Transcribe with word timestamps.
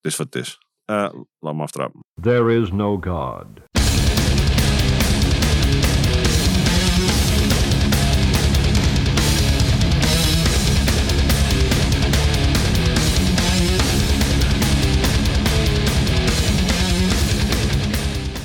Het 0.00 0.12
is 0.12 0.16
wat 0.16 0.26
het 0.34 0.42
is. 0.42 0.58
Eh, 0.84 1.12
laat 1.38 1.54
me 1.54 1.62
aftrappen. 1.62 2.00
There 2.20 2.60
is 2.60 2.70
no 2.70 2.98
God. 3.00 3.46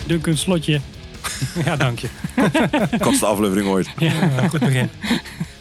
Duncan 0.08 0.38
slotje. 0.38 0.80
Ja, 1.66 1.76
dank 1.76 2.00
je. 2.00 2.08
Kortste 3.00 3.26
aflevering 3.26 3.68
ooit. 3.68 3.90
Ja, 3.98 4.48
goed 4.48 4.60
begin. 4.60 4.90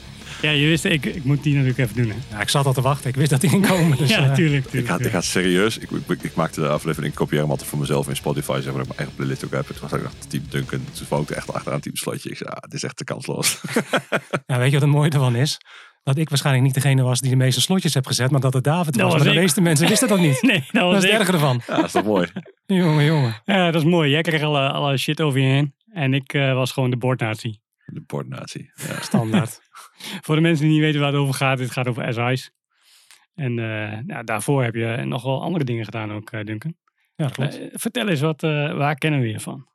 Ja, 0.42 0.50
je 0.50 0.66
wist, 0.66 0.84
ik, 0.84 1.04
ik 1.06 1.24
moet 1.24 1.42
die 1.42 1.52
natuurlijk 1.54 1.78
even 1.78 1.94
doen. 2.02 2.08
Hè. 2.10 2.36
Ja, 2.36 2.40
ik 2.42 2.48
zat 2.48 2.66
al 2.66 2.72
te 2.72 2.80
wachten. 2.80 3.08
Ik 3.10 3.16
wist 3.16 3.30
dat 3.30 3.40
die 3.40 3.50
ging 3.50 3.66
komen. 3.66 3.98
Dus, 3.98 4.10
ja, 4.16 4.24
eh, 4.28 4.34
tuurlijk. 4.34 4.66
Ik 4.72 4.86
ga, 4.86 4.98
ik 4.98 5.10
ga 5.10 5.20
serieus. 5.20 5.78
Ik, 5.78 5.90
ik, 6.08 6.22
ik 6.22 6.34
maakte 6.34 6.60
de 6.60 6.68
aflevering, 6.68 7.12
ik 7.12 7.18
kopieer 7.18 7.40
hem 7.40 7.50
altijd 7.50 7.68
voor 7.68 7.78
mezelf 7.78 8.08
in 8.08 8.16
Spotify. 8.16 8.60
Zeg 8.62 8.64
maar, 8.64 8.72
dat 8.72 8.80
ik 8.82 8.86
mijn 8.86 8.98
eigen 8.98 9.14
playlist 9.16 9.44
ook 9.44 9.50
heb. 9.52 9.66
Toen 9.66 9.76
was 9.88 9.92
ik 9.92 10.02
dacht, 10.02 10.30
team 10.30 10.44
Duncan. 10.48 10.84
Toen 10.92 11.06
wou 11.08 11.22
ik 11.22 11.30
er 11.30 11.36
echt 11.36 11.52
achteraan 11.52 11.80
team 11.80 11.96
Slotje. 11.96 12.30
Ik 12.30 12.36
zei, 12.36 12.50
ah, 12.50 12.60
dit 12.62 12.72
is 12.74 12.82
echt 12.82 12.96
te 12.96 13.04
kansloos. 13.04 13.60
ja, 14.46 14.58
weet 14.58 14.66
je 14.66 14.72
wat 14.72 14.80
het 14.82 14.90
mooie 14.90 15.10
ervan 15.10 15.36
is? 15.36 15.58
Dat 16.02 16.18
ik 16.18 16.28
waarschijnlijk 16.28 16.64
niet 16.64 16.74
degene 16.74 17.02
was 17.02 17.20
die 17.20 17.30
de 17.30 17.36
meeste 17.36 17.60
slotjes 17.60 17.94
heb 17.94 18.06
gezet, 18.06 18.30
maar 18.30 18.40
dat 18.40 18.52
het 18.54 18.64
David 18.64 18.94
Dat 18.94 19.02
was. 19.02 19.12
was 19.12 19.22
Maar 19.22 19.30
de 19.32 19.34
ik. 19.36 19.40
meeste 19.44 19.60
mensen 19.60 19.88
wisten 19.88 20.08
dat 20.08 20.18
niet. 20.18 20.42
Nee, 20.50 20.58
dat 20.60 20.72
Dat 20.72 20.82
was 20.82 21.04
is 21.04 21.10
het 21.10 21.18
erger 21.20 21.34
ervan. 21.34 21.62
ja, 21.66 21.76
dat 21.76 21.84
is 21.84 21.92
toch 21.92 22.04
mooi. 22.04 22.28
Jongen, 22.66 23.04
jongen. 23.04 23.42
Ja, 23.44 23.70
dat 23.70 23.82
is 23.82 23.88
mooi. 23.88 24.10
Jij 24.10 24.22
kreeg 24.22 24.42
alle, 24.42 24.68
alle 24.70 24.96
shit 24.96 25.20
over 25.20 25.40
je 25.40 25.46
heen. 25.46 25.74
En 25.92 26.14
ik 26.14 26.32
eh, 26.32 26.54
was 26.54 26.72
gewoon 26.72 26.90
de 26.90 26.96
bordnatie. 26.96 27.60
De 27.86 28.02
bordnatie. 28.06 28.70
Ja. 28.74 29.00
Standaard. 29.02 29.60
Voor 30.20 30.34
de 30.34 30.40
mensen 30.40 30.64
die 30.64 30.74
niet 30.74 30.82
weten 30.82 31.00
waar 31.00 31.12
het 31.12 31.20
over 31.20 31.34
gaat, 31.34 31.58
het 31.58 31.70
gaat 31.70 31.88
over 31.88 32.14
SI's. 32.14 32.52
En 33.34 33.58
eh, 33.58 33.98
ja, 34.06 34.22
daarvoor 34.22 34.62
heb 34.62 34.74
je 34.74 35.02
nog 35.04 35.22
wel 35.22 35.42
andere 35.42 35.64
dingen 35.64 35.84
gedaan 35.84 36.12
ook, 36.12 36.30
eh, 36.30 36.44
Duncan. 36.44 36.74
Ja, 37.16 37.28
klopt. 37.28 37.58
Eh, 37.58 37.66
vertel 37.72 38.08
eens, 38.08 38.20
wat, 38.20 38.40
waar 38.40 38.94
kennen 38.94 39.20
we 39.20 39.28
je 39.28 39.40
van? 39.40 39.66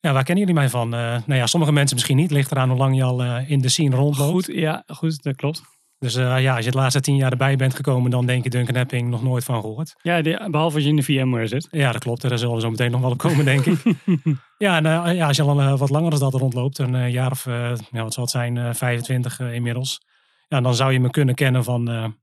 Ja, 0.00 0.12
waar 0.12 0.24
kennen 0.24 0.46
jullie 0.46 0.60
mij 0.60 0.70
van? 0.70 0.88
Nou 0.88 1.34
ja, 1.34 1.46
sommige 1.46 1.72
mensen 1.72 1.96
misschien 1.96 2.16
niet. 2.16 2.30
Ligt 2.30 2.50
eraan 2.50 2.68
hoe 2.68 2.78
lang 2.78 2.96
je 2.96 3.02
al 3.02 3.38
in 3.38 3.58
de 3.58 3.68
scene 3.68 3.96
rondloopt. 3.96 4.30
Goed, 4.30 4.56
ja, 4.56 4.82
goed, 4.86 5.22
dat 5.22 5.36
klopt. 5.36 5.62
Dus 6.00 6.14
eh, 6.14 6.40
ja, 6.40 6.56
als 6.56 6.64
je 6.64 6.70
de 6.70 6.76
laatste 6.76 7.00
tien 7.00 7.16
jaar 7.16 7.30
erbij 7.30 7.56
bent 7.56 7.74
gekomen, 7.74 8.10
dan 8.10 8.26
denk 8.26 8.44
je 8.44 8.50
Duncan 8.50 8.74
Epping 8.74 9.08
nog 9.08 9.22
nooit 9.22 9.44
van 9.44 9.60
gehoord. 9.60 9.94
Ja, 10.02 10.22
de- 10.22 10.48
behalve 10.50 10.74
als 10.74 10.84
je 10.84 10.90
in 10.90 10.96
de 10.96 11.02
VMware 11.02 11.46
zit. 11.46 11.68
Ja, 11.70 11.92
dat 11.92 12.02
klopt. 12.02 12.22
Daar 12.22 12.38
zullen 12.38 12.54
we 12.54 12.60
zo 12.60 12.70
meteen 12.70 12.90
nog 12.90 13.00
wel 13.00 13.10
op 13.10 13.18
komen, 13.18 13.44
denk 13.44 13.66
ik. 13.66 13.82
ja, 14.58 14.82
eh, 14.82 15.14
ja, 15.14 15.26
als 15.26 15.36
je 15.36 15.42
al 15.42 15.60
eh, 15.60 15.78
wat 15.78 15.90
langer 15.90 16.10
dan 16.10 16.18
dat 16.18 16.34
rondloopt, 16.34 16.78
een 16.78 17.10
jaar 17.10 17.30
of, 17.30 17.44
ja, 17.44 18.02
wat 18.02 18.14
zal 18.14 18.22
het 18.22 18.32
zijn, 18.32 18.56
eh 18.56 18.72
25 18.72 19.40
eh, 19.40 19.54
inmiddels. 19.54 20.00
Ja, 20.48 20.60
dan 20.60 20.74
zou 20.74 20.92
je 20.92 21.00
me 21.00 21.10
kunnen 21.10 21.34
kennen 21.34 21.64
van, 21.64 22.14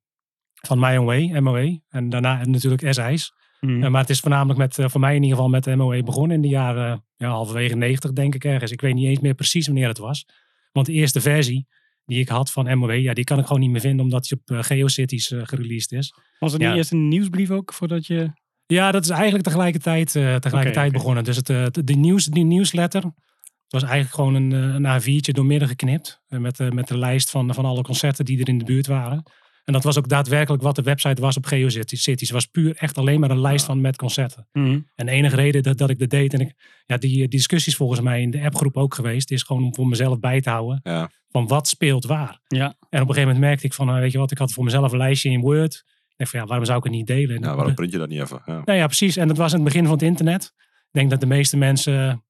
van 0.54 0.80
MOE. 0.80 1.82
En 1.90 2.10
daarna 2.10 2.46
natuurlijk 2.46 2.94
SI's. 2.94 3.34
Mhm. 3.60 3.92
Maar 3.92 4.02
het 4.02 4.10
is 4.10 4.20
voornamelijk 4.20 4.60
met, 4.60 4.92
voor 4.92 5.00
mij 5.00 5.16
in 5.16 5.24
ieder 5.24 5.38
geval 5.38 5.52
met 5.52 5.76
MOE 5.76 6.04
begonnen 6.04 6.36
in 6.36 6.42
de 6.42 6.48
jaren, 6.48 7.06
ja, 7.16 7.30
halverwege 7.30 7.76
90 7.76 8.14
denk 8.14 8.36
ik 8.36 8.44
ergens. 8.44 8.72
Ik 8.72 8.82
weet 8.82 8.94
niet 8.94 9.08
eens 9.08 9.20
meer 9.20 9.34
precies 9.34 9.66
wanneer 9.66 9.88
het 9.88 9.98
was. 9.98 10.26
Want 10.72 10.86
de 10.86 10.94
eerste 10.94 11.22
versie 11.22 11.68
die 12.08 12.20
ik 12.20 12.30
had 12.30 12.52
van 12.52 12.78
MOE, 12.78 13.02
ja, 13.02 13.14
die 13.14 13.24
kan 13.24 13.40
ik 13.40 13.46
gewoon 13.46 13.62
niet 13.62 13.72
meer 13.72 13.82
vinden 13.82 14.06
omdat 14.06 14.28
die 14.28 14.38
op 14.40 14.58
eh, 14.58 14.64
GeoCities 14.64 15.32
eh 15.32 15.42
gereleased 15.44 15.92
is. 15.92 16.14
Was 16.40 16.52
het 16.52 16.62
Ja. 16.62 16.68
niet 16.68 16.78
eerst 16.78 16.92
een 16.92 17.08
nieuwsbrief 17.08 17.50
ook 17.52 17.74
voordat 17.74 18.06
je... 18.06 18.32
Ja, 18.66 18.92
dat 18.92 19.04
is 19.04 19.10
eigenlijk 19.10 19.44
tegelijkertijd, 19.44 20.16
eh, 20.16 20.36
tegelijkertijd 20.36 20.92
begonnen. 20.92 21.24
Dus 21.24 21.36
het, 21.36 21.48
de, 21.88 21.94
nieuws, 21.96 22.26
die 22.26 22.44
nieuwsletter 22.46 23.04
het 23.04 23.82
was 23.82 23.84
eigenlijk 23.84 24.16
gewoon 24.16 24.34
een, 24.34 24.52
een 24.86 25.02
A4'tje 25.02 25.32
doormidden 25.32 25.68
geknipt. 25.68 26.22
Met, 26.28 26.74
met 26.74 26.88
de 26.88 26.98
lijst 26.98 27.30
van, 27.30 27.54
van 27.54 27.66
alle 27.66 27.82
concerten 27.82 28.26
die 28.26 28.42
er 28.42 28.48
in 28.48 28.58
de 28.58 28.66
buurt 28.66 28.88
waren. 28.88 29.24
En 29.68 29.74
dat 29.74 29.84
was 29.84 29.98
ook 29.98 30.08
daadwerkelijk 30.10 30.64
wat 30.64 30.76
de 30.76 30.82
website 30.82 31.22
was 31.22 31.38
op 31.38 31.46
GeoCities. 31.46 32.06
Het 32.06 32.30
was 32.30 32.46
puur 32.46 32.76
echt 32.76 32.98
alleen 32.98 33.20
maar 33.20 33.32
een 33.32 33.40
lijst 33.42 33.66
van 33.66 33.82
met 33.82 33.96
concerten. 33.98 34.48
Mhm. 34.52 34.80
En 34.96 35.06
de 35.06 35.12
enige 35.12 35.36
reden 35.36 35.64
dat, 35.64 35.78
dat 35.78 35.90
ik 35.90 36.00
dat 36.00 36.10
deed, 36.10 36.34
en 36.34 36.40
ik, 36.40 36.54
ja, 36.86 36.98
die, 36.98 37.12
die 37.18 37.28
discussies 37.28 37.76
volgens 37.76 38.02
mij 38.02 38.22
in 38.22 38.32
de 38.32 38.42
appgroep 38.44 38.78
ook 38.78 38.94
geweest, 38.94 39.32
is 39.32 39.44
gewoon 39.44 39.64
om 39.64 39.76
voor 39.76 39.88
mezelf 39.88 40.20
bij 40.20 40.42
te 40.42 40.50
houden 40.50 40.80
Ja. 40.84 41.10
van 41.30 41.48
wat 41.48 41.68
speelt 41.68 42.06
waar. 42.06 42.40
Ja, 42.48 42.66
En 42.66 42.72
op 42.72 42.92
een 42.92 43.00
gegeven 43.00 43.22
moment 43.22 43.40
merkte 43.40 43.66
ik 43.66 43.74
van, 43.74 43.90
eh, 43.90 43.96
weet 44.00 44.12
je 44.12 44.18
wat, 44.18 44.32
ik 44.32 44.38
had 44.38 44.52
voor 44.52 44.64
mezelf 44.64 44.92
een 44.92 44.98
lijstje 44.98 45.30
in 45.30 45.40
Word. 45.42 45.74
Ik 46.08 46.14
dacht 46.18 46.32
van, 46.32 46.40
ja, 46.40 46.46
waarom 46.46 46.66
zou 46.66 46.78
ik 46.78 46.84
het 46.84 46.94
niet 46.94 47.08
delen? 47.08 47.40
ja, 47.42 47.56
waarom 47.56 47.74
print 47.82 47.92
je 47.92 47.98
dat 47.98 48.10
niet 48.10 48.22
even? 48.22 48.42
Ja. 48.46 48.62
Nou 48.66 48.78
ja, 48.78 48.86
precies. 48.86 49.18
En 49.18 49.28
dat 49.28 49.38
was 49.38 49.50
in 49.52 49.56
het 49.56 49.66
begin 49.68 49.84
van 49.84 49.94
het 49.94 50.02
internet. 50.02 50.54
Ik 50.58 50.88
denk 50.92 51.10
dat 51.10 51.20
de 51.20 51.26
meeste 51.28 51.58
mensen, 51.58 52.24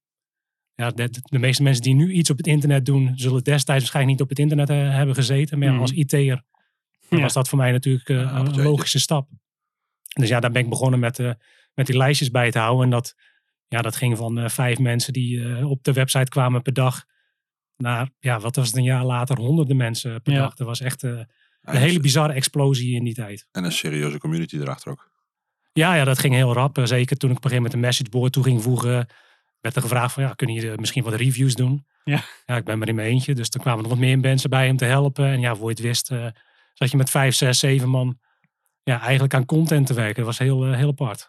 ja, 0.75 0.89
de, 0.91 1.09
de 1.23 1.39
meeste 1.39 1.63
mensen 1.63 1.83
die 1.83 1.95
nu 1.95 2.11
iets 2.11 2.29
op 2.29 2.37
het 2.37 2.47
internet 2.47 2.85
doen, 2.85 3.11
zullen 3.15 3.43
destijds 3.43 3.65
waarschijnlijk 3.81 4.13
niet 4.17 4.21
op 4.23 4.29
het 4.29 4.39
internet 4.39 4.69
eh, 4.69 4.95
hebben 4.95 5.15
gezeten. 5.15 5.57
Maar 5.57 5.67
ja, 5.67 5.73
Mhm. 5.73 5.81
als 5.81 5.91
IT'er 5.91 6.43
Ja. 7.09 7.19
was 7.19 7.33
dat 7.33 7.49
voor 7.49 7.57
mij 7.57 7.71
natuurlijk 7.71 8.09
eh, 8.09 8.15
Ja, 8.21 8.35
een 8.35 8.61
logische 8.61 8.99
stap. 8.99 9.29
Dus 10.13 10.29
ja, 10.29 10.39
daar 10.39 10.51
ben 10.51 10.61
ik 10.63 10.69
begonnen 10.69 10.99
met, 10.99 11.19
eh, 11.19 11.31
met 11.73 11.85
die 11.85 11.97
lijstjes 11.97 12.31
bij 12.31 12.51
te 12.51 12.59
houden. 12.59 12.83
En 12.83 12.89
dat, 12.89 13.15
ja, 13.67 13.81
dat 13.81 13.95
ging 13.95 14.17
van 14.17 14.37
eh, 14.39 14.49
vijf 14.49 14.79
mensen 14.79 15.13
die 15.13 15.43
eh, 15.55 15.69
op 15.69 15.83
de 15.83 15.93
website 15.93 16.29
kwamen 16.29 16.61
per 16.61 16.73
dag. 16.73 17.05
Naar, 17.77 18.09
ja, 18.19 18.39
wat 18.39 18.55
was 18.55 18.67
het 18.67 18.75
een 18.75 18.83
jaar 18.83 19.05
later, 19.05 19.37
honderden 19.37 19.77
mensen 19.77 20.21
per 20.21 20.33
Ja. 20.33 20.39
dag. 20.39 20.53
Dat 20.55 20.67
was 20.67 20.81
echt 20.81 21.03
eh, 21.03 21.11
een 21.61 21.77
hele 21.77 21.99
bizarre 21.99 22.33
explosie 22.33 22.95
in 22.95 23.03
die 23.03 23.13
tijd. 23.13 23.47
En 23.51 23.63
een 23.63 23.71
serieuze 23.71 24.17
community 24.17 24.57
erachter 24.57 24.91
ook. 24.91 25.11
Ja, 25.73 25.95
ja, 25.95 26.03
dat 26.03 26.19
ging 26.19 26.33
heel 26.33 26.53
rap. 26.53 26.79
Zeker 26.83 27.17
toen 27.17 27.29
ik 27.31 27.37
op 27.37 27.43
een 27.43 27.49
gegeven 27.49 27.55
moment 27.55 27.73
een 27.73 27.79
messageboard 27.79 28.33
toe 28.33 28.43
ging 28.43 28.61
voegen. 28.63 29.07
Werd 29.61 29.75
er 29.75 29.81
gevraagd 29.81 30.13
van, 30.13 30.23
ja, 30.23 30.33
kunnen 30.33 30.55
jullie 30.55 30.77
misschien 30.77 31.03
wat 31.03 31.13
reviews 31.13 31.55
doen? 31.55 31.85
Ja. 32.03 32.23
Ja, 32.45 32.55
ik 32.55 32.63
ben 32.63 32.77
maar 32.77 32.87
in 32.87 32.95
mijn 32.95 33.07
eentje. 33.07 33.35
Dus 33.35 33.49
er 33.49 33.59
kwamen 33.59 33.81
nog 33.81 33.91
wat 33.91 33.99
meer 33.99 34.19
mensen 34.19 34.49
bij 34.49 34.69
om 34.69 34.77
te 34.77 34.85
helpen. 34.85 35.25
En 35.25 35.39
ja, 35.39 35.55
voor 35.55 35.63
je 35.69 35.75
het 35.75 35.79
wist, 35.79 36.11
eh, 36.11 36.25
zat 36.77 36.91
je 36.91 36.97
met 36.97 37.09
vijf, 37.09 37.35
zes, 37.35 37.59
zeven 37.59 37.89
man 37.89 38.19
ja, 38.83 39.01
eigenlijk 39.01 39.33
aan 39.33 39.45
content 39.45 39.87
te 39.87 39.93
werken. 39.93 40.15
Dat 40.15 40.25
was 40.25 40.37
heel, 40.37 40.65
eh, 40.65 40.75
heel 40.75 40.87
apart. 40.89 41.25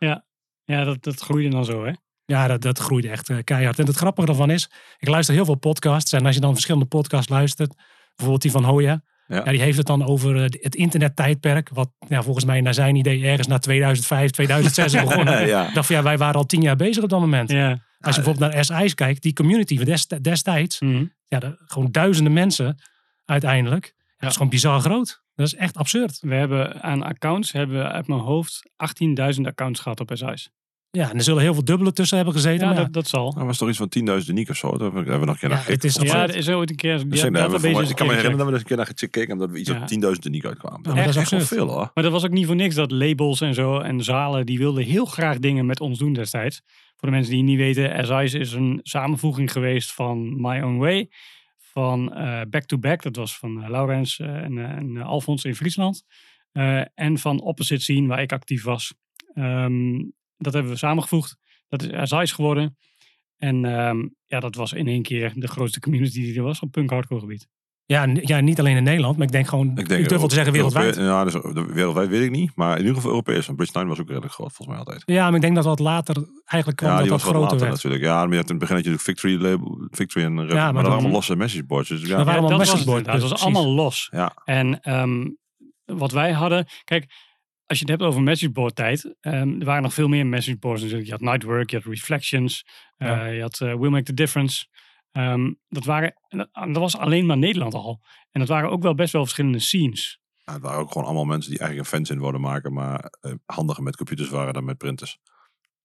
ja 0.64 0.84
dat, 0.84 1.02
dat 1.04 1.20
groeide 1.20 1.48
dan 1.50 1.64
zo, 1.64 1.84
hè? 1.84 1.92
Ja, 2.24 2.46
dat, 2.46 2.62
dat 2.62 2.78
groeide 2.78 3.08
echt 3.08 3.28
eh, 3.28 3.36
keihard. 3.44 3.78
En 3.78 3.86
het 3.86 3.96
grappige 3.96 4.26
daarvan 4.26 4.50
is, 4.50 4.70
ik 4.98 5.08
luister 5.08 5.34
heel 5.34 5.44
veel 5.44 5.54
podcasts. 5.54 6.12
En 6.12 6.26
als 6.26 6.34
je 6.34 6.40
dan 6.40 6.52
verschillende 6.52 6.86
podcasts 6.86 7.28
luistert, 7.28 7.74
bijvoorbeeld 8.08 8.42
die 8.42 8.50
van 8.50 8.64
Hoya. 8.64 9.02
Ja. 9.26 9.36
Ja. 9.36 9.44
die 9.50 9.60
heeft 9.60 9.76
het 9.78 9.86
dan 9.86 10.04
over 10.06 10.36
eh, 10.36 10.42
het 10.42 10.74
internettijdperk. 10.74 11.68
Wat 11.72 11.90
ja, 12.08 12.22
volgens 12.22 12.44
mij 12.44 12.60
naar 12.60 12.74
zijn 12.74 12.96
idee 12.96 13.24
ergens 13.24 13.46
na 13.46 13.58
2005, 13.58 14.30
2006 14.30 14.94
is 14.94 15.02
begonnen. 15.02 15.46
ja. 15.46 15.68
Ik 15.68 15.74
dacht 15.74 15.86
van 15.86 15.96
ja, 15.96 16.02
wij 16.02 16.18
waren 16.18 16.34
al 16.34 16.46
tien 16.46 16.62
jaar 16.62 16.76
bezig 16.76 17.02
op 17.02 17.08
dat 17.08 17.20
moment. 17.20 17.50
Ja. 17.50 17.68
Als 18.00 18.16
je 18.16 18.22
bijvoorbeeld 18.22 18.52
naar 18.54 18.64
SI's 18.64 18.94
kijkt, 18.94 19.22
die 19.22 19.32
community 19.32 19.76
van 19.76 19.84
des, 19.84 20.06
destijds, 20.06 20.80
Mhm. 20.80 21.04
ja, 21.26 21.38
de- 21.38 21.56
gewoon 21.66 21.90
duizenden 21.92 22.32
mensen 22.32 22.78
uiteindelijk. 23.24 23.84
Ja, 23.84 23.92
Ja. 24.06 24.14
Dat 24.18 24.28
is 24.30 24.36
gewoon 24.36 24.50
bizar 24.50 24.80
groot. 24.80 25.22
Dat 25.38 25.46
is 25.46 25.54
echt 25.54 25.76
absurd. 25.76 26.18
We 26.20 26.34
hebben 26.34 26.82
aan 26.82 27.02
accounts, 27.02 27.52
hebben 27.52 27.78
we 27.78 27.88
uit 27.88 28.06
mijn 28.06 28.20
hoofd 28.20 28.70
18.000 29.36 29.40
accounts 29.42 29.80
gehad 29.80 30.00
op 30.00 30.10
SI's. 30.12 30.50
Ja, 30.90 31.10
en 31.10 31.16
er 31.16 31.22
zullen 31.22 31.42
heel 31.42 31.54
veel 31.54 31.64
dubbelen 31.64 31.94
tussen 31.94 32.16
hebben 32.16 32.34
gezeten. 32.34 32.60
Ja, 32.60 32.66
maar 32.66 32.76
ja, 32.76 32.82
dat, 32.82 32.92
dat 32.92 33.08
zal. 33.08 33.34
Dat 33.34 33.44
was 33.44 33.58
toch 33.58 33.68
iets 33.68 33.78
van 33.78 34.20
10.000 34.22 34.26
uniek 34.28 34.48
of 34.48 34.56
zo? 34.56 34.76
Daar 34.76 34.92
hebben 34.92 35.20
we 35.20 35.26
nog 35.26 35.34
een 35.34 35.40
keer 35.40 35.48
Ja, 35.48 35.54
naar 35.54 35.64
gekeken. 35.64 35.88
is 35.88 36.10
Ja, 36.10 36.22
er 36.28 36.36
is 36.36 36.48
ooit 36.48 36.70
een 36.70 36.76
keer... 36.76 37.08
Dus 37.08 37.20
ja, 37.20 37.26
ik, 37.26 37.32
kan 37.32 38.06
me 38.06 38.12
herinneren 38.12 38.36
dat 38.36 38.46
we 38.46 38.52
eens 38.52 38.60
een 38.60 38.66
keer 38.66 38.76
naar 38.76 38.86
gekeken 38.86 39.28
hebben 39.28 39.38
dat 39.38 39.50
we 39.50 39.58
iets 39.58 39.70
Ja. 39.70 40.08
op 40.08 40.14
10.000 40.16 40.26
uniek 40.26 40.44
uitkwamen. 40.44 40.82
Dat 40.82 40.94
maar 40.94 41.08
is 41.08 41.14
dat 41.14 41.24
is 41.24 41.32
echt 41.32 41.48
wel 41.48 41.58
veel 41.58 41.68
hoor. 41.74 41.90
Maar 41.94 42.04
dat 42.04 42.12
was 42.12 42.24
ook 42.24 42.30
niet 42.30 42.46
voor 42.46 42.56
niks 42.56 42.74
dat 42.74 42.90
labels 42.90 43.40
en 43.40 43.54
zo 43.54 43.78
en 43.78 44.04
zalen, 44.04 44.46
die 44.46 44.58
wilden 44.58 44.84
heel 44.84 45.04
graag 45.04 45.38
dingen 45.38 45.66
met 45.66 45.80
ons 45.80 45.98
doen 45.98 46.12
destijds. 46.12 46.60
Voor 46.96 47.08
de 47.08 47.14
mensen 47.14 47.32
die 47.32 47.40
het 47.40 47.50
niet 47.50 47.58
weten, 47.58 48.06
SI's 48.06 48.34
is 48.34 48.52
een 48.52 48.80
samenvoeging 48.82 49.52
geweest 49.52 49.92
van 49.92 50.40
My 50.40 50.60
Own 50.60 50.76
Way, 50.76 51.10
van 51.78 52.14
eh, 52.14 52.40
Back 52.50 52.64
to 52.64 52.78
Back, 52.78 53.02
dat 53.02 53.16
was 53.16 53.38
van 53.38 53.62
eh, 53.62 53.70
Laurens 53.70 54.18
eh, 54.18 54.36
en, 54.36 54.58
en 54.58 54.96
Alfons 54.96 55.44
in 55.44 55.54
Friesland. 55.54 56.02
en 56.94 57.18
van 57.18 57.40
Opposite 57.40 57.82
Scene, 57.82 58.06
waar 58.06 58.22
ik 58.22 58.32
actief 58.32 58.62
was. 58.62 58.94
Ehm, 59.34 60.04
dat 60.36 60.52
hebben 60.52 60.72
we 60.72 60.78
samengevoegd. 60.78 61.36
Dat 61.68 61.82
is 61.82 62.08
SI's 62.08 62.32
geworden. 62.32 62.76
En 63.36 63.64
ehm, 63.64 64.08
ja, 64.24 64.40
dat 64.40 64.54
was 64.54 64.72
in 64.72 64.86
één 64.86 65.02
keer 65.02 65.32
de 65.34 65.48
grootste 65.48 65.80
community 65.80 66.20
die 66.20 66.36
er 66.36 66.42
was 66.42 66.60
op 66.60 66.70
punk 66.70 66.90
hardcore 66.90 67.20
gebied. 67.20 67.48
Ja, 67.88 68.06
ja, 68.12 68.40
niet 68.40 68.58
alleen 68.58 68.76
in 68.76 68.82
Nederland, 68.82 69.16
maar 69.16 69.26
ik 69.26 69.32
denk 69.32 69.46
gewoon, 69.48 69.70
Ik 69.70 69.78
ik, 69.78 69.88
denk 69.88 70.08
durf 70.08 70.20
wel 70.20 70.28
te 70.28 70.34
zeggen 70.34 70.54
Europe- 70.54 70.74
wereldwijd. 70.74 71.06
Ja, 71.08 71.24
dus, 71.24 71.32
de- 71.32 71.72
wereldwijd 71.72 72.08
weet 72.08 72.22
ik 72.22 72.30
niet. 72.30 72.52
Maar 72.54 72.72
in 72.72 72.78
ieder 72.78 72.94
geval 72.94 73.10
Europees. 73.10 73.46
Want 73.46 73.56
Bridge 73.58 73.72
9 73.74 73.88
was 73.90 74.00
ook 74.00 74.08
redelijk 74.08 74.32
groot 74.32 74.52
volgens 74.52 74.68
mij 74.68 74.86
altijd. 74.86 75.02
Ja, 75.06 75.24
maar 75.26 75.34
ik 75.34 75.40
denk 75.40 75.54
dat 75.54 75.64
wat 75.64 75.78
later 75.78 76.16
eigenlijk 76.44 76.76
kwam 76.80 76.90
Ja, 76.90 76.94
dat 76.96 77.04
die 77.04 77.12
dat 77.12 77.22
was 77.22 77.32
wat 77.32 77.40
groter 77.40 77.40
later 77.40 77.58
werd. 77.58 77.72
natuurlijk. 77.72 78.02
Ja, 78.02 78.20
maar 78.24 78.30
je 78.30 78.36
had 78.36 78.44
in 78.44 78.50
het 78.50 78.58
begin 78.58 78.76
natuurlijk 78.76 79.02
Victory 79.02 79.34
label, 79.42 79.86
Victory 79.90 80.24
en 80.24 80.40
Rev- 80.46 80.52
maar 80.52 80.56
maar, 80.56 80.72
dat 80.72 80.74
waren 80.82 80.92
allemaal 80.92 81.10
losse 81.10 81.36
messageboards. 81.36 81.88
Dus 81.88 82.00
ja, 82.00 82.06
Dat 82.06 82.16
waren 82.16 82.30
allemaal 82.32 82.48
dat 82.58 82.58
was 82.58 82.68
het 82.68 82.86
messageboards. 82.86 83.20
Dat 83.22 83.30
was 83.30 83.42
allemaal 83.42 83.74
los. 83.74 84.08
ja. 84.10 84.32
En 84.44 84.80
ehm, 84.80 85.26
wat 85.84 86.12
wij 86.12 86.32
hadden, 86.32 86.66
kijk, 86.84 87.04
als 87.66 87.78
je 87.78 87.84
het 87.84 87.88
hebt 88.00 88.10
over 88.10 88.22
messageboard 88.22 88.74
tijd, 88.76 89.14
ehm, 89.20 89.58
er 89.60 89.64
waren 89.64 89.82
nog 89.82 89.94
veel 89.94 90.08
meer 90.08 90.26
messageboards 90.26 90.80
natuurlijk. 90.80 91.06
Je 91.08 91.14
had 91.14 91.22
Nightwork, 91.22 91.70
je 91.70 91.76
had 91.76 91.84
Reflections, 91.86 92.64
eh, 92.96 93.08
Ja. 93.08 93.26
je 93.26 93.40
had 93.40 93.60
eh, 93.60 93.74
Will 93.74 93.90
Make 93.90 94.02
the 94.02 94.14
Difference. 94.14 94.66
Ehm, 95.18 95.52
dat, 95.68 95.84
waren, 95.84 96.14
en 96.28 96.38
dat, 96.38 96.48
dat 96.52 96.76
was 96.76 96.96
alleen 96.96 97.26
maar 97.26 97.38
Nederland 97.38 97.74
al. 97.74 98.00
En 98.30 98.40
dat 98.40 98.48
waren 98.48 98.70
ook 98.70 98.82
wel 98.82 98.94
best 98.94 99.12
wel 99.12 99.22
verschillende 99.22 99.58
scenes. 99.58 100.20
Ja, 100.44 100.52
het 100.52 100.62
waren 100.62 100.78
ook 100.78 100.92
gewoon 100.92 101.06
allemaal 101.06 101.24
mensen 101.24 101.50
die 101.50 101.60
eigenlijk 101.60 101.90
een 101.90 101.96
fanzine 101.96 102.20
wilden 102.20 102.40
maken. 102.40 102.72
Maar 102.72 103.12
eh, 103.20 103.32
handiger 103.46 103.82
met 103.82 103.96
computers 103.96 104.28
waren 104.28 104.54
dan 104.54 104.64
met 104.64 104.78
printers. 104.78 105.18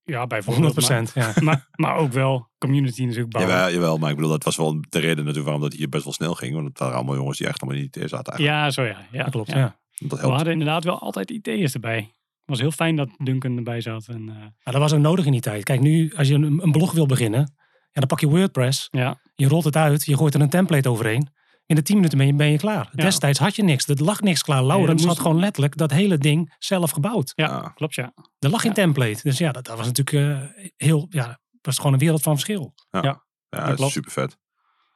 Ja, 0.04 0.28
bijvoorbeeld. 0.28 0.92
100%. 0.92 1.14
Ja. 1.14 1.26
Maar, 1.26 1.44
maar, 1.44 1.68
maar 1.72 1.96
ook 1.96 2.12
wel 2.12 2.50
community 2.58 3.04
natuurlijk 3.04 3.32
bouwen. 3.32 3.56
Jawel, 3.56 3.74
jawel, 3.74 3.98
maar 3.98 4.10
ik 4.10 4.16
bedoel, 4.16 4.32
dat 4.32 4.44
was 4.44 4.56
wel 4.58 4.82
de 4.90 5.00
reden 5.00 5.18
natuurlijk 5.18 5.46
waarom 5.46 5.62
dat 5.62 5.74
hier 5.74 5.90
best 5.90 6.04
wel 6.04 6.14
snel 6.14 6.36
ging. 6.36 6.54
Want 6.54 6.68
het 6.68 6.80
waren 6.80 6.96
allemaal 6.96 7.16
jongens 7.16 7.38
die 7.38 7.48
echt 7.48 7.62
allemaal 7.62 7.80
in 7.80 7.86
IT 7.86 8.10
zaten 8.10 8.34
eigenlijk. 8.34 8.44
Ja, 8.44 8.72
zo 8.72 8.84
ja. 8.84 9.08
ja 9.12 9.24
Dat 9.24 9.32
klopt. 9.32 9.52
ja. 9.52 9.58
Ja. 9.58 10.08
Dat 10.08 10.22
We 10.22 10.28
hadden 10.28 10.52
inderdaad 10.54 10.84
wel 10.84 11.00
altijd 11.00 11.32
IT'ers 11.32 11.74
erbij. 11.74 12.12
was 12.46 12.60
heel 12.60 12.72
fijn 12.72 12.96
dat 12.96 13.10
Duncan 13.18 13.58
erbij 13.58 13.82
zat. 13.82 14.08
En, 14.08 14.30
eh, 14.30 14.36
Maar 14.36 14.74
dat 14.74 14.82
was 14.82 14.94
ook 14.94 15.00
nodig 15.00 15.26
in 15.26 15.32
die 15.32 15.42
tijd. 15.42 15.64
Kijk, 15.64 15.80
nu 15.80 16.14
als 16.16 16.28
je 16.28 16.34
een, 16.34 16.64
een 16.64 16.72
blog 16.72 16.92
wil 16.92 17.06
beginnen, 17.06 17.54
ja, 17.94 18.00
dan 18.00 18.08
pak 18.08 18.20
je 18.20 18.28
WordPress, 18.28 18.88
ja, 18.92 19.20
je 19.36 19.48
rolt 19.48 19.64
het 19.64 19.76
uit, 19.76 20.06
je 20.06 20.18
gooit 20.18 20.34
er 20.34 20.42
een 20.42 20.50
template 20.50 20.90
overheen. 20.90 21.28
In 21.66 21.76
de 21.76 21.82
10 21.82 21.96
minuten 21.96 22.18
ben 22.18 22.28
je, 22.28 22.34
ben 22.34 22.52
je 22.52 22.58
klaar. 22.58 22.90
Ja. 22.92 23.04
Destijds 23.04 23.40
had 23.40 23.56
je 23.56 23.64
niks. 23.64 23.88
Er 23.88 24.04
lag 24.04 24.22
niks 24.22 24.42
klaar. 24.44 24.64
Laurens 24.64 24.94
moest- 25.04 25.06
had 25.16 25.20
gewoon 25.26 25.40
letterlijk 25.40 25.78
dat 25.78 25.92
hele 25.92 26.18
ding 26.18 26.54
zelf 26.60 26.92
gebouwd. 26.92 27.32
ja, 27.36 27.46
Ja. 27.46 27.72
klopt 27.76 27.96
ja. 27.96 28.14
Er 28.40 28.50
lag 28.50 28.62
geen 28.62 28.70
Ja. 28.70 28.76
template. 28.76 29.20
Dus 29.24 29.38
ja, 29.38 29.52
dat, 29.52 29.66
dat 29.66 29.78
was 29.78 29.86
natuurlijk 29.92 30.42
eh, 30.58 30.66
heel, 30.78 31.06
ja, 31.10 31.40
was 31.62 31.78
gewoon 31.78 31.94
een 31.94 32.00
wereld 32.00 32.22
van 32.22 32.34
verschil. 32.34 32.74
Ja, 32.90 33.24
is 33.50 33.76
klopt. 33.76 33.92
super 33.92 34.12
vet. 34.12 34.38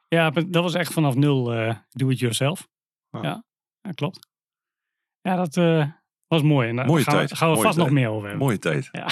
Ja, 0.08 0.30
dat 0.30 0.62
was 0.62 0.74
echt 0.74 0.92
vanaf 0.92 1.14
nul 1.14 1.54
eh 1.54 1.74
do 1.88 2.08
it 2.08 2.18
yourself. 2.18 2.68
Ja. 3.10 3.22
Ja, 3.22 3.44
ja 3.80 3.92
klopt. 3.92 4.28
Ja, 5.20 5.36
dat 5.36 5.56
eh, 5.56 5.86
was 6.26 6.42
mooi. 6.42 6.68
En 6.68 6.76
daar 6.76 6.86
Mooie 6.86 7.02
gaan, 7.04 7.14
tijd, 7.14 7.34
gaan 7.36 7.48
we 7.48 7.54
mooie 7.54 7.66
vast 7.66 7.78
nog 7.78 7.90
meer 7.90 8.08
over 8.08 8.28
hebben. 8.28 8.46
Mooie 8.46 8.58
tijd. 8.58 8.88
Ja. 8.92 9.06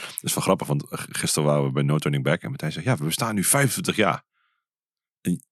Dat 0.00 0.22
is 0.22 0.34
wel 0.34 0.44
grappig, 0.44 0.66
want 0.66 0.84
gisteren 0.90 1.48
waren 1.48 1.64
we 1.64 1.70
bij 1.72 1.82
No 1.82 1.98
Turning 1.98 2.22
Back 2.24 2.42
en 2.42 2.48
Martijn 2.48 2.72
zei, 2.72 2.84
ja, 2.84 2.96
we 2.96 3.04
bestaan 3.04 3.34
nu 3.34 3.44
25 3.44 3.96
jaar. 3.96 4.24
En, 5.20 5.44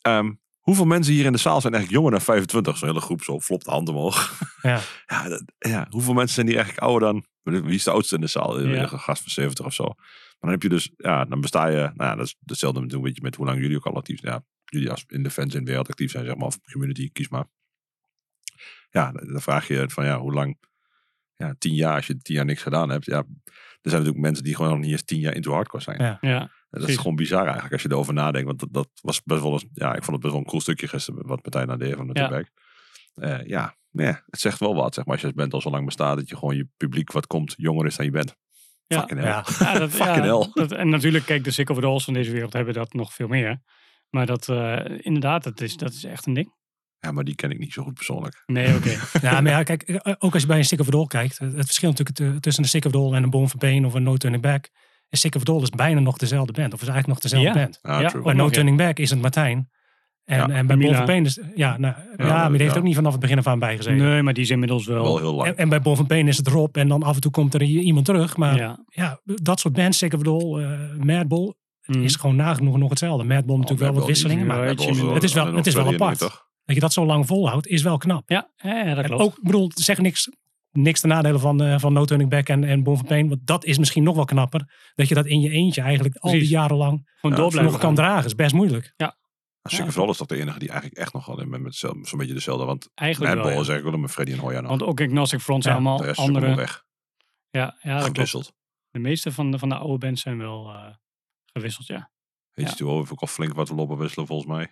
ehm, 0.00 0.32
hoeveel 0.60 0.84
mensen 0.84 1.12
hier 1.12 1.24
in 1.24 1.32
de 1.32 1.38
zaal 1.38 1.60
zijn 1.60 1.72
eigenlijk 1.72 2.02
jonger 2.02 2.18
dan 2.18 2.26
25? 2.26 2.76
Zo'n 2.76 2.88
hele 2.88 3.00
groep, 3.00 3.22
zo 3.22 3.40
flop 3.40 3.64
de 3.64 3.70
hand 3.70 3.88
omhoog. 3.88 4.40
Ja. 4.62 4.80
ja, 5.06 5.28
dat- 5.28 5.52
ja, 5.58 5.86
hoeveel 5.90 6.14
mensen 6.14 6.34
zijn 6.34 6.46
hier 6.46 6.56
eigenlijk 6.56 6.86
ouder 6.86 7.12
dan, 7.12 7.24
wie 7.64 7.74
is 7.74 7.84
de 7.84 7.90
oudste 7.90 8.14
in 8.14 8.20
de 8.20 8.26
zaal? 8.26 8.60
Ja. 8.60 8.92
Een 8.92 8.98
gast 8.98 9.22
van 9.22 9.30
70 9.32 9.64
of 9.64 9.74
zo. 9.74 9.84
Maar 9.84 9.96
dan 10.40 10.50
heb 10.50 10.62
je 10.62 10.68
dus, 10.68 10.90
ja, 10.96 11.24
dan 11.24 11.40
besta 11.40 11.66
je, 11.66 11.76
nou 11.94 12.10
ja, 12.10 12.14
dat 12.14 12.26
is 12.26 12.36
hetzelfde 12.44 12.80
met, 12.80 12.92
een 12.92 13.00
beetje 13.02 13.22
met 13.22 13.34
hoe 13.36 13.46
lang 13.46 13.60
jullie 13.60 13.76
ook 13.76 13.86
al 13.86 13.96
actief 13.96 14.20
zijn. 14.20 14.32
Ja, 14.32 14.44
jullie 14.64 14.90
als 14.90 15.04
in 15.08 15.22
de 15.22 15.30
fans 15.30 15.54
in 15.54 15.60
de 15.60 15.66
wereld 15.66 15.88
actief 15.88 16.10
zijn, 16.10 16.24
zeg 16.24 16.36
maar, 16.36 16.46
of 16.46 16.58
community, 16.72 17.10
kies 17.12 17.28
maar. 17.28 17.46
Ja, 18.90 19.12
dan 19.12 19.40
vraag 19.42 19.68
je 19.68 19.90
van, 19.90 20.04
ja, 20.04 20.18
hoe 20.18 20.32
lang, 20.32 20.58
ja, 21.46 21.54
tien 21.58 21.74
jaar, 21.74 21.94
als 21.94 22.06
je 22.06 22.16
tien 22.16 22.34
jaar 22.36 22.44
niks 22.44 22.62
gedaan 22.62 22.88
hebt, 22.90 23.04
ja, 23.04 23.16
er 23.16 23.90
zijn 23.90 23.96
natuurlijk 24.02 24.18
mensen 24.24 24.44
die 24.44 24.54
gewoon 24.56 24.70
nog 24.70 24.80
niet 24.80 24.90
eens 24.90 25.04
tien 25.04 25.20
jaar 25.20 25.34
into 25.34 25.52
hardcore 25.52 25.82
zijn. 25.82 26.02
Ja. 26.02 26.18
Ja, 26.20 26.50
dat 26.70 26.88
is 26.88 26.96
gewoon 26.96 27.16
bizar 27.16 27.42
eigenlijk 27.42 27.72
als 27.72 27.82
je 27.82 27.90
erover 27.90 28.14
nadenkt. 28.14 28.46
Want 28.46 28.60
dat, 28.60 28.68
dat 28.72 28.88
was 29.02 29.22
best 29.22 29.42
wel 29.42 29.52
een, 29.52 29.70
ja, 29.72 29.88
ik 29.94 30.02
vond 30.04 30.12
het 30.12 30.20
best 30.20 30.32
wel 30.32 30.42
een 30.42 30.48
cool 30.48 30.60
stukje 30.60 30.88
gisteren 30.88 31.26
wat 31.26 31.42
Martijn 31.42 31.70
aan 31.70 31.78
deed 31.78 31.94
van 31.94 32.06
de 32.06 32.20
Ja. 32.20 32.28
ja. 32.30 32.44
Eh 33.14 33.46
ja, 33.46 33.76
nee, 33.90 34.06
het 34.06 34.40
zegt 34.40 34.58
wel 34.58 34.74
wat, 34.74 34.94
zeg 34.94 35.04
maar. 35.04 35.14
Als 35.14 35.24
je 35.24 35.34
bent 35.34 35.52
al 35.52 35.60
zo 35.60 35.70
lang 35.70 35.84
bestaat, 35.84 36.16
dat 36.16 36.28
je 36.28 36.36
gewoon 36.36 36.56
je 36.56 36.68
publiek 36.76 37.12
wat 37.12 37.26
komt 37.26 37.54
jonger 37.56 37.86
is 37.86 37.96
dan 37.96 38.06
je 38.06 38.12
bent. 38.12 38.36
Ja. 38.86 38.98
Fucking 38.98 39.20
hell. 39.20 39.28
Ja. 39.28 39.44
Ja, 39.72 39.78
dat, 39.78 39.90
Fucking 39.90 40.24
ja, 40.24 40.38
hell. 40.38 40.50
dat- 40.52 40.72
en 40.72 40.88
natuurlijk, 40.88 41.24
kijk, 41.24 41.44
de 41.44 41.50
Sick 41.50 41.70
of 41.70 41.78
It 41.78 41.84
Alls 41.84 42.04
van 42.04 42.14
deze 42.14 42.30
wereld 42.32 42.52
hebben 42.52 42.74
dat 42.74 42.92
nog 42.92 43.14
veel 43.14 43.28
meer. 43.28 43.60
Maar 44.10 44.26
dat, 44.26 44.48
eh, 44.48 44.84
inderdaad, 44.98 45.44
dat 45.44 45.60
is, 45.60 45.76
dat 45.76 45.92
is 45.92 46.04
echt 46.04 46.26
een 46.26 46.34
ding. 46.34 46.54
Ja, 47.04 47.12
maar 47.12 47.24
die 47.24 47.34
ken 47.34 47.50
ik 47.50 47.58
niet 47.58 47.72
zo 47.72 47.82
goed 47.82 47.94
persoonlijk. 47.94 48.42
Nee, 48.46 48.74
oké. 48.76 48.90
Ja, 49.22 49.40
maar 49.40 49.52
ja, 49.52 49.62
kijk, 49.62 49.82
eh, 49.82 50.14
ook 50.18 50.32
als 50.32 50.42
je 50.42 50.48
bij 50.48 50.58
een 50.58 50.64
Stick 50.64 50.80
of 50.80 50.86
Doll 50.86 51.06
kijkt. 51.06 51.38
Het 51.38 51.52
het 51.56 51.64
verschil 51.66 51.88
natuurlijk 51.88 52.16
tu- 52.18 52.40
tussen 52.40 52.62
een 52.62 52.68
Stick 52.68 52.84
of 52.84 52.92
Doll 52.92 53.14
en 53.14 53.22
een 53.22 53.30
Born 53.30 53.48
for 53.48 53.58
Pain 53.58 53.86
of 53.86 53.94
een 53.94 54.02
No 54.02 54.16
Turning 54.16 54.42
Back. 54.42 54.68
Een 55.08 55.18
Stick 55.18 55.34
of 55.34 55.42
Doll 55.44 55.62
is 55.62 55.70
bijna 55.70 56.00
nog 56.00 56.16
dezelfde 56.16 56.52
band. 56.52 56.72
Of 56.74 56.80
is 56.82 56.88
eigenlijk 56.88 57.08
nog 57.08 57.30
dezelfde 57.30 57.48
Ja. 57.58 57.64
band. 57.64 57.78
Ah, 57.82 58.00
Ja, 58.00 58.20
Bij 58.22 58.34
No. 58.34 58.48
Turning 58.48 58.76
Back 58.76 58.98
is 58.98 59.10
het 59.10 59.20
Martijn. 59.20 59.70
En, 60.24 60.36
Ja, 60.36 60.42
en 60.42 60.48
bij 60.48 60.56
en 60.58 60.66
Born 60.66 60.78
Mila. 60.78 60.96
for 60.96 61.04
Pain 61.04 61.24
is... 61.24 61.40
Ja, 61.54 61.78
nou, 61.78 61.94
ja, 62.16 62.24
maar 62.26 62.48
die 62.50 62.60
heeft 62.60 62.72
ja. 62.72 62.78
ook 62.78 62.84
niet 62.86 62.94
vanaf 62.94 63.12
het 63.12 63.20
begin 63.20 63.38
af 63.38 63.46
aan 63.46 63.58
bijgezeten. 63.58 63.98
Nee, 63.98 64.22
maar 64.22 64.34
die 64.34 64.42
is 64.42 64.50
inmiddels 64.50 64.86
wel. 64.86 65.02
Wel 65.02 65.18
heel 65.18 65.34
lang. 65.34 65.48
En, 65.48 65.56
en 65.56 65.68
bij 65.68 65.80
Born 65.80 65.96
for 65.96 66.06
Pain 66.06 66.28
is 66.28 66.36
het 66.36 66.48
Rob. 66.48 66.76
En 66.76 66.88
dan 66.88 67.02
af 67.02 67.14
en 67.14 67.20
toe 67.20 67.30
komt 67.30 67.54
er 67.54 67.62
iemand 67.62 68.04
terug. 68.06 68.36
Maar 68.36 68.56
ja, 68.56 68.84
ja. 68.86 69.20
dat 69.24 69.60
soort 69.60 69.74
bands, 69.74 69.96
Stick 69.96 70.14
of 70.14 70.20
Doll, 70.22 70.62
eh 70.64 71.04
Madball... 71.04 71.54
Mhm. 71.86 72.02
is 72.02 72.16
gewoon 72.16 72.36
nagenoeg 72.36 72.76
nog 72.78 72.88
hetzelfde. 72.90 73.24
Madball 73.24 73.56
natuurlijk 73.56 73.82
wel 73.90 73.98
wat 73.98 74.06
wisselingen. 74.06 74.46
Maar 74.46 74.64
het 74.66 74.80
is 75.22 75.32
wel- 75.32 75.54
het 75.54 75.66
is 75.66 75.74
wel 75.74 75.92
apart. 75.92 76.50
Dat 76.72 76.80
je 76.80 76.80
dat 76.80 76.92
zo 76.92 77.06
lang 77.06 77.26
volhoudt, 77.26 77.66
is 77.66 77.82
wel 77.82 77.98
knap. 77.98 78.28
Ja, 78.28 78.50
ja, 78.56 78.76
ja, 78.76 78.94
dat 78.94 79.04
En 79.04 79.04
klopt. 79.04 79.22
ook, 79.22 79.36
ik 79.36 79.42
bedoel, 79.42 79.70
zeg 79.74 79.98
niks, 79.98 80.28
niks 80.70 81.00
ten 81.00 81.08
nadele 81.08 81.38
van, 81.38 81.62
eh, 81.62 81.78
van 81.78 81.92
No 81.92 82.04
Turning 82.04 82.30
Back 82.30 82.48
en, 82.48 82.64
en 82.64 82.82
Born 82.82 82.98
for 82.98 83.06
Pain. 83.06 83.28
Want 83.28 83.46
dat 83.46 83.64
is 83.64 83.78
misschien 83.78 84.02
nog 84.02 84.14
wel 84.16 84.24
knapper. 84.24 84.90
Dat 84.94 85.08
je 85.08 85.14
dat 85.14 85.26
in 85.26 85.40
je 85.40 85.50
eentje 85.50 85.80
eigenlijk 85.80 86.16
al 86.16 86.30
die 86.30 86.48
jaren 86.48 86.76
lang 86.76 87.10
Gewoon 87.20 87.36
Ja, 87.36 87.42
door 87.42 87.50
blijven 87.50 87.72
nog 87.72 87.80
kan 87.80 87.94
dragen. 87.94 88.24
is 88.24 88.34
best 88.34 88.54
moeilijk. 88.54 88.94
Zeker 89.62 89.92
vooral 89.92 90.10
is 90.10 90.16
dat 90.18 90.28
de 90.28 90.36
enige 90.36 90.58
die 90.58 90.68
eigenlijk 90.68 91.00
echt 91.00 91.12
nog 91.12 91.30
alleen 91.30 91.48
met, 91.48 91.60
met 91.60 91.74
zo'n 91.74 92.02
beetje 92.16 92.34
dezelfde. 92.34 92.64
Want 92.64 92.90
Eigenlijk 92.94 93.34
wel, 93.34 93.42
Madball 93.42 93.56
ja. 93.56 93.62
is 93.62 93.68
eigenlijk 93.68 93.96
wel 93.96 93.98
met 94.06 94.10
Freddy 94.10 94.32
en 94.32 94.38
Hoya 94.38 94.60
nog. 94.60 94.68
Want 94.70 94.82
ook 94.82 95.00
Agnostic 95.00 95.40
Front 95.40 95.62
zijn 95.62 95.74
Ja, 95.76 95.82
de 95.82 95.88
allemaal 95.88 96.08
is 96.10 96.18
andere. 96.18 96.54
weg. 96.54 96.84
Ja, 97.50 97.78
ja, 97.82 98.00
gewisseld. 98.00 98.52
De 98.90 98.98
meeste 98.98 99.32
van 99.32 99.50
de, 99.50 99.58
van 99.58 99.68
de 99.68 99.74
oude 99.74 99.98
bands 100.06 100.22
zijn 100.22 100.38
wel 100.38 100.68
eh, 100.68 100.94
gewisseld, 101.52 101.86
ja. 101.86 102.10
Weet 102.52 102.78
je, 102.78 102.84
heeft 102.86 103.12
ook 103.12 103.20
al 103.20 103.26
flink 103.26 103.54
wat 103.54 103.70
lopen 103.70 103.98
wisselen 103.98 104.26
volgens 104.26 104.48
mij. 104.48 104.70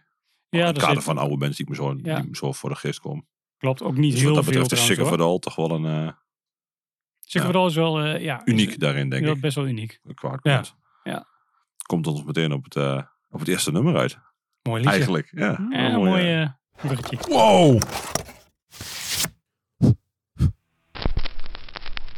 Ja, 0.51 0.61
in 0.61 0.67
het 0.67 0.79
kader 0.79 0.95
zit- 0.95 1.05
van 1.05 1.19
oude 1.19 1.37
bands 1.37 1.57
die 1.57 1.67
ik 1.67 1.71
me 1.71 1.77
zo, 1.77 1.95
Ja. 2.03 2.21
die 2.21 2.29
me 2.29 2.37
zo 2.37 2.53
voor 2.53 2.71
de 2.71 2.77
geest 2.77 3.01
kom. 3.01 3.27
klopt 3.59 3.83
ook 3.83 3.97
niet 3.97 4.11
Dus 4.13 4.21
heel 4.21 4.35
wat 4.35 4.45
dat 4.45 4.53
veel 4.55 4.63
betreft 4.63 4.83
is 4.83 4.97
hoor. 4.99 5.13
It 5.13 5.21
All 5.21 5.39
toch 5.39 5.57
wel 5.57 5.71
een 5.71 5.85
eh, 6.07 6.13
Sick 7.21 7.43
of 7.45 7.53
ja. 7.53 7.65
Is 7.67 7.75
wel 7.75 8.01
eh, 8.01 8.23
ja, 8.23 8.41
uniek 8.45 8.69
is- 8.69 8.77
daarin, 8.77 9.09
denk 9.11 9.25
ja, 9.25 9.31
ik. 9.33 9.41
best 9.41 9.55
wel 9.55 9.67
uniek. 9.67 10.01
Qua 10.15 10.39
Ja. 10.43 10.65
Ja. 11.03 11.27
Komt 11.87 12.07
ons 12.07 12.25
meteen 12.25 12.53
op 12.53 12.65
het, 12.65 12.77
eh, 12.77 13.03
op 13.31 13.39
het 13.39 13.49
eerste 13.49 13.73
nummer 13.73 13.97
uit. 13.97 14.19
Mooi 14.63 14.77
liedje. 14.77 14.91
Eigenlijk, 14.91 15.29
ja. 15.35 15.45
Ja, 15.47 15.59
een 15.59 15.93
mooi, 15.93 16.11
mooi 16.11 16.23
eh, 16.25 16.43
eh, 16.43 16.49
bruggetje. 16.77 17.19
Wow! 17.29 17.81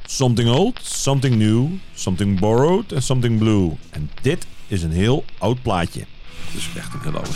Something 0.07 0.49
old, 0.49 0.79
something 0.83 1.35
new, 1.37 1.67
something 1.95 2.41
borrowed 2.41 2.93
en 2.93 3.03
something 3.03 3.39
blue. 3.39 3.73
En 3.91 4.11
dit 4.23 4.47
is 4.67 4.83
een 4.83 4.91
heel 4.91 5.25
oud 5.39 5.63
plaatje. 5.63 6.05
Het 6.53 6.61
is 6.61 6.77
echt 6.77 6.95
een 6.95 7.01
hele 7.01 7.17
oude. 7.17 7.31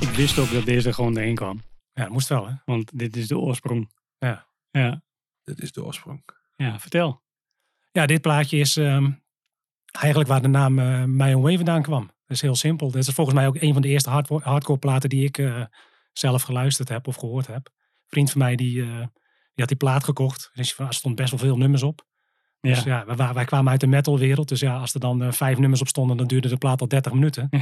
Ik 0.00 0.08
wist 0.08 0.38
ook 0.38 0.50
dat 0.50 0.64
deze 0.64 0.88
er 0.88 0.94
gewoon 0.94 1.16
erin 1.16 1.34
kwam. 1.34 1.60
Ja, 1.92 2.02
dat 2.02 2.12
moest 2.12 2.28
wel 2.28 2.46
hè. 2.46 2.54
Want 2.64 2.98
dit 2.98 3.16
is 3.16 3.28
de 3.28 3.38
oorsprong. 3.38 3.90
Ja. 4.18 4.46
Ja, 4.70 5.02
Dit 5.44 5.60
is 5.62 5.72
de 5.72 5.84
oorsprong. 5.84 6.24
ja 6.56 6.78
vertel. 6.80 7.22
Ja, 7.92 8.06
dit 8.06 8.20
plaatje 8.20 8.56
is 8.58 8.76
ehm, 8.76 9.10
eigenlijk 9.98 10.28
waar 10.28 10.42
de 10.42 10.48
naam 10.48 10.78
eh 10.78 11.04
My 11.04 11.32
Own 11.32 11.42
Way 11.42 11.56
vandaan 11.56 11.82
kwam. 11.82 12.06
Dat 12.06 12.36
is 12.36 12.40
heel 12.40 12.54
simpel. 12.54 12.90
Dit 12.90 13.06
is 13.06 13.14
volgens 13.14 13.36
mij 13.36 13.46
ook 13.46 13.56
een 13.60 13.72
van 13.72 13.82
de 13.82 13.88
eerste 13.88 14.10
hardcore, 14.10 14.44
hardcore 14.44 14.78
platen 14.78 15.08
die 15.08 15.24
ik 15.24 15.38
eh, 15.38 15.64
zelf 16.12 16.42
geluisterd 16.42 16.88
heb 16.88 17.06
of 17.06 17.16
gehoord 17.16 17.46
heb. 17.46 17.66
Een 17.66 18.08
vriend 18.08 18.30
van 18.30 18.40
mij 18.40 18.56
die, 18.56 18.82
eh, 18.82 18.98
die 18.98 19.06
had 19.54 19.68
die 19.68 19.76
plaat 19.76 20.04
gekocht. 20.04 20.50
Dus 20.54 20.78
er 20.78 20.94
stond 20.94 21.14
best 21.14 21.30
wel 21.30 21.40
veel 21.40 21.56
nummers 21.56 21.82
op. 21.82 22.06
Ja. 22.68 22.74
Dus 22.74 22.84
ja, 22.84 23.04
wij, 23.16 23.32
wij 23.32 23.44
kwamen 23.44 23.70
uit 23.70 23.80
de 23.80 23.86
metalwereld. 23.86 24.48
Dus 24.48 24.60
ja, 24.60 24.76
als 24.76 24.94
er 24.94 25.00
dan 25.00 25.22
eh, 25.22 25.32
vijf 25.32 25.58
nummers 25.58 25.80
op 25.80 25.88
stonden, 25.88 26.16
dan 26.16 26.26
duurde 26.26 26.48
de 26.48 26.56
plaat 26.56 26.80
al 26.80 26.88
30 26.88 27.12
minuten. 27.12 27.48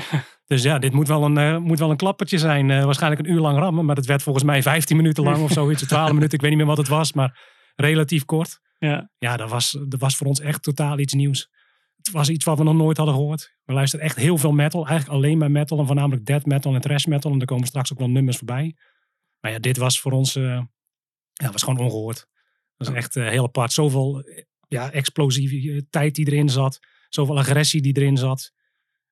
Dus 0.47 0.63
ja, 0.63 0.79
dit 0.79 0.93
moet 0.93 1.09
wel 1.09 1.25
een, 1.25 1.39
eh, 1.39 1.57
moet 1.57 1.79
wel 1.79 1.91
een 1.91 1.97
klappertje 1.97 2.39
zijn. 2.39 2.71
Eh, 2.71 2.85
waarschijnlijk 2.85 3.23
een 3.23 3.33
uur 3.33 3.41
lang 3.41 3.59
rammen. 3.59 3.85
Maar 3.85 3.97
het 3.97 4.07
werd 4.07 4.23
volgens 4.23 4.45
mij 4.45 4.63
15 4.63 4.97
minuten 4.97 5.25
lang 5.25 5.43
of 5.43 5.51
zoiets. 5.51 5.83
of 5.83 5.89
12 5.99 6.13
minuten. 6.13 6.35
Ik 6.35 6.41
weet 6.41 6.51
niet 6.51 6.59
meer 6.59 6.69
wat 6.69 6.77
het 6.77 6.89
was. 6.89 7.13
Maar 7.13 7.41
relatief 7.77 8.25
kort. 8.25 8.61
Ja, 8.79 9.11
Ja, 9.19 9.37
dat 9.37 9.51
was, 9.51 9.79
dat 9.89 10.01
was 10.01 10.17
voor 10.17 10.27
ons 10.27 10.41
echt 10.41 10.63
totaal 10.63 10.99
iets 10.99 11.13
nieuws. 11.13 11.51
Het 11.97 12.11
was 12.11 12.29
iets 12.29 12.45
wat 12.45 12.59
we 12.59 12.65
nog 12.65 12.75
nooit 12.75 12.97
hadden 12.97 13.15
gehoord. 13.15 13.55
We 13.65 13.73
luisterden 13.73 14.09
echt 14.09 14.17
heel 14.17 14.39
veel 14.39 14.53
metal. 14.53 14.87
Eigenlijk 14.87 15.19
alleen 15.19 15.39
maar 15.39 15.51
metal. 15.51 15.79
En 15.79 15.87
voornamelijk 15.87 16.27
death 16.27 16.47
metal 16.47 16.75
en 16.75 16.81
thrash 16.81 17.05
metal. 17.05 17.33
En 17.33 17.41
er 17.41 17.47
komen 17.47 17.67
straks 17.67 17.93
ook 17.93 17.99
wel 17.99 18.11
nummers 18.11 18.37
voorbij. 18.37 18.77
Maar 19.41 19.51
ja, 19.51 19.59
dit 19.59 19.77
was 19.77 20.01
voor 20.01 20.13
ons 20.13 20.33
ja, 20.33 21.51
was 21.53 21.63
gewoon 21.63 21.79
ongehoord. 21.79 22.27
Dat 22.77 22.89
was 22.89 22.97
echt 22.97 23.15
heel 23.15 23.45
apart. 23.45 23.73
Zoveel 23.73 24.25
ja, 24.73 24.91
explosiviteit 24.91 26.15
die 26.15 26.27
erin 26.27 26.49
zat. 26.49 26.81
Zoveel 27.09 27.39
agressie 27.39 27.83
die 27.83 27.97
erin 27.97 28.17
zat. 28.17 28.53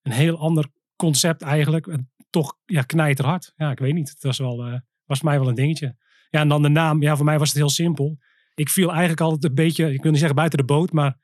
Een 0.02 0.12
heel 0.12 0.38
ander 0.38 0.66
concept 0.96 1.42
eigenlijk. 1.42 1.86
En 1.86 2.10
toch 2.30 2.56
ja, 2.66 2.82
knijterhard. 2.82 3.52
Ja, 3.56 3.70
ik 3.70 3.78
weet 3.78 3.94
niet. 3.94 4.08
Het 4.08 4.22
was, 4.22 4.38
wel, 4.38 4.64
eh, 4.64 4.78
was 5.04 5.18
voor 5.18 5.28
mij 5.28 5.38
wel 5.38 5.48
een 5.48 5.54
dingetje. 5.54 5.96
Ja, 6.30 6.40
en 6.40 6.48
dan 6.48 6.62
de 6.62 6.68
naam. 6.68 7.02
Ja, 7.02 7.16
voor 7.16 7.24
mij 7.24 7.38
was 7.38 7.48
het 7.48 7.56
heel 7.56 7.68
simpel. 7.68 8.18
Ik 8.54 8.68
viel 8.68 8.90
eigenlijk 8.90 9.20
altijd 9.20 9.44
een 9.44 9.54
beetje, 9.54 9.92
ik 9.92 10.02
wil 10.02 10.10
niet 10.10 10.18
zeggen 10.18 10.36
buiten 10.36 10.58
de 10.58 10.64
boot, 10.64 10.92
maar 10.92 11.16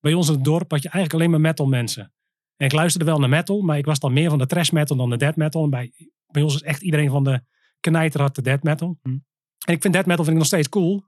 bij 0.00 0.14
ons 0.14 0.28
in 0.28 0.34
het 0.34 0.44
dorp 0.44 0.70
had 0.70 0.82
je 0.82 0.88
eigenlijk 0.88 1.14
alleen 1.14 1.30
maar 1.30 1.50
metal 1.50 1.66
mensen. 1.66 2.12
En 2.56 2.66
ik 2.66 2.72
luisterde 2.72 3.06
wel 3.06 3.18
naar 3.18 3.28
metal, 3.28 3.60
maar 3.60 3.78
ik 3.78 3.84
was 3.84 3.98
dan 3.98 4.12
meer 4.12 4.30
van 4.30 4.38
de 4.38 4.46
trash 4.46 4.70
metal 4.70 4.96
dan 4.96 5.10
de 5.10 5.16
death 5.16 5.36
metal. 5.36 5.64
En 5.64 5.70
bij, 5.70 5.92
bij 6.26 6.42
ons 6.42 6.54
is 6.54 6.62
echt 6.62 6.82
iedereen 6.82 7.10
van 7.10 7.24
de 7.24 7.42
knijterhard 7.80 8.34
de 8.34 8.42
death 8.42 8.62
metal. 8.62 8.98
Hm. 9.02 9.08
En 9.66 9.74
ik 9.74 9.82
vind 9.82 9.94
death 9.94 10.06
metal 10.06 10.24
vind 10.24 10.36
ik 10.36 10.42
nog 10.42 10.46
steeds 10.46 10.68
cool. 10.68 11.04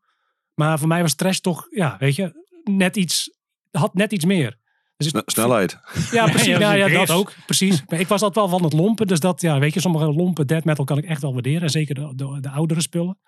Maar 0.55 0.78
voor 0.78 0.88
mij 0.88 1.02
was 1.02 1.14
trash 1.14 1.38
toch, 1.38 1.66
ja, 1.71 1.97
weet 1.99 2.14
je, 2.14 2.46
net 2.70 2.96
iets, 2.96 3.38
had 3.70 3.94
net 3.94 4.12
iets 4.12 4.25
meer. 4.25 4.58
Dus 4.96 5.08
Sne- 5.08 5.23
snelheid. 5.26 5.78
ja, 6.11 6.25
precies. 6.30 6.46
Ja, 6.46 6.58
nou, 6.58 6.76
ja, 6.76 6.88
dat 6.88 7.11
ook. 7.11 7.35
Precies. 7.46 7.82
Maar 7.87 8.00
ik 8.00 8.06
was 8.06 8.23
altijd 8.23 8.46
wel 8.46 8.58
van 8.58 8.64
het 8.64 8.73
lompen. 8.73 9.06
Dus 9.06 9.20
dat, 9.20 9.40
ja, 9.40 9.58
weet 9.58 9.75
je, 9.75 9.80
sommige 9.80 10.12
lompen 10.12 10.46
death 10.46 10.64
metal 10.64 10.85
kan 10.85 10.99
ik 10.99 11.04
echt 11.04 11.23
wel 11.23 11.32
waarderen. 11.32 11.62
En 11.62 11.70
zeker 11.70 11.94
de, 11.94 12.12
de, 12.14 12.40
de 12.40 12.50
oudere 12.50 12.80
spullen. 12.80 13.18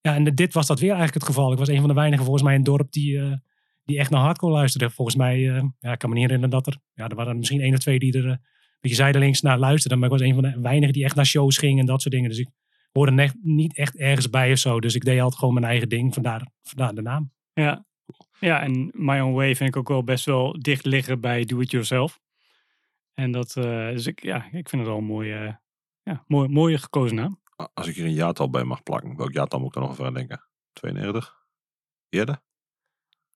Ja, 0.00 0.14
en 0.14 0.24
dit 0.34 0.52
was 0.54 0.66
dat 0.66 0.80
weer 0.80 0.88
eigenlijk 0.94 1.18
het 1.26 1.34
geval. 1.34 1.52
Ik 1.52 1.58
was 1.58 1.68
een 1.68 1.78
van 1.80 1.88
de 1.88 1.94
weinigen 1.94 2.24
volgens 2.24 2.44
mij 2.44 2.54
in 2.54 2.60
het 2.60 2.68
dorp 2.68 2.92
die, 2.92 3.18
eh, 3.20 3.32
die 3.84 3.98
echt 3.98 4.10
naar 4.10 4.20
hardcore 4.20 4.52
luisterde. 4.52 4.90
Volgens 4.90 5.16
mij, 5.16 5.34
eh, 5.50 5.62
ja, 5.78 5.92
ik 5.92 5.98
kan 5.98 6.08
me 6.08 6.14
niet 6.14 6.24
herinneren 6.24 6.50
dat 6.50 6.66
er, 6.66 6.78
ja, 6.94 7.08
er 7.08 7.16
waren 7.16 7.38
misschien 7.38 7.60
één 7.60 7.72
of 7.72 7.78
twee 7.78 7.98
die 7.98 8.12
er 8.12 8.24
eh, 8.24 8.30
een 8.30 8.38
beetje 8.80 8.96
zijdelings 8.96 9.40
naar 9.40 9.58
luisterden. 9.58 9.98
Maar 9.98 10.08
ik 10.12 10.18
was 10.18 10.26
een 10.28 10.34
van 10.34 10.42
de 10.42 10.60
weinigen 10.60 10.92
die 10.92 11.04
echt 11.04 11.14
naar 11.14 11.26
shows 11.26 11.58
ging 11.58 11.78
en 11.80 11.86
dat 11.86 12.00
soort 12.02 12.14
dingen. 12.14 12.28
Dus 12.30 12.38
ik 12.38 12.48
hoorde 12.92 13.12
net, 13.12 13.34
niet 13.42 13.76
echt 13.76 13.96
ergens 13.96 14.30
bij 14.30 14.52
of 14.52 14.58
zo. 14.58 14.80
Dus 14.80 14.94
ik 14.94 15.04
deed 15.04 15.20
altijd 15.20 15.38
gewoon 15.38 15.54
mijn 15.54 15.66
eigen 15.66 15.88
ding. 15.88 16.14
Vandaar, 16.14 16.50
vandaar 16.62 16.94
de 16.94 17.02
naam. 17.02 17.32
ja. 17.52 17.88
Ja, 18.40 18.62
en 18.62 18.90
My 18.92 19.20
Own 19.20 19.34
Way 19.34 19.56
vind 19.56 19.68
ik 19.68 19.76
ook 19.76 19.88
wel 19.88 20.04
best 20.04 20.24
wel 20.24 20.56
dicht 20.60 20.84
liggen 20.84 21.20
bij 21.20 21.44
Do 21.44 21.60
It 21.60 21.70
Yourself. 21.70 22.20
En 23.14 23.32
dat, 23.32 23.56
eh, 23.56 23.88
dus 23.88 24.06
ik, 24.06 24.22
ja, 24.22 24.44
ik 24.44 24.68
vind 24.68 24.70
het 24.70 24.86
wel 24.86 24.96
een 24.96 25.04
mooie, 25.04 25.60
ja, 26.02 26.24
mooi, 26.26 26.48
mooie 26.48 26.78
gekozen 26.78 27.16
naam. 27.16 27.40
Als 27.74 27.86
ik 27.86 27.94
hier 27.94 28.04
een 28.04 28.12
jaartal 28.12 28.50
bij 28.50 28.64
mag 28.64 28.82
plakken, 28.82 29.16
welk 29.16 29.32
jaartal 29.32 29.58
moet 29.58 29.68
ik 29.68 29.74
dan 29.74 29.82
nog 29.82 29.92
even 29.92 30.06
aan 30.06 30.14
denken? 30.14 30.44
92? 30.72 31.46
Eerder? 32.08 32.42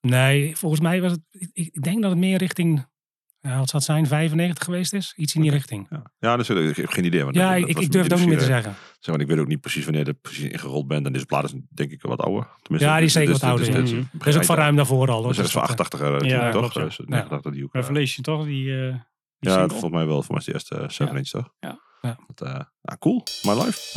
Nee, 0.00 0.56
volgens 0.56 0.80
mij 0.80 1.00
was 1.00 1.12
het... 1.12 1.20
Ik, 1.30 1.50
ik 1.52 1.82
denk 1.82 2.02
dat 2.02 2.10
het 2.10 2.20
meer 2.20 2.38
richting... 2.38 2.86
Ja, 3.48 3.58
wat 3.58 3.68
zou 3.68 3.72
het 3.72 3.84
zijn? 3.84 4.06
95 4.06 4.64
geweest 4.64 4.92
is? 4.92 5.12
Iets 5.16 5.34
in 5.34 5.40
die 5.42 5.50
richting. 5.50 5.86
Ja, 5.90 6.02
ja 6.18 6.36
dus, 6.36 6.48
eh, 6.48 6.68
ik 6.68 6.76
heb 6.76 6.88
geen 6.90 7.04
idee. 7.04 7.22
want 7.24 7.34
Ja, 7.36 7.50
dat- 7.52 7.60
dat 7.60 7.68
ik, 7.70 7.78
ik 7.78 7.92
durf 7.92 8.04
het 8.04 8.12
ook 8.12 8.18
niet 8.18 8.28
meer 8.28 8.38
te 8.38 8.44
dus, 8.44 8.54
zeggen. 8.54 8.74
Zeg 9.00 9.14
maar, 9.14 9.24
ik 9.24 9.30
weet 9.30 9.38
ook 9.38 9.46
niet 9.46 9.60
precies 9.60 9.84
wanneer 9.84 10.06
het 10.06 10.20
precies 10.20 10.44
ingerold 10.50 10.86
bent. 10.86 11.06
En 11.06 11.12
deze 11.12 11.26
plaat 11.26 11.44
is 11.44 11.52
denk 11.68 11.90
ik 11.90 12.02
wat 12.02 12.18
ouder. 12.20 12.48
Tenminste, 12.62 12.90
Ja, 12.90 12.96
die 12.96 13.06
is 13.06 13.12
dit- 13.12 13.22
zeker 13.22 13.32
dit- 13.32 13.40
wat 13.42 13.50
ouder, 13.50 13.84
dit- 13.84 14.06
Dat 14.12 14.26
is 14.26 14.36
ook 14.36 14.44
van 14.44 14.56
ruim 14.56 14.76
daarvoor 14.76 15.08
al. 15.08 15.14
Hoor. 15.14 15.22
Dat 15.22 15.30
is 15.30 15.36
Dus 15.36 15.50
van 15.50 15.60
dat, 15.60 15.70
eh, 15.70 15.76
88 15.76 16.28
Ja, 16.30 16.50
toch? 16.50 16.60
klopt, 16.60 16.74
ja. 16.74 16.82
Dus, 16.84 16.98
nee, 17.06 17.22
ik 17.22 17.28
dacht 17.28 17.42
dat 17.42 17.52
die 17.52 17.64
ook, 17.64 17.72
Revelation 17.74 18.22
toch? 18.24 18.44
Die, 18.46 18.70
eh 18.70 18.88
die 19.38 19.50
Ja, 19.50 19.50
single? 19.50 19.68
volgens 19.68 19.92
mij 19.92 20.06
wel. 20.06 20.22
Volgens 20.22 20.28
mij 20.28 20.38
is 20.38 20.44
de 20.44 20.52
eerste 20.52 20.74
uh, 20.74 20.88
7 20.88 21.12
Ja. 21.12 21.18
inch 21.18 21.28
toch? 21.28 21.48
Ja. 21.60 21.78
Ja. 22.00 22.18
Dat, 22.34 22.48
eh, 22.48 22.60
ah, 22.82 22.98
cool. 22.98 23.22
My 23.42 23.52
life. 23.64 23.92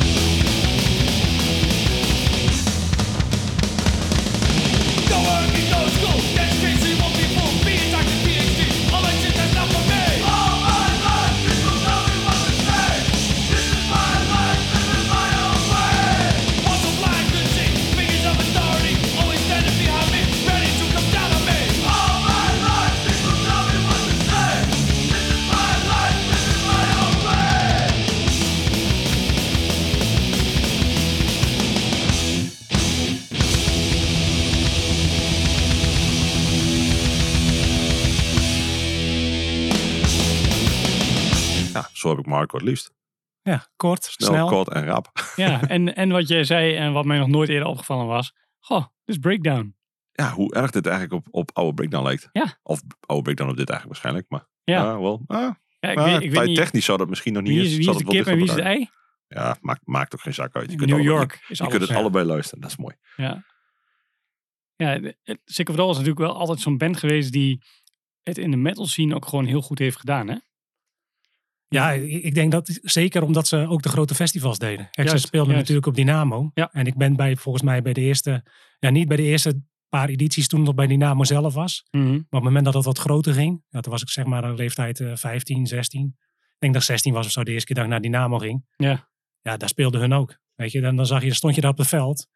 Marco 42.28 42.56
het 42.56 42.66
liefst. 42.66 42.92
ja, 43.42 43.66
kort, 43.76 44.04
Snel, 44.04 44.28
snel. 44.28 44.48
kort 44.48 44.68
en 44.68 44.84
rap. 44.84 45.10
Ja, 45.36 45.60
en, 45.68 45.94
en 45.96 46.08
wat 46.10 46.28
jij 46.28 46.44
zei 46.44 46.74
en 46.74 46.92
wat 46.92 47.04
mij 47.04 47.18
nog 47.18 47.28
nooit 47.28 47.48
eerder 47.48 47.68
opgevallen 47.68 48.06
was. 48.06 48.34
Goh, 48.58 48.80
dit 49.04 49.14
is 49.16 49.18
Breakdown. 49.18 49.76
Ja, 50.12 50.32
hoe 50.32 50.54
erg 50.54 50.70
dit 50.70 50.86
eigenlijk 50.86 51.26
op, 51.26 51.34
op 51.34 51.50
oude 51.52 51.74
breakdown 51.74 52.04
lijkt. 52.04 52.28
Ja. 52.32 52.58
Of 52.62 52.80
oude 53.06 53.22
breakdown 53.22 53.50
op 53.50 53.56
dit 53.56 53.70
eigenlijk 53.70 54.00
waarschijnlijk. 54.02 54.26
Maar 54.28 54.46
Ja. 54.64 55.00
wel. 55.00 55.22
Ah, 55.26 55.54
Ja, 55.80 55.90
ik 55.90 55.98
ah, 55.98 56.04
weet, 56.04 56.22
ik 56.22 56.30
weet 56.30 56.46
niet, 56.46 56.56
technisch 56.56 56.84
zou 56.84 56.98
dat 56.98 57.08
misschien 57.08 57.32
nog 57.32 57.42
niet 57.42 57.52
wie 57.52 57.64
is, 57.64 57.76
wie 57.76 57.90
is 57.90 57.96
de 57.96 58.04
kip 58.04 58.26
en 58.26 58.34
wie 58.36 58.44
is 58.44 58.50
het 58.50 58.58
ei? 58.60 58.90
Ja, 59.28 59.56
maakt, 59.60 59.80
maakt 59.84 60.14
ook 60.14 60.20
geen 60.20 60.34
zak 60.34 60.56
uit. 60.56 60.70
Je 60.70 60.76
kunt 60.76 60.90
New 60.90 60.98
allebei- 60.98 61.16
York 61.16 61.44
is 61.48 61.58
Je 61.58 61.66
kunt 61.66 61.80
het 61.80 61.90
ja. 61.90 61.96
allebei 61.96 62.24
luisteren. 62.24 62.60
Dat 62.60 62.70
is 62.70 62.76
mooi. 62.76 62.96
Ja. 63.16 63.44
Ja, 64.76 65.00
Sick 65.44 65.68
of 65.68 65.78
All 65.78 65.88
is 65.90 65.94
natuurlijk 65.96 66.18
wel 66.26 66.36
altijd 66.36 66.60
zo'n 66.60 66.78
band 66.78 66.96
geweest 66.96 67.32
die 67.32 67.62
het 68.22 68.38
in 68.38 68.50
de 68.50 68.56
metal 68.56 68.86
scene 68.86 69.14
ook 69.14 69.26
gewoon 69.26 69.44
heel 69.44 69.62
goed 69.62 69.78
heeft 69.78 69.96
gedaan, 69.98 70.28
hè? 70.28 70.36
Ja, 71.68 71.90
ik 71.90 72.22
ik 72.24 72.34
denk 72.34 72.52
dat 72.52 72.78
zeker 72.82 73.22
omdat 73.22 73.48
ze 73.48 73.66
ook 73.68 73.82
de 73.82 73.88
grote 73.88 74.14
festivals 74.14 74.58
deden. 74.58 74.88
Kijk, 74.90 75.08
ze 75.08 75.18
speelden 75.18 75.52
juist. 75.52 75.60
natuurlijk 75.68 75.86
op 75.86 75.94
Dynamo. 75.94 76.50
Ja. 76.54 76.72
En 76.72 76.86
ik 76.86 76.96
ben 76.96 77.16
bij, 77.16 77.36
volgens 77.36 77.64
mij 77.64 77.82
bij 77.82 77.92
de 77.92 78.00
eerste, 78.00 78.44
ja 78.78 78.90
niet 78.90 79.08
bij 79.08 79.16
de 79.16 79.22
eerste 79.22 79.62
paar 79.88 80.08
edities 80.08 80.48
toen 80.48 80.58
het 80.58 80.68
nog 80.68 80.76
bij 80.76 80.86
Dynamo 80.86 81.24
zelf 81.24 81.54
was. 81.54 81.84
Mhm. 81.90 82.04
Maar 82.04 82.14
op 82.16 82.30
het 82.30 82.42
moment 82.42 82.64
dat 82.64 82.74
het 82.74 82.84
wat 82.84 82.98
groter 82.98 83.34
ging, 83.34 83.62
ja, 83.68 83.80
toen 83.80 83.92
was 83.92 84.02
ik 84.02 84.08
zeg 84.08 84.24
maar 84.24 84.44
een 84.44 84.54
leeftijd 84.54 85.00
eh 85.00 85.10
15, 85.14 85.66
16. 85.66 86.06
Ik 86.06 86.56
denk 86.58 86.72
dat 86.72 86.82
ik 86.82 86.88
16 86.88 87.12
was 87.12 87.26
of 87.26 87.32
zo 87.32 87.44
de 87.44 87.50
eerste 87.50 87.66
keer 87.66 87.76
dat 87.76 87.84
ik 87.84 87.90
naar 87.90 88.00
Dynamo 88.00 88.38
ging. 88.38 88.64
Ja. 88.76 89.08
Ja, 89.40 89.56
daar 89.56 89.68
speelden 89.68 90.00
hun 90.00 90.12
ook. 90.12 90.38
Weet 90.54 90.72
je, 90.72 90.80
dan, 90.80 90.96
dan 90.96 91.06
zag 91.06 91.22
je, 91.22 91.34
stond 91.34 91.54
je 91.54 91.60
daar 91.60 91.70
op 91.70 91.78
het 91.78 91.86
veld. 91.86 92.26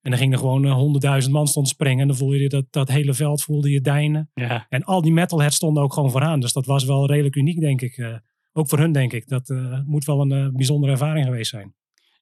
En 0.00 0.10
dan 0.10 0.20
ging 0.20 0.32
er 0.32 0.38
gewoon 0.38 0.64
eh, 0.64 0.72
honderdduizend 0.72 1.34
man 1.34 1.46
stond 1.46 1.68
springen. 1.68 2.00
En 2.00 2.08
dan 2.08 2.16
voelde 2.16 2.38
je 2.38 2.48
dat, 2.48 2.64
dat 2.70 2.88
hele 2.88 3.14
veld 3.14 3.42
voelde 3.42 3.70
je 3.70 3.80
deinen. 3.80 4.30
Ja, 4.34 4.66
En 4.68 4.84
al 4.84 5.02
die 5.02 5.12
metalheads 5.12 5.56
stonden 5.56 5.82
ook 5.82 5.92
gewoon 5.92 6.10
vooraan. 6.10 6.40
Dus 6.40 6.52
dat 6.52 6.66
was 6.66 6.84
wel 6.84 7.06
redelijk 7.06 7.34
uniek, 7.34 7.60
denk 7.60 7.80
ik. 7.80 7.96
Eh, 7.96 8.16
ook 8.52 8.68
voor 8.68 8.78
hun, 8.78 8.92
denk 8.92 9.12
ik. 9.12 9.28
Dat 9.28 9.50
eh, 9.50 9.80
moet 9.84 10.04
wel 10.04 10.20
een 10.20 10.32
eh, 10.32 10.52
bijzondere 10.52 10.92
ervaring 10.92 11.24
geweest 11.24 11.50
zijn. 11.50 11.74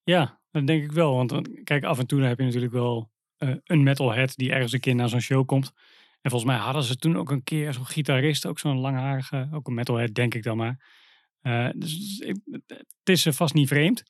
ja, 0.05 0.41
dat 0.51 0.67
denk 0.67 0.83
ik 0.85 0.93
wel. 0.93 1.15
Want 1.15 1.33
eh, 1.33 1.41
kijk, 1.65 1.85
af 1.85 1.99
en 1.99 2.07
toe 2.07 2.23
heb 2.23 2.39
je 2.39 2.45
natuurlijk 2.45 2.73
wel 2.73 3.11
eh, 3.37 3.55
een 3.65 3.83
metalhead 3.83 4.37
die 4.37 4.53
ergens 4.53 4.73
een 4.73 4.81
keer 4.81 4.95
naar 4.95 5.09
zo'n 5.09 5.21
show 5.21 5.47
komt. 5.47 5.73
En 6.21 6.31
volgens 6.31 6.51
mij 6.53 6.61
hadden 6.61 6.83
ze 6.83 6.97
toen 6.97 7.17
ook 7.17 7.31
een 7.31 7.43
keer 7.43 7.73
zo'n 7.73 7.87
gitarist, 7.87 8.47
ook 8.47 8.59
zo'n 8.59 8.79
langharige, 8.79 9.49
ook 9.53 9.67
een 9.67 9.75
metalhead, 9.75 10.15
denk 10.15 10.35
ik 10.35 10.43
dan 10.43 10.57
maar. 10.57 10.87
Eh, 11.41 11.69
dus 11.77 12.19
ik- 12.19 12.61
het 12.69 13.09
is 13.09 13.27
vast 13.31 13.55
niet 13.55 13.69
vreemd. 13.69 14.03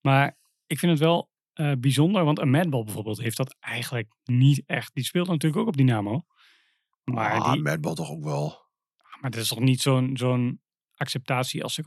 Maar 0.00 0.38
ik 0.66 0.78
vind 0.78 0.92
het 0.92 1.00
wel 1.00 1.30
eh, 1.52 1.72
bijzonder, 1.78 2.24
want 2.24 2.38
een 2.38 2.50
Madball 2.50 2.84
bijvoorbeeld 2.84 3.18
heeft 3.20 3.36
dat 3.36 3.56
eigenlijk 3.60 4.08
niet 4.24 4.62
echt. 4.66 4.94
Die 4.94 5.04
speelt 5.04 5.26
natuurlijk 5.28 5.62
ook 5.62 5.68
op 5.68 5.76
Dynamo. 5.76 6.24
Maar, 7.04 7.32
ah, 7.40 7.52
die, 7.52 7.62
Madball 7.62 7.94
toch 7.94 8.10
ook 8.10 8.24
wel. 8.24 8.64
maar 9.20 9.30
dat 9.30 9.40
is 9.40 9.48
toch 9.48 9.60
niet 9.60 9.80
zo'n 9.80 10.16
zo'n 10.16 10.60
acceptatie 10.96 11.62
als 11.62 11.74
Sick 11.74 11.86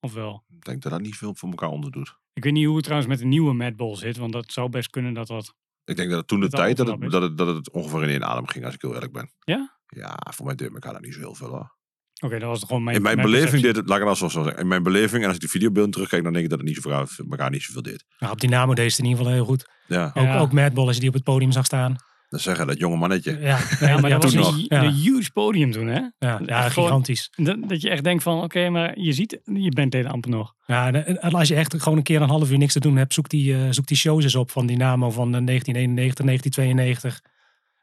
of 0.00 0.12
wel? 0.12 0.44
Ik 0.56 0.64
denk 0.64 0.82
dat 0.82 0.92
dat 0.92 1.00
niet 1.00 1.16
veel 1.16 1.34
voor 1.34 1.48
elkaar 1.48 1.68
onderdoet. 1.68 2.18
Ik 2.32 2.44
weet 2.44 2.52
niet 2.52 2.64
hoe 2.66 2.74
het 2.74 2.84
trouwens 2.84 3.10
met 3.10 3.18
de 3.20 3.26
nieuwe 3.26 3.52
Madball 3.52 3.96
zit, 3.96 4.16
want 4.16 4.32
dat 4.32 4.52
zou 4.52 4.68
best 4.68 4.90
kunnen 4.90 5.14
dat 5.14 5.26
dat... 5.26 5.54
Ik 5.84 5.96
denk 5.96 6.08
dat 6.08 6.18
het 6.18 6.28
toen 6.28 6.40
de 6.40 6.48
Dat 6.48 6.60
tijd 6.60 6.76
dat 6.76 6.86
het, 6.86 7.10
dat, 7.10 7.22
het, 7.22 7.38
dat 7.38 7.54
het 7.56 7.70
ongeveer 7.70 8.02
in 8.02 8.08
één 8.08 8.24
adem 8.24 8.46
ging, 8.46 8.64
als 8.64 8.74
ik 8.74 8.82
heel 8.82 8.94
eerlijk 8.94 9.12
ben. 9.12 9.30
Ja? 9.44 9.76
Ja, 9.86 10.18
voor 10.34 10.46
mij 10.46 10.54
deed 10.54 10.72
elkaar 10.72 10.92
dat 10.92 11.02
niet 11.02 11.14
zo 11.14 11.18
heel 11.20 11.34
veel 11.34 11.48
hoor. 11.48 11.76
Oké, 12.24 12.38
dat 12.38 12.48
was 12.48 12.58
het 12.58 12.66
gewoon 12.68 12.84
mijn 12.84 12.96
In 12.96 13.02
mijn 13.02 13.16
mijn 13.16 13.30
beleving 13.30 13.62
deed 13.62 13.76
het, 13.76 13.88
laat 13.88 14.00
ik 14.00 14.06
het 14.06 14.16
zo 14.16 14.28
zeggen. 14.28 14.56
In 14.56 14.68
mijn 14.68 14.82
beleving, 14.82 15.20
en 15.22 15.26
als 15.26 15.36
ik 15.36 15.42
de 15.42 15.48
videobeelden 15.48 15.90
terugkijk, 15.92 16.22
dan 16.22 16.32
denk 16.32 16.44
ik 16.44 16.50
dat 16.50 16.58
het 16.58 16.68
niet 16.68 16.76
zo 16.76 17.06
voor 17.06 17.30
elkaar 17.30 17.50
niet 17.50 17.62
zoveel 17.62 17.82
deed. 17.82 18.04
Nou, 18.18 18.32
op 18.32 18.40
Dynamo 18.40 18.74
deed 18.74 18.90
ze 18.92 18.96
het 18.96 18.98
in 18.98 19.04
ieder 19.04 19.18
geval 19.18 19.32
heel 19.32 19.44
goed. 19.44 19.70
Ja, 19.86 20.06
Ook, 20.14 20.24
Ja. 20.24 20.38
ook 20.38 20.52
Madball, 20.52 20.86
als 20.86 20.94
je 20.94 21.00
die 21.00 21.08
op 21.08 21.14
het 21.14 21.24
podium 21.24 21.52
zag 21.52 21.64
staan. 21.64 21.96
Dan 22.34 22.42
zeggen 22.42 22.66
dat 22.66 22.78
jonge 22.78 22.96
mannetje. 22.96 23.38
Ja, 23.40 23.58
Ja, 23.80 23.98
maar 23.98 24.10
dat 24.20 24.22
was 24.22 24.34
een, 24.34 24.64
Ja. 24.68 24.82
een 24.84 24.92
huge 24.92 25.30
podium 25.32 25.70
toen, 25.72 25.86
hè? 25.86 25.98
Ja, 25.98 26.10
ja 26.18 26.64
Echt 26.64 26.72
gewoon- 26.72 26.88
gigantisch. 26.88 27.30
Dat, 27.36 27.56
dat 27.68 27.80
je 27.80 27.90
echt 27.90 28.04
denkt 28.04 28.22
van, 28.22 28.42
oké, 28.42 28.68
maar 28.68 28.98
je 28.98 29.12
ziet, 29.12 29.40
je 29.44 29.70
bent 29.70 29.92
deed 29.92 30.06
amper 30.06 30.30
nog. 30.30 30.54
Ja, 30.66 30.92
en 30.92 31.20
en 31.22 31.32
als 31.32 31.48
je 31.48 31.54
echt 31.54 31.74
gewoon 31.82 31.98
een 31.98 32.04
keer 32.04 32.22
een 32.22 32.28
half 32.28 32.50
uur 32.50 32.58
niks 32.58 32.72
te 32.72 32.80
doen 32.80 32.96
hebt, 32.96 33.14
zoek 33.14 33.28
die, 33.28 33.54
eh, 33.54 33.60
zoek 33.70 33.86
die 33.86 33.96
shows 33.96 34.24
eens 34.24 34.34
op 34.34 34.50
van 34.50 34.66
Dynamo 34.66 35.10
van 35.10 35.34
eh, 35.34 35.40
1991, 35.44 36.24
1992. 36.24 37.20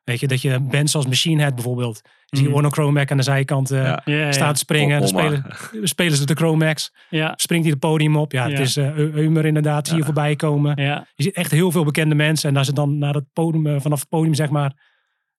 Weet 0.03 0.19
je, 0.19 0.27
dat 0.27 0.41
je 0.41 0.59
bands 0.59 0.95
als 0.95 1.05
Machine 1.07 1.41
Head 1.41 1.55
bijvoorbeeld. 1.55 2.01
Je 2.25 2.37
ziet 2.37 2.49
Mhm. 2.49 2.69
Chromac 2.69 3.11
aan 3.11 3.17
de 3.17 3.23
zijkant 3.23 3.71
eh, 3.71 3.83
Ja. 3.83 4.01
Ja, 4.05 4.15
ja, 4.15 4.31
staan 4.31 4.53
te 4.53 4.59
springen. 4.59 4.93
En 4.95 4.99
dan 4.99 5.07
spelen, 5.07 5.45
spelen 5.87 6.17
ze 6.17 6.25
de 6.25 6.33
Chromax. 6.33 6.93
ja, 7.09 7.33
Springt 7.35 7.63
hij 7.65 7.73
het 7.73 7.81
podium 7.81 8.15
op. 8.17 8.31
Ja, 8.31 8.49
het 8.49 8.59
is 8.59 8.77
eh 8.77 8.85
Eu- 8.97 9.11
Eumer 9.13 9.45
inderdaad, 9.45 9.87
zie 9.87 9.97
je 9.97 10.03
voorbij 10.03 10.35
komen. 10.35 10.81
ja, 10.83 11.07
Je 11.15 11.23
ziet 11.23 11.33
echt 11.35 11.51
heel 11.51 11.71
veel 11.71 11.83
bekende 11.83 12.15
mensen. 12.15 12.49
En 12.49 12.57
als 12.57 12.67
ze 12.67 12.73
dan 12.73 12.97
naar 12.97 13.13
het 13.13 13.25
podium, 13.33 13.67
eh, 13.67 13.79
vanaf 13.79 13.99
het 13.99 14.09
podium 14.09 14.33
zeg 14.33 14.49
maar, 14.49 14.73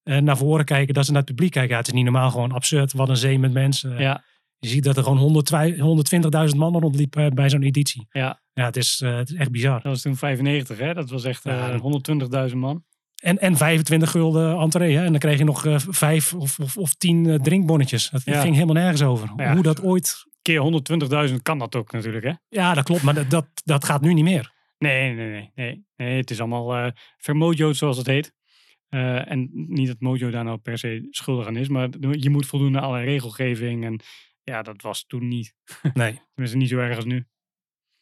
eh, 0.02 0.18
naar 0.18 0.36
voren 0.36 0.64
kijken, 0.64 0.94
dat 0.94 1.04
ze 1.04 1.10
naar 1.12 1.20
het 1.20 1.30
publiek 1.30 1.50
kijken. 1.52 1.70
Ja, 1.70 1.76
het 1.78 1.86
is 1.86 1.92
niet 1.92 2.04
normaal, 2.04 2.30
gewoon 2.30 2.52
absurd. 2.52 2.92
Wat 2.92 3.08
een 3.08 3.16
zee 3.16 3.38
met 3.38 3.52
mensen. 3.52 3.98
ja, 3.98 4.24
Je 4.58 4.68
ziet 4.68 4.84
dat 4.84 4.96
er 4.96 5.02
gewoon 5.02 5.18
102 5.18 5.80
120.000 5.80 6.58
man 6.60 6.78
rondliepen 6.80 7.24
eh, 7.24 7.30
bij 7.30 7.50
zo'n 7.50 7.62
editie. 7.62 8.06
ja. 8.10 8.40
Ja, 8.54 8.64
het 8.64 8.76
is, 8.76 9.00
eh, 9.04 9.16
het 9.16 9.28
is 9.30 9.34
echt 9.36 9.50
bizar. 9.50 9.74
Dat 9.74 9.82
was 9.82 10.02
toen 10.02 10.16
95, 10.16 10.78
hè? 10.78 10.94
Dat 10.94 11.10
was 11.10 11.24
echt 11.24 11.44
Ja, 11.44 11.66
eh, 11.66 11.72
dat- 11.72 11.80
120.000 11.80 12.60
man. 12.60 12.84
En, 13.22 13.38
en 13.38 13.56
25 13.56 14.10
gulden 14.10 14.58
entree. 14.58 14.96
Hè? 14.96 15.04
En 15.04 15.10
dan 15.10 15.20
kreeg 15.20 15.38
je 15.38 15.44
nog 15.44 15.66
eh, 15.66 15.76
vijf 15.78 16.34
of, 16.34 16.58
of, 16.58 16.76
of 16.76 16.94
tien 16.94 17.26
eh, 17.26 17.34
drinkbonnetjes. 17.34 18.10
Dat 18.10 18.24
Ja. 18.24 18.40
ging 18.40 18.54
helemaal 18.54 18.74
nergens 18.74 19.02
over. 19.02 19.32
Ja. 19.36 19.52
Hoe 19.52 19.62
dat 19.62 19.82
ooit... 19.82 20.30
Keer 20.42 20.82
120.000 21.28 21.34
kan 21.42 21.58
dat 21.58 21.76
ook 21.76 21.92
natuurlijk, 21.92 22.24
hè? 22.24 22.32
Ja, 22.48 22.74
dat 22.74 22.84
klopt. 22.84 23.02
Maar 23.02 23.14
dat, 23.14 23.30
dat, 23.30 23.46
dat 23.64 23.84
gaat 23.84 24.00
nu 24.00 24.14
niet 24.14 24.24
meer. 24.24 24.52
Nee, 24.78 25.12
nee, 25.14 25.30
nee. 25.30 25.50
nee. 25.54 25.86
nee 25.96 26.16
het 26.16 26.30
is 26.30 26.40
allemaal 26.40 26.74
eh 26.76 26.90
vermojo'd, 27.18 27.76
zoals 27.76 27.96
het 27.96 28.06
heet. 28.06 28.32
En 28.88 29.50
niet 29.52 29.86
dat 29.86 30.00
Mojo 30.00 30.30
daar 30.30 30.44
nou 30.44 30.58
per 30.58 30.78
se 30.78 31.06
schuldig 31.10 31.46
aan 31.46 31.56
is, 31.56 31.68
maar 31.68 31.88
je 32.10 32.30
moet 32.30 32.46
voldoen 32.46 32.76
aan 32.76 32.82
alle 32.82 33.00
regelgeving. 33.00 33.84
En 33.84 34.00
ja, 34.42 34.62
dat 34.62 34.82
was 34.82 35.04
toen 35.06 35.28
niet. 35.28 35.54
Nee, 35.94 36.20
Tenminste, 36.32 36.58
niet 36.58 36.68
zo 36.68 36.78
erg 36.78 36.96
als 36.96 37.04
nu. 37.04 37.16
Het 37.16 37.26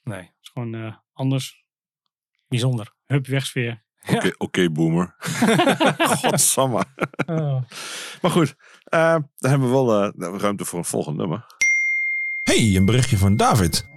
nee. 0.02 0.30
is 0.40 0.48
gewoon 0.52 1.00
anders. 1.12 1.64
Bijzonder. 2.48 2.94
Hup, 3.06 3.26
wegsfeer. 3.26 3.84
Oké, 4.08 4.30
oké, 4.38 4.70
boomer. 4.70 5.14
Godsamme. 6.22 6.84
Maar 8.22 8.30
goed, 8.30 8.54
eh, 8.84 9.14
dan 9.38 9.50
hebben 9.50 9.68
we 9.68 9.74
wel 9.74 10.02
eh, 10.02 10.38
ruimte 10.40 10.64
voor 10.64 10.78
een 10.78 10.84
volgend 10.84 11.16
nummer. 11.16 11.44
Hey, 12.42 12.76
een 12.76 12.84
berichtje 12.84 13.16
van 13.18 13.36
David. 13.36 13.88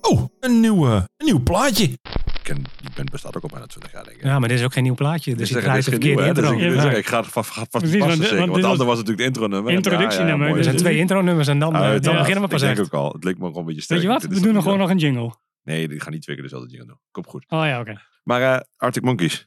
Oh, 0.00 0.22
een 0.40 0.60
nieuw, 0.60 0.86
een 0.86 1.06
nieuw 1.18 1.42
plaatje. 1.42 1.84
Ik 1.84 2.00
ken, 2.42 2.56
die 2.80 2.90
band 2.96 3.10
bestaat 3.10 3.36
ook 3.36 3.42
al 3.42 3.48
bijna 3.48 3.66
20 3.66 3.92
jaar, 3.92 4.04
denk 4.04 4.16
ik. 4.16 4.22
Ja, 4.24 4.38
maar 4.38 4.48
dit 4.48 4.58
is 4.58 4.64
ook 4.64 4.72
geen 4.72 4.82
nieuw 4.82 4.94
plaatje. 4.94 5.34
Dus 5.34 5.48
Dus 5.50 5.62
draait 5.62 5.72
de 5.72 5.78
is 5.78 5.84
geen 5.84 5.92
verkeerde 5.94 6.22
nieuwe, 6.22 6.40
hè? 6.40 6.52
intro. 6.52 6.68
Dus 6.74 6.84
ik, 6.84 6.90
Ja. 6.92 6.98
ik 6.98 7.06
ga 7.06 7.16
het 7.20 7.26
vast, 7.26 7.50
vast, 7.50 7.58
vast 7.70 7.84
Precies, 7.84 7.98
passen 7.98 8.08
want 8.08 8.22
zeker. 8.22 8.36
want 8.38 8.50
Want 8.50 8.62
de 8.62 8.68
andere 8.68 8.88
was- 8.88 8.98
natuurlijk 8.98 9.26
het 9.26 9.36
intro-nummer. 9.36 9.72
Introductienummer, 9.72 10.38
mooi. 10.38 10.50
dus 10.50 10.58
Er 10.58 10.64
zijn 10.64 10.76
twee 10.76 10.96
intronummers 10.98 11.48
en 11.48 11.58
dan, 11.58 11.74
eh, 11.74 11.80
dan 12.00 12.16
beginnen 12.16 12.42
we 12.42 12.48
pas 12.48 12.60
Ik 12.62 12.66
denk 12.66 12.78
echt. 12.78 12.94
ook 12.94 13.00
al. 13.00 13.12
Het 13.12 13.24
leek 13.24 13.38
me 13.38 13.44
gewoon 13.44 13.58
een 13.60 13.64
beetje 13.66 13.80
sterk. 13.82 14.00
Weet 14.00 14.08
je 14.08 14.28
wat? 14.28 14.36
We 14.38 14.40
doen 14.40 14.56
er 14.56 14.62
gewoon 14.62 14.78
nog 14.78 14.90
een 14.90 14.98
jingle. 14.98 15.32
Nee, 15.64 15.88
die 15.88 16.00
gaan 16.00 16.12
niet 16.12 16.22
twee 16.22 16.34
keer 16.36 16.44
dezelfde 16.44 16.70
jingle 16.70 16.86
doen. 16.88 17.00
Kom 17.10 17.26
goed. 17.26 17.44
Oh 17.48 17.64
ja, 17.66 17.80
oké. 17.80 18.00
Maar 18.22 18.54
eh, 18.54 18.60
Arctic 18.76 19.02
Monkeys. 19.02 19.46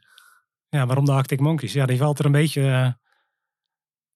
Ja, 0.69 0.85
waarom 0.85 1.05
de 1.05 1.11
Arctic 1.11 1.39
Monkeys? 1.39 1.73
Ja, 1.73 1.85
die 1.85 1.97
valt 1.97 2.19
er 2.19 2.25
een 2.25 2.31
beetje, 2.31 2.61
eh, 2.61 2.91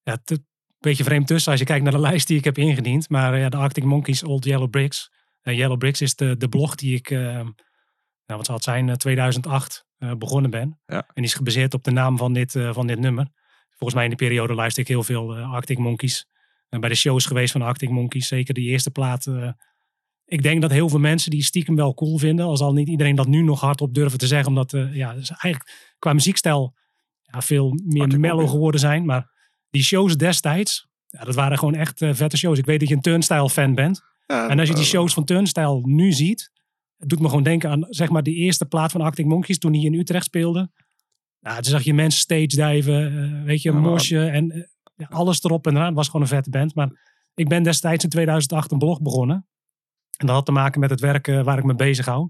ja, 0.01 0.17
te- 0.24 0.34
een 0.34 0.88
beetje 0.89 1.03
vreemd 1.03 1.27
tussen 1.27 1.51
als 1.51 1.60
je 1.60 1.65
kijkt 1.65 1.84
naar 1.84 1.91
de 1.93 2.00
lijst 2.10 2.27
die 2.27 2.38
ik 2.38 2.43
heb 2.43 2.58
ingediend. 2.58 3.10
Maar 3.10 3.38
ja, 3.38 3.50
de 3.50 3.58
Arctic 3.58 3.84
Monkeys 3.84 4.24
Old 4.24 4.46
Yellow 4.46 4.70
Bricks. 4.70 5.12
Eh, 5.41 5.58
Yellow 5.58 5.77
Bricks 5.77 6.01
is 6.01 6.15
de, 6.15 6.38
de 6.38 6.50
blog 6.50 6.75
die 6.75 6.96
ik, 6.96 7.10
eh, 7.10 7.20
nou, 7.20 7.53
wat 8.25 8.46
zal 8.46 8.55
het 8.55 8.63
zijn, 8.63 8.89
eh, 8.89 8.96
2008 8.96 9.86
eh, 9.98 10.13
begonnen 10.15 10.51
ben. 10.51 10.79
Ja. 10.86 10.98
En 10.98 11.05
die 11.13 11.24
is 11.24 11.34
gebaseerd 11.34 11.74
op 11.74 11.84
de 11.84 11.91
naam 11.91 12.17
van 12.17 12.34
dit, 12.34 12.55
eh, 12.55 12.74
van 12.74 12.88
dit 12.88 13.00
nummer. 13.00 13.27
volgens 13.70 13.93
mij 13.93 14.03
in 14.03 14.17
de 14.17 14.25
periode 14.25 14.53
luister 14.53 14.81
ik 14.81 14.88
heel 14.88 15.03
veel 15.03 15.38
eh, 15.38 15.51
Arctic 15.53 15.77
Monkeys. 15.77 16.25
En 16.70 16.79
bij 16.79 16.89
de 16.89 16.96
shows 16.96 17.25
geweest 17.25 17.51
van 17.51 17.62
Arctic 17.62 17.89
Monkeys, 17.89 18.27
zeker 18.27 18.53
die 18.53 18.70
eerste 18.70 18.91
plaat. 18.91 19.27
eh, 19.27 19.51
ik 20.31 20.43
denk 20.43 20.61
dat 20.61 20.71
heel 20.71 20.89
veel 20.89 21.00
mensen 21.00 21.31
die 21.31 21.43
stiekem 21.43 21.75
wel 21.75 21.93
cool 21.93 22.17
vinden. 22.17 22.45
Al 22.45 22.57
zal 22.57 22.73
niet 22.73 22.88
iedereen 22.88 23.15
dat 23.15 23.27
nu 23.27 23.41
nog 23.41 23.59
hardop 23.59 23.93
durven 23.93 24.19
te 24.19 24.27
zeggen. 24.27 24.47
Omdat 24.47 24.73
eh, 24.73 24.95
ja, 24.95 25.13
dus 25.13 25.29
eigenlijk 25.29 25.93
qua 26.00 26.13
muziekstijl 26.13 26.73
ja, 27.21 27.41
veel 27.41 27.73
meer 27.85 28.19
mellow 28.19 28.50
geworden 28.50 28.79
zijn. 28.79 29.05
Maar 29.05 29.31
die 29.69 29.83
shows 29.83 30.17
destijds, 30.17 30.88
ja, 31.07 31.23
dat 31.23 31.35
waren 31.35 31.57
gewoon 31.57 31.75
echt 31.75 32.01
eh, 32.01 32.13
vette 32.13 32.38
shows. 32.38 32.57
Ik 32.57 32.65
weet 32.65 32.79
dat 32.79 32.89
je 32.89 32.95
een 32.95 33.01
Turnstile 33.01 33.50
fan 33.50 33.75
bent. 33.75 34.01
Ja, 34.25 34.50
En 34.50 34.59
als 34.59 34.67
je 34.67 34.75
die 34.75 34.83
shows 34.83 35.13
van 35.13 35.25
Turnstile 35.25 35.79
nu 35.81 36.11
ziet, 36.11 36.51
het 36.97 37.09
doet 37.09 37.19
me 37.19 37.27
gewoon 37.27 37.43
denken 37.43 37.69
aan 37.69 37.85
zeg 37.89 38.09
maar 38.09 38.23
die 38.23 38.35
eerste 38.35 38.65
plaat 38.65 38.91
van 38.91 39.01
Arctic 39.01 39.25
Monkeys 39.25 39.57
toen 39.57 39.71
die 39.71 39.85
in 39.85 39.93
Utrecht 39.93 40.25
speelde. 40.25 40.71
Nou, 41.39 41.55
toen 41.55 41.71
zag 41.71 41.83
je 41.83 41.93
mensen 41.93 42.19
stage 42.19 42.47
diven, 42.47 43.23
eh, 43.23 43.43
weet 43.43 43.61
je, 43.61 43.71
mosje 43.71 44.25
en 44.25 44.69
alles 45.09 45.43
erop 45.43 45.67
en 45.67 45.73
eraan. 45.75 45.85
Het 45.85 45.95
was 45.95 46.05
gewoon 46.05 46.21
een 46.21 46.27
vette 46.27 46.50
band. 46.50 46.75
Maar 46.75 46.89
ik 47.33 47.47
ben 47.47 47.63
destijds 47.63 48.03
in 48.03 48.09
2008 48.09 48.71
een 48.71 48.77
blog 48.77 49.01
begonnen. 49.01 49.45
En 50.18 50.25
dat 50.27 50.36
had 50.36 50.46
te 50.46 50.51
maken 50.51 50.80
met 50.80 50.89
het 50.89 51.00
werk 51.00 51.27
eh, 51.27 51.44
waar 51.44 51.58
ik 51.58 51.63
me 51.63 51.75
bezig 51.75 52.06
hou. 52.06 52.30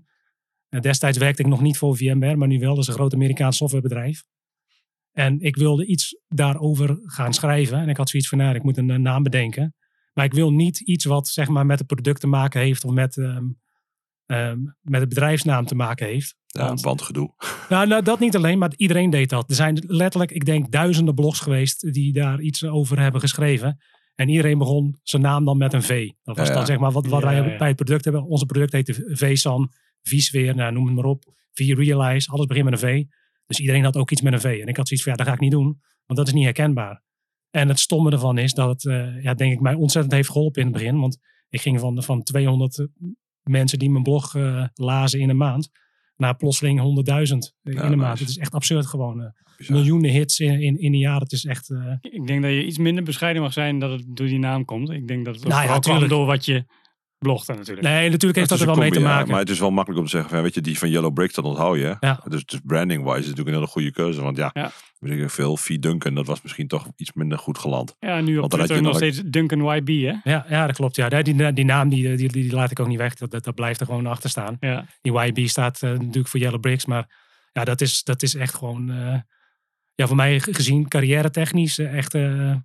En 0.69 0.81
destijds 0.81 1.17
werkte 1.17 1.41
ik 1.41 1.47
nog 1.47 1.61
niet 1.61 1.77
voor 1.77 1.97
VMware, 1.97 2.35
maar 2.35 2.47
nu 2.47 2.59
wel. 2.59 2.69
Dat 2.73 2.83
is 2.83 2.87
een 2.87 2.93
groot 2.93 3.13
Amerikaans 3.13 3.57
softwarebedrijf. 3.57 4.23
En 5.11 5.39
ik 5.39 5.55
wilde 5.55 5.85
iets 5.85 6.17
daarover 6.27 6.99
gaan 7.03 7.33
schrijven. 7.33 7.77
En 7.77 7.89
ik 7.89 7.97
had 7.97 8.09
zoiets 8.09 8.29
van, 8.29 8.37
nou, 8.37 8.55
ik 8.55 8.63
moet 8.63 8.77
een, 8.77 8.89
eh, 8.89 8.97
naam 8.97 9.23
bedenken. 9.23 9.75
Maar 10.13 10.25
ik 10.25 10.33
wil 10.33 10.51
niet 10.51 10.79
iets 10.79 11.05
wat 11.05 11.27
zeg 11.27 11.47
maar 11.47 11.65
met 11.65 11.79
het 11.79 11.87
product 11.87 12.19
te 12.19 12.27
maken 12.27 12.61
heeft 12.61 12.83
of 12.85 12.91
met, 12.93 13.17
ehm, 13.17 13.43
ehm, 14.25 14.59
met 14.81 14.99
het 14.99 15.09
bedrijfsnaam 15.09 15.65
te 15.65 15.75
maken 15.75 16.07
heeft. 16.07 16.35
Ja, 16.45 16.65
Want- 16.67 16.81
bandgedoe. 16.81 17.33
nou, 17.69 17.87
nou, 17.87 18.03
dat 18.03 18.19
niet 18.19 18.35
alleen, 18.35 18.57
maar 18.57 18.73
iedereen 18.75 19.09
deed 19.09 19.29
dat. 19.29 19.49
Er 19.49 19.55
zijn 19.55 19.83
letterlijk, 19.87 20.31
ik 20.31 20.45
denk, 20.45 20.71
duizenden 20.71 21.15
blogs 21.15 21.39
geweest 21.39 21.93
die 21.93 22.13
daar 22.13 22.41
iets 22.41 22.63
over 22.63 22.99
hebben 22.99 23.21
geschreven. 23.21 23.79
En 24.15 24.29
iedereen 24.29 24.57
begon 24.57 24.99
zijn 25.03 25.21
naam 25.21 25.45
dan 25.45 25.57
met 25.57 25.73
een 25.73 25.83
V. 25.83 26.09
Dat 26.23 26.37
was 26.37 26.47
Ja, 26.47 26.53
dan 26.53 26.65
zeg 26.65 26.79
maar 26.79 26.91
wat, 26.91 27.07
wat 27.07 27.21
Ja, 27.21 27.27
wij 27.27 27.51
ja. 27.51 27.57
bij 27.57 27.67
het 27.67 27.75
product 27.75 28.03
hebben. 28.03 28.23
Onze 28.23 28.45
product 28.45 28.71
heette 28.71 28.93
VSAN, 29.07 29.71
vSphere, 30.01 30.53
nou, 30.53 30.73
noem 30.73 30.85
het 30.85 30.95
maar 30.95 31.05
op. 31.05 31.23
V-Realize, 31.51 32.31
alles 32.31 32.45
begint 32.45 32.69
met 32.69 32.81
een 32.81 32.89
V. 32.89 33.03
Dus 33.45 33.59
iedereen 33.59 33.83
had 33.83 33.97
ook 33.97 34.11
iets 34.11 34.21
met 34.21 34.33
een 34.33 34.39
V. 34.39 34.59
En 34.61 34.67
ik 34.67 34.77
had 34.77 34.87
zoiets 34.87 35.05
van, 35.05 35.11
ja, 35.11 35.17
dat 35.17 35.27
ga 35.27 35.33
ik 35.33 35.39
niet 35.39 35.51
doen, 35.51 35.81
want 36.05 36.19
dat 36.19 36.27
is 36.27 36.33
niet 36.33 36.43
herkenbaar. 36.43 37.03
En 37.49 37.67
het 37.67 37.79
stomme 37.79 38.11
ervan 38.11 38.37
is 38.37 38.53
dat 38.53 38.69
het, 38.69 38.85
eh, 38.85 39.23
ja, 39.23 39.33
denk 39.33 39.53
ik, 39.53 39.59
mij 39.59 39.73
ontzettend 39.73 40.13
heeft 40.13 40.29
geholpen 40.31 40.61
in 40.61 40.67
het 40.67 40.77
begin. 40.77 40.99
Want 40.99 41.17
ik 41.49 41.61
ging 41.61 41.79
van, 41.79 42.03
van 42.03 42.23
200 42.23 42.87
mensen 43.41 43.79
die 43.79 43.89
mijn 43.89 44.03
blog 44.03 44.35
eh, 44.35 44.65
lazen 44.73 45.19
in 45.19 45.29
een 45.29 45.37
maand 45.37 45.69
naar 46.21 46.35
plotseling 46.35 46.79
100.000 46.79 46.83
in 46.83 47.73
Ja, 47.73 47.83
een 47.83 47.97
maand. 47.97 47.99
nice. 48.09 48.19
Het 48.23 48.29
is 48.29 48.37
echt 48.37 48.53
absurd 48.53 48.85
gewoon. 48.85 49.21
eh. 49.21 49.27
Bizar. 49.57 49.75
miljoenen 49.75 50.11
hits 50.11 50.39
in, 50.39 50.61
in, 50.61 50.79
in 50.79 50.93
een 50.93 50.99
jaar. 50.99 51.19
Het 51.19 51.31
is 51.31 51.45
echt... 51.45 51.69
eh, 51.69 51.93
Ik 52.01 52.27
denk 52.27 52.41
dat 52.41 52.51
je 52.51 52.65
iets 52.65 52.77
minder 52.77 53.03
bescheiden 53.03 53.41
mag 53.41 53.53
zijn 53.53 53.79
dat 53.79 53.91
het 53.91 54.03
door 54.07 54.27
die 54.27 54.39
naam 54.39 54.65
komt. 54.65 54.89
Ik 54.89 55.07
denk 55.07 55.25
dat 55.25 55.35
het 55.35 55.43
ook 55.45 55.51
Nou 55.51 55.63
ja, 55.67 55.81
vooral 55.81 56.07
door 56.07 56.25
wat 56.25 56.45
je 56.45 56.65
blogde 57.21 57.53
natuurlijk. 57.53 57.87
nee, 57.87 58.09
natuurlijk 58.09 58.35
heeft 58.35 58.49
dat 58.49 58.59
er 58.59 58.65
wel 58.65 58.75
mee 58.75 58.91
te 58.91 58.99
ja, 58.99 59.05
maken. 59.05 59.29
maar 59.31 59.39
het 59.39 59.49
is 59.49 59.59
wel 59.59 59.69
makkelijk 59.71 59.99
om 59.99 60.05
te 60.05 60.11
zeggen, 60.11 60.29
van, 60.29 60.41
weet 60.41 60.53
je, 60.53 60.61
die 60.61 60.77
van 60.77 60.89
Yellow 60.89 61.13
Brick, 61.13 61.33
dat 61.33 61.45
onthoud 61.45 61.77
je. 61.77 61.97
Ja. 61.99 62.19
Dus, 62.27 62.45
dus 62.45 62.59
branding-wise 62.63 63.19
is 63.19 63.25
het 63.27 63.37
natuurlijk 63.37 63.47
een 63.55 63.61
hele 63.61 63.67
goede 63.71 63.91
keuze. 63.91 64.21
Want 64.21 64.37
ja, 64.37 64.49
Ja. 64.53 64.71
weet 64.99 65.19
ik 65.19 65.29
veel, 65.29 65.57
V 65.57 65.77
Duncan, 65.79 66.13
dat 66.15 66.25
was 66.25 66.41
misschien 66.41 66.67
toch 66.67 66.87
iets 66.95 67.13
minder 67.13 67.37
goed 67.37 67.57
geland. 67.57 67.95
Ja, 67.99 68.21
nu 68.21 68.37
op 68.37 68.51
Want 68.51 68.67
dan 68.67 68.83
nog 68.83 68.95
steeds 68.95 69.21
Duncan 69.25 69.75
YB, 69.75 69.87
hè? 69.87 70.31
ja, 70.31 70.45
ja, 70.49 70.65
dat 70.67 70.75
klopt. 70.75 70.95
Ja. 70.95 71.09
Die, 71.09 71.23
die, 71.35 71.53
die 71.53 71.65
naam 71.65 71.89
die, 71.89 72.15
die, 72.15 72.29
die 72.31 72.53
laat 72.53 72.71
ik 72.71 72.79
ook 72.79 72.87
niet 72.87 72.97
weg. 72.97 73.15
Dat, 73.15 73.31
dat, 73.31 73.43
dat 73.43 73.55
blijft 73.55 73.79
er 73.79 73.85
gewoon 73.85 74.05
achter 74.05 74.29
staan. 74.29 74.57
Ja. 74.59 74.85
Die 75.01 75.19
YB 75.19 75.47
staat 75.47 75.81
eh, 75.83 75.89
natuurlijk 75.89 76.27
voor 76.27 76.39
Yellow 76.39 76.59
Bricks. 76.59 76.85
Maar 76.85 77.09
ja, 77.53 77.63
dat 77.63 77.81
is, 77.81 78.03
dat 78.03 78.21
is 78.23 78.35
echt 78.35 78.53
gewoon... 78.55 78.89
eh, 78.91 79.15
ja, 79.95 80.07
voor 80.07 80.15
mij 80.15 80.39
ge- 80.39 80.53
gezien 80.53 80.87
carrière 80.87 81.29
technisch 81.29 81.77
echt 81.77 82.13
eh, 82.13 82.55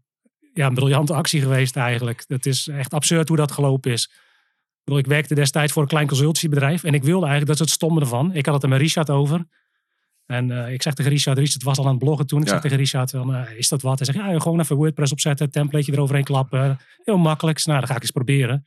ja, 0.55 0.67
een 0.67 0.75
briljante 0.75 1.15
actie 1.15 1.41
geweest 1.41 1.77
eigenlijk. 1.77 2.25
Het 2.27 2.47
is 2.47 2.69
echt 2.69 2.95
absurd 2.95 3.29
hoe 3.29 3.37
dat 3.37 3.52
gelopen 3.52 3.93
is. 3.93 4.11
Ik, 4.87 4.93
bedoel, 4.93 5.11
ik 5.11 5.17
werkte 5.17 5.35
destijds 5.35 5.73
voor 5.73 5.83
een 5.83 5.89
klein 5.89 6.07
consultiebedrijf. 6.07 6.85
En 6.85 6.95
ik 6.95 7.03
wilde 7.03 7.27
eigenlijk, 7.27 7.47
dat 7.47 7.55
is 7.55 7.61
het 7.61 7.71
stomme 7.83 8.01
ervan. 8.01 8.35
Ik 8.35 8.45
had 8.47 8.55
het 8.55 8.63
er 8.63 8.69
met 8.69 8.81
Richard 8.81 9.11
over. 9.11 9.47
En 10.27 10.51
eh, 10.67 10.73
ik 10.73 10.83
zeg 10.83 10.95
tegen 10.95 11.13
Richard, 11.13 11.39
Richard 11.39 11.63
was 11.63 11.79
al 11.79 11.85
aan 11.85 11.91
het 11.91 11.99
bloggen 11.99 12.27
toen. 12.27 12.39
Ik 12.41 12.45
Ja. 12.47 12.53
zeg 12.53 12.61
tegen 12.61 12.77
Richard, 12.77 13.11
van, 13.11 13.35
eh, 13.35 13.59
is 13.59 13.69
dat 13.69 13.83
wat? 13.83 13.99
Hij 13.99 14.07
zegt, 14.07 14.19
ja, 14.19 14.39
gewoon 14.39 14.61
even 14.61 14.77
WordPress 14.77 15.13
opzetten, 15.13 15.51
templateje 15.51 15.93
eroverheen 15.93 16.25
klappen. 16.25 16.79
Heel 17.05 17.17
makkelijk. 17.19 17.65
Nou, 17.65 17.81
dat 17.81 17.89
ga 17.89 17.95
ik 17.97 18.03
eens 18.03 18.11
proberen. 18.11 18.67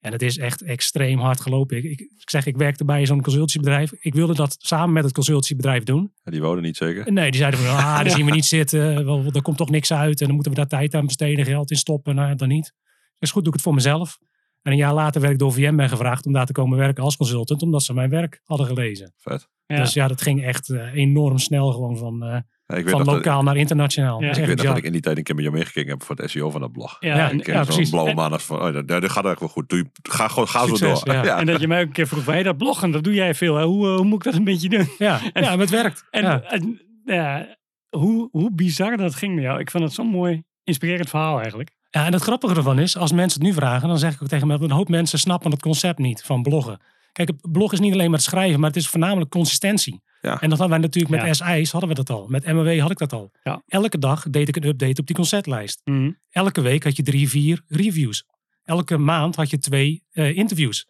En 0.00 0.12
het 0.12 0.22
is 0.22 0.38
echt 0.38 0.62
extreem 0.62 1.18
hard 1.18 1.40
gelopen. 1.40 1.76
Ik, 1.76 1.84
ik, 1.84 2.00
ik 2.00 2.30
zeg, 2.30 2.46
ik 2.46 2.56
werkte 2.56 2.84
bij 2.84 3.06
zo'n 3.06 3.22
consultiebedrijf. 3.22 3.92
Ik 3.92 4.14
wilde 4.14 4.34
dat 4.34 4.56
samen 4.58 4.92
met 4.92 5.04
het 5.04 5.12
consultiebedrijf 5.12 5.82
doen. 5.82 6.12
Ja, 6.24 6.30
die 6.30 6.40
wouden 6.40 6.64
niet 6.64 6.76
zeker. 6.76 7.12
Nee, 7.12 7.30
die 7.30 7.40
zeiden 7.40 7.60
van, 7.60 7.68
ah, 7.76 7.96
daar 7.96 8.10
zien 8.16 8.24
we 8.24 8.30
niet 8.30 8.44
zitten. 8.46 9.04
Wel, 9.04 9.24
Er 9.32 9.42
komt 9.42 9.56
toch 9.56 9.70
niks 9.70 9.92
uit. 9.92 10.20
En 10.20 10.26
dan 10.26 10.34
moeten 10.34 10.52
we 10.52 10.58
daar 10.58 10.68
tijd 10.68 10.94
aan 10.94 11.06
besteden, 11.06 11.44
geld 11.44 11.70
in 11.70 11.76
stoppen. 11.76 12.14
Nou, 12.14 12.34
dan 12.34 12.48
niet. 12.48 12.72
Dus 13.18 13.30
goed, 13.30 13.40
doe 13.42 13.48
ik 13.52 13.54
het 13.58 13.62
voor 13.66 13.74
mezelf. 13.74 14.18
En 14.62 14.72
een 14.72 14.78
jaar 14.78 14.94
later 14.94 15.20
werd 15.20 15.32
ik 15.32 15.38
door 15.38 15.52
VMware 15.52 15.88
gevraagd 15.88 16.26
om 16.26 16.32
daar 16.32 16.46
te 16.46 16.52
komen 16.52 16.78
werken 16.78 17.04
als 17.04 17.16
consultant. 17.16 17.62
Omdat 17.62 17.82
ze 17.82 17.94
mijn 17.94 18.10
werk 18.10 18.40
hadden 18.44 18.66
gelezen. 18.66 19.12
Vet. 19.16 19.48
Ja. 19.66 19.76
Dus 19.76 19.92
ja, 19.92 20.08
dat 20.08 20.22
ging 20.22 20.44
echt 20.44 20.70
eh, 20.70 20.94
enorm 20.94 21.38
snel. 21.38 21.72
Gewoon 21.72 21.96
van, 21.96 22.22
eh, 22.22 22.38
Ja, 22.66 22.88
van 22.90 23.04
lokaal 23.04 23.42
naar 23.42 23.56
internationaal. 23.56 24.22
Ja. 24.22 24.28
Ik 24.28 24.46
weet 24.46 24.56
nog 24.56 24.66
dat 24.66 24.76
ik 24.76 24.84
in 24.84 24.92
die 24.92 25.00
tijd 25.00 25.16
een 25.16 25.22
keer 25.22 25.34
met 25.34 25.44
jou 25.44 25.56
meegekeken 25.56 25.90
heb 25.90 26.02
voor 26.02 26.16
het 26.16 26.30
SEO 26.30 26.50
van 26.50 26.60
dat 26.60 26.72
blog. 26.72 26.96
Ja, 27.00 27.16
Ja, 27.16 27.30
en, 27.30 27.40
ja, 27.44 27.64
precies. 27.64 27.90
blauwe 27.90 28.10
En- 28.10 28.16
maandag 28.16 28.42
van, 28.44 28.56
oh, 28.56 28.72
dat, 28.72 28.88
dat 28.88 29.02
gaat 29.04 29.04
eigenlijk 29.24 29.38
wel 29.40 29.48
goed. 29.48 29.68
Doe 29.68 29.78
je, 29.78 30.10
ga, 30.10 30.28
gewoon, 30.28 30.48
ga 30.48 30.66
Succes, 30.66 30.98
zo 30.98 31.04
door. 31.04 31.14
ja. 31.24 31.38
en 31.38 31.46
dat 31.46 31.60
je 31.60 31.68
mij 31.68 31.80
ook 31.80 31.86
een 31.86 31.92
keer 31.92 32.06
vroeg, 32.06 32.24
wij 32.24 32.42
dat 32.42 32.56
bloggen, 32.56 32.90
dat 32.90 33.04
doe 33.04 33.14
jij 33.14 33.34
veel. 33.34 33.56
Hè? 33.56 33.64
Hoe, 33.64 33.86
eh, 33.88 33.94
hoe 33.96 34.04
moet 34.04 34.14
ik 34.18 34.22
dat 34.24 34.34
een 34.34 34.44
beetje 34.44 34.68
doen? 34.68 34.86
Ja, 34.98 35.20
ja, 35.32 35.40
maar 35.40 35.58
het 35.58 35.70
werkt. 35.70 36.04
En, 36.10 36.22
ja. 36.22 36.42
en, 36.42 36.80
ja, 37.04 37.56
hoe, 37.88 38.28
hoe 38.30 38.52
bizar 38.54 38.96
dat 38.96 39.14
ging 39.14 39.34
met 39.34 39.44
jou. 39.44 39.58
Ik 39.60 39.70
vond 39.70 39.84
het 39.84 39.92
zo'n 39.92 40.06
mooi, 40.06 40.42
inspirerend 40.64 41.08
verhaal 41.08 41.38
eigenlijk. 41.40 41.76
Ja, 41.90 42.06
en 42.06 42.12
het 42.12 42.22
grappige 42.22 42.54
ervan 42.54 42.78
is, 42.78 42.96
als 42.96 43.12
mensen 43.12 43.40
het 43.40 43.48
nu 43.48 43.54
vragen, 43.54 43.88
dan 43.88 43.98
zeg 43.98 44.14
ik 44.14 44.22
ook 44.22 44.28
tegen 44.28 44.46
me, 44.46 44.58
een 44.60 44.70
hoop 44.70 44.88
mensen 44.88 45.18
snappen 45.18 45.50
het 45.50 45.62
concept 45.62 45.98
niet 45.98 46.22
van 46.22 46.42
bloggen. 46.42 46.80
Kijk, 47.12 47.28
het 47.28 47.52
blog 47.52 47.72
is 47.72 47.80
niet 47.80 47.92
alleen 47.92 48.10
maar 48.10 48.18
het 48.18 48.28
schrijven, 48.28 48.60
maar 48.60 48.68
het 48.68 48.78
is 48.78 48.88
voornamelijk 48.88 49.30
consistentie. 49.30 50.02
Ja. 50.20 50.40
En 50.40 50.48
dat 50.48 50.58
hadden 50.58 50.68
wij 50.68 50.78
natuurlijk 50.78 51.14
met 51.14 51.38
Ja. 51.38 51.56
SI's, 51.56 51.70
hadden 51.70 51.90
we 51.90 51.96
dat 51.96 52.10
al. 52.10 52.26
Met 52.28 52.46
MW 52.46 52.80
had 52.80 52.90
ik 52.90 52.98
dat 52.98 53.12
al. 53.12 53.30
Ja. 53.42 53.62
Elke 53.66 53.98
dag 53.98 54.30
deed 54.30 54.48
ik 54.48 54.56
een 54.56 54.66
update 54.66 55.00
op 55.00 55.06
die 55.06 55.16
conceptlijst. 55.16 55.80
Mhm. 55.84 56.10
Elke 56.30 56.60
week 56.60 56.84
had 56.84 56.96
je 56.96 57.02
drie, 57.02 57.28
vier 57.28 57.62
reviews. 57.68 58.24
Elke 58.64 58.96
maand 58.96 59.36
had 59.36 59.50
je 59.50 59.58
twee 59.58 60.02
eh, 60.12 60.36
interviews. 60.36 60.88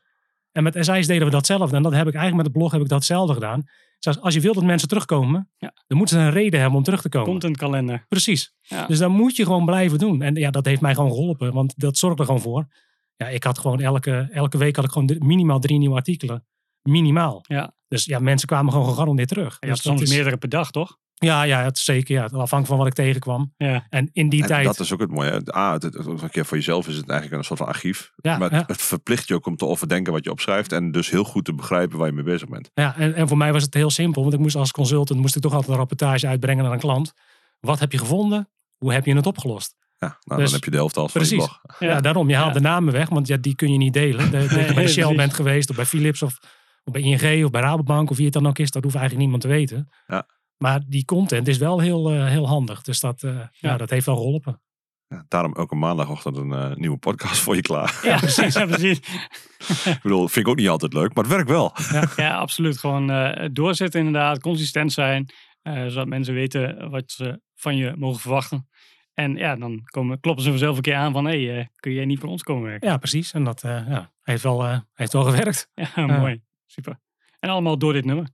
En 0.53 0.63
met 0.63 0.75
SI's 0.81 1.07
deden 1.07 1.25
we 1.25 1.33
datzelfde. 1.33 1.77
En 1.77 1.83
dat 1.83 1.93
heb 1.93 2.07
ik 2.07 2.15
eigenlijk 2.15 2.43
met 2.45 2.53
de 2.53 2.59
blog 2.59 2.73
heb 2.73 2.81
ik 2.81 2.89
datzelfde 2.89 3.35
gedaan. 3.35 3.65
Dus 3.99 4.21
als 4.21 4.35
je 4.35 4.41
wil 4.41 4.55
dat 4.55 4.65
mensen 4.65 4.89
terugkomen, 4.89 5.51
Ja. 5.57 5.73
dan 5.87 5.99
moeten 5.99 6.17
ze 6.21 6.23
een 6.23 6.31
reden 6.31 6.61
hebben 6.61 6.79
om 6.79 6.85
terug 6.85 7.01
te 7.03 7.09
komen. 7.09 7.29
Contentkalender. 7.29 8.05
Precies. 8.09 8.55
Ja. 8.61 8.87
Dus 8.87 8.99
dat 8.99 9.11
moet 9.11 9.37
je 9.37 9.45
gewoon 9.45 9.65
blijven 9.65 9.99
doen. 9.99 10.23
En 10.23 10.35
ja, 10.35 10.51
dat 10.51 10.65
heeft 10.65 10.81
mij 10.81 10.95
gewoon 10.95 11.11
geholpen. 11.11 11.53
Want 11.53 11.75
dat 11.79 11.97
zorgde 11.97 12.21
er 12.21 12.27
gewoon 12.27 12.41
voor. 12.43 12.67
Ja, 13.17 13.29
ik 13.29 13.45
had 13.45 13.59
gewoon 13.59 13.81
elke, 13.81 14.29
elke 14.33 14.59
week 14.59 14.77
had 14.77 14.85
ik 14.85 14.91
gewoon 14.91 15.17
minimaal 15.19 15.61
drie 15.61 15.79
nieuwe 15.79 15.95
artikelen. 15.97 16.47
Minimaal. 16.83 17.45
Ja. 17.47 17.75
Dus 17.89 18.05
ja, 18.05 18.19
mensen 18.19 18.49
kwamen 18.49 18.73
gewoon 18.73 18.89
gegarandeerd 18.89 19.29
terug. 19.29 19.57
Je 19.61 19.67
Dus 19.67 19.83
soms 19.83 20.01
is- 20.01 20.11
meerdere 20.11 20.37
per 20.37 20.49
dag, 20.49 20.71
toch? 20.71 20.99
Ja, 21.19 21.43
ja, 21.43 21.63
het 21.63 21.77
is 21.77 21.85
zeker. 21.85 22.15
Ja, 22.15 22.23
afhankelijk 22.23 22.67
van 22.67 22.77
wat 22.79 22.87
ik 22.87 22.93
tegenkwam. 22.93 23.55
Ja. 23.57 23.87
En 23.91 24.09
in 24.13 24.29
die 24.29 24.43
En 24.43 24.47
tijd... 24.49 24.65
dat 24.65 24.81
is 24.81 24.93
ook 24.93 25.01
het 25.01 25.11
mooie. 25.11 25.55
A, 25.57 25.73
het, 25.73 25.83
het, 25.83 25.95
het- 25.95 26.07
een 26.07 26.31
keer 26.31 26.47
voor 26.47 26.57
jezelf 26.57 26.89
is 26.89 26.97
het 26.97 27.09
eigenlijk 27.09 27.39
een 27.41 27.47
soort 27.47 27.59
van 27.59 27.69
archief. 27.69 28.13
Ja, 28.17 28.39
maar 28.39 28.55
ja. 28.55 28.65
het, 28.67 28.83
verplicht 28.83 29.29
je 29.29 29.35
ook 29.35 29.47
om 29.47 29.57
te 29.57 29.67
overdenken 29.67 30.13
wat 30.13 30.25
je 30.25 30.31
opschrijft. 30.31 30.73
En 30.73 30.91
dus 30.91 31.11
heel 31.11 31.25
goed 31.25 31.45
te 31.45 31.55
begrijpen 31.55 31.99
waar 31.99 32.07
je 32.07 32.13
mee 32.13 32.25
bezig 32.25 32.49
bent. 32.49 32.71
Ja, 32.75 32.97
en, 32.97 33.15
en 33.15 33.29
voor 33.29 33.37
mij 33.37 33.53
was 33.53 33.63
het 33.63 33.75
heel 33.75 33.91
simpel. 33.91 34.23
Want 34.23 34.35
ik 34.35 34.41
moest 34.41 34.57
als 34.57 34.71
consultant 34.71 35.21
moest 35.21 35.37
ik 35.37 35.43
toch 35.43 35.53
altijd 35.53 35.71
een 35.71 35.77
rapportage 35.79 36.27
uitbrengen 36.27 36.65
naar 36.65 36.73
een 36.73 36.79
klant. 36.79 37.13
Wat 37.61 37.79
heb 37.79 37.93
je 37.93 37.99
gevonden? 37.99 38.49
Hoe 38.77 38.93
heb 38.93 39.07
je 39.07 39.15
het 39.15 39.27
opgelost? 39.27 39.77
Ja, 39.99 40.07
nou, 40.25 40.41
Dus- 40.41 40.51
dan 40.51 40.55
heb 40.55 40.65
je 40.65 40.71
de 40.71 40.77
helft 40.77 40.97
al 40.97 41.09
van 41.09 41.21
je 41.23 41.27
Precies. 41.29 41.47
blog. 41.47 41.61
Ja, 41.79 42.01
daarom. 42.01 42.29
Je 42.29 42.35
haalt 42.37 42.47
Ja. 42.49 42.53
de 42.55 42.61
namen 42.61 42.93
weg, 42.93 43.09
want 43.09 43.27
ja, 43.27 43.37
die 43.37 43.55
kun 43.55 43.73
je 43.73 43.79
niet 43.79 43.93
delen. 43.93 44.31
De, 44.31 44.47
de- 44.47 44.55
Nee, 44.57 44.75
bij 44.75 44.89
Shell 44.89 45.15
bent 45.15 45.35
geweest, 45.35 45.71
of 45.71 45.77
bij 45.77 45.85
Philips, 45.87 46.23
of, 46.23 46.39
of 46.85 46.93
bij 46.93 47.03
ING, 47.03 47.45
of 47.45 47.51
bij 47.51 47.61
Rabobank, 47.61 48.11
of 48.11 48.17
wie 48.17 48.25
het 48.25 48.35
dan 48.35 48.47
ook 48.47 48.59
is. 48.59 48.71
Dat 48.71 48.83
hoeft 48.83 48.95
eigenlijk 48.97 49.25
niemand 49.25 49.43
te 49.51 49.57
weten. 49.59 49.89
Ja. 50.07 50.27
Maar 50.59 50.81
die 50.87 51.05
content 51.05 51.49
is 51.49 51.59
wel 51.59 51.81
heel, 51.81 52.11
eh, 52.11 52.27
heel 52.27 52.49
handig. 52.49 52.83
Dus 52.83 53.01
dat, 53.01 53.23
eh, 53.23 53.41
ja. 53.53 53.77
dat 53.77 53.91
heeft 53.91 54.07
wel 54.07 54.17
geholpen. 54.17 54.61
Ja, 55.09 55.25
daarom 55.29 55.55
elke 55.55 55.75
maandagochtend 55.75 56.37
een 56.37 56.53
eh, 56.53 56.75
nieuwe 56.75 56.99
podcast 56.99 57.41
voor 57.41 57.55
je 57.55 57.63
klaar. 57.63 58.01
Ja, 58.03 58.17
precies. 58.27 58.55
ja, 58.55 58.67
precies. 58.67 58.99
ik 59.85 59.99
bedoel, 60.03 60.29
vind 60.29 60.47
ik 60.47 60.49
ook 60.49 60.57
niet 60.59 60.69
altijd 60.69 60.93
leuk, 60.93 61.15
maar 61.15 61.25
het 61.25 61.33
werkt 61.33 61.49
wel. 61.49 61.73
Ja, 62.25 62.37
absoluut. 62.37 62.79
Gewoon 62.79 63.11
eh, 63.11 63.49
doorzetten 63.53 64.01
inderdaad. 64.01 64.41
Consistent 64.41 64.93
zijn. 64.93 65.29
eh, 65.63 65.87
zodat 65.87 66.07
mensen 66.07 66.35
weten 66.35 66.91
wat 66.91 67.11
ze 67.11 67.41
van 67.55 67.77
je 67.77 67.95
mogen 67.97 68.21
verwachten. 68.21 68.69
En 69.15 69.37
ja, 69.37 69.57
dan 69.57 69.81
komen, 69.85 70.21
kloppen 70.21 70.45
ze 70.45 70.51
vanzelf 70.51 70.77
een 70.77 70.83
keer 70.83 70.95
aan 70.95 71.13
van... 71.13 71.25
Hé, 71.25 71.45
hey, 71.45 71.59
eh, 71.59 71.67
kun 71.77 71.93
jij 71.93 72.05
niet 72.05 72.19
voor 72.21 72.29
ons 72.29 72.43
komen 72.43 72.63
werken? 72.63 72.89
Ja, 72.89 72.97
precies. 72.97 73.33
En 73.33 73.45
dat 73.45 73.63
eh, 73.63 73.89
ja, 73.89 74.13
heeft, 74.23 74.43
wel, 74.43 74.65
eh, 74.65 74.79
heeft 74.95 75.13
wel 75.13 75.25
gewerkt. 75.25 75.71
Ja, 75.75 76.07
mooi. 76.21 76.43
Super. 76.67 77.01
En 77.41 77.49
allemaal 77.51 77.79
door 77.79 77.93
dit 77.93 78.05
nummer. 78.05 78.29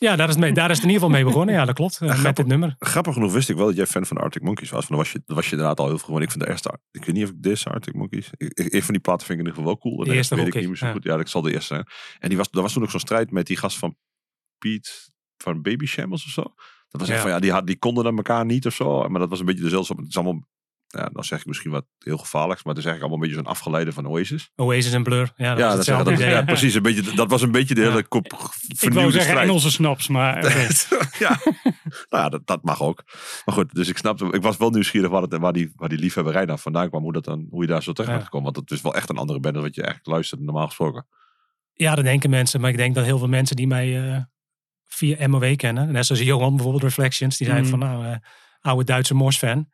Ja, 0.00 0.16
daar 0.16 0.28
is, 0.28 0.34
het 0.34 0.42
mee, 0.44 0.52
daar 0.52 0.70
is 0.70 0.76
het 0.76 0.84
in 0.86 0.92
ieder 0.92 1.02
geval 1.06 1.16
mee 1.22 1.24
begonnen. 1.30 1.54
Ja, 1.54 1.64
dat 1.64 1.74
klopt. 1.74 2.00
met 2.00 2.10
grappig. 2.10 2.32
dit 2.34 2.46
nummer. 2.46 2.74
Grappig 2.78 3.12
genoeg 3.14 3.32
wist 3.32 3.48
ik 3.48 3.56
wel 3.56 3.66
dat 3.66 3.76
jij 3.76 3.86
fan 3.86 4.06
van 4.06 4.16
Arctic 4.16 4.42
Monkeys 4.42 4.70
was. 4.70 4.80
Maar 4.80 4.88
dan 4.88 4.98
was 4.98 5.12
je, 5.12 5.22
dan 5.26 5.36
was 5.36 5.44
je 5.44 5.50
inderdaad 5.52 5.80
al 5.80 5.86
heel 5.86 5.98
vroeg. 5.98 6.10
Want 6.10 6.22
ik 6.22 6.30
vind 6.30 6.44
de 6.44 6.50
eerste, 6.50 6.78
ik 6.90 7.04
weet 7.04 7.14
niet 7.14 7.24
of 7.24 7.30
ik 7.30 7.42
deze 7.42 7.68
Arctic 7.70 7.94
Monkeys. 7.94 8.30
Een 8.38 8.82
van 8.82 8.92
die 8.92 9.02
platen 9.02 9.26
vind 9.26 9.38
ik 9.40 9.46
in 9.46 9.50
ieder 9.50 9.52
geval 9.52 9.64
wel 9.64 9.78
cool. 9.78 10.04
De 10.04 10.14
eerste 10.14 10.34
weet 10.34 10.46
ik 10.46 10.54
niet 10.54 10.66
meer 10.66 10.76
zo 10.76 10.86
ja. 10.86 10.92
goed. 10.92 11.04
Ja, 11.04 11.16
dat 11.16 11.28
zal 11.28 11.42
de 11.42 11.52
eerste 11.52 11.74
zijn. 11.74 11.86
En 12.18 12.28
die 12.28 12.38
was, 12.38 12.48
er 12.50 12.62
was 12.62 12.72
toen 12.72 12.82
ook 12.82 12.90
zo'n 12.90 13.00
strijd 13.00 13.30
met 13.30 13.46
die 13.46 13.56
gast 13.56 13.78
van 13.78 13.96
Piet 14.58 15.10
van 15.36 15.62
Baby 15.62 15.86
Shambles 15.86 16.24
of 16.24 16.30
zo. 16.30 16.42
Dat 16.88 17.00
was 17.00 17.06
Ja. 17.08 17.14
echt 17.14 17.22
van, 17.22 17.32
ja, 17.32 17.38
die, 17.38 17.52
had, 17.52 17.66
die 17.66 17.78
konden 17.78 18.04
dan 18.04 18.16
elkaar 18.16 18.44
niet 18.44 18.66
of 18.66 18.74
zo. 18.74 19.08
Maar 19.08 19.20
dat 19.20 19.30
was 19.30 19.40
een 19.40 19.46
beetje 19.46 19.62
dezelfde. 19.62 19.94
Het 19.96 20.08
is 20.08 20.16
allemaal, 20.16 20.42
ja, 20.88 21.08
dan 21.12 21.24
zeg 21.24 21.40
ik 21.40 21.46
misschien 21.46 21.70
wat 21.70 21.84
heel 21.98 22.18
gevaarlijks. 22.18 22.64
Maar 22.64 22.74
het 22.74 22.84
is 22.84 22.88
eigenlijk 22.90 23.00
allemaal 23.00 23.14
een 23.18 23.20
beetje 23.20 23.36
zo'n 23.36 23.52
afgeleide 23.60 23.92
van 23.92 24.06
Oasis. 24.06 24.50
Oasis 24.56 24.92
en 24.92 25.02
Blur. 25.02 25.32
Ja, 25.36 25.54
dat 25.54 25.84
ja, 25.86 26.02
dat, 26.02 26.18
ja, 26.18 26.42
precies. 26.42 26.74
Een 26.74 26.82
beetje, 26.82 27.14
dat 27.14 27.30
was 27.30 27.42
een 27.42 27.50
beetje 27.50 27.74
de 27.74 27.80
hele 27.80 28.02
kop 28.02 28.24
Ik 28.24 28.30
wou 28.30 28.50
vernieuwde 28.60 29.10
zeggen 29.10 29.30
strijd. 29.30 29.48
Engelse 29.48 29.70
snaps, 29.70 30.08
maar 30.08 30.36
oké. 30.44 30.66
ja, 31.18 31.38
nou 32.08 32.30
dat, 32.30 32.46
dat 32.46 32.62
mag 32.62 32.82
ook. 32.82 33.02
Maar 33.44 33.54
goed, 33.54 33.74
dus 33.74 33.88
ik 33.88 33.98
snapte, 33.98 34.24
ik 34.30 34.42
was 34.42 34.56
wel 34.56 34.70
nieuwsgierig 34.70 35.10
waar, 35.10 35.22
het, 35.22 35.36
waar, 35.36 35.52
die, 35.52 35.72
waar 35.76 35.88
die 35.88 35.98
liefhebberij 35.98 36.46
dan 36.46 36.58
vandaan 36.58 36.88
kwam. 36.88 37.02
Hoe, 37.02 37.12
dat 37.12 37.24
dan, 37.24 37.46
hoe 37.50 37.62
je 37.62 37.68
daar 37.68 37.82
zo 37.82 37.92
terecht 37.92 38.12
bent 38.12 38.24
gekomen. 38.24 38.52
Want 38.52 38.68
het 38.68 38.78
is 38.78 38.82
wel 38.82 38.94
echt 38.94 39.10
een 39.10 39.16
andere 39.18 39.40
band 39.40 39.54
dan 39.54 39.62
wat 39.62 39.74
je 39.74 39.82
eigenlijk 39.82 40.10
luistert 40.12 40.40
normaal 40.40 40.66
gesproken. 40.66 41.06
Ja, 41.72 41.94
dat 41.94 42.04
denken 42.04 42.30
mensen. 42.30 42.60
Maar 42.60 42.70
ik 42.70 42.76
denk 42.76 42.94
dat 42.94 43.04
heel 43.04 43.18
veel 43.18 43.28
mensen 43.28 43.56
die 43.56 43.66
mij 43.66 44.12
eh, 44.12 44.20
via 44.86 45.28
MOW 45.28 45.56
kennen. 45.56 45.92
Net 45.92 46.06
zoals 46.06 46.22
Johan 46.22 46.54
bijvoorbeeld, 46.54 46.82
Reflections. 46.84 47.36
Die 47.36 47.46
zei 47.46 47.60
Mhm. 47.60 47.68
van 47.70 47.78
nou, 47.78 48.04
eh, 48.06 48.16
oude 48.60 48.84
Duitse 48.84 49.14
Mos-fan. 49.14 49.68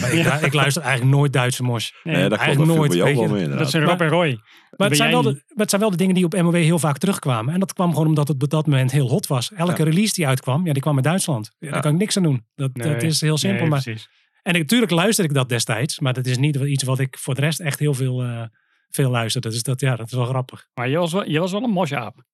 Maar 0.00 0.12
ik, 0.12 0.26
ik 0.46 0.52
luister 0.52 0.82
eigenlijk 0.82 1.16
nooit 1.16 1.32
Duitse 1.32 1.62
Mos. 1.62 1.94
Nee, 2.02 2.14
Nee, 2.14 2.28
dat 2.28 2.38
klopt. 2.38 2.42
eigenlijk 2.44 2.78
Dat 2.78 3.02
viel 3.02 3.26
nooit, 3.26 3.48
mee 3.48 3.56
dat 3.58 3.70
zijn 3.70 3.84
Rob 3.84 4.00
en 4.00 4.08
Roy. 4.08 4.40
Maar 4.76 4.88
het, 4.88 4.96
zijn 4.96 5.10
wel 5.10 5.22
de, 5.22 5.30
maar 5.30 5.42
het 5.56 5.70
zijn 5.70 5.80
wel 5.80 5.90
de 5.90 5.96
dingen 5.96 6.14
die 6.14 6.24
op 6.24 6.34
MOW 6.34 6.54
heel 6.54 6.78
vaak 6.78 6.98
terugkwamen. 6.98 7.54
En 7.54 7.60
dat 7.60 7.72
kwam 7.72 7.90
gewoon 7.92 8.06
omdat 8.06 8.28
het 8.28 8.42
op 8.42 8.50
dat 8.50 8.66
moment 8.66 8.90
heel 8.92 9.08
hot 9.08 9.26
was. 9.26 9.52
Elke 9.52 9.82
release 9.82 10.14
die 10.14 10.26
uitkwam, 10.26 10.66
ja, 10.66 10.72
die 10.72 10.82
kwam 10.82 10.96
in 10.96 11.02
Duitsland. 11.02 11.50
Ja, 11.58 11.66
Ja. 11.66 11.72
Daar 11.72 11.82
kan 11.82 11.92
ik 11.92 11.98
niks 11.98 12.16
aan 12.16 12.22
doen. 12.22 12.46
Dat, 12.54 12.70
Nee. 12.74 12.92
dat 12.92 13.02
is 13.02 13.20
heel 13.20 13.38
simpel. 13.38 13.60
Nee, 13.60 13.68
maar, 13.68 13.82
precies. 13.82 14.08
en 14.42 14.52
natuurlijk 14.52 14.92
luister 14.92 15.24
ik 15.24 15.34
dat 15.34 15.48
destijds. 15.48 16.00
Maar 16.00 16.12
dat 16.12 16.26
is 16.26 16.38
niet 16.38 16.56
iets 16.56 16.82
wat 16.84 16.98
ik 16.98 17.18
voor 17.18 17.34
de 17.34 17.40
rest 17.40 17.60
echt 17.60 17.78
heel 17.78 17.94
veel, 17.94 18.22
eh, 18.22 18.42
veel 18.88 19.10
luisterde. 19.10 19.48
Dus 19.48 19.62
dat, 19.62 19.80
ja, 19.80 19.96
dat 19.96 20.06
is 20.06 20.12
wel 20.12 20.24
grappig. 20.26 20.66
Maar 20.74 20.88
je 20.88 20.98
was 20.98 21.12
wel, 21.12 21.28
je 21.30 21.38
was 21.40 21.52
wel 21.52 21.62
een 21.62 21.70
mosjaap. 21.70 22.24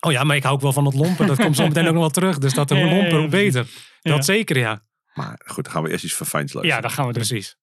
Oh 0.00 0.12
ja, 0.12 0.24
maar 0.24 0.36
ik 0.36 0.42
hou 0.42 0.54
ook 0.54 0.60
wel 0.60 0.72
van 0.72 0.84
het 0.84 0.94
lompen. 0.94 1.26
Dat 1.26 1.38
komt 1.38 1.56
zo 1.56 1.66
meteen 1.66 1.86
ook 1.86 1.92
nog 1.92 2.00
wel 2.00 2.10
terug. 2.10 2.38
Dus 2.38 2.54
dat 2.54 2.70
ja, 2.70 2.88
lomper, 2.88 3.18
hoe 3.18 3.28
beter. 3.28 3.66
Ja. 4.00 4.10
Dat 4.14 4.24
zeker, 4.24 4.58
ja. 4.58 4.82
Maar 5.16 5.40
goed, 5.44 5.64
dan 5.64 5.72
gaan 5.72 5.82
we 5.82 5.90
eerst 5.90 6.04
iets 6.04 6.14
verfijns 6.14 6.52
luisteren. 6.52 6.82
Ja, 6.82 6.88
dat 6.88 6.96
gaan 6.96 7.06
we. 7.06 7.12
Precies. 7.12 7.56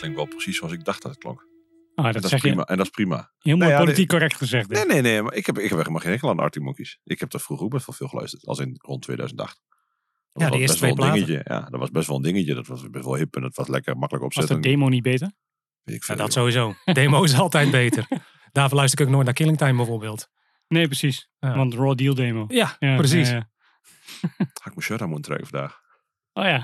Klinkt 0.00 0.16
wel 0.16 0.26
precies 0.26 0.56
zoals 0.56 0.72
ik 0.72 0.84
dacht 0.84 1.02
dat 1.02 1.10
het 1.10 1.20
klonk. 1.20 1.48
Ah, 1.94 2.06
En 2.06 2.12
dat, 2.12 2.22
dat, 2.22 2.30
zeg 2.30 2.42
is 2.44 2.46
prima. 2.46 2.60
je 2.60 2.66
En 2.66 2.76
dat 2.76 2.86
is 2.86 2.92
prima. 2.92 3.16
heel 3.16 3.56
mooi 3.56 3.58
Nou 3.58 3.70
ja, 3.72 3.78
politiek 3.78 4.08
correct 4.08 4.36
gezegd. 4.36 4.68
Nee, 4.68 4.82
dit. 4.84 4.92
nee, 4.92 5.00
nee. 5.02 5.22
Maar 5.22 5.34
ik 5.34 5.46
heb, 5.46 5.58
ik 5.58 5.68
heb 5.68 5.78
helemaal 5.78 6.00
geen 6.00 6.10
hekel 6.10 6.28
aan 6.28 6.36
de 6.36 6.42
Arctic 6.42 6.62
Monkeys. 6.62 6.98
Ik 7.04 7.20
heb 7.20 7.30
dat 7.30 7.42
vroeger 7.42 7.66
ook 7.66 7.72
best 7.72 7.86
wel 7.86 7.94
veel 7.96 8.08
geluisterd. 8.08 8.46
Als 8.46 8.58
in 8.58 8.74
rond 8.82 9.02
2008. 9.02 9.60
Dat 9.62 9.72
was 10.32 10.42
Ja, 10.42 10.50
de 10.50 10.58
eerste 10.58 10.80
best 10.86 10.96
wel 10.96 11.06
een 11.06 11.12
twee 11.12 11.26
dingetje. 11.26 11.52
Ja, 11.54 11.60
dat 11.60 11.80
was 11.80 11.90
best 11.90 12.06
wel 12.06 12.16
een 12.16 12.22
dingetje. 12.22 12.54
Dat 12.54 12.66
was 12.66 12.90
best 12.90 13.04
wel 13.04 13.14
hip 13.16 13.36
en 13.36 13.42
dat 13.42 13.56
was 13.56 13.68
lekker 13.68 13.96
makkelijk 13.96 14.24
Was 14.26 14.34
opzetten. 14.42 14.62
de 14.62 14.68
demo 14.68 14.88
niet 14.88 15.02
beter? 15.02 15.32
Weet 15.82 15.96
ik 15.96 16.00
Ja, 16.00 16.06
veel, 16.06 16.16
dat 16.24 16.34
joh. 16.34 16.42
sowieso. 16.44 16.92
Demo 16.92 17.22
is 17.24 17.34
altijd 17.44 17.70
beter. 17.70 18.06
Daarvoor 18.52 18.76
luister 18.78 19.00
ik 19.00 19.06
ook 19.06 19.12
nooit 19.12 19.24
naar 19.24 19.34
Killing 19.34 19.58
Time 19.58 19.76
bijvoorbeeld. 19.76 20.28
Nee, 20.68 20.86
precies. 20.86 21.28
Ja. 21.38 21.56
Want 21.56 21.74
Raw 21.74 21.96
Deal 21.98 22.14
demo. 22.14 22.44
Ja, 22.48 22.76
Ja, 22.78 22.96
precies. 22.96 23.28
ja, 23.28 23.34
ja. 23.34 23.48
Ga 24.36 24.36
ik 24.44 24.64
mijn 24.64 24.80
shirt 24.82 25.02
aan 25.02 25.08
moeten 25.08 25.32
trekken 25.32 25.48
vandaag. 25.48 25.80
Oh 26.32 26.44
ja. 26.44 26.56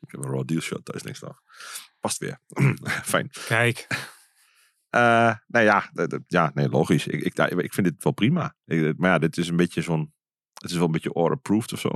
Ik 0.00 0.10
heb 0.14 0.24
een 0.24 0.30
raw 0.30 0.44
deal 0.46 0.60
shirt 0.60 0.84
thuis 0.84 1.02
niks 1.02 1.16
staan. 1.18 1.36
Past 2.00 2.18
weer. 2.18 2.40
Fijn. 3.12 3.30
Kijk, 3.46 3.86
Eh 4.88 5.34
nou 5.46 5.64
ja, 5.64 5.90
ja, 6.26 6.50
nee, 6.54 6.68
logisch. 6.68 7.06
Ik, 7.06 7.20
ik, 7.22 7.36
ja, 7.36 7.46
ik 7.48 7.74
vind 7.74 7.86
dit 7.86 8.04
wel 8.04 8.12
prima. 8.12 8.54
Ik- 8.64 8.98
maar 8.98 9.10
ja, 9.10 9.18
dit 9.18 9.36
is 9.36 9.48
een 9.48 9.56
beetje 9.56 9.82
zo'n... 9.82 10.12
Het 10.54 10.70
is 10.70 10.76
wel 10.76 10.86
een 10.86 10.92
beetje 10.92 11.12
or-approved 11.12 11.72
of 11.72 11.80
zo. 11.80 11.88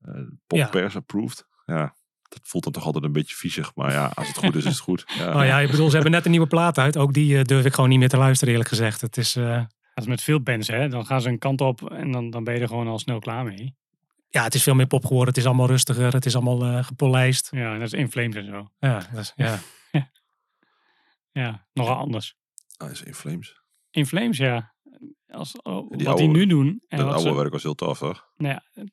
Eh 0.00 0.14
Ja. 0.14 0.26
Poppers 0.46 0.96
approved. 0.96 1.46
Ja, 1.66 1.94
dat 2.22 2.40
voelt 2.42 2.64
dan 2.64 2.72
toch 2.72 2.84
altijd 2.84 3.04
een 3.04 3.12
beetje 3.12 3.34
viezig. 3.36 3.74
Maar 3.74 3.92
ja, 3.92 4.10
als 4.14 4.28
het 4.28 4.36
goed 4.36 4.54
is, 4.54 4.64
is 4.64 4.70
het 4.70 4.78
goed. 4.80 5.04
Ja, 5.06 5.24
nou 5.32 5.44
ja, 5.44 5.58
ik 5.60 5.70
bedoel, 5.70 5.86
ze 5.88 5.94
hebben 5.94 6.12
net 6.12 6.24
een 6.24 6.30
nieuwe 6.30 6.46
plaat 6.46 6.78
uit. 6.78 6.96
Ook 6.96 7.12
die 7.12 7.38
eh, 7.38 7.44
durf 7.44 7.64
ik 7.64 7.72
gewoon 7.74 7.90
niet 7.90 7.98
meer 7.98 8.08
te 8.08 8.16
luisteren 8.16 8.52
eerlijk 8.52 8.70
gezegd. 8.70 9.00
Het 9.00 9.16
is, 9.16 9.36
eh, 9.36 9.56
Dat 9.94 10.04
is 10.04 10.06
met 10.06 10.22
veel 10.22 10.40
bands, 10.42 10.68
hè. 10.68 10.88
Dan 10.88 11.06
gaan 11.06 11.20
ze 11.20 11.28
een 11.28 11.38
kant 11.38 11.60
op 11.60 11.90
en 11.90 12.10
dan, 12.12 12.30
dan 12.30 12.44
ben 12.44 12.54
je 12.54 12.60
er 12.60 12.68
gewoon 12.68 12.88
al 12.88 12.98
snel 12.98 13.18
klaar 13.18 13.44
mee. 13.44 13.76
Ja, 14.32 14.42
het 14.42 14.54
is 14.54 14.62
veel 14.62 14.74
meer 14.74 14.86
pop 14.86 15.02
geworden. 15.02 15.28
Het 15.28 15.36
is 15.36 15.46
allemaal 15.46 15.66
rustiger. 15.66 16.12
Het 16.12 16.26
is 16.26 16.34
allemaal 16.34 16.62
eh, 16.64 16.84
gepolijst. 16.84 17.48
Ja, 17.50 17.72
dat 17.72 17.82
is 17.82 17.92
In 17.92 18.10
Flames 18.10 18.34
en 18.36 18.46
zo. 18.46 18.70
Ja, 18.78 18.98
dat 19.12 19.20
is, 19.20 19.32
ja. 19.36 19.58
Ja, 21.32 21.66
nogal 21.72 21.96
anders. 21.96 22.36
Ah, 22.76 22.90
is 22.90 23.02
in 23.02 23.14
Flames. 23.14 23.60
In 23.90 24.06
Flames, 24.06 24.36
ja. 24.36 24.74
Als, 25.26 25.52
oh, 25.62 25.90
Die 25.90 26.06
wat 26.06 26.18
die 26.18 26.28
nu 26.28 26.46
doen. 26.46 26.82
En 26.88 26.98
Dat 26.98 27.06
oude 27.14 27.28
ze- 27.28 27.34
werk 27.34 27.52
was 27.52 27.62
heel 27.62 27.74
tof, 27.74 27.98
toch? 27.98 28.28
nou 28.36 28.54
ja, 28.54 28.84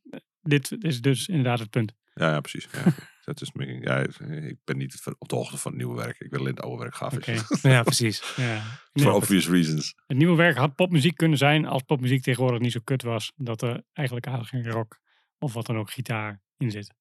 dit 0.42 0.76
is 0.80 1.02
dus 1.02 1.28
inderdaad 1.28 1.60
het 1.60 1.70
punt. 1.70 1.94
Ja, 2.14 2.32
ja 2.32 2.40
precies. 2.40 2.68
Ja, 2.72 2.84
dat 3.26 3.42
is, 3.42 3.52
ja, 3.80 3.98
ik 4.28 4.58
ben 4.64 4.78
niet 4.78 5.02
op 5.18 5.30
de 5.30 5.36
hoogte 5.36 5.58
van 5.58 5.72
het 5.72 5.80
nieuwe 5.82 5.96
werk. 5.96 6.20
Ik 6.20 6.30
wil 6.30 6.40
alleen 6.40 6.54
het 6.56 6.64
oude 6.64 6.82
werk 6.82 6.96
gaaf 6.96 7.14
is. 7.18 7.62
ja, 7.62 7.84
precies. 7.84 8.34
Ja. 8.36 8.62
For 8.94 9.12
obvious 9.12 9.48
reasons. 9.48 9.96
het 10.08 10.18
nieuwe 10.18 10.36
werk 10.36 10.58
had 10.58 10.76
popmuziek 10.76 11.16
kunnen 11.16 11.38
zijn 11.38 11.66
als 11.66 11.82
popmuziek 11.82 12.22
tegenwoordig 12.24 12.60
niet 12.62 12.72
zo 12.72 12.80
kut 12.84 13.04
was. 13.04 13.32
Dat 13.36 13.62
er 13.62 13.84
eigenlijk 13.94 14.26
eigenlijk 14.26 14.66
geen 14.66 14.74
rock 14.74 15.00
of 15.40 15.54
wat 15.54 15.66
dan 15.66 15.78
ook 15.78 15.92
gitaar 15.92 16.42
in 16.58 16.72
zit. 16.72 16.94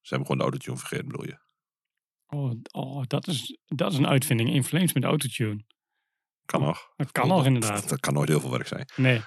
Ze 0.00 0.14
hebben 0.14 0.26
gewoon 0.26 0.36
de 0.36 0.42
autotune 0.42 0.76
vergeten, 0.76 1.06
bedoel 1.08 1.26
je? 1.26 1.38
Oh, 2.26 2.52
oh 2.72 3.02
dat, 3.06 3.26
is, 3.26 3.58
dat 3.66 3.92
is 3.92 3.98
een 3.98 4.06
uitvinding. 4.06 4.50
In 4.52 4.64
Flames 4.64 4.92
met 4.92 5.04
autotune. 5.04 5.64
Kan 6.44 6.60
nog. 6.60 6.92
Dat 6.96 7.12
kan 7.12 7.28
nog 7.28 7.44
inderdaad. 7.46 7.88
Dat 7.88 8.00
kan 8.00 8.14
nooit 8.14 8.28
heel 8.28 8.40
veel 8.40 8.50
werk 8.50 8.66
zijn. 8.66 8.88
Nee. 8.96 9.20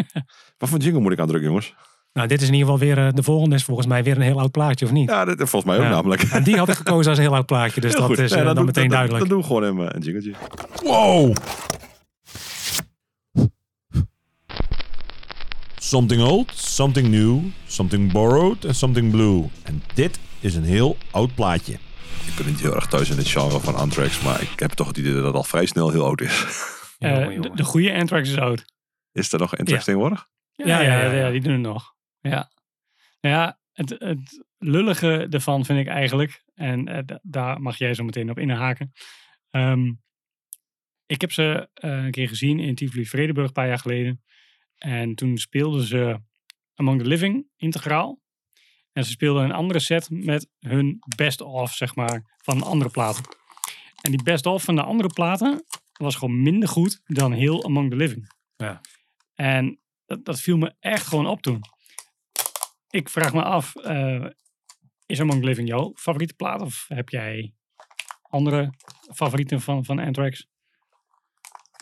Wat 0.58 0.68
voor 0.68 0.78
jingle 0.78 1.00
moet 1.00 1.12
ik 1.12 1.18
aandrukken, 1.18 1.48
jongens? 1.48 1.74
Nou, 2.12 2.28
dit 2.28 2.40
is 2.42 2.48
in 2.48 2.54
ieder 2.54 2.68
geval 2.70 2.86
weer... 2.86 3.06
eh, 3.06 3.12
de 3.12 3.22
volgende 3.22 3.54
is 3.54 3.64
volgens 3.64 3.86
mij 3.86 4.04
weer 4.04 4.16
een 4.16 4.22
heel 4.22 4.38
oud 4.40 4.50
plaatje, 4.50 4.84
of 4.86 4.92
niet? 4.92 5.08
Ja, 5.10 5.24
dat, 5.24 5.36
volgens 5.36 5.64
mij 5.64 5.76
ook 5.76 5.82
Ja. 5.82 5.88
namelijk. 5.90 6.22
En 6.22 6.42
die 6.42 6.56
had 6.56 6.68
ik 6.68 6.74
gekozen 6.84 7.08
als 7.08 7.18
een 7.18 7.24
heel 7.24 7.34
oud 7.34 7.46
plaatje. 7.46 7.80
Dus 7.80 7.90
Heel 7.92 8.00
dat 8.00 8.08
goed. 8.10 8.18
is 8.18 8.30
Ja, 8.30 8.36
eh, 8.38 8.44
dan, 8.44 8.54
doe- 8.54 8.64
meteen 8.64 8.82
dan- 8.88 8.92
duidelijk. 8.92 9.20
Dan 9.20 9.28
doen 9.28 9.38
we 9.40 9.46
gewoon 9.46 9.62
een, 9.62 9.94
een 9.96 10.02
jingletje. 10.02 10.34
Wow! 10.82 11.36
Something 15.88 16.22
old, 16.22 16.52
something 16.54 17.08
new, 17.08 17.40
something 17.66 18.12
borrowed 18.12 18.64
en 18.64 18.74
something 18.74 19.10
blue. 19.10 19.48
En 19.64 19.82
dit 19.94 20.18
is 20.40 20.54
een 20.54 20.64
heel 20.64 20.96
oud 21.10 21.34
plaatje. 21.34 21.72
Ik 21.72 22.34
ben 22.36 22.46
niet 22.46 22.60
heel 22.60 22.74
erg 22.74 22.86
thuis 22.86 23.10
in 23.10 23.16
het 23.16 23.28
genre 23.28 23.60
van 23.60 23.74
Anthrax, 23.74 24.20
maar 24.22 24.42
ik 24.42 24.58
heb 24.60 24.70
toch 24.70 24.86
het 24.86 24.96
idee 24.96 25.12
dat 25.12 25.24
het 25.24 25.34
al 25.34 25.44
vrij 25.44 25.66
snel 25.66 25.90
heel 25.90 26.04
oud 26.04 26.20
is. 26.20 26.44
Eh, 26.98 27.40
de, 27.42 27.50
de 27.54 27.64
goede 27.64 27.94
Anthrax 27.94 28.28
is 28.30 28.36
oud. 28.36 28.64
Is 29.12 29.32
er 29.32 29.38
nog 29.38 29.50
Anthrax 29.50 29.70
Ja. 29.78 29.84
tegenwoordig? 29.84 30.26
Ja, 30.54 30.80
Ja, 30.80 31.12
ja, 31.12 31.30
die 31.30 31.40
doen 31.40 31.52
het 31.52 31.60
nog. 31.60 31.94
Ja, 32.20 32.50
nou 33.20 33.34
ja 33.34 33.58
het, 33.72 33.90
het 33.98 34.44
lullige 34.58 35.26
ervan 35.30 35.64
vind 35.64 35.78
ik 35.78 35.86
eigenlijk, 35.86 36.44
en 36.54 36.88
eh, 36.88 37.02
da- 37.06 37.20
daar 37.22 37.60
mag 37.60 37.78
jij 37.78 37.94
zo 37.94 38.04
meteen 38.04 38.30
op 38.30 38.38
inhaken. 38.38 38.92
Ehm, 39.50 39.92
ik 41.06 41.20
heb 41.20 41.32
ze 41.32 41.68
eh, 41.74 41.90
een 42.04 42.10
keer 42.10 42.28
gezien 42.28 42.58
in 42.60 42.74
Tivoli 42.74 43.06
Vredenburg 43.06 43.46
een 43.46 43.52
paar 43.52 43.68
jaar 43.68 43.78
geleden. 43.78 44.22
En 44.78 45.14
toen 45.14 45.38
speelden 45.38 45.82
ze 45.82 46.20
Among 46.74 47.00
the 47.00 47.08
Living 47.08 47.46
integraal. 47.56 48.20
En 48.92 49.04
ze 49.04 49.10
speelden 49.10 49.44
een 49.44 49.52
andere 49.52 49.78
set 49.78 50.10
met 50.10 50.48
hun 50.58 50.98
best-of, 51.16 51.74
zeg 51.74 51.94
maar, 51.94 52.36
van 52.42 52.62
andere 52.62 52.90
platen. 52.90 53.24
En 54.00 54.10
die 54.10 54.22
best-of 54.22 54.62
van 54.62 54.74
de 54.74 54.82
andere 54.82 55.08
platen 55.08 55.64
was 55.92 56.16
gewoon 56.16 56.42
minder 56.42 56.68
goed 56.68 57.00
dan 57.04 57.32
heel 57.32 57.64
Among 57.64 57.90
the 57.90 57.96
Living. 57.96 58.32
Ja. 58.56 58.80
En 59.34 59.80
dat, 60.06 60.24
dat 60.24 60.40
viel 60.40 60.56
me 60.56 60.74
echt 60.80 61.06
gewoon 61.06 61.26
op 61.26 61.42
toen. 61.42 61.60
Ik 62.90 63.08
vraag 63.08 63.32
me 63.32 63.42
af, 63.42 63.76
eh, 63.76 64.26
is 65.06 65.20
Among 65.20 65.40
the 65.40 65.46
Living 65.46 65.68
jouw 65.68 65.92
favoriete 65.94 66.34
plaat? 66.34 66.60
Of 66.60 66.84
heb 66.88 67.08
jij 67.08 67.52
andere 68.22 68.74
favorieten 69.14 69.60
van, 69.60 69.84
van 69.84 69.98
Anthrax? 69.98 70.46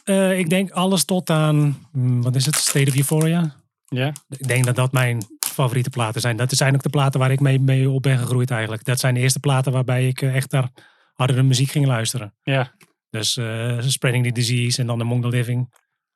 Eh, 0.06 0.38
ik 0.38 0.48
denk 0.48 0.70
alles 0.70 1.04
tot 1.04 1.30
aan, 1.30 1.88
hmm, 1.92 2.22
wat 2.22 2.34
is 2.34 2.46
het, 2.46 2.54
State 2.54 2.90
of 2.90 2.96
Euphoria. 2.96 3.54
Ja? 3.84 4.12
Ik 4.28 4.48
denk 4.48 4.64
dat 4.64 4.76
dat 4.76 4.92
mijn 4.92 5.22
favoriete 5.38 5.90
platen 5.90 6.20
zijn. 6.20 6.36
Dat 6.36 6.52
zijn 6.52 6.74
ook 6.74 6.82
de 6.82 6.88
platen 6.88 7.20
waar 7.20 7.30
ik 7.30 7.40
mee, 7.40 7.60
mee 7.60 7.90
op 7.90 8.02
ben 8.02 8.18
gegroeid 8.18 8.50
eigenlijk. 8.50 8.84
Dat 8.84 9.00
zijn 9.00 9.14
de 9.14 9.20
eerste 9.20 9.40
platen 9.40 9.72
waarbij 9.72 10.08
ik 10.08 10.22
eh, 10.22 10.36
echt 10.36 10.50
naar 10.50 10.70
hardere 11.14 11.42
muziek 11.42 11.70
ging 11.70 11.86
luisteren. 11.86 12.34
Ja. 12.42 12.72
Dus 13.10 13.36
eh, 13.36 13.80
Spreading 13.80 14.24
the 14.24 14.32
Disease 14.32 14.80
en 14.80 14.86
dan 14.86 15.00
Among 15.00 15.22
the 15.22 15.28
Living. 15.28 15.74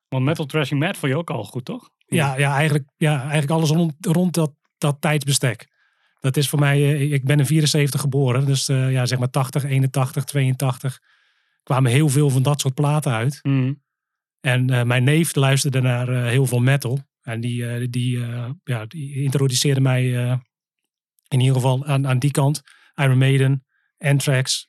Want 0.08 0.24
Metal 0.24 0.46
Trashing 0.46 0.80
Mad 0.80 0.96
vond 0.96 1.12
je 1.12 1.18
ook 1.18 1.30
al 1.30 1.44
goed, 1.44 1.64
toch? 1.64 1.90
Ja, 2.06 2.38
ja, 2.38 2.54
eigenlijk, 2.54 2.88
ja 2.96 3.20
eigenlijk 3.20 3.50
alles 3.50 3.70
rond, 3.70 3.94
rond 4.00 4.34
dat, 4.34 4.52
dat 4.78 4.96
tijdsbestek. 5.00 5.68
Dat 6.20 6.36
is 6.36 6.48
voor 6.48 6.58
mij, 6.58 6.94
ik 7.08 7.24
ben 7.24 7.38
in 7.38 7.46
74 7.46 8.00
geboren. 8.00 8.46
Dus 8.46 8.66
ja, 8.66 9.06
zeg 9.06 9.18
maar 9.18 9.30
80, 9.30 9.64
81, 9.64 10.24
82. 10.24 11.00
Kwamen 11.62 11.90
heel 11.90 12.08
veel 12.08 12.30
van 12.30 12.42
dat 12.42 12.60
soort 12.60 12.74
platen 12.74 13.12
uit. 13.12 13.38
Mhm. 13.42 13.72
En 14.40 14.70
eh, 14.70 14.82
mijn 14.82 15.04
neef 15.04 15.34
luisterde 15.34 15.80
naar 15.80 16.08
eh, 16.08 16.24
heel 16.24 16.46
veel 16.46 16.60
metal. 16.60 16.98
En 17.22 17.40
die, 17.40 17.68
eh, 17.68 17.86
die, 17.90 18.18
ja, 18.64 18.86
die 18.86 19.22
introduceerde 19.22 19.80
mij 19.80 20.10
in 21.28 21.40
ieder 21.40 21.54
geval 21.54 21.84
aan, 21.84 22.06
aan 22.06 22.18
die 22.18 22.30
kant. 22.30 22.62
Iron 22.94 23.18
Maiden, 23.18 23.64
Anthrax. 23.98 24.68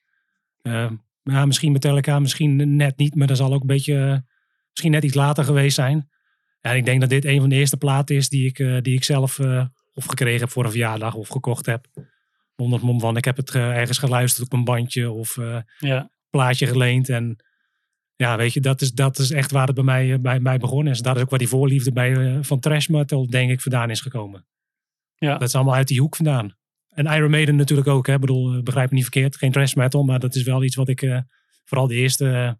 ja, 1.23 1.45
misschien 1.45 1.71
Metallica, 1.71 2.19
misschien 2.19 2.75
net 2.75 2.97
niet. 2.97 3.15
Maar 3.15 3.27
dat 3.27 3.37
zal 3.37 3.53
ook 3.53 3.61
een 3.61 3.67
beetje, 3.67 4.25
misschien 4.69 4.91
net 4.91 5.03
iets 5.03 5.13
later 5.13 5.43
geweest 5.43 5.75
zijn. 5.75 6.09
En 6.61 6.75
ik 6.75 6.85
denk 6.85 7.01
dat 7.01 7.09
dit 7.09 7.25
een 7.25 7.39
van 7.39 7.49
de 7.49 7.55
eerste 7.55 7.77
platen 7.77 8.15
is 8.15 8.29
die 8.29 8.47
ik, 8.47 8.83
die 8.83 8.95
ik 8.95 9.03
zelf 9.03 9.39
of 9.93 10.05
gekregen 10.05 10.39
heb 10.39 10.49
voor 10.49 10.63
een 10.63 10.71
verjaardag 10.71 11.13
of 11.13 11.27
gekocht 11.27 11.65
heb. 11.65 11.87
Onder 12.55 12.79
het 12.79 12.87
mom 12.87 12.99
van 12.99 13.17
ik 13.17 13.25
heb 13.25 13.37
het 13.37 13.55
ergens 13.55 13.97
geluisterd 13.97 14.45
op 14.45 14.53
een 14.53 14.63
bandje 14.63 15.11
of 15.11 15.37
Ja. 15.77 16.09
Plaatje 16.31 16.67
geleend. 16.67 17.09
En 17.09 17.43
ja, 18.15 18.37
weet 18.37 18.53
je, 18.53 18.59
dat 18.59 18.81
is, 18.81 18.91
dat 18.91 19.19
is 19.19 19.31
echt 19.31 19.51
waar 19.51 19.65
het 19.65 19.75
bij 19.75 19.83
mij, 19.83 20.13
eh, 20.13 20.19
bij 20.19 20.39
mij 20.39 20.57
begonnen 20.57 20.93
is. 20.93 20.99
Dat 20.99 21.15
is 21.15 21.21
ook 21.21 21.29
waar 21.29 21.39
die 21.39 21.47
voorliefde 21.47 21.91
bij, 21.91 22.15
eh, 22.15 22.37
van 22.41 22.59
trash 22.59 22.87
metal, 22.87 23.27
denk 23.29 23.51
ik, 23.51 23.61
vandaan 23.61 23.89
is 23.89 24.01
gekomen. 24.01 24.45
Ja. 25.15 25.37
Dat 25.37 25.47
is 25.47 25.55
allemaal 25.55 25.75
uit 25.75 25.87
die 25.87 25.99
hoek 25.99 26.15
vandaan. 26.15 26.55
En 26.89 27.05
Iron 27.05 27.29
Maiden 27.31 27.55
natuurlijk 27.55 27.87
ook. 27.87 28.07
Hè. 28.07 28.13
Ik 28.13 28.19
bedoel, 28.19 28.53
eh, 28.53 28.63
begrijp 28.63 28.89
me 28.89 28.95
niet 28.95 29.03
verkeerd. 29.03 29.35
Geen 29.35 29.51
trash 29.51 29.73
metal, 29.73 30.03
maar 30.03 30.19
dat 30.19 30.35
is 30.35 30.43
wel 30.43 30.63
iets 30.63 30.75
wat 30.75 30.89
ik 30.89 31.23
vooral 31.71 31.87
de 31.87 31.95
eerste 31.95 32.29
eh, 32.31 32.51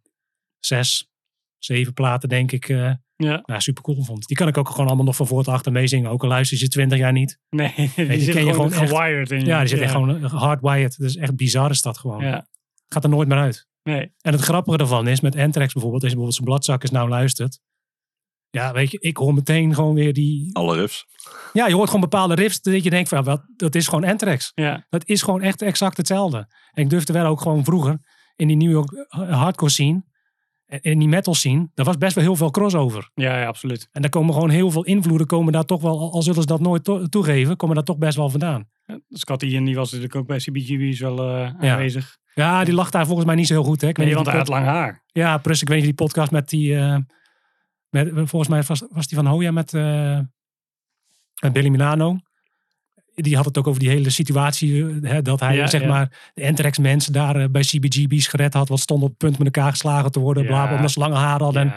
zes, 0.60 1.10
zeven 1.58 1.94
platen, 1.94 2.30
denk 2.30 2.52
ik, 2.52 2.68
Ja. 2.68 3.42
nou, 3.46 3.62
super 3.62 3.84
cool 3.84 4.04
vond. 4.04 4.28
Die 4.28 4.38
kan 4.38 4.48
ik 4.48 4.58
ook 4.58 4.70
gewoon 4.70 4.88
allemaal 4.88 5.06
nog 5.06 5.16
van 5.16 5.28
voor 5.28 5.44
tot 5.44 5.54
achter 5.54 5.72
meezingen. 5.72 6.10
Ook 6.10 6.24
al 6.24 6.30
luister 6.30 6.58
je 6.58 6.64
ze 6.64 6.70
twintig 6.70 6.98
jaar 6.98 7.12
niet. 7.12 7.40
Nee, 7.50 7.74
die 7.76 7.92
ken 7.94 8.22
zit 8.22 8.34
je 8.34 8.52
gewoon, 8.52 8.72
gewired 8.72 9.32
in 9.32 9.40
je. 9.40 9.46
Ja, 9.46 9.60
die 9.60 9.68
zit 9.68 9.78
ja. 9.78 9.84
echt 9.84 9.94
gewoon 9.94 10.24
hardwired. 10.24 10.98
Dat 10.98 11.10
is 11.10 11.16
echt 11.16 11.36
bizar 11.36 11.70
is 11.70 11.82
dat 11.82 11.98
gewoon. 11.98 12.24
Ja. 12.24 12.48
Gaat 12.94 13.04
er 13.04 13.10
nooit 13.10 13.28
meer 13.28 13.38
uit. 13.38 13.68
Nee. 13.84 14.14
En 14.22 14.32
het 14.32 14.42
grappige 14.42 14.78
daarvan 14.78 15.08
is, 15.08 15.22
met 15.22 15.36
Anthrax 15.36 15.74
bijvoorbeeld, 15.74 16.04
als 16.04 16.12
je 16.12 16.18
bijvoorbeeld 16.18 16.34
zijn 16.34 16.48
bladzakkers 16.48 16.92
nou 16.92 17.10
luistert. 17.10 17.60
Ja, 18.50 18.74
weet 18.74 18.92
je, 18.92 19.00
ik 19.00 19.18
hoor 19.18 19.34
meteen 19.34 19.76
gewoon 19.76 19.94
weer 19.94 20.14
die... 20.14 20.56
Alle 20.56 20.76
riffs. 20.76 21.06
Ja, 21.54 21.68
je 21.68 21.74
hoort 21.74 21.86
gewoon 21.86 22.10
bepaalde 22.10 22.36
riffs 22.36 22.62
dat 22.62 22.84
je 22.84 22.90
denkt 22.90 23.10
van, 23.10 23.18
ja, 23.18 23.24
wat, 23.24 23.44
dat 23.56 23.76
is 23.76 23.88
gewoon 23.88 24.10
Anthrax. 24.10 24.52
Ja. 24.56 24.86
Dat 24.90 25.08
is 25.08 25.22
gewoon 25.22 25.42
echt 25.42 25.62
exact 25.62 25.98
hetzelfde. 25.98 26.38
En 26.72 26.84
ik 26.84 26.90
durfde 26.90 27.14
wel 27.14 27.26
ook 27.26 27.42
gewoon 27.42 27.64
vroeger 27.64 28.00
in 28.36 28.48
die 28.48 28.58
New 28.58 28.72
York 28.72 29.08
hardcore 29.10 29.72
scene, 29.72 29.94
en 29.94 30.11
in 30.82 31.00
die 31.00 31.08
metal 31.08 31.34
scene, 31.34 31.70
daar 31.74 31.86
was 31.86 31.98
best 31.98 32.16
wel 32.16 32.24
heel 32.24 32.36
veel 32.36 32.52
crossover. 32.52 33.10
Ja, 33.14 33.40
ja, 33.40 33.46
absoluut. 33.48 33.90
En 33.92 34.02
daar 34.02 34.12
komen 34.12 34.34
gewoon 34.34 34.50
heel 34.50 34.72
veel 34.72 34.84
invloeden, 34.86 35.28
komen 35.28 35.54
daar 35.54 35.66
toch 35.66 35.82
wel, 35.82 36.12
al- 36.12 36.22
zullen 36.22 36.42
ze 36.42 36.48
dat 36.48 36.60
nooit 36.60 36.84
to- 36.84 37.06
toegeven, 37.06 37.58
komen 37.58 37.76
daar 37.76 37.84
toch 37.86 37.98
best 37.98 38.18
wel 38.18 38.30
vandaan. 38.30 38.70
Scott 39.10 39.44
Ian 39.44 39.64
die 39.66 39.76
was 39.76 39.88
natuurlijk 39.92 40.16
ook 40.16 40.28
bij 40.28 40.38
CBGB's 40.38 41.00
wel 41.00 41.20
eh, 41.20 41.52
Ja. 41.60 41.72
aanwezig. 41.74 42.18
Ja, 42.34 42.64
die 42.64 42.74
lag 42.74 42.90
daar 42.90 43.06
volgens 43.06 43.26
mij 43.28 43.36
niet 43.36 43.48
zo 43.48 43.54
heel 43.54 43.64
goed. 43.64 43.82
Hè? 43.82 43.88
Ik 43.88 43.98
Nee, 43.98 44.14
want 44.16 44.28
hij 44.28 44.38
had 44.38 44.48
lang 44.48 44.66
haar. 44.66 45.04
Ja, 45.08 45.38
plus 45.38 45.62
ik 45.62 45.68
weet 45.68 45.78
niet 45.78 45.86
die 45.86 45.94
podcast 46.08 46.32
met 46.32 46.50
die... 46.50 46.78
eh, 46.78 46.98
met, 47.90 48.10
volgens 48.14 48.48
mij 48.48 48.64
was, 48.64 48.84
was 48.90 49.08
die 49.08 49.18
van 49.18 49.28
Hoya 49.28 49.52
met, 49.52 49.74
eh, 49.74 50.20
met 51.42 51.54
Billy 51.54 51.68
Milano. 51.70 52.18
Die 53.16 53.36
had 53.36 53.46
het 53.46 53.58
ook 53.58 53.68
over 53.68 53.80
die 53.80 53.90
hele 53.90 54.10
situatie. 54.10 54.86
eh, 54.88 55.12
Hè, 55.12 55.22
dat 55.22 55.40
hij 55.40 55.56
Ja, 55.56 55.68
zeg 55.68 55.82
ja. 55.82 55.88
maar 55.88 56.32
de 56.34 56.48
Anthrax 56.48 56.78
mensen 56.78 57.14
daar 57.14 57.36
eh, 57.36 57.46
bij 57.52 57.62
CBGB's 57.62 58.28
gered 58.28 58.54
had. 58.54 58.70
Wat 58.70 58.80
stond 58.80 59.04
op 59.04 59.10
het 59.10 59.18
punt 59.18 59.38
met 59.38 59.56
elkaar 59.56 59.72
geslagen 59.72 60.12
te 60.12 60.20
worden. 60.20 60.46
Bla, 60.46 60.62
Ja. 60.62 60.68
bla, 60.68 60.76
omdat 60.76 60.92
ze 60.92 61.00
lange 61.00 61.16
hadden. 61.16 61.62
En, 61.62 61.74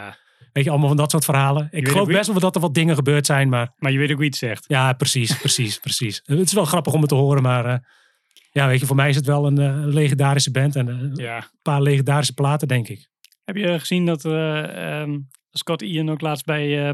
weet 0.53 0.63
je, 0.63 0.69
allemaal 0.69 0.87
van 0.87 0.97
dat 0.97 1.11
soort 1.11 1.25
verhalen. 1.25 1.67
Ik 1.71 1.87
geloof 1.87 2.07
best 2.07 2.27
wel 2.27 2.39
dat 2.39 2.55
er 2.55 2.61
wat 2.61 2.73
dingen 2.73 2.95
gebeurd 2.95 3.25
zijn. 3.25 3.49
Maar 3.49 3.73
Maar 3.77 3.91
je 3.91 3.97
weet 3.97 4.11
ook 4.11 4.17
wie 4.17 4.27
het 4.27 4.35
zegt. 4.35 4.65
ja, 4.67 4.93
precies, 4.93 5.37
precies, 5.37 5.79
precies. 5.79 6.21
Het 6.25 6.39
is 6.39 6.53
wel 6.53 6.65
grappig 6.65 6.93
om 6.93 6.99
het 6.99 7.09
te 7.09 7.15
horen. 7.15 7.41
Maar 7.41 7.65
eh, 7.65 7.77
ja, 8.51 8.67
weet 8.67 8.79
je, 8.79 8.85
voor 8.85 8.95
mij 8.95 9.09
is 9.09 9.15
het 9.15 9.25
wel 9.25 9.45
een 9.45 9.87
legendarische 9.87 10.51
band. 10.51 10.75
En 10.75 10.87
een 10.87 11.43
paar 11.61 11.81
legendarische 11.81 12.33
platen, 12.33 12.67
denk 12.67 12.87
ik. 12.87 13.09
Heb 13.45 13.55
je 13.55 13.79
gezien 13.79 14.05
dat 14.05 14.25
ehm, 14.25 15.17
Scott 15.51 15.81
Ian 15.81 16.09
ook 16.09 16.21
laatst 16.21 16.45
bij 16.45 16.93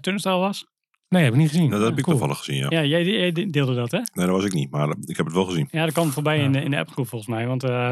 Turnstile 0.00 0.36
was? 0.36 0.66
Nee, 1.08 1.22
heb 1.24 1.32
ik 1.32 1.38
niet 1.38 1.48
gezien. 1.48 1.68
Nou, 1.68 1.80
dat 1.80 1.88
heb 1.88 1.98
ik 1.98 2.04
Cool. 2.04 2.16
toevallig 2.16 2.38
gezien, 2.44 2.56
ja. 2.56 2.66
Ja, 2.70 2.84
jij, 2.84 3.04
jij 3.04 3.32
deelde 3.50 3.74
dat, 3.74 3.90
hè? 3.90 3.98
Nee, 3.98 4.26
dat 4.26 4.34
was 4.34 4.44
ik 4.44 4.52
niet, 4.52 4.70
maar 4.70 4.88
ik 5.04 5.16
heb 5.16 5.26
het 5.26 5.34
wel 5.34 5.44
gezien. 5.44 5.68
Ja, 5.70 5.84
dat 5.84 5.92
kwam 5.92 6.10
voorbij 6.10 6.38
in, 6.38 6.52
de, 6.52 6.60
in 6.62 6.70
de 6.70 6.78
appgroep 6.78 7.08
volgens 7.08 7.30
mij. 7.30 7.46
Want 7.46 7.62
eh, 7.64 7.90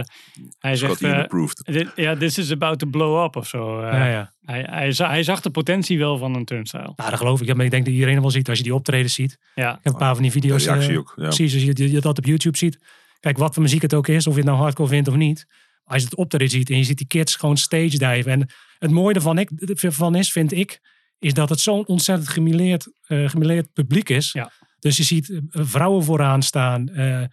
hij 0.59 0.77
Scott 0.77 0.99
zegt... 0.99 1.63
Eh, 1.65 1.87
ja, 1.95 2.17
this 2.17 2.39
is 2.39 2.51
about 2.51 2.79
to 2.79 2.87
blow 2.87 3.25
up 3.25 3.37
of 3.37 3.47
zo. 3.47 3.81
eh. 3.81 3.93
Ja, 3.93 4.07
ja. 4.07 4.33
Hij, 4.45 4.67
hij, 4.71 4.93
za- 4.93 5.09
hij 5.09 5.23
zag 5.23 5.41
de 5.41 5.51
potentie 5.51 5.99
wel 5.99 6.19
van 6.19 6.35
een 6.35 6.45
turnstile. 6.45 6.93
Nou, 6.97 7.11
dat 7.11 7.19
geloof 7.19 7.41
ik. 7.41 7.47
Ja, 7.47 7.55
maar 7.55 7.65
ik 7.65 7.71
denk 7.71 7.85
dat 7.85 7.93
iedereen 7.95 8.15
het 8.15 8.23
wel 8.23 8.31
ziet 8.33 8.49
als 8.49 8.59
je 8.59 8.65
die 8.65 8.75
optredens 8.75 9.15
ziet. 9.15 9.39
Ja, 9.55 9.71
Ik 9.71 9.79
heb 9.83 9.93
een 9.93 9.99
paar 9.99 10.15
van 10.15 10.23
die 10.23 10.33
video's. 10.33 10.65
De 10.65 10.71
reactie 10.71 10.93
eh, 10.93 10.99
ook, 10.99 11.13
ja. 11.17 11.23
Precies, 11.23 11.55
als 11.55 11.63
je, 11.63 11.93
je 11.93 12.01
dat 12.01 12.19
op 12.19 12.25
YouTube 12.25 12.57
ziet. 12.57 12.79
Kijk, 13.21 13.39
wat 13.39 13.55
voor 13.55 13.63
muziek 13.63 13.83
het 13.83 13.95
ook 13.95 14.09
is, 14.09 14.27
of 14.27 14.33
je 14.33 14.39
het 14.41 14.49
nou 14.49 14.61
hardcore 14.61 14.89
vindt 14.89 15.09
of 15.09 15.15
niet. 15.15 15.47
Als 15.85 15.99
je 16.03 16.05
het 16.09 16.17
optreden 16.17 16.51
ziet 16.51 16.71
en 16.71 16.77
je 16.77 16.85
ziet 16.85 16.99
die 16.99 17.07
kids 17.07 17.37
gewoon 17.37 17.57
stage 17.57 17.99
diven. 17.99 18.27
En 18.33 18.49
het 18.79 18.91
mooie 18.91 19.15
ervan 19.15 19.39
ik, 19.39 19.51
van 19.75 20.15
is, 20.15 20.33
vind 20.33 20.53
ik, 20.53 20.81
is 21.25 21.35
dat 21.35 21.49
het 21.49 21.61
zo'n 21.61 21.87
ontzettend 21.87 22.29
eh 22.29 23.29
gemêleerd 23.29 23.73
publiek 23.73 24.09
is. 24.09 24.33
Ja. 24.33 24.51
Dus 24.79 24.97
je 24.97 25.03
ziet 25.03 25.31
eh, 25.31 25.41
vrouwen 25.51 26.05
vooraan 26.05 26.43
staan. 26.43 26.89
eh, 26.89 27.25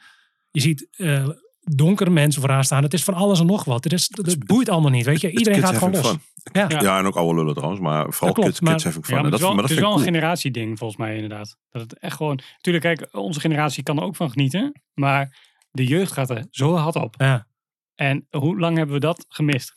je 0.52 0.62
ziet 0.62 0.88
eh, 0.92 1.28
donkere 1.60 2.10
mensen 2.10 2.42
vooraan 2.42 2.64
staan. 2.64 2.84
Het 2.84 2.94
is 2.94 3.04
van 3.04 3.14
alles 3.14 3.40
en 3.40 3.46
nog 3.46 3.64
wat. 3.64 3.84
Het, 3.84 3.94
is, 3.94 4.12
het 4.12 4.46
boeit 4.46 4.70
allemaal 4.70 4.92
niet, 4.92 5.06
weet 5.06 5.22
je. 5.22 5.32
Iedereen 5.32 5.60
gaat 5.62 5.78
gewoon 5.78 5.94
los. 5.94 6.16
Ja. 6.52 6.66
Ja. 6.70 6.82
Ja, 6.82 6.98
en 6.98 7.06
ook 7.06 7.16
oude 7.16 7.40
lullen 7.40 7.54
trouwens, 7.54 7.82
maar 7.82 8.02
vooral 8.14 8.20
Dat 8.20 8.34
klopt, 8.34 8.48
kids, 8.50 8.60
maar- 8.60 8.74
kids 8.74 8.86
fun. 9.08 9.16
Ja, 9.16 9.22
maar 9.22 9.24
het 9.24 9.34
is 9.34 9.40
dat, 9.40 9.40
wel, 9.40 9.50
maar 9.50 9.62
dat 9.62 9.70
het 9.70 9.80
is 9.80 9.84
wel 9.86 9.92
ik 9.94 9.98
een 9.98 10.04
generatieding 10.14 10.78
volgens 10.78 11.00
mij 11.00 11.14
inderdaad. 11.16 11.58
Dat 11.70 11.82
het 11.82 12.00
echt 12.00 12.16
gewoon... 12.16 12.40
Tuurlijk, 12.62 12.86
kijk, 12.86 13.08
onze 13.12 13.40
generatie 13.40 13.84
kan 13.84 13.98
er 13.98 14.04
ook 14.04 14.16
van 14.16 14.32
genieten. 14.32 14.82
Maar 14.94 15.38
de 15.72 15.86
jeugd 15.86 16.12
gaat 16.12 16.30
er 16.30 16.46
zo 16.50 16.76
hard 16.76 16.96
op. 16.96 17.16
Ja. 17.18 17.48
En 17.96 18.28
hoe 18.30 18.60
lang 18.60 18.78
hebben 18.78 18.96
we 18.96 19.02
dat 19.02 19.26
gemist? 19.28 19.72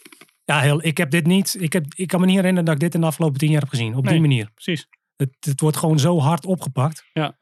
Ja, 0.45 0.61
heel, 0.61 0.85
ik 0.85 0.97
heb 0.97 1.11
dit 1.11 1.27
niet. 1.27 1.57
Ik, 1.61 1.73
heb, 1.73 1.85
ik 1.95 2.09
kan 2.09 2.21
me 2.21 2.27
niet 2.27 2.35
herinneren 2.37 2.65
dat 2.65 2.75
ik 2.75 2.81
dit 2.81 2.95
in 2.95 3.01
de 3.01 3.07
afgelopen 3.07 3.39
tien 3.39 3.51
jaar 3.51 3.61
heb 3.61 3.69
gezien. 3.69 3.95
Op 3.97 4.07
die 4.07 4.21
manier. 4.21 4.51
Precies. 4.55 4.87
Het, 5.17 5.37
het 5.41 5.61
wordt 5.61 5.77
gewoon 5.77 5.99
zo 5.99 6.19
hard 6.19 6.47
opgepakt. 6.47 7.05
Ja. 7.13 7.37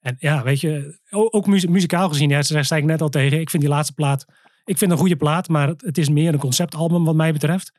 En 0.00 0.16
ja, 0.18 0.42
weet 0.42 0.60
je, 0.60 0.98
ook 1.10 1.46
muzie- 1.46 1.70
muzikaal 1.70 2.08
gezien, 2.08 2.28
ja, 2.28 2.42
daar 2.42 2.64
zei 2.64 2.80
ik 2.80 2.86
net 2.86 3.00
al 3.02 3.08
tegen. 3.08 3.40
Ik 3.40 3.50
vind 3.50 3.62
die 3.62 3.72
laatste 3.72 3.94
plaat, 3.94 4.24
ik 4.64 4.78
vind 4.78 4.90
een 4.90 4.96
goede 4.98 5.16
plaat, 5.16 5.48
maar 5.48 5.68
het, 5.68 5.82
het 5.82 5.98
is 5.98 6.08
meer 6.08 6.32
een 6.32 6.38
conceptalbum 6.38 7.04
wat 7.04 7.14
mij 7.14 7.32
betreft. 7.32 7.72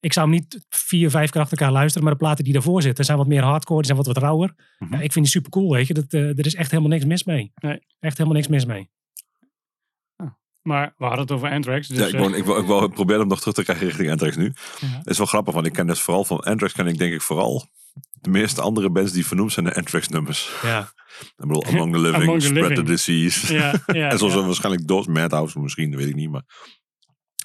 Ik 0.00 0.12
zou 0.12 0.26
hem 0.30 0.34
niet 0.34 0.64
vier, 0.68 1.10
vijf 1.10 1.30
keer 1.30 1.40
achter 1.40 1.58
elkaar 1.58 1.72
luisteren, 1.74 2.02
maar 2.02 2.12
de 2.12 2.18
platen 2.24 2.44
die 2.44 2.52
daarvoor 2.52 2.82
zitten 2.82 3.04
zijn 3.04 3.18
wat 3.18 3.26
meer 3.26 3.42
hardcore, 3.42 3.76
die 3.82 3.86
zijn 3.86 3.96
wat 4.04 4.06
wat 4.06 4.16
rauwer. 4.22 4.54
Mhm. 4.78 4.94
Ja, 4.94 5.00
ik 5.00 5.12
vind 5.12 5.24
die 5.24 5.34
super 5.34 5.50
cool, 5.50 5.70
weet 5.72 5.86
je. 5.86 5.94
Dat, 5.94 6.12
eh, 6.12 6.38
er 6.38 6.46
is 6.46 6.54
echt 6.54 6.70
helemaal 6.70 6.90
niks 6.92 7.04
mis 7.04 7.24
mee. 7.24 7.52
Nee. 7.54 7.78
Echt 8.00 8.16
helemaal 8.18 8.36
niks 8.38 8.48
mis 8.48 8.64
mee. 8.64 8.90
Maar 10.68 10.94
we 10.96 11.04
hadden 11.04 11.20
het 11.22 11.30
over 11.30 11.50
Anthrax. 11.50 11.88
Dus, 11.88 11.98
ja, 11.98 12.06
ik, 12.06 12.12
eh, 12.14 12.20
wou, 12.20 12.36
ik, 12.36 12.44
wou, 12.44 12.60
ik 12.60 12.66
wou 12.66 12.88
proberen 12.88 13.20
hem 13.20 13.28
nog 13.28 13.38
terug 13.40 13.54
te 13.54 13.62
krijgen 13.62 13.86
richting 13.86 14.10
Anthrax 14.10 14.36
nu. 14.36 14.52
Ja. 14.80 15.00
Is 15.04 15.18
wel 15.18 15.26
grappig, 15.26 15.54
want 15.54 15.66
ik 15.66 15.72
ken 15.72 15.86
dus 15.86 16.00
vooral 16.00 16.24
van 16.24 16.40
Anthrax 16.40 16.72
ken 16.72 16.86
ik 16.86 16.98
denk 16.98 17.12
ik 17.12 17.22
vooral 17.22 17.66
de 18.12 18.30
meeste 18.30 18.60
andere 18.60 18.90
bands 18.90 19.12
die 19.12 19.26
vernoemd 19.26 19.52
zijn 19.52 19.66
de 19.66 19.74
Anthrax 19.74 20.08
nummers. 20.08 20.50
Ja. 20.62 20.92
Ik 21.20 21.32
bedoel, 21.36 21.64
Among 21.64 21.92
the 21.92 21.98
Living, 21.98 22.22
Among 22.22 22.40
the 22.40 22.46
Spread 22.46 22.68
Living. 22.68 22.86
the 22.86 22.92
Disease. 22.92 23.54
ja, 23.54 23.72
ja, 24.00 24.10
en 24.10 24.18
zoals 24.18 24.34
ja. 24.34 24.42
waarschijnlijk 24.44 24.86
Doors 24.86 25.06
Madhouse 25.06 25.60
misschien, 25.60 25.96
weet 25.96 26.08
ik 26.08 26.14
niet, 26.14 26.30
maar 26.30 26.42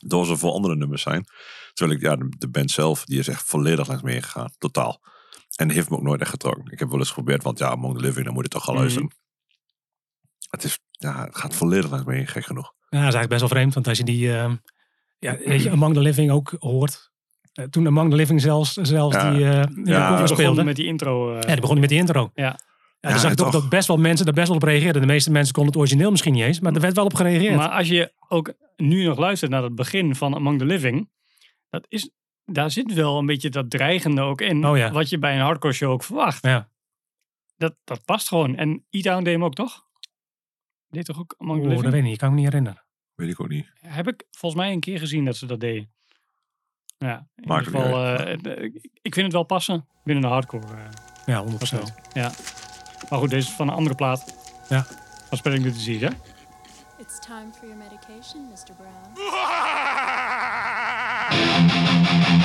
Doors 0.05 0.29
er 0.29 0.37
veel 0.37 0.53
andere 0.53 0.75
nummers 0.75 1.01
zijn. 1.01 1.25
Terwijl 1.73 1.97
ik, 1.97 2.03
ja, 2.05 2.15
de, 2.15 2.35
de 2.37 2.49
band 2.49 2.71
zelf, 2.71 3.05
die 3.05 3.19
is 3.19 3.27
echt 3.27 3.43
volledig 3.45 3.87
langs 3.87 4.03
me 4.03 4.21
gegaan. 4.21 4.51
Totaal. 4.57 5.01
En 5.55 5.69
heeft 5.69 5.89
me 5.89 5.95
ook 5.95 6.03
nooit 6.03 6.21
echt 6.21 6.29
getrokken. 6.29 6.71
Ik 6.71 6.79
heb 6.79 6.89
wel 6.89 6.99
eens 6.99 7.07
geprobeerd, 7.07 7.43
want 7.43 7.59
ja, 7.59 7.67
Among 7.67 7.95
the 7.95 8.01
Living, 8.01 8.25
dan 8.25 8.33
moet 8.33 8.43
je 8.43 8.49
toch 8.49 8.63
gaan 8.63 8.73
Mhm. 8.73 8.81
luisteren. 8.83 9.11
Het 10.53 10.63
is, 10.63 10.79
ja, 10.91 11.23
het 11.25 11.35
gaat 11.37 11.55
volledig 11.55 11.89
langs 11.89 12.05
me 12.05 12.13
heen, 12.13 12.27
gek 12.27 12.45
genoeg. 12.45 12.65
Ja, 12.65 12.79
dat 12.89 12.91
is 12.91 12.99
eigenlijk 12.99 13.27
best 13.29 13.39
wel 13.39 13.49
vreemd, 13.49 13.73
want 13.73 13.87
als 13.87 13.97
je 13.97 14.03
die, 14.03 14.33
eh, 14.37 14.51
ja, 15.19 15.37
weet 15.45 15.63
je, 15.63 15.69
Among 15.71 15.93
the 15.93 15.99
Living 15.99 16.31
ook 16.31 16.55
hoort. 16.59 17.11
eh, 17.53 17.65
toen 17.65 17.87
Among 17.87 18.09
the 18.09 18.15
Living 18.15 18.41
zelfs, 18.41 18.73
zelfs 18.73 19.15
Ja. 19.15 19.31
die, 19.31 19.45
eh 19.49 19.63
die 19.75 19.85
Ja, 19.85 19.99
begonnen 19.99 20.27
speelde. 20.27 20.63
met 20.63 20.75
die 20.75 20.85
intro. 20.85 21.29
eh, 21.35 21.41
Ja, 21.41 21.47
die 21.51 21.61
begon 21.61 21.79
met 21.79 21.89
die 21.89 21.97
intro. 21.97 22.31
Ja. 22.33 22.43
Ja, 22.43 22.57
Ja, 23.01 23.09
dan 23.09 23.19
zag 23.19 23.31
ik 23.31 23.37
toch 23.37 23.51
toch. 23.51 23.61
dat 23.61 23.69
best 23.69 23.87
wel 23.87 23.97
mensen 23.97 24.25
daar 24.25 24.33
best 24.33 24.47
wel 24.47 24.55
op 24.57 24.63
reageerden. 24.63 25.01
De 25.01 25.07
meeste 25.07 25.31
mensen 25.31 25.53
konden 25.53 25.71
het 25.71 25.81
origineel 25.81 26.11
misschien 26.11 26.33
niet 26.33 26.43
eens, 26.43 26.59
maar 26.59 26.73
er 26.73 26.81
werd 26.81 26.95
wel 26.95 27.05
op 27.05 27.13
gereageerd. 27.13 27.55
Maar 27.55 27.69
als 27.69 27.87
je 27.87 28.13
ook 28.27 28.53
nu 28.75 29.03
nog 29.05 29.17
luistert 29.17 29.51
naar 29.51 29.63
het 29.63 29.75
begin 29.75 30.15
van 30.15 30.35
Among 30.35 30.59
the 30.59 30.65
Living, 30.65 31.09
dat 31.69 31.85
is, 31.89 32.11
daar 32.45 32.71
zit 32.71 32.93
wel 32.93 33.17
een 33.17 33.25
beetje 33.25 33.49
dat 33.49 33.69
dreigende 33.69 34.21
ook 34.21 34.41
in. 34.41 34.65
Oh 34.67 34.77
ja. 34.77 34.91
Wat 34.91 35.09
je 35.09 35.17
bij 35.19 35.35
een 35.35 35.41
hardcore 35.41 35.73
show 35.73 35.91
ook 35.91 36.03
verwacht. 36.03 36.45
ja. 36.45 36.69
Dat, 37.57 37.75
dat 37.83 38.05
past 38.05 38.27
gewoon. 38.27 38.55
En 38.55 38.85
E-Town 38.89 39.23
deed 39.23 39.33
hem 39.33 39.43
ook 39.43 39.53
toch? 39.53 39.85
Deed 40.93 41.05
toch 41.05 41.19
ook 41.19 41.35
Among 41.37 41.61
the 41.61 41.67
Living? 41.67 41.83
dat 41.83 41.91
weet 41.91 41.99
ik 42.01 42.05
niet. 42.05 42.13
Ik 42.13 42.19
kan 42.19 42.29
me 42.29 42.35
niet 42.35 42.45
herinneren. 42.45 42.83
Weet 43.15 43.29
ik 43.29 43.39
ook 43.41 43.49
niet. 43.49 43.71
Heb 43.79 44.07
ik 44.07 44.25
volgens 44.31 44.61
mij 44.61 44.71
een 44.71 44.79
keer 44.79 44.99
gezien 44.99 45.25
dat 45.25 45.35
ze 45.35 45.45
dat 45.45 45.59
deden. 45.59 45.91
Ja, 46.97 47.27
in 47.35 47.47
Maakt 47.47 47.65
ieder 47.65 47.81
geval, 47.81 48.03
eh, 48.05 48.33
eh, 48.33 48.63
ik- 49.01 49.13
vind 49.13 49.25
het 49.25 49.31
wel 49.33 49.43
passen 49.43 49.87
binnen 50.03 50.23
de 50.23 50.29
hardcore. 50.29 50.67
eh, 50.73 50.83
Ja, 51.25 51.41
of 51.41 51.45
100%. 51.45 51.87
zo. 51.87 51.93
Ja. 52.19 52.31
Maar 53.09 53.19
goed, 53.19 53.29
deze 53.29 53.47
is 53.49 53.53
van 53.53 53.67
een 53.67 53.73
andere 53.73 53.95
plaat. 53.95 54.35
Ja. 54.69 54.85
Van 55.29 55.37
Spelling 55.37 55.63
the 55.63 55.71
Disease, 55.71 56.05
hè? 56.05 56.11
It's 56.97 57.19
time 57.19 57.51
for 57.53 57.67
your 57.67 57.77
medication, 57.77 58.47
Mr. 58.49 58.73
Brown. 58.77 59.11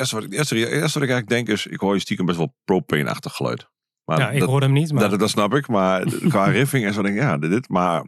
eerste 0.00 0.14
wat, 0.14 0.24
ik, 0.24 0.32
eerste, 0.32 0.56
eerste 0.56 0.98
wat 0.98 1.08
ik 1.08 1.14
eigenlijk 1.14 1.28
denk 1.28 1.48
is... 1.48 1.66
Ik 1.66 1.80
hoor 1.80 1.94
je 1.94 2.00
stiekem 2.00 2.26
best 2.26 2.38
wel 2.38 2.54
propane-achtig 2.64 3.32
geluid. 3.32 3.68
Maar 4.04 4.18
ja, 4.18 4.30
ik 4.30 4.40
dat, 4.40 4.48
hoorde 4.48 4.66
hem 4.66 4.74
niet, 4.74 4.92
maar 4.92 5.10
dat, 5.10 5.18
dat 5.18 5.30
snap 5.30 5.54
ik. 5.54 5.68
Maar 5.68 6.04
qua 6.28 6.44
riffing 6.44 6.84
en 6.84 6.92
zo 6.94 7.02
denk 7.02 7.14
ik, 7.14 7.20
ja, 7.22 7.38
dit. 7.38 7.68
Maar 7.68 8.06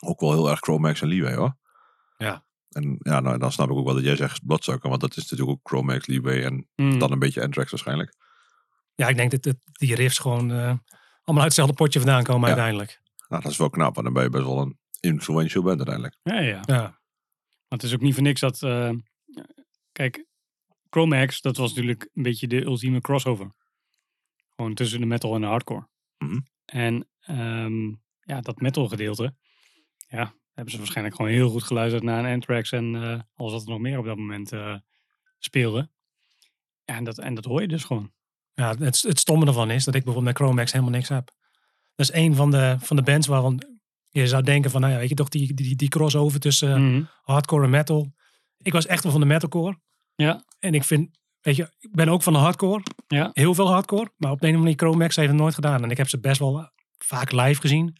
ook 0.00 0.20
wel 0.20 0.32
heel 0.32 0.50
erg 0.50 0.58
Chromax 0.60 1.00
en 1.02 1.08
Leeway 1.08 1.34
hoor. 1.34 1.56
Ja. 2.16 2.44
En 2.68 2.96
ja, 2.98 3.20
nou, 3.20 3.38
dan 3.38 3.52
snap 3.52 3.70
ik 3.70 3.76
ook 3.76 3.84
wel 3.84 3.94
dat 3.94 4.04
jij 4.04 4.16
zegt 4.16 4.46
Bloodsucker. 4.46 4.88
Want 4.88 5.00
dat 5.00 5.16
is 5.16 5.22
natuurlijk 5.30 5.50
ook 5.50 5.60
Chromax, 5.68 6.06
Leeway 6.06 6.44
en 6.44 6.68
Hmm. 6.74 6.98
dan 6.98 7.12
een 7.12 7.18
beetje 7.18 7.42
Anthrax 7.42 7.70
waarschijnlijk. 7.70 8.14
ja, 8.94 9.08
ik 9.08 9.16
denk 9.16 9.30
dat, 9.30 9.42
dat 9.42 9.56
die 9.72 9.94
riffs 9.94 10.18
gewoon 10.18 10.50
eh, 10.50 10.56
allemaal 10.56 10.78
uit 11.24 11.42
hetzelfde 11.44 11.74
potje 11.74 11.98
vandaan 12.00 12.22
komen 12.22 12.40
Ja. 12.40 12.46
uiteindelijk. 12.54 13.00
Nou, 13.28 13.42
dat 13.42 13.52
is 13.52 13.58
wel 13.58 13.70
knap. 13.70 13.94
Want 13.94 14.06
dan 14.06 14.14
ben 14.14 14.22
je 14.22 14.30
best 14.30 14.44
wel 14.44 14.60
een 14.60 14.78
influential 15.00 15.62
band 15.62 15.76
uiteindelijk. 15.76 16.16
Ja, 16.22 16.40
ja. 16.40 16.60
Ja. 16.66 16.80
Maar 17.68 17.78
het 17.78 17.82
is 17.82 17.94
ook 17.94 18.00
niet 18.00 18.14
voor 18.14 18.22
niks 18.22 18.40
dat... 18.40 18.62
eh, 18.62 18.90
kijk, 19.92 20.25
Chromax, 20.90 21.40
dat 21.40 21.56
was 21.56 21.68
natuurlijk 21.68 22.08
een 22.14 22.22
beetje 22.22 22.46
de 22.46 22.62
ultieme 22.62 23.00
crossover. 23.00 23.54
Gewoon 24.56 24.74
tussen 24.74 25.00
de 25.00 25.06
metal 25.06 25.34
en 25.34 25.40
de 25.40 25.46
hardcore. 25.46 25.88
Mhm. 26.18 26.38
En 26.64 27.08
ehm, 27.20 27.86
ja, 28.20 28.40
dat 28.40 28.60
metal 28.60 28.88
gedeelte, 28.88 29.34
ja, 30.08 30.34
hebben 30.52 30.72
ze 30.72 30.78
waarschijnlijk 30.78 31.16
gewoon 31.16 31.30
heel 31.30 31.50
goed 31.50 31.62
geluisterd 31.62 32.02
naar 32.02 32.24
een 32.24 32.32
Anthrax 32.32 32.72
en 32.72 32.94
eh, 32.94 33.20
alles 33.34 33.52
wat 33.52 33.62
er 33.62 33.68
nog 33.68 33.78
meer 33.80 33.98
op 33.98 34.04
dat 34.04 34.16
moment 34.16 34.52
eh, 34.52 34.76
speelde. 35.38 35.90
Ja, 36.84 36.94
en 36.94 37.04
dat, 37.04 37.18
en 37.18 37.34
dat 37.34 37.44
hoor 37.44 37.60
je 37.60 37.68
dus 37.68 37.84
gewoon. 37.84 38.12
Ja, 38.54 38.76
het, 38.78 39.02
het 39.02 39.18
stomme 39.18 39.46
ervan 39.46 39.70
is 39.70 39.84
dat 39.84 39.94
ik 39.94 40.04
bijvoorbeeld 40.04 40.34
met 40.38 40.46
Chromax 40.46 40.72
helemaal 40.72 40.92
niks 40.94 41.08
heb. 41.08 41.30
Dat 41.94 42.08
is 42.08 42.12
een 42.14 42.34
van 42.34 42.50
de, 42.50 42.76
van 42.80 42.96
de 42.96 43.02
bands 43.02 43.26
waarvan 43.26 43.62
je 44.08 44.26
zou 44.26 44.42
denken 44.42 44.70
van, 44.70 44.80
nou 44.80 44.92
ja, 44.92 44.98
weet 44.98 45.08
je 45.08 45.14
toch, 45.14 45.28
die, 45.28 45.54
die, 45.54 45.76
die 45.76 45.88
crossover 45.88 46.40
tussen 46.40 46.90
Mhm. 46.90 47.04
hardcore 47.22 47.64
en 47.64 47.70
metal. 47.70 48.14
Ik 48.58 48.72
was 48.72 48.86
echt 48.86 49.02
wel 49.02 49.12
van 49.12 49.20
de 49.20 49.26
metalcore. 49.26 49.78
Ja, 50.16 50.44
En 50.58 50.74
ik 50.74 50.84
vind, 50.84 51.18
weet 51.40 51.56
je, 51.56 51.70
ik 51.78 51.92
ben 51.92 52.08
ook 52.08 52.22
van 52.22 52.32
de 52.32 52.38
hardcore. 52.38 52.82
ja. 53.08 53.30
Heel 53.32 53.54
veel 53.54 53.68
hardcore. 53.70 54.10
Maar 54.16 54.30
op 54.30 54.40
de 54.40 54.46
een 54.46 54.52
of 54.52 54.58
andere 54.58 54.58
manier, 54.58 54.76
Chromax 54.76 55.16
heeft 55.16 55.28
het 55.28 55.38
nooit 55.38 55.54
gedaan. 55.54 55.82
En 55.82 55.90
ik 55.90 55.96
heb 55.96 56.08
ze 56.08 56.18
best 56.20 56.38
wel 56.38 56.70
vaak 56.98 57.32
live 57.32 57.60
gezien. 57.60 57.96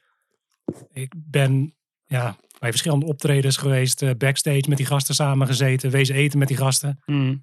Ik 0.93 1.13
ben 1.17 1.75
ja, 2.07 2.37
bij 2.59 2.71
verschillende 2.71 3.07
optredens 3.07 3.57
geweest. 3.57 4.03
eh, 4.03 4.11
backstage 4.19 4.69
met 4.69 4.77
die 4.77 4.87
gasten 4.87 5.15
samen 5.15 5.47
gezeten. 5.47 5.91
Wezen 5.91 6.15
eten 6.15 6.39
met 6.39 6.49
die 6.49 6.57
gasten. 6.57 7.03
Mhm. 7.07 7.37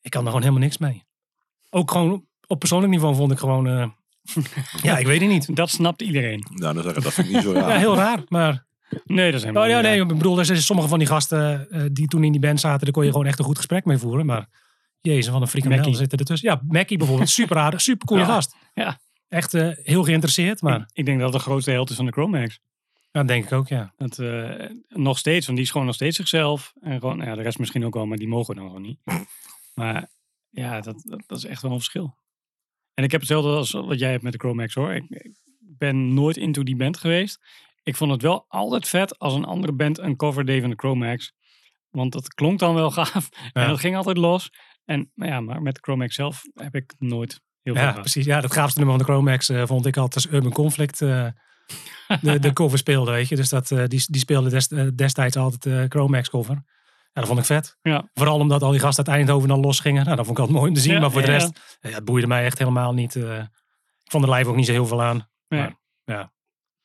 Ik 0.00 0.10
kan 0.10 0.20
er 0.20 0.26
gewoon 0.26 0.42
helemaal 0.42 0.62
niks 0.62 0.78
mee. 0.78 1.04
Ook 1.70 1.90
gewoon 1.90 2.26
op 2.46 2.58
persoonlijk 2.58 2.92
niveau 2.92 3.14
vond 3.14 3.32
ik 3.32 3.38
gewoon... 3.38 3.66
eh, 3.68 3.88
ja, 4.82 4.98
ik 4.98 5.06
weet 5.06 5.20
het 5.20 5.28
niet. 5.30 5.56
Dat 5.56 5.70
snapt 5.70 6.02
iedereen. 6.02 6.46
Nou, 6.54 6.74
dan 6.74 6.82
zeg 6.82 6.96
ik, 6.96 7.02
dat 7.02 7.12
vind 7.12 7.26
ik 7.28 7.32
niet 7.34 7.42
zo 7.42 7.52
raar. 7.52 7.68
Ja, 7.68 7.78
heel 7.78 7.94
raar. 7.96 8.22
Maar 8.28 8.66
Nee, 9.04 9.26
dat 9.26 9.34
is 9.34 9.40
helemaal 9.46 9.62
oh, 9.62 9.68
ja, 9.68 9.80
nee, 9.80 10.00
ik 10.00 10.08
bedoel, 10.08 10.38
er 10.38 10.44
zijn 10.44 10.62
sommige 10.62 10.88
van 10.88 10.98
die 10.98 11.08
gasten 11.08 11.70
eh, 11.70 11.82
die 11.92 12.06
toen 12.08 12.24
in 12.24 12.32
die 12.32 12.40
band 12.40 12.60
zaten, 12.60 12.84
daar 12.84 12.92
kon 12.92 13.04
je 13.04 13.10
gewoon 13.10 13.26
echt 13.26 13.38
een 13.38 13.44
goed 13.44 13.56
gesprek 13.56 13.84
mee 13.84 13.98
voeren. 13.98 14.26
Maar 14.26 14.48
jezus, 15.00 15.32
wat 15.32 15.40
een 15.40 15.46
frikandel 15.46 15.78
Mackie. 15.78 15.96
zitten 15.96 16.18
ertussen. 16.18 16.48
Ja, 16.48 16.62
Mackie 16.66 16.98
bijvoorbeeld, 16.98 17.28
super 17.40 17.56
aardig, 17.58 17.80
super 17.80 18.06
coole 18.06 18.22
Ja. 18.22 18.28
gast. 18.28 18.54
Ja. 18.74 19.00
Echt 19.28 19.54
eh, 19.54 19.68
heel 19.74 20.04
geïnteresseerd, 20.04 20.62
maar 20.62 20.80
Ik, 20.80 20.86
ik 20.92 21.04
denk 21.04 21.20
dat 21.20 21.32
dat 21.32 21.40
de 21.40 21.46
grootste 21.46 21.70
held 21.70 21.90
is 21.90 21.96
van 21.96 22.06
de 22.06 22.12
Chromax. 22.12 22.60
ja, 22.92 22.98
dat 23.20 23.28
denk 23.28 23.44
ik 23.44 23.52
ook, 23.52 23.68
ja. 23.68 23.92
Dat, 23.96 24.18
eh, 24.18 24.50
nog 24.88 25.18
steeds, 25.18 25.44
want 25.46 25.56
die 25.58 25.66
is 25.66 25.72
gewoon 25.72 25.86
nog 25.86 25.96
steeds 25.96 26.16
zichzelf. 26.16 26.72
En 26.80 27.00
gewoon, 27.00 27.18
ja, 27.18 27.34
de 27.34 27.42
rest 27.42 27.58
misschien 27.58 27.84
ook 27.84 27.94
wel, 27.94 28.06
maar 28.06 28.18
die 28.18 28.28
mogen 28.28 28.54
dan 28.54 28.66
gewoon 28.66 28.82
niet. 28.82 29.00
Maar 29.74 30.10
ja, 30.50 30.80
dat, 30.80 31.02
dat, 31.04 31.22
dat 31.26 31.38
is 31.38 31.44
echt 31.44 31.62
wel 31.62 31.70
een 31.70 31.76
verschil. 31.76 32.16
En 32.94 33.04
ik 33.04 33.10
heb 33.10 33.20
hetzelfde 33.20 33.50
als 33.50 33.70
wat 33.70 33.98
jij 33.98 34.10
hebt 34.10 34.22
met 34.22 34.32
de 34.32 34.38
Chromax 34.38 34.74
hoor. 34.74 34.92
Ik, 34.92 35.04
ik 35.08 35.32
ben 35.58 36.14
nooit 36.14 36.36
into 36.36 36.62
die 36.62 36.76
band 36.76 36.96
geweest. 36.96 37.38
Ik 37.82 37.96
vond 37.96 38.10
het 38.10 38.22
wel 38.22 38.44
altijd 38.48 38.88
vet 38.88 39.18
als 39.18 39.34
een 39.34 39.44
andere 39.44 39.72
band 39.72 39.98
een 39.98 40.16
cover 40.16 40.44
deed 40.44 40.60
van 40.60 40.70
de 40.70 40.76
Chromax. 40.76 41.32
Want 41.90 42.12
dat 42.12 42.34
klonk 42.34 42.58
dan 42.58 42.74
wel 42.74 42.90
gaaf. 43.00 43.28
En 43.52 43.68
dat 43.68 43.80
ging 43.80 43.96
altijd 43.96 44.16
los. 44.16 44.50
En 44.84 45.10
ja, 45.14 45.40
maar 45.40 45.62
met 45.62 45.78
Chromax 45.80 46.14
zelf 46.14 46.42
heb 46.54 46.74
ik 46.74 46.94
nooit 46.98 47.40
heel 47.62 47.74
veel 47.74 47.82
Ja, 47.84 47.92
precies. 47.92 48.24
Ja, 48.24 48.40
dat 48.40 48.52
gaafste 48.52 48.78
nummer 48.78 48.96
van 48.96 49.06
de 49.06 49.12
Chromax 49.12 49.48
eh, 49.48 49.66
vond 49.66 49.86
ik 49.86 49.96
altijd 49.96 50.24
als 50.24 50.34
Urban 50.34 50.52
Conflict 50.52 51.00
eh, 51.00 51.26
de, 52.20 52.38
de 52.38 52.52
cover 52.60 52.78
speelde, 52.78 53.10
weet 53.10 53.28
je. 53.28 53.36
Dus 53.36 53.48
dat, 53.48 53.70
eh, 53.70 53.84
die, 53.86 54.04
die 54.06 54.20
speelde 54.20 54.50
des- 54.50 54.68
destijds 54.94 55.36
altijd 55.36 55.62
de 55.62 55.86
Chromax 55.88 56.30
cover. 56.30 56.54
Ja, 56.54 57.20
dat 57.20 57.26
vond 57.26 57.38
ik 57.38 57.44
vet. 57.44 57.78
Ja. 57.82 58.10
Vooral 58.14 58.38
omdat 58.38 58.62
al 58.62 58.70
die 58.70 58.80
gasten 58.80 59.06
uit 59.06 59.16
Eindhoven 59.16 59.48
dan 59.48 59.60
losgingen. 59.60 60.04
Nou, 60.04 60.16
dat 60.16 60.24
vond 60.26 60.38
ik 60.38 60.44
altijd 60.44 60.58
mooi 60.58 60.68
om 60.70 60.76
te 60.76 60.82
zien. 60.82 60.92
Ja, 60.94 61.00
maar 61.00 61.10
voor 61.10 61.20
de 61.20 61.26
rest, 61.30 61.78
ja, 61.80 61.90
het 61.90 62.04
boeide 62.04 62.26
mij 62.26 62.44
echt 62.44 62.58
helemaal 62.58 62.92
niet. 62.92 63.14
ik 63.14 64.10
vond 64.10 64.24
de 64.24 64.30
live 64.30 64.48
ook 64.50 64.56
niet 64.56 64.66
zo 64.66 64.72
heel 64.72 64.86
veel 64.86 65.02
aan. 65.02 65.16
Ja. 65.48 65.56
Maar, 65.58 65.74
ja, 66.04 66.32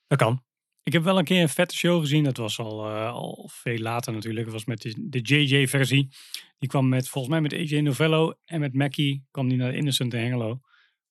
dat 0.07 0.17
kan. 0.17 0.45
Ik 0.87 0.93
heb 0.93 1.03
wel 1.03 1.17
een 1.17 1.23
keer 1.23 1.41
een 1.41 1.49
vette 1.49 1.75
show 1.75 2.01
gezien. 2.01 2.23
Dat 2.23 2.37
was 2.37 2.59
al, 2.59 2.89
eh, 2.89 3.11
al 3.11 3.49
veel 3.53 3.77
later 3.77 4.13
natuurlijk. 4.13 4.45
Dat 4.45 4.53
was 4.53 4.65
met 4.65 4.81
de, 4.81 4.95
de 5.09 5.19
JJ-versie. 5.19 6.09
Die 6.57 6.69
kwam 6.69 6.89
met, 6.89 7.09
volgens 7.09 7.33
mij 7.33 7.41
met 7.41 7.53
AJ 7.53 7.79
Novello 7.79 8.33
en 8.45 8.59
met 8.59 8.73
Mackie 8.73 9.25
kwam 9.31 9.49
die 9.49 9.57
naar 9.57 9.73
Innocent 9.73 10.13
in 10.13 10.19
Hengelo. 10.19 10.59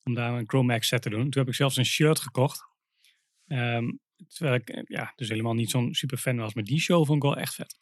Om 0.04 0.14
daar 0.14 0.32
een 0.32 0.48
Chromax 0.48 0.88
set 0.88 1.02
te 1.02 1.10
doen. 1.10 1.30
Toen 1.30 1.42
heb 1.42 1.48
ik 1.48 1.54
zelfs 1.54 1.76
een 1.76 1.84
shirt 1.84 2.20
gekocht. 2.20 2.66
Ehm, 3.46 3.90
terwijl 4.28 4.56
ik 4.56 4.68
eh, 4.68 4.82
ja, 4.86 5.12
dus 5.16 5.28
helemaal 5.28 5.54
niet 5.54 5.70
zo'n 5.70 5.94
super 5.94 6.18
fan 6.18 6.36
was. 6.36 6.54
Maar 6.54 6.64
die 6.64 6.80
show 6.80 7.06
vond 7.06 7.16
ik 7.16 7.30
wel 7.30 7.36
echt 7.36 7.54
vet. 7.54 7.78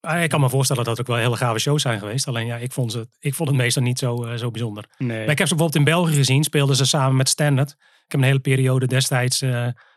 Maar 0.00 0.22
ik 0.22 0.30
kan 0.30 0.40
me 0.40 0.48
voorstellen 0.48 0.84
dat 0.84 0.98
het 0.98 1.08
ook 1.08 1.14
wel 1.16 1.24
hele 1.24 1.36
gave 1.36 1.58
shows 1.58 1.82
zijn 1.82 1.98
geweest. 1.98 2.28
Alleen 2.28 2.46
ja, 2.46 2.56
ik 2.56 2.72
vond, 2.72 2.92
ze, 2.92 3.08
ik 3.18 3.34
vond 3.34 3.48
het 3.48 3.58
meestal 3.58 3.82
niet 3.82 3.98
zo, 3.98 4.24
eh, 4.24 4.36
zo 4.36 4.50
bijzonder. 4.50 4.84
Nee. 4.98 5.08
Maar 5.08 5.30
ik 5.30 5.38
heb 5.38 5.48
ze 5.48 5.54
bijvoorbeeld 5.54 5.74
in 5.74 5.92
België 5.92 6.14
gezien. 6.14 6.44
Speelden 6.44 6.76
ze 6.76 6.86
samen 6.86 7.16
met 7.16 7.28
Standard. 7.28 7.70
Ik 7.70 8.10
heb 8.10 8.20
een 8.20 8.26
hele 8.26 8.40
periode 8.40 8.86
destijds 8.86 9.42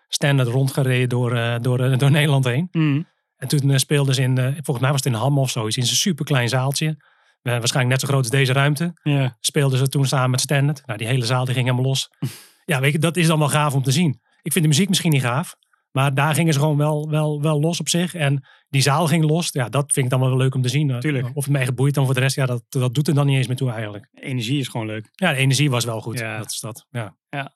Standard 0.08 0.49
rondgereden 0.49 1.10
door, 1.10 1.36
eh, 1.36 1.55
door, 1.62 1.80
eh, 1.80 1.97
door 1.97 2.12
Nederland 2.12 2.45
heen. 2.45 2.68
Mhm. 2.72 3.01
En 3.38 3.47
toen 3.47 3.72
eh, 3.72 3.78
speelden 3.78 4.16
ze 4.16 4.22
in, 4.22 4.36
volgens 4.38 4.80
mij 4.80 4.91
was 4.91 5.03
het 5.03 5.14
in 5.14 5.20
Ham 5.20 5.39
of 5.39 5.49
zoiets, 5.49 5.78
in 5.78 5.86
zo'n 5.86 5.95
superklein 5.95 6.49
zaaltje. 6.49 6.97
Waarschijnlijk 7.41 7.89
net 7.89 7.99
zo 7.99 8.08
groot 8.08 8.20
als 8.20 8.30
deze 8.30 8.53
ruimte. 8.53 8.93
Ja. 9.03 9.38
Speelden 9.39 9.80
ze 9.80 9.88
toen 9.88 10.05
samen 10.05 10.30
met 10.30 10.41
Standard. 10.41 10.86
Nou, 10.86 10.97
die 10.97 11.08
hele 11.08 11.26
zaal 11.26 11.45
die 11.45 11.53
ging 11.53 11.66
helemaal 11.66 11.88
los. 11.89 12.10
ja, 12.66 12.80
weet 12.80 12.91
je, 12.91 12.99
dat 12.99 13.18
is 13.18 13.28
dan 13.28 13.39
wel 13.39 13.49
gaaf 13.49 13.74
om 13.74 13.84
te 13.84 13.91
zien. 13.91 14.22
Ik 14.41 14.51
vind 14.51 14.64
de 14.64 14.70
muziek 14.70 14.89
misschien 14.89 15.12
niet 15.12 15.22
gaaf. 15.22 15.55
Maar 15.91 16.14
daar 16.14 16.34
gingen 16.34 16.53
ze 16.53 16.60
gewoon 16.60 16.78
wel, 16.78 17.10
wel, 17.10 17.41
wel 17.41 17.60
los 17.60 17.80
op 17.80 17.89
zich. 17.89 18.16
En 18.16 18.45
die 18.70 18.82
zaal 18.82 19.08
ging 19.08 19.24
los. 19.24 19.49
Ja, 19.51 19.70
dat 19.70 19.91
vind 19.91 20.05
ik 20.05 20.12
dan 20.12 20.20
wel 20.20 20.38
leuk 20.38 20.55
om 20.55 20.62
te 20.62 20.70
zien. 20.70 20.99
Tuurlijk. 20.99 21.30
Of 21.34 21.43
het 21.43 21.53
mij 21.53 21.74
boeit 21.74 21.93
dan 21.93 22.05
voor 22.05 22.14
de 22.14 22.20
rest. 22.20 22.36
Ja, 22.36 22.45
dat, 22.45 22.64
dat 22.70 22.93
doet 22.93 23.08
er 23.08 23.14
dan 23.14 23.26
niet 23.26 23.38
eens 23.38 23.47
meer 23.47 23.55
toe 23.55 23.72
eigenlijk. 23.72 24.10
Energie 24.14 24.60
is 24.60 24.68
gewoon 24.68 24.88
leuk. 24.88 25.10
Ja, 25.12 25.32
de 25.32 25.38
energie 25.38 25.70
was 25.70 25.86
wel 25.86 26.01
goed. 26.01 26.20
Ja. 26.20 26.38
Dat 26.38 26.51
is 26.51 26.60
dat. 26.60 26.86
Ja. 26.89 27.18
Ja, 27.30 27.53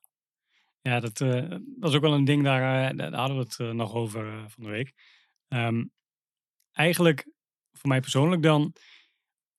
dat, 0.81 1.21
eh, 1.21 1.49
dat 1.77 1.89
is 1.89 1.95
ook 1.95 2.01
wel 2.01 2.13
een 2.13 2.25
ding, 2.25 2.43
daar, 2.43 2.89
eh, 2.91 2.97
daar 2.97 3.13
hadden 3.13 3.37
we 3.37 3.43
het 3.43 3.59
eh, 3.59 3.71
nog 3.71 3.93
over 3.93 4.27
eh, 4.27 4.43
van 4.47 4.63
de 4.63 4.69
week. 4.69 4.93
Ehm, 5.47 5.83
eigenlijk, 6.71 7.27
voor 7.71 7.89
mij 7.89 7.99
persoonlijk 7.99 8.41
dan, 8.41 8.73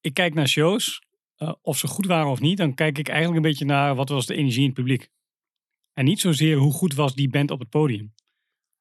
ik 0.01 0.15
kijk 0.15 0.35
naar 0.35 0.49
shows, 0.49 1.03
eh, 1.37 1.53
of 1.63 1.79
ze 1.79 1.87
goed 1.87 2.07
waren 2.07 2.31
of 2.31 2.41
niet, 2.41 2.57
dan 2.59 2.75
kijk 2.75 2.99
ik 2.99 3.09
eigenlijk 3.09 3.37
een 3.37 3.51
beetje 3.51 3.65
naar 3.65 3.95
wat 3.95 4.09
was 4.09 4.27
de 4.27 4.35
energie 4.35 4.61
in 4.61 4.67
het 4.67 4.75
publiek. 4.75 5.09
En 5.93 6.05
niet 6.05 6.21
zozeer 6.21 6.57
hoe 6.57 6.73
goed 6.73 6.95
was 6.95 7.15
die 7.15 7.29
band 7.29 7.51
op 7.51 7.61
het 7.61 7.69
podium. 7.69 8.15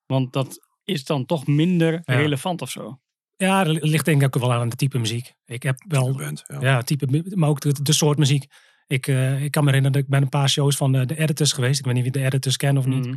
Want 0.06 0.34
dat 0.34 0.68
is 0.84 1.06
dan 1.06 1.26
toch 1.26 1.48
minder 1.48 1.94
Ja. 1.94 2.16
relevant 2.16 2.62
of 2.62 2.70
zo. 2.70 3.00
ja, 3.38 3.64
dat 3.64 3.84
ligt 3.84 4.06
denk 4.06 4.22
ik 4.22 4.36
ook 4.36 4.42
wel 4.42 4.54
aan 4.54 4.70
de 4.70 4.76
type 4.76 5.00
muziek. 5.00 5.34
Ik 5.46 5.64
heb 5.64 5.84
wel 5.88 6.16
Band, 6.16 6.44
ja. 6.48 6.60
Ja, 6.62 6.82
type, 6.82 7.24
maar 7.36 7.50
ook 7.50 7.60
de, 7.62 7.82
de 7.82 7.94
soort 7.94 8.18
muziek. 8.18 8.46
Ik, 8.92 9.08
eh, 9.08 9.44
ik 9.44 9.52
kan 9.52 9.64
me 9.64 9.70
herinneren 9.70 9.92
dat 9.92 10.02
ik 10.02 10.08
bij 10.08 10.22
een 10.22 10.30
paar 10.30 10.50
shows 10.50 10.76
van 10.76 10.92
de, 10.92 11.06
de 11.06 11.18
Editors 11.18 11.52
geweest. 11.54 11.80
Ik 11.80 11.86
weet 11.86 11.94
niet 11.94 12.04
wie 12.04 12.12
de 12.12 12.24
Editors 12.24 12.58
kennen 12.58 12.82
of 12.84 12.88
niet. 12.90 13.06
Mhm. 13.06 13.16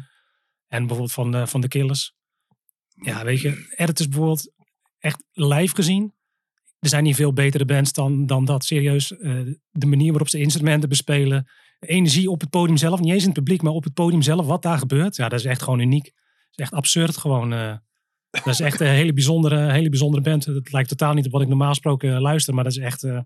En 0.69 0.79
bijvoorbeeld 0.81 1.13
van 1.13 1.31
de, 1.31 1.47
van 1.47 1.61
de 1.61 1.69
Killers. 1.69 2.15
Ja, 3.03 3.25
weet 3.25 3.41
je, 3.41 3.73
Editors 3.77 4.09
bijvoorbeeld 4.09 4.53
echt 4.99 5.25
live 5.33 5.75
gezien. 5.75 6.15
Er 6.79 6.89
zijn 6.89 7.05
niet 7.05 7.17
veel 7.17 7.33
betere 7.33 7.65
bands 7.65 7.93
dan, 7.93 8.27
dan 8.27 8.45
dat. 8.45 8.65
Serieus, 8.65 9.17
eh, 9.17 9.41
de 9.71 9.87
manier 9.87 10.09
waarop 10.11 10.29
ze 10.29 10.39
instrumenten 10.39 10.89
bespelen. 10.89 11.49
Energie 11.81 12.31
op 12.31 12.41
het 12.41 12.51
podium 12.51 12.77
zelf. 12.77 13.01
Niet 13.01 13.13
eens 13.13 13.23
in 13.23 13.29
het 13.29 13.39
publiek, 13.39 13.63
maar 13.63 13.73
op 13.73 13.85
het 13.85 13.95
podium 13.95 14.23
zelf. 14.23 14.47
Wat 14.47 14.63
daar 14.63 14.79
gebeurt. 14.79 15.17
Ja, 15.17 15.29
dat 15.29 15.39
is 15.39 15.45
echt 15.45 15.63
gewoon 15.63 15.81
uniek. 15.81 16.05
Dat 16.05 16.13
is 16.51 16.57
echt 16.65 16.73
absurd 16.73 17.17
gewoon. 17.17 17.53
eh. 17.53 17.77
dat 18.31 18.47
is 18.47 18.61
echt 18.61 18.81
een 18.81 18.87
hele 18.87 19.13
bijzondere, 19.13 19.73
hele 19.73 19.89
bijzondere 19.89 20.23
band. 20.23 20.45
Het 20.45 20.73
lijkt 20.73 20.89
totaal 20.89 21.15
niet 21.15 21.27
op 21.27 21.33
wat 21.33 21.43
ik 21.43 21.49
normaal 21.49 21.69
gesproken 21.69 22.21
luister. 22.21 22.55
Maar 22.55 22.65
dat 22.65 22.73
is 22.73 22.79
echt, 22.79 23.03
eh, 23.03 23.19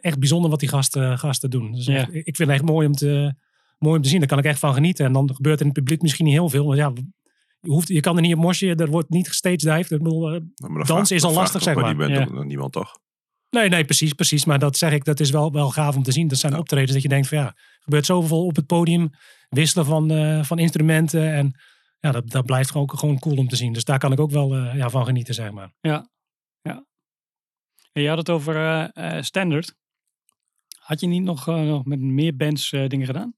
echt 0.00 0.18
bijzonder 0.18 0.50
wat 0.50 0.60
die 0.60 0.68
gasten, 0.68 1.18
gasten 1.18 1.50
doen. 1.50 1.72
Dus 1.72 1.86
Ja. 1.86 1.94
echt- 1.96 2.14
ik 2.14 2.36
vind 2.36 2.38
het 2.38 2.48
echt 2.48 2.62
mooi 2.62 2.86
om, 2.86 2.92
te, 2.92 3.34
mooi 3.78 3.96
om 3.96 4.02
te 4.02 4.08
zien. 4.08 4.18
Daar 4.18 4.28
kan 4.28 4.38
ik 4.38 4.44
echt 4.44 4.58
van 4.58 4.74
genieten. 4.74 5.04
En 5.06 5.12
dan 5.12 5.34
gebeurt 5.34 5.54
er 5.60 5.60
in 5.66 5.70
het 5.70 5.78
publiek 5.78 6.02
misschien 6.02 6.24
niet 6.24 6.34
heel 6.34 6.48
veel. 6.48 6.64
Want 6.66 6.78
ja, 6.78 6.92
je, 7.60 7.70
hoeft, 7.70 7.88
je 7.88 8.00
kan 8.00 8.16
er 8.16 8.22
niet 8.22 8.34
op 8.34 8.40
mosje. 8.40 8.74
Er 8.74 8.90
wordt 8.90 9.10
niet 9.10 9.28
gestagedived. 9.28 9.90
Ik 9.90 10.02
bedoel, 10.02 10.30
eh, 10.34 10.40
Maar 10.56 10.70
dan 10.86 10.96
Dans 10.96 11.10
is 11.10 11.22
al 11.24 11.32
lastig, 11.32 11.62
zeg 11.62 11.74
bij 11.74 11.94
maar. 11.94 12.08
Die 12.08 12.20
ook 12.38 12.44
niemand 12.44 12.72
toch? 12.72 12.98
Nee, 13.50 13.68
nee, 13.68 13.84
precies, 13.84 14.12
precies. 14.12 14.44
Maar 14.44 14.58
dat 14.58 14.76
zeg 14.76 14.92
ik, 14.92 15.04
dat 15.04 15.20
is 15.20 15.30
wel, 15.30 15.52
wel 15.52 15.70
gaaf 15.70 15.96
om 15.96 16.02
te 16.02 16.12
zien. 16.12 16.28
Dat 16.28 16.38
zijn 16.38 16.52
Ja. 16.52 16.58
optredens 16.58 16.92
dat 16.92 17.02
je 17.02 17.08
denkt 17.08 17.28
van 17.28 17.38
ja, 17.38 17.46
er 17.46 17.80
gebeurt 17.80 18.06
zoveel 18.06 18.44
op 18.46 18.56
het 18.56 18.66
podium. 18.66 19.10
Wisselen 19.48 19.86
van, 19.86 20.10
eh, 20.10 20.42
van 20.44 20.58
instrumenten. 20.58 21.32
En 21.34 21.60
ja, 22.00 22.10
dat, 22.12 22.30
dat 22.30 22.44
blijft 22.46 22.70
gewoon, 22.70 22.90
ook 22.90 22.98
gewoon 22.98 23.18
cool 23.18 23.36
om 23.36 23.48
te 23.48 23.56
zien. 23.56 23.72
Dus 23.72 23.84
daar 23.84 23.98
kan 23.98 24.12
ik 24.12 24.20
ook 24.20 24.30
wel 24.30 24.54
eh, 24.54 24.76
ja, 24.76 24.90
van 24.90 25.04
genieten, 25.04 25.34
zeg 25.34 25.50
maar. 25.50 25.72
En 27.92 28.02
je 28.02 28.08
had 28.08 28.18
het 28.18 28.30
over 28.30 28.56
eh, 28.56 29.16
eh, 29.16 29.22
Standard. 29.22 29.74
Had 30.84 31.00
je 31.00 31.06
niet 31.06 31.22
nog, 31.22 31.48
eh, 31.48 31.62
nog 31.62 31.84
met 31.84 32.00
meer 32.00 32.36
bands 32.36 32.72
eh, 32.72 32.88
dingen 32.88 33.06
gedaan? 33.06 33.34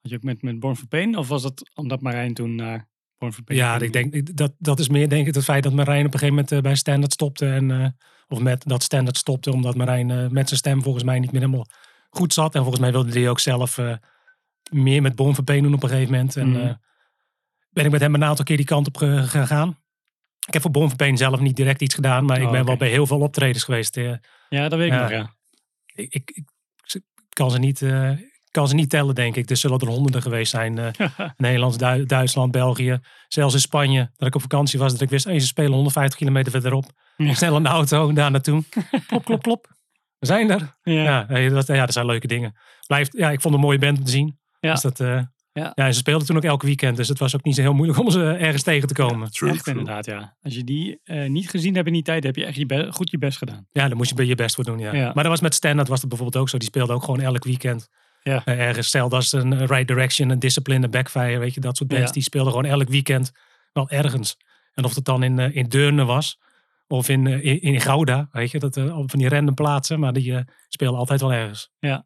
Had 0.00 0.10
je 0.10 0.16
ook 0.16 0.22
met, 0.22 0.42
met 0.42 0.60
Born 0.60 0.76
for 0.76 0.86
Pain? 0.88 1.16
Of 1.16 1.28
was 1.28 1.42
dat 1.42 1.70
omdat 1.74 2.00
Marijn 2.00 2.34
toen 2.34 2.54
naar 2.54 2.88
Born 3.18 3.32
for 3.32 3.42
Pain. 3.42 3.58
Ja, 3.60 3.78
ik 3.80 3.92
denk, 3.92 4.36
dat, 4.36 4.52
dat 4.58 4.78
is 4.78 4.88
meer 4.88 5.08
denk 5.08 5.26
ik 5.26 5.34
het 5.34 5.44
feit 5.44 5.62
dat 5.62 5.72
Marijn 5.72 6.06
op 6.06 6.12
een 6.12 6.18
gegeven 6.18 6.34
moment 6.34 6.52
eh, 6.52 6.60
bij 6.60 6.74
Standard 6.74 7.12
stopte. 7.12 7.46
En, 7.46 7.96
of 8.28 8.40
met 8.40 8.62
dat 8.66 8.82
Standard 8.82 9.16
stopte, 9.16 9.52
omdat 9.52 9.74
Marijn 9.74 10.06
met 10.32 10.46
zijn 10.48 10.60
stem 10.60 10.82
volgens 10.82 11.04
mij 11.04 11.18
niet 11.18 11.32
meer 11.32 11.40
helemaal 11.40 11.66
goed 12.10 12.32
zat. 12.32 12.54
En 12.54 12.60
volgens 12.60 12.80
mij 12.80 12.92
wilde 12.92 13.12
hij 13.12 13.28
ook 13.28 13.40
zelf 13.40 13.78
meer 14.70 15.02
met 15.02 15.14
Born 15.14 15.34
for 15.34 15.44
Pain 15.44 15.62
doen 15.62 15.74
op 15.74 15.82
een 15.82 15.88
gegeven 15.88 16.12
moment. 16.12 16.36
En 16.36 16.48
Mhm. 16.50 16.74
ben 17.70 17.84
ik 17.84 17.90
met 17.90 18.00
hem 18.00 18.14
een 18.14 18.24
aantal 18.24 18.44
keer 18.44 18.56
die 18.56 18.66
kant 18.66 18.86
op 18.86 18.96
ge- 18.96 19.22
gegaan. 19.28 19.78
Ik 20.46 20.52
heb 20.52 20.62
voor 20.62 20.70
Born 20.70 20.88
for 20.88 20.96
Pain 20.96 21.16
zelf 21.16 21.40
niet 21.40 21.56
direct 21.56 21.82
iets 21.82 21.94
gedaan, 21.94 22.24
maar 22.24 22.38
ik 22.40 22.44
Oh, 22.46 22.50
ben 22.50 22.64
wel 22.64 22.76
bij 22.76 22.88
heel 22.88 23.06
veel 23.06 23.20
optredens 23.20 23.64
geweest. 23.64 23.94
Ja, 24.48 24.68
dat 24.68 24.74
weet 24.78 24.92
ik 24.92 24.98
nog, 24.98 25.10
ja. 25.10 25.34
Ik, 25.94 26.12
ik, 26.14 26.30
ik 26.30 26.44
kan, 27.28 27.50
ze 27.50 27.58
niet, 27.58 27.82
eh, 27.82 28.10
kan 28.50 28.68
ze 28.68 28.74
niet 28.74 28.90
tellen, 28.90 29.14
denk 29.14 29.36
ik. 29.36 29.50
Er 29.50 29.56
zullen 29.56 29.78
er 29.78 29.86
honderden 29.88 30.22
geweest 30.22 30.50
zijn. 30.50 30.78
eh, 30.78 31.08
Nederland, 31.36 31.78
Du- 31.78 32.06
Duitsland, 32.06 32.50
België. 32.52 32.98
Zelfs 33.28 33.54
in 33.54 33.60
Spanje, 33.60 34.10
dat 34.16 34.28
ik 34.28 34.34
op 34.34 34.40
vakantie 34.40 34.78
was. 34.78 34.92
Dat 34.92 35.00
ik 35.00 35.10
wist, 35.10 35.24
hey, 35.24 35.38
ze 35.40 35.46
spelen 35.46 35.72
150 35.72 36.18
kilometer 36.18 36.52
verderop. 36.52 36.84
Ja. 37.16 37.34
Snel 37.34 37.56
in 37.56 37.62
de 37.62 37.68
auto, 37.68 38.12
daar 38.12 38.30
naartoe. 38.30 38.64
Klop, 39.06 39.24
klop, 39.24 39.42
klop. 39.42 39.66
We 40.18 40.26
zijn 40.26 40.50
er. 40.50 40.76
ja. 40.82 41.02
Ja, 41.02 41.26
nee, 41.28 41.50
dat, 41.50 41.66
ja, 41.66 41.84
dat 41.84 41.92
zijn 41.92 42.06
leuke 42.06 42.26
dingen. 42.26 42.54
Blijft, 42.86 43.12
ja, 43.16 43.30
ik 43.30 43.40
vond 43.40 43.44
het 43.54 43.62
een 43.62 43.68
mooie 43.68 43.78
band 43.78 43.98
om 43.98 44.04
te 44.04 44.10
zien. 44.10 44.38
Ja. 44.60 44.72
Dus 44.72 44.80
dat, 44.80 45.00
eh, 45.00 45.22
Ja. 45.60 45.72
ja. 45.74 45.86
en 45.86 45.92
ze 45.92 45.98
speelden 45.98 46.26
toen 46.26 46.36
ook 46.36 46.44
elk 46.44 46.62
weekend. 46.62 46.96
Dus 46.96 47.08
het 47.08 47.18
was 47.18 47.34
ook 47.34 47.44
niet 47.44 47.54
zo 47.54 47.60
heel 47.60 47.72
moeilijk 47.72 47.98
om 47.98 48.10
ze 48.10 48.32
ergens 48.32 48.62
tegen 48.62 48.88
te 48.88 48.94
komen. 48.94 49.30
True, 49.30 49.50
Echt 49.50 49.64
true. 49.64 49.78
inderdaad, 49.78 50.06
ja. 50.06 50.36
Als 50.42 50.54
je 50.54 50.64
die 50.64 51.00
eh, 51.04 51.28
niet 51.28 51.50
gezien 51.50 51.74
hebt 51.74 51.86
in 51.86 51.92
die 51.92 52.02
tijd, 52.02 52.24
heb 52.24 52.36
je 52.36 52.44
echt 52.44 52.56
je 52.56 52.66
be- 52.66 52.92
goed 52.92 53.10
je 53.10 53.18
best 53.18 53.38
gedaan. 53.38 53.66
Ja, 53.70 53.88
daar 53.88 53.96
moest 53.96 54.08
je 54.08 54.14
bij 54.14 54.24
je 54.24 54.34
best 54.34 54.54
voor 54.54 54.64
doen. 54.64 54.78
Ja. 54.78 54.94
Ja. 54.94 55.04
Maar 55.14 55.22
dat 55.22 55.32
was 55.32 55.40
met 55.40 55.54
Standard 55.54 55.88
was 55.88 56.00
het 56.00 56.08
bijvoorbeeld 56.08 56.42
ook 56.42 56.48
zo. 56.48 56.58
Die 56.58 56.68
speelde 56.68 56.92
ook 56.92 57.02
gewoon 57.02 57.20
elk 57.20 57.44
weekend. 57.44 57.88
Ja. 58.22 58.44
Eh, 58.44 58.60
ergens. 58.66 58.86
Stel 58.86 59.08
dat 59.08 59.22
is 59.22 59.32
een 59.32 59.52
eh, 59.52 59.66
Right 59.66 59.88
Direction, 59.88 60.30
een 60.30 60.38
Discipline, 60.38 60.84
een 60.84 60.90
Backfire. 60.90 61.38
Weet 61.38 61.54
je, 61.54 61.60
dat 61.60 61.76
soort 61.76 61.88
bands. 61.88 62.06
Ja. 62.06 62.12
Die 62.12 62.22
speelden 62.22 62.52
gewoon 62.52 62.70
elk 62.70 62.88
weekend 62.88 63.32
wel 63.72 63.88
ergens. 63.88 64.36
En 64.74 64.84
of 64.84 64.94
het 64.94 65.04
dan 65.04 65.22
in, 65.22 65.38
in 65.38 65.68
Deurne 65.68 66.04
was. 66.04 66.38
Of 66.86 67.08
in, 67.08 67.26
in, 67.26 67.60
in 67.60 67.80
Gouda. 67.80 68.28
Weet 68.32 68.50
je, 68.50 68.58
dat 68.58 68.74
van 68.74 69.06
die 69.18 69.28
random 69.28 69.54
plaatsen. 69.54 70.00
Maar 70.00 70.12
die 70.12 70.44
speelden 70.68 70.98
altijd 70.98 71.20
wel 71.20 71.32
ergens. 71.32 71.70
Ja, 71.78 72.04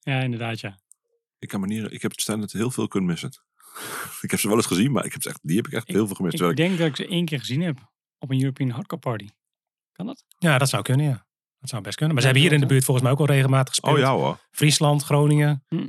ja 0.00 0.20
inderdaad, 0.20 0.60
ja. 0.60 0.78
Ik 1.42 1.48
kan 1.48 1.60
me 1.60 1.66
niet, 1.66 1.92
ik 1.92 2.02
heb 2.02 2.10
het 2.10 2.20
standaard 2.20 2.52
heel 2.52 2.70
veel 2.70 2.88
kunnen 2.88 3.10
missen. 3.10 3.30
ik 4.22 4.30
heb 4.30 4.40
ze 4.40 4.48
wel 4.48 4.56
eens 4.56 4.66
gezien, 4.66 4.92
maar 4.92 5.04
ik 5.04 5.12
heb 5.12 5.22
ze 5.22 5.28
echt, 5.28 5.38
die 5.42 5.56
heb 5.56 5.66
ik 5.66 5.72
echt 5.72 5.88
heel 5.88 6.06
veel 6.06 6.16
gemist. 6.16 6.40
Ik 6.40 6.50
ik- 6.50 6.56
denk 6.56 6.78
dat 6.78 6.86
ik 6.86 6.96
ze 6.96 7.06
één 7.06 7.24
keer 7.24 7.38
gezien 7.38 7.60
heb 7.62 7.92
op 8.18 8.30
een 8.30 8.40
European 8.40 8.70
Hardcore 8.70 9.00
Party. 9.00 9.28
Kan 9.92 10.06
dat? 10.06 10.24
Ja, 10.38 10.58
dat 10.58 10.68
zou 10.68 10.82
kunnen, 10.82 11.06
ja. 11.06 11.26
Dat 11.58 11.68
zou 11.70 11.82
best 11.82 11.96
kunnen. 11.96 12.14
Maar 12.14 12.24
Ja, 12.24 12.30
ze 12.30 12.34
hebben 12.34 12.42
hier 12.42 12.52
in 12.62 12.68
de 12.68 12.74
buurt 12.74 12.84
volgens 12.84 13.06
mij 13.06 13.14
ook 13.14 13.20
al 13.28 13.34
regelmatig 13.34 13.68
gespeeld. 13.68 13.94
oh 13.94 14.00
ja 14.00 14.12
hoor. 14.16 14.38
Friesland, 14.50 15.02
Groningen, 15.02 15.64
Hm. 15.68 15.88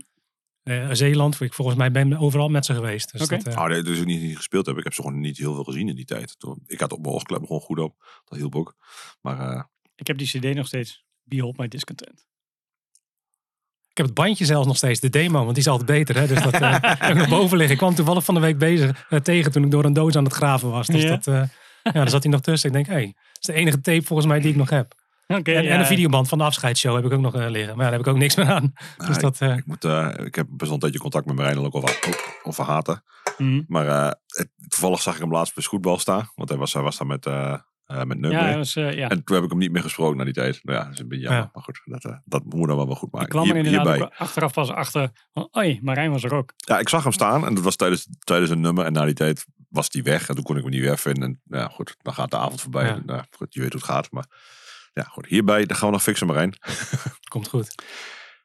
eh, 0.63 0.89
Zeeland. 0.91 1.41
Ik 1.41 1.53
volgens 1.53 1.77
mij 1.77 1.91
ben 1.91 2.17
overal 2.17 2.49
met 2.49 2.65
ze 2.65 2.73
geweest. 2.73 3.11
Dus 3.11 3.21
Oké. 3.21 3.37
dat, 3.37 3.47
eh, 3.53 3.61
Oh, 3.61 3.67
nee, 3.67 3.81
dus 3.83 3.99
ik 3.99 4.05
niet, 4.05 4.21
niet 4.21 4.35
gespeeld 4.37 4.65
heb. 4.65 4.77
Ik 4.77 4.83
heb 4.83 4.93
ze 4.93 5.01
gewoon 5.01 5.19
niet 5.19 5.37
heel 5.37 5.53
veel 5.53 5.63
gezien 5.63 5.89
in 5.89 5.95
die 5.95 6.05
tijd. 6.05 6.39
Toen, 6.39 6.63
ik 6.65 6.79
had 6.79 6.91
op 6.91 7.01
mijn 7.01 7.13
oorklep 7.13 7.41
gewoon 7.41 7.61
goed 7.61 7.79
op. 7.79 8.21
Dat 8.25 8.37
hielp 8.37 8.55
ook. 8.55 8.75
Maar 9.21 9.39
eh, 9.39 9.63
Ik 9.95 10.07
heb 10.07 10.17
die 10.17 10.27
cd 10.27 10.55
nog 10.55 10.67
steeds. 10.67 11.03
Behold 11.23 11.57
My 11.57 11.67
Discontent. 11.67 12.25
Ik 13.93 13.99
heb 13.99 14.05
het 14.05 14.15
bandje 14.15 14.45
zelfs 14.45 14.67
nog 14.67 14.77
steeds, 14.77 14.99
de 14.99 15.09
demo, 15.09 15.39
want 15.43 15.55
die 15.55 15.63
is 15.63 15.67
altijd 15.67 15.89
beter. 15.89 16.17
Hè? 16.17 16.27
Dus 16.27 16.43
dat 16.43 16.53
eh, 16.53 16.75
heb 16.81 17.09
ik 17.09 17.15
nog 17.15 17.29
boven 17.29 17.57
liggen. 17.57 17.75
Ik 17.75 17.81
kwam 17.81 17.95
toevallig 17.95 18.23
van 18.23 18.33
de 18.33 18.39
week 18.39 18.57
bezig 18.57 19.05
eh, 19.09 19.19
tegen 19.19 19.51
toen 19.51 19.63
ik 19.63 19.71
door 19.71 19.85
een 19.85 19.93
doos 19.93 20.15
aan 20.15 20.23
het 20.23 20.33
graven 20.33 20.69
was. 20.69 20.87
Dus 20.87 21.01
Ja. 21.01 21.09
dat, 21.09 21.27
eh, 21.27 21.43
ja, 21.83 21.91
daar 21.91 22.09
zat 22.09 22.23
hij 22.23 22.31
nog 22.31 22.41
tussen. 22.41 22.69
Ik 22.69 22.75
denk, 22.75 22.87
hé, 22.87 22.93
hey, 22.93 23.05
dat 23.05 23.37
is 23.39 23.45
de 23.47 23.53
enige 23.53 23.81
tape 23.81 24.03
volgens 24.03 24.27
mij 24.27 24.39
die 24.39 24.49
ik 24.49 24.55
nog 24.55 24.69
heb. 24.69 24.95
Oké. 25.27 25.51
En, 25.51 25.63
ja. 25.63 25.69
en 25.69 25.79
een 25.79 25.85
videoband 25.85 26.27
van 26.27 26.37
de 26.37 26.43
afscheidsshow 26.43 26.95
heb 26.95 27.05
ik 27.05 27.13
ook 27.13 27.21
nog 27.21 27.33
liggen. 27.33 27.51
Maar 27.51 27.65
ja, 27.65 27.75
daar 27.75 27.91
heb 27.91 27.99
ik 27.99 28.07
ook 28.07 28.17
niks 28.17 28.35
meer 28.35 28.49
aan. 28.49 28.73
Dus 28.97 29.07
nou, 29.07 29.19
dat, 29.19 29.41
eh, 29.41 29.55
ik, 29.57 29.65
moet, 29.65 29.85
eh, 29.85 30.09
ik 30.25 30.35
heb 30.35 30.47
best 30.49 30.61
wel 30.63 30.73
een 30.73 30.79
tijdje 30.79 30.99
contact 30.99 31.25
met 31.25 31.35
Marijn 31.35 31.57
ook 31.59 31.75
over, 31.75 31.99
over 32.43 32.63
haten. 32.63 33.03
Mhm. 33.37 33.61
Maar 33.67 33.87
eh, 33.87 34.11
het, 34.27 34.49
toevallig 34.67 35.01
zag 35.01 35.13
ik 35.13 35.21
hem 35.21 35.31
laatst 35.31 35.55
bij 35.55 35.63
Scootbal 35.63 35.99
staan. 35.99 36.31
Want 36.35 36.49
hij 36.49 36.57
was, 36.57 36.73
hij 36.73 36.81
was 36.81 36.97
daar 36.97 37.07
met, 37.07 37.25
eh 37.87 38.03
met 38.03 38.19
Nub 38.19 38.31
Ja, 38.31 38.55
was, 38.57 38.75
eh, 38.75 38.93
ja. 38.93 39.09
En 39.09 39.23
toen 39.23 39.35
heb 39.35 39.43
ik 39.45 39.49
hem 39.49 39.59
niet 39.59 39.71
meer 39.71 39.81
gesproken 39.81 40.17
na 40.17 40.23
die 40.23 40.33
tijd. 40.33 40.59
Nou 40.63 40.77
ja, 40.77 40.83
dat 40.83 40.93
is 40.93 40.99
een 40.99 41.07
beetje 41.07 41.23
jammer. 41.23 41.43
Ja. 41.43 41.49
Maar 41.53 41.63
goed, 41.63 41.81
dat, 41.85 42.05
eh, 42.05 42.15
dat 42.25 42.43
moet 42.43 42.67
dan 42.67 42.77
wel 42.77 42.85
wel 42.85 42.95
goed 42.95 43.07
Ik 43.07 43.13
maken. 43.13 43.29
kwam 43.29 43.49
er 43.49 43.55
inderdaad 43.55 43.87
hierbij. 43.87 44.17
achteraf 44.17 44.53
pas 44.53 44.69
achter. 44.69 45.09
Van, 45.33 45.49
Oei, 45.57 45.79
Marijn 45.81 46.11
was 46.11 46.23
er 46.23 46.33
ook. 46.33 46.53
Ja, 46.57 46.79
ik 46.79 46.89
zag 46.89 47.03
hem 47.03 47.11
staan 47.11 47.45
en 47.45 47.53
dat 47.55 47.63
was 47.63 47.75
tijdens, 47.75 48.07
tijdens 48.19 48.49
een 48.51 48.61
nummer. 48.61 48.85
En 48.85 48.93
na 48.93 49.05
die 49.05 49.13
tijd 49.13 49.45
was 49.69 49.89
die 49.89 50.03
weg. 50.03 50.29
En 50.29 50.35
toen 50.35 50.43
kon 50.43 50.55
ik 50.57 50.61
hem 50.61 50.71
niet 50.71 50.81
weer 50.81 50.97
vinden. 50.97 51.23
En 51.23 51.41
nou 51.45 51.63
ja, 51.63 51.69
goed, 51.69 51.95
dan 52.01 52.13
gaat 52.13 52.31
de 52.31 52.37
avond 52.37 52.61
voorbij. 52.61 52.85
Ja. 52.85 52.93
En, 52.95 53.03
nou, 53.05 53.23
goed, 53.31 53.53
je 53.53 53.59
weet 53.59 53.71
hoe 53.73 53.81
het 53.81 53.89
gaat. 53.89 54.11
Maar 54.11 54.25
ja, 54.93 55.03
goed. 55.03 55.25
Hierbij, 55.25 55.65
dan 55.65 55.77
gaan 55.77 55.87
we 55.87 55.93
nog 55.93 56.03
fixen, 56.03 56.27
Marijn. 56.27 56.53
komt 57.31 57.47
goed. 57.47 57.75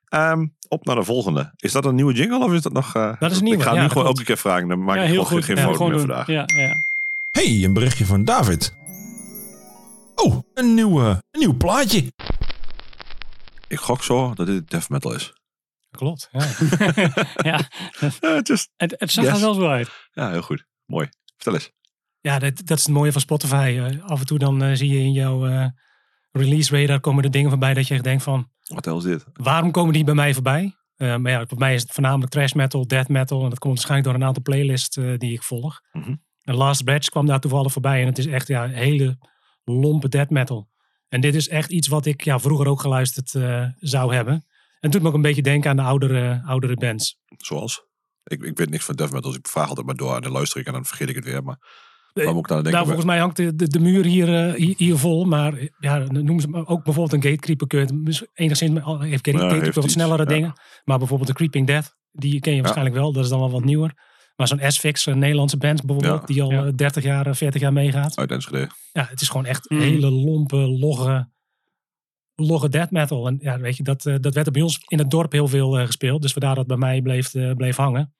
Ehm, 0.08 0.46
op 0.68 0.84
naar 0.84 0.96
de 0.96 1.04
volgende. 1.04 1.52
Is 1.56 1.72
dat 1.72 1.84
een 1.84 1.94
nieuwe 1.94 2.12
jingle 2.12 2.44
of 2.44 2.52
is 2.52 2.62
dat 2.62 2.72
nog... 2.72 2.94
eh, 2.94 3.12
Dat 3.18 3.30
is 3.30 3.36
een 3.36 3.42
nieuwe, 3.44 3.58
Ik 3.58 3.64
ga 3.64 3.74
ja, 3.74 3.82
nu 3.82 3.88
gewoon 3.88 4.06
elke 4.06 4.24
keer 4.24 4.36
vragen. 4.38 4.68
Dan 4.68 4.84
maak 4.84 4.96
ja, 4.96 5.02
ik 5.02 5.08
gewoon 5.08 5.26
goed. 5.26 5.44
geen 5.44 5.56
Ja, 5.56 5.62
fout 5.62 5.76
gewoon 5.76 5.90
meer 5.90 5.98
doen. 6.00 6.08
vandaag. 6.08 6.26
Ja, 6.26 6.44
ja. 6.62 6.74
Hey, 7.30 7.64
een 7.64 7.72
berichtje 7.72 8.06
van 8.06 8.24
David. 8.24 8.76
Oh, 10.22 10.38
een 10.54 10.74
nieuw, 10.74 11.00
eh, 11.00 11.08
een 11.30 11.40
nieuw 11.40 11.56
plaatje. 11.56 12.12
Ik 13.68 13.78
gok 13.78 14.02
zo 14.02 14.34
dat 14.34 14.46
dit 14.46 14.70
death 14.70 14.88
metal 14.88 15.14
is. 15.14 15.32
Klopt, 15.90 16.28
ja. 16.32 16.46
ja. 17.50 17.68
Just, 18.42 18.70
Het, 18.76 18.94
het 18.98 19.10
zag 19.10 19.24
Yes. 19.24 19.34
er 19.34 19.40
wel 19.40 19.54
zo 19.54 19.68
uit. 19.68 19.90
ja, 20.12 20.30
heel 20.30 20.42
goed. 20.42 20.64
Mooi. 20.86 21.08
Vertel 21.36 21.54
eens. 21.54 21.70
Ja, 22.20 22.38
dat, 22.38 22.56
dat 22.64 22.78
is 22.78 22.84
het 22.84 22.94
mooie 22.94 23.12
van 23.12 23.20
Spotify. 23.20 23.80
Eh, 23.90 24.04
af 24.04 24.20
en 24.20 24.26
toe 24.26 24.38
dan 24.38 24.62
eh, 24.62 24.74
zie 24.74 24.88
je 24.88 24.98
in 24.98 25.12
jouw 25.12 25.46
eh, 25.46 25.66
release 26.32 26.80
radar 26.80 27.00
komen 27.00 27.24
er 27.24 27.30
dingen 27.30 27.50
voorbij 27.50 27.74
dat 27.74 27.88
je 27.88 27.94
echt 27.94 28.04
denkt 28.04 28.22
van... 28.22 28.50
Wat 28.66 28.86
is 28.86 29.02
dit? 29.02 29.24
waarom 29.32 29.70
komen 29.70 29.92
die 29.92 30.04
bij 30.04 30.14
mij 30.14 30.34
voorbij? 30.34 30.76
Eh, 30.96 31.16
maar 31.16 31.32
ja, 31.32 31.44
bij 31.44 31.58
mij 31.58 31.74
is 31.74 31.82
het 31.82 31.92
voornamelijk 31.92 32.30
trash 32.30 32.52
metal, 32.52 32.86
death 32.86 33.08
metal. 33.08 33.42
En 33.44 33.48
dat 33.50 33.58
komt 33.58 33.74
waarschijnlijk 33.74 34.08
door 34.10 34.20
een 34.20 34.26
aantal 34.28 34.42
playlists 34.42 34.96
eh, 34.96 35.18
die 35.18 35.32
ik 35.32 35.42
volg. 35.42 35.80
En 36.42 36.54
Last 36.54 36.84
Batch 36.84 37.08
kwam 37.08 37.26
daar 37.26 37.40
toevallig 37.40 37.72
voorbij. 37.72 38.00
En 38.00 38.06
het 38.06 38.18
is 38.18 38.26
echt 38.26 38.48
ja, 38.48 38.66
hele 38.68 39.18
lompe 39.68 40.08
death 40.08 40.30
metal. 40.30 40.68
En 41.08 41.20
dit 41.20 41.34
is 41.34 41.48
echt 41.48 41.70
iets 41.70 41.88
wat 41.88 42.06
ik 42.06 42.24
ja, 42.24 42.38
vroeger 42.38 42.66
ook 42.66 42.80
geluisterd 42.80 43.34
eh, 43.34 43.64
zou 43.78 44.14
hebben. 44.14 44.34
En 44.34 44.44
het 44.80 44.92
doet 44.92 45.02
me 45.02 45.08
ook 45.08 45.14
een 45.14 45.22
beetje 45.22 45.42
denken 45.42 45.70
aan 45.70 45.76
de 45.76 45.82
oudere, 45.82 46.42
oudere 46.46 46.74
bands. 46.76 47.18
Zoals? 47.36 47.86
Ik, 48.24 48.42
ik 48.42 48.56
weet 48.58 48.70
niks 48.70 48.84
van 48.84 48.94
death 48.96 49.12
metal, 49.12 49.30
dus 49.30 49.38
ik 49.38 49.48
vraag 49.48 49.68
altijd 49.68 49.86
maar 49.86 49.94
door. 49.96 50.14
En 50.16 50.22
dan 50.22 50.32
luister 50.32 50.60
ik 50.60 50.66
en 50.66 50.72
dan 50.72 50.84
vergeet 50.84 51.08
ik 51.08 51.14
het 51.14 51.24
weer. 51.24 51.42
Maar 51.42 51.58
Eh, 52.12 52.24
waar 52.24 52.34
moet 52.34 52.44
ik 52.44 52.50
aan 52.50 52.56
denken? 52.62 52.72
Nou, 52.72 52.84
volgens 52.84 53.06
mij 53.06 53.18
hangt 53.18 53.36
de, 53.36 53.54
de, 53.54 53.68
de 53.68 53.78
muur 53.80 54.04
hier, 54.04 54.48
eh, 54.48 54.54
hier, 54.54 54.74
hier 54.76 54.96
vol. 54.96 55.24
Maar 55.24 55.68
ja, 55.78 55.98
noem 56.08 56.40
ze 56.40 56.48
maar 56.48 56.66
ook 56.66 56.84
bijvoorbeeld 56.84 57.24
een 57.24 57.30
Gatecreeper. 57.30 57.66
Kun 57.66 57.80
je 58.04 58.28
enigszins, 58.34 58.80
al- 58.82 59.00
heeft 59.00 59.28
Gatecreeper 59.28 59.80
wat 59.80 59.90
snellere 59.90 60.22
ja. 60.22 60.28
dingen. 60.28 60.52
Maar 60.84 60.98
bijvoorbeeld 60.98 61.28
de 61.28 61.34
Creeping 61.34 61.66
Death, 61.66 61.96
die 62.12 62.40
ken 62.40 62.54
je 62.54 62.60
waarschijnlijk 62.60 62.96
wel. 62.96 63.12
Dat 63.12 63.24
is 63.24 63.30
dan 63.30 63.38
wel 63.38 63.50
wat 63.50 63.64
nieuwer. 63.64 63.94
Maar 64.38 64.48
zo'n 64.48 64.60
S-Fix, 64.70 65.06
een 65.06 65.18
Nederlandse 65.18 65.56
band 65.56 65.84
bijvoorbeeld, 65.86 66.20
Ja. 66.20 66.26
die 66.26 66.42
al 66.42 66.50
Ja. 66.50 66.64
eh, 66.66 66.72
30 66.74 67.02
jaar, 67.04 67.26
eh, 67.26 67.34
40 67.34 67.60
jaar 67.60 67.72
meegaat. 67.72 68.16
Uit 68.18 68.30
Enschede. 68.30 68.70
Ja, 68.92 69.06
het 69.10 69.20
is 69.20 69.28
gewoon 69.28 69.46
echt 69.46 69.70
Mhm. 69.70 69.80
hele 69.80 70.10
lompe, 70.10 70.56
logge, 70.56 71.28
logge 72.34 72.68
death 72.68 72.90
metal. 72.90 73.26
En 73.26 73.38
ja, 73.40 73.58
weet 73.58 73.76
je, 73.76 73.82
dat, 73.82 74.06
eh, 74.06 74.14
dat 74.20 74.34
werd 74.34 74.46
er 74.46 74.52
bij 74.52 74.62
ons 74.62 74.80
in 74.88 74.98
het 74.98 75.10
dorp 75.10 75.32
heel 75.32 75.48
veel 75.48 75.78
eh, 75.78 75.86
gespeeld. 75.86 76.22
Dus 76.22 76.32
vandaar 76.32 76.54
dat 76.54 76.58
het 76.68 76.78
bij 76.78 76.88
mij 76.88 77.02
bleef, 77.02 77.34
eh, 77.34 77.52
bleef 77.52 77.76
hangen. 77.76 78.14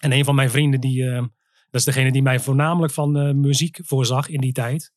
En 0.00 0.12
een 0.12 0.24
van 0.24 0.34
mijn 0.34 0.50
vrienden, 0.50 0.80
die, 0.80 1.10
eh, 1.10 1.16
dat 1.70 1.80
is 1.80 1.84
degene 1.84 2.12
die 2.12 2.22
mij 2.22 2.40
voornamelijk 2.40 2.92
van 2.92 3.16
eh, 3.18 3.32
muziek 3.34 3.78
voorzag 3.82 4.28
in 4.28 4.40
die 4.40 4.52
tijd. 4.52 4.92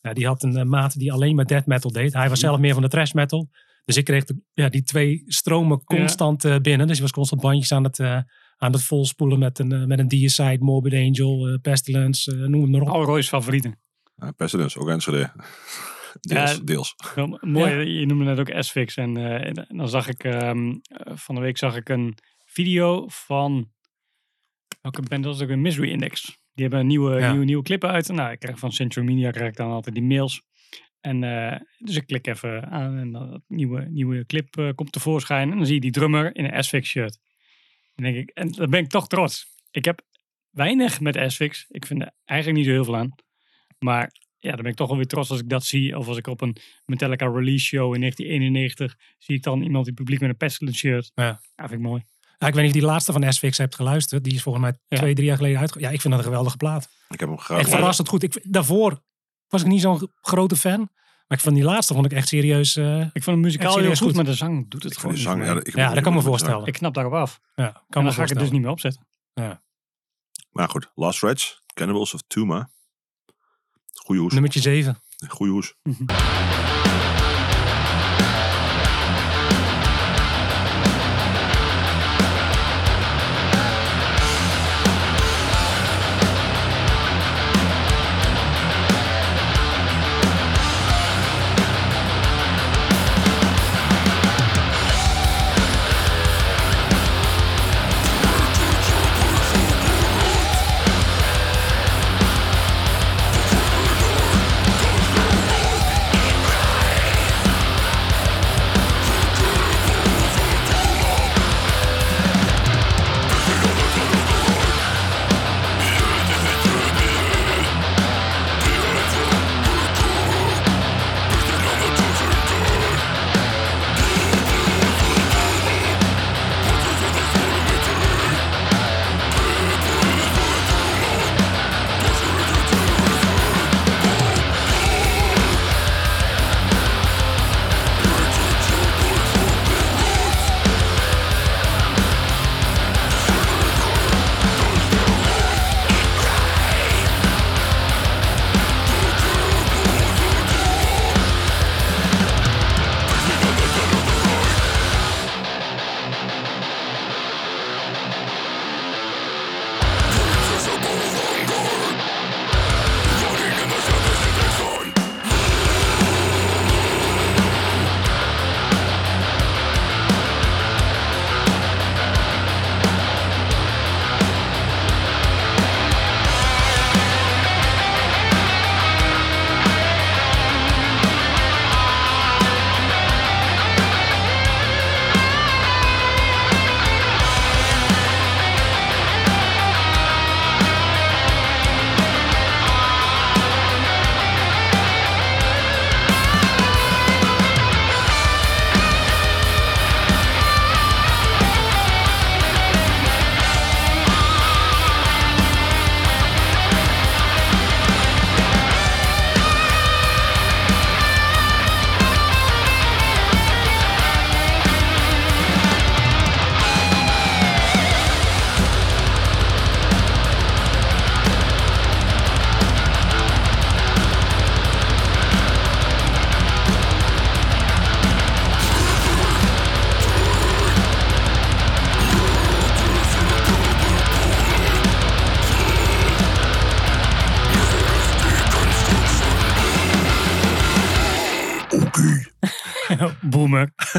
Ja, 0.00 0.12
die 0.12 0.26
had 0.26 0.42
een 0.42 0.56
eh, 0.56 0.64
maat 0.64 0.98
die 0.98 1.12
alleen 1.12 1.34
maar 1.34 1.46
death 1.46 1.66
metal 1.66 1.92
deed. 1.92 2.12
Hij 2.12 2.28
was 2.28 2.40
zelf 2.40 2.58
meer 2.58 2.72
van 2.72 2.82
de 2.82 2.88
thrash 2.88 3.12
metal. 3.12 3.48
Dus 3.84 3.96
ik 3.96 4.04
kreeg 4.04 4.24
de, 4.24 4.36
ja, 4.54 4.68
die 4.68 4.82
twee 4.82 5.22
stromen 5.26 5.84
constant 5.84 6.44
eh, 6.44 6.56
binnen. 6.56 6.86
Dus 6.86 6.96
je 6.96 7.02
was 7.02 7.12
constant 7.12 7.40
bandjes 7.40 7.72
aan 7.72 7.84
het, 7.84 7.98
eh, 7.98 8.18
aan 8.58 8.72
het 8.72 8.82
volspoelen 8.84 9.38
met 9.38 9.58
een, 9.58 9.72
eh, 9.72 9.84
met 9.84 9.98
een 9.98 10.08
Deicide, 10.08 10.64
Morbid 10.64 10.92
Angel, 10.92 11.48
eh, 11.48 11.54
Pestilence, 11.62 12.32
eh, 12.32 12.38
noem 12.38 12.62
het 12.62 12.70
maar 12.70 12.80
op. 12.80 12.88
Al 12.88 13.04
Roy's 13.04 13.28
favorieten. 13.28 13.78
Uh, 14.18 14.28
Pestilence, 14.36 14.78
ook 14.78 14.88
Enschede. 14.88 15.30
Deels, 16.20 16.50
Ja, 16.56 16.58
deels. 16.64 16.94
Wel 17.14 17.38
mooi, 17.40 17.98
je 17.98 18.06
noemde 18.06 18.24
net 18.24 18.38
ook 18.38 18.62
S-Fix. 18.64 18.96
En, 18.96 19.16
eh, 19.16 19.46
en 19.68 19.76
dan 19.76 19.88
zag 19.88 20.08
ik, 20.08 20.24
ehm, 20.24 20.68
eh, 20.82 21.16
van 21.16 21.34
de 21.34 21.40
week 21.40 21.58
zag 21.58 21.76
ik 21.76 21.88
een 21.88 22.14
video 22.44 23.04
van, 23.08 23.70
welke 24.80 25.02
band 25.02 25.24
was 25.24 25.42
ook, 25.42 25.48
een 25.48 25.60
Misery 25.60 25.90
Index. 25.90 26.24
Die 26.54 26.64
hebben 26.64 26.80
een 26.80 26.86
nieuwe, 26.86 27.18
Ja. 27.20 27.30
nieuwe, 27.30 27.44
nieuwe 27.44 27.62
clip 27.62 27.84
uit. 27.84 28.08
Nou, 28.08 28.30
ik 28.32 28.38
krijg 28.38 28.58
van 28.58 28.72
Central 28.72 29.04
Media 29.04 29.30
krijg 29.30 29.48
ik 29.50 29.56
dan 29.56 29.70
altijd 29.70 29.94
die 29.94 30.04
mails. 30.04 30.42
En 31.00 31.24
eh, 31.24 31.60
dus 31.78 31.96
ik 31.96 32.06
klik 32.06 32.26
even 32.26 32.70
aan 32.70 32.96
en 32.98 33.12
dan 33.12 33.30
dat 33.30 33.42
nieuwe, 33.46 33.86
nieuwe 33.90 34.26
clip 34.26 34.72
komt 34.74 34.92
tevoorschijn. 34.92 35.50
En 35.50 35.56
dan 35.56 35.66
zie 35.66 35.74
je 35.74 35.80
die 35.80 35.90
drummer 35.90 36.36
in 36.36 36.44
een 36.44 36.64
S-Fix 36.64 36.88
shirt. 36.88 37.18
En 37.98 38.04
denk 38.04 38.16
ik, 38.16 38.30
en 38.34 38.50
dan 38.50 38.70
ben 38.70 38.80
ik 38.80 38.88
toch 38.88 39.06
trots. 39.08 39.46
Ik 39.70 39.84
heb 39.84 40.00
weinig 40.50 41.00
met 41.00 41.32
S-Fix. 41.32 41.66
Ik 41.68 41.86
vind 41.86 42.02
er 42.02 42.10
eigenlijk 42.24 42.58
niet 42.58 42.66
zo 42.68 42.72
heel 42.74 42.84
veel 42.84 42.96
aan. 42.96 43.14
Maar 43.78 44.12
ja, 44.38 44.50
dan 44.50 44.62
ben 44.62 44.70
ik 44.70 44.76
toch 44.76 44.88
wel 44.88 44.96
weer 44.96 45.06
trots 45.06 45.30
als 45.30 45.40
ik 45.40 45.48
dat 45.48 45.64
zie. 45.64 45.98
Of 45.98 46.08
als 46.08 46.16
ik 46.16 46.26
op 46.26 46.40
een 46.40 46.56
Metallica 46.84 47.26
release 47.26 47.64
show 47.64 47.94
in 47.94 48.00
1991 48.00 48.96
zie 49.18 49.36
ik 49.36 49.42
dan 49.42 49.62
iemand 49.62 49.86
in 49.86 49.92
het 49.92 50.00
publiek 50.00 50.20
met 50.20 50.30
een 50.30 50.36
Pestilence 50.36 50.78
shirt. 50.78 51.10
Ja. 51.14 51.40
vind 51.56 51.70
ik 51.70 51.78
mooi. 51.78 52.02
Ja, 52.38 52.46
ik 52.46 52.54
weet 52.54 52.62
niet 52.62 52.70
of 52.70 52.74
je 52.74 52.80
die 52.80 52.90
laatste 52.90 53.12
van 53.12 53.32
S-Fix 53.32 53.58
hebt 53.58 53.74
geluisterd. 53.74 54.24
Die 54.24 54.34
is 54.34 54.42
volgens 54.42 54.64
mij 54.64 54.74
Ja. 54.88 54.96
twee, 54.96 55.14
drie 55.14 55.26
jaar 55.26 55.36
geleden 55.36 55.58
uitge... 55.60 55.80
Ja, 55.80 55.90
ik 55.90 56.00
vind 56.00 56.12
dat 56.14 56.22
een 56.22 56.28
geweldige 56.28 56.56
plaat. 56.56 56.88
Ik 57.08 57.20
heb 57.20 57.28
hem 57.28 57.38
graag. 57.38 57.58
Echt 57.58 57.70
verrassend 57.70 58.08
goed. 58.08 58.22
Ik, 58.22 58.40
daarvoor 58.42 59.02
was 59.48 59.60
ik 59.60 59.66
niet 59.66 59.80
zo'n 59.80 60.10
grote 60.20 60.56
fan. 60.56 60.90
Maar 61.28 61.38
ik 61.38 61.44
van 61.44 61.54
die 61.54 61.64
laatste 61.64 61.94
vond 61.94 62.06
ik 62.06 62.12
echt 62.12 62.28
serieus... 62.28 62.76
eh, 62.76 63.00
Ik 63.00 63.22
vond 63.22 63.26
hem 63.26 63.40
muzikaal 63.40 63.68
heel 63.68 63.78
serieus 63.78 63.98
goed, 63.98 64.06
goed. 64.06 64.16
maar 64.16 64.24
de 64.24 64.34
zang 64.34 64.70
doet 64.70 64.82
het 64.82 64.92
Ik 64.92 64.98
gewoon 64.98 65.14
de 65.14 65.20
zang, 65.20 65.44
ja, 65.44 65.54
ik, 65.54 65.74
ja, 65.76 65.94
dat 65.94 66.02
kan 66.02 66.14
me 66.14 66.22
voorstellen. 66.22 66.66
Ik 66.66 66.72
knap 66.72 66.94
daarop 66.94 67.12
af. 67.12 67.40
ja, 67.54 67.64
En 67.66 67.72
kan 67.72 68.02
me 68.02 68.08
dan 68.08 68.12
ga 68.16 68.22
ik 68.22 68.28
het 68.28 68.38
dus 68.38 68.50
niet 68.50 68.60
meer 68.60 68.70
opzetten. 68.70 69.06
Maar 69.34 69.60
Maar 70.50 70.68
goed, 70.68 70.90
Last 70.94 71.22
Reds, 71.22 71.62
Cannibals 71.74 72.14
of 72.14 72.20
Tuma. 72.26 72.70
Goeie 73.94 74.20
hoes. 74.22 74.32
Nummertje 74.32 74.60
7. 74.60 75.02
Goeie 75.28 75.52
hoes. 75.52 75.74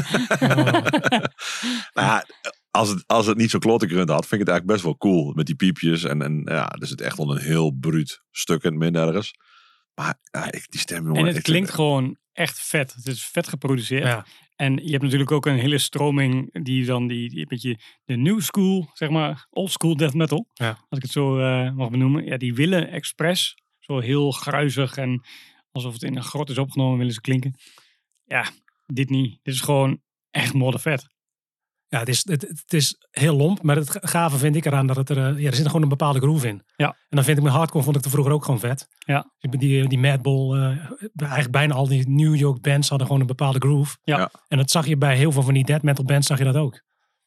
Nou 1.92 2.22
als 2.70 2.88
het, 2.88 3.04
als 3.06 3.26
het 3.26 3.36
niet 3.36 3.50
zo'n 3.50 3.60
klote 3.60 3.88
grunt 3.88 4.08
had, 4.08 4.26
vind 4.26 4.40
ik 4.40 4.46
het 4.46 4.48
eigenlijk 4.48 4.66
best 4.66 4.82
wel 4.82 4.96
cool. 4.96 5.32
Met 5.32 5.46
die 5.46 5.54
piepjes. 5.54 6.04
En, 6.04 6.22
en 6.22 6.42
ja, 6.44 6.68
er 6.68 6.86
zit 6.86 7.00
echt 7.00 7.16
wel 7.16 7.30
een 7.30 7.42
heel 7.42 7.70
bruut 7.70 8.22
stuk 8.30 8.62
in 8.62 8.70
het 8.70 8.78
midden 8.78 9.06
ergens. 9.06 9.34
Maar 9.94 10.18
ja, 10.30 10.52
ik, 10.52 10.70
die 10.70 10.80
stem, 10.80 11.04
jongen. 11.04 11.16
En 11.18 11.24
het 11.24 11.32
vind- 11.32 11.44
klinkt 11.44 11.70
gewoon 11.70 12.18
echt 12.32 12.60
vet. 12.60 12.94
Het 12.94 13.06
is 13.06 13.24
vet 13.24 13.48
geproduceerd. 13.48 14.04
Ja. 14.04 14.26
En 14.56 14.76
je 14.76 14.90
hebt 14.90 15.02
natuurlijk 15.02 15.30
ook 15.30 15.46
een 15.46 15.58
hele 15.58 15.78
stroming 15.78 16.64
die 16.64 16.84
dan 16.84 17.06
die, 17.06 17.28
die 17.28 17.46
beetje 17.46 17.78
de 18.04 18.16
new 18.16 18.40
school, 18.40 18.90
zeg 18.92 19.10
maar, 19.10 19.46
old 19.50 19.70
school 19.70 19.96
death 19.96 20.14
metal. 20.14 20.46
Ja. 20.52 20.68
Als 20.68 20.98
ik 20.98 21.02
het 21.02 21.12
zo 21.12 21.38
eh, 21.38 21.72
mag 21.72 21.90
benoemen. 21.90 22.24
Ja, 22.24 22.36
die 22.36 22.54
willen 22.54 22.88
expres 22.90 23.54
zo 23.78 23.98
heel 23.98 24.30
gruizig 24.30 24.96
en 24.96 25.24
alsof 25.70 25.92
het 25.92 26.02
in 26.02 26.16
een 26.16 26.22
grot 26.22 26.50
is 26.50 26.58
opgenomen 26.58 26.98
willen 26.98 27.12
ze 27.12 27.20
klinken. 27.20 27.54
Ja, 28.24 28.44
dit 28.92 29.10
niet. 29.10 29.38
Dit 29.42 29.54
is 29.54 29.60
gewoon 29.60 30.00
echt 30.30 30.54
moddervet. 30.54 31.08
Ja, 31.90 31.98
het 31.98 32.08
is, 32.08 32.26
het, 32.28 32.40
het 32.42 32.72
is 32.72 32.96
heel 33.10 33.36
lomp, 33.36 33.62
maar 33.62 33.76
het 33.76 33.98
gave 34.00 34.38
vind 34.38 34.56
ik 34.56 34.64
eraan 34.64 34.86
dat 34.86 34.96
het 34.96 35.08
er, 35.08 35.16
eh, 35.16 35.38
ja, 35.38 35.48
er 35.48 35.54
zit 35.54 35.66
gewoon 35.66 35.82
een 35.82 35.88
bepaalde 35.88 36.20
groove 36.20 36.48
in. 36.48 36.62
Ja. 36.76 36.86
En 36.86 37.16
dan 37.16 37.24
vind 37.24 37.36
ik 37.36 37.42
mijn 37.42 37.54
hardcore 37.54 37.84
vond 37.84 37.96
ik 37.96 38.04
er 38.04 38.10
vroeger 38.10 38.32
ook 38.32 38.44
gewoon 38.44 38.60
vet. 38.60 38.88
Ja. 38.98 39.32
Die, 39.38 39.88
die 39.88 39.98
Madball, 39.98 40.56
eh 40.56 40.90
eigenlijk 41.16 41.50
bijna 41.50 41.74
al 41.74 41.88
die 41.88 42.08
New 42.08 42.36
York 42.36 42.60
bands 42.60 42.88
hadden 42.88 43.06
gewoon 43.06 43.22
een 43.22 43.28
bepaalde 43.28 43.58
groove. 43.58 43.96
Ja. 44.02 44.18
Ja. 44.18 44.30
En 44.48 44.56
dat 44.58 44.70
zag 44.70 44.86
je 44.86 44.96
bij 44.96 45.16
heel 45.16 45.32
veel 45.32 45.42
van 45.42 45.54
die 45.54 45.64
death 45.64 45.82
metal 45.82 46.04
bands, 46.04 46.26
zag 46.26 46.38
je 46.38 46.44
dat 46.44 46.56
ook. 46.56 46.74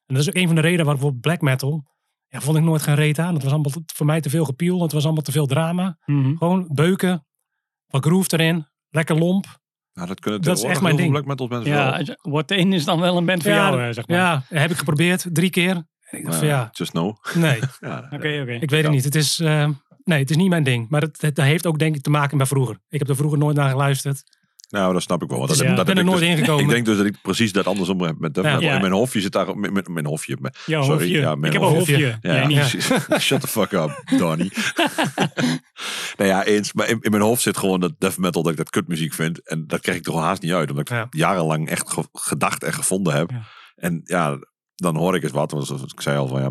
En 0.05 0.15
dat 0.15 0.23
is 0.23 0.29
ook 0.29 0.35
een 0.35 0.47
van 0.47 0.55
de 0.55 0.61
redenen 0.61 0.85
waar 0.85 0.93
bijvoorbeeld 0.93 1.21
black 1.21 1.41
metal, 1.41 1.83
ja, 2.27 2.41
vond 2.41 2.57
ik 2.57 2.63
nooit 2.63 2.81
geen 2.81 2.95
reet 2.95 3.19
aan. 3.19 3.33
Het 3.33 3.43
was 3.43 3.51
allemaal 3.51 3.71
voor 3.93 4.05
mij 4.05 4.21
te 4.21 4.29
veel 4.29 4.45
gepiel, 4.45 4.81
het 4.81 4.91
was 4.91 5.03
allemaal 5.03 5.23
te 5.23 5.31
veel 5.31 5.45
drama. 5.45 5.97
Gewoon 6.37 6.69
beuken, 6.71 7.25
wat 7.87 8.05
groove 8.05 8.37
erin, 8.37 8.67
lekker 8.89 9.17
lomp. 9.17 9.61
Nou, 9.93 10.07
dat 10.07 10.19
kunnen 10.19 10.41
Dat 10.41 10.57
is 10.57 10.63
echt 10.63 10.81
mijn 10.81 10.95
ding. 10.95 11.11
black 11.11 11.25
metal 11.25 11.47
mensen 11.47 11.71
Ja, 11.71 11.91
wel. 12.03 12.15
What 12.21 12.51
Een 12.51 12.73
is 12.73 12.85
dan 12.85 12.99
wel 12.99 13.17
een 13.17 13.25
band 13.25 13.43
voor 13.43 13.51
jou, 13.51 13.81
eh, 13.81 13.93
zeg 13.93 14.07
maar. 14.07 14.17
ja, 14.17 14.43
heb 14.49 14.71
ik 14.71 14.77
geprobeerd, 14.77 15.25
drie 15.31 15.49
keer. 15.49 15.75
En 16.09 16.19
ik 16.19 16.25
dacht 16.25 16.37
van 16.37 16.47
ja, 16.47 16.69
Just 16.71 16.91
know. 16.91 17.17
nee. 17.33 17.59
Ja, 17.79 17.97
Oké, 18.11 18.39
oké. 18.41 18.51
Ik 18.59 18.69
weet 18.69 18.83
het 18.83 18.91
niet. 18.91 19.03
Het 19.03 19.15
is, 19.15 19.39
eh, 19.39 19.69
nee, 20.03 20.19
het 20.19 20.29
is 20.29 20.35
niet 20.35 20.49
mijn 20.49 20.63
ding. 20.63 20.89
Maar 20.89 21.01
het, 21.01 21.21
het 21.21 21.37
heeft 21.37 21.65
ook 21.65 21.79
denk 21.79 21.95
ik 21.95 22.01
te 22.01 22.09
maken 22.09 22.37
met 22.37 22.47
vroeger. 22.47 22.77
Ik 22.89 22.99
heb 22.99 23.09
er 23.09 23.15
vroeger 23.15 23.37
nooit 23.39 23.55
naar 23.55 23.69
geluisterd. 23.69 24.23
Nou, 24.73 24.93
dat 24.93 25.01
snap 25.01 25.23
ik 25.23 25.29
wel. 25.29 25.37
Want 25.37 25.49
Dus 25.49 25.57
dat, 25.59 25.67
ja. 25.67 25.73
dat 25.75 25.87
ik 25.87 25.95
ben 25.95 25.97
heb 26.05 26.05
er 26.05 26.11
nooit 26.19 26.25
dus- 26.29 26.37
ingekomen. 26.39 26.63
Ik 26.63 26.69
denk 26.69 26.85
dus 26.85 26.97
dat 26.97 27.05
ik 27.05 27.21
precies 27.21 27.51
dat 27.51 27.67
andersom 27.67 28.01
heb 28.01 28.19
met 28.19 28.33
death 28.33 28.45
Ja. 28.45 28.53
metal. 28.53 28.67
Ja. 28.69 28.75
In 28.75 28.81
mijn 28.81 28.93
hofje 28.93 29.21
zit 29.21 29.31
daar... 29.31 29.57
Mijn, 29.57 29.73
mijn, 29.73 29.85
mijn 29.93 30.05
hofje. 30.05 30.37
Mijn, 30.39 30.53
sorry, 30.65 30.85
hoofdje. 30.87 31.07
ja, 31.19 31.35
mijn 31.35 31.53
ik 31.53 31.59
heb 31.59 31.69
een 31.69 31.75
hoofdje. 31.75 31.93
hoofdje. 32.05 32.17
Ja, 32.29 32.33
Jij 32.35 32.45
niet. 32.45 33.21
Shut 33.23 33.41
the 33.41 33.47
fuck 33.47 33.71
up, 33.71 34.03
Donnie. 34.17 34.51
nou 36.17 36.29
ja, 36.29 36.43
eens. 36.45 36.73
Maar 36.73 36.89
in, 36.89 36.97
in 37.01 37.11
mijn 37.11 37.23
hoofd 37.23 37.41
zit 37.41 37.57
gewoon 37.57 37.79
dat 37.79 37.93
death 37.97 38.17
metal, 38.17 38.41
dat 38.43 38.51
ik 38.51 38.57
dat 38.57 38.69
kutmuziek 38.69 39.13
vind. 39.13 39.47
En 39.47 39.67
dat 39.67 39.81
krijg 39.81 39.97
ik 39.97 40.05
er 40.05 40.11
gewoon 40.11 40.27
haast 40.27 40.41
niet 40.41 40.53
uit. 40.53 40.69
Omdat 40.69 40.89
ik 40.89 40.95
Ja. 40.95 41.07
jarenlang 41.09 41.69
echt 41.69 41.91
ge- 41.93 42.07
gedacht 42.11 42.63
en 42.63 42.73
gevonden 42.73 43.13
heb. 43.13 43.31
En 43.75 44.01
ja, 44.03 44.37
dan 44.75 44.95
hoor 44.95 45.15
ik 45.15 45.23
eens 45.23 45.31
wat. 45.31 45.49
Zoals 45.51 45.81
ik 45.83 46.01
zei 46.01 46.17
al 46.17 46.27
van 46.27 46.41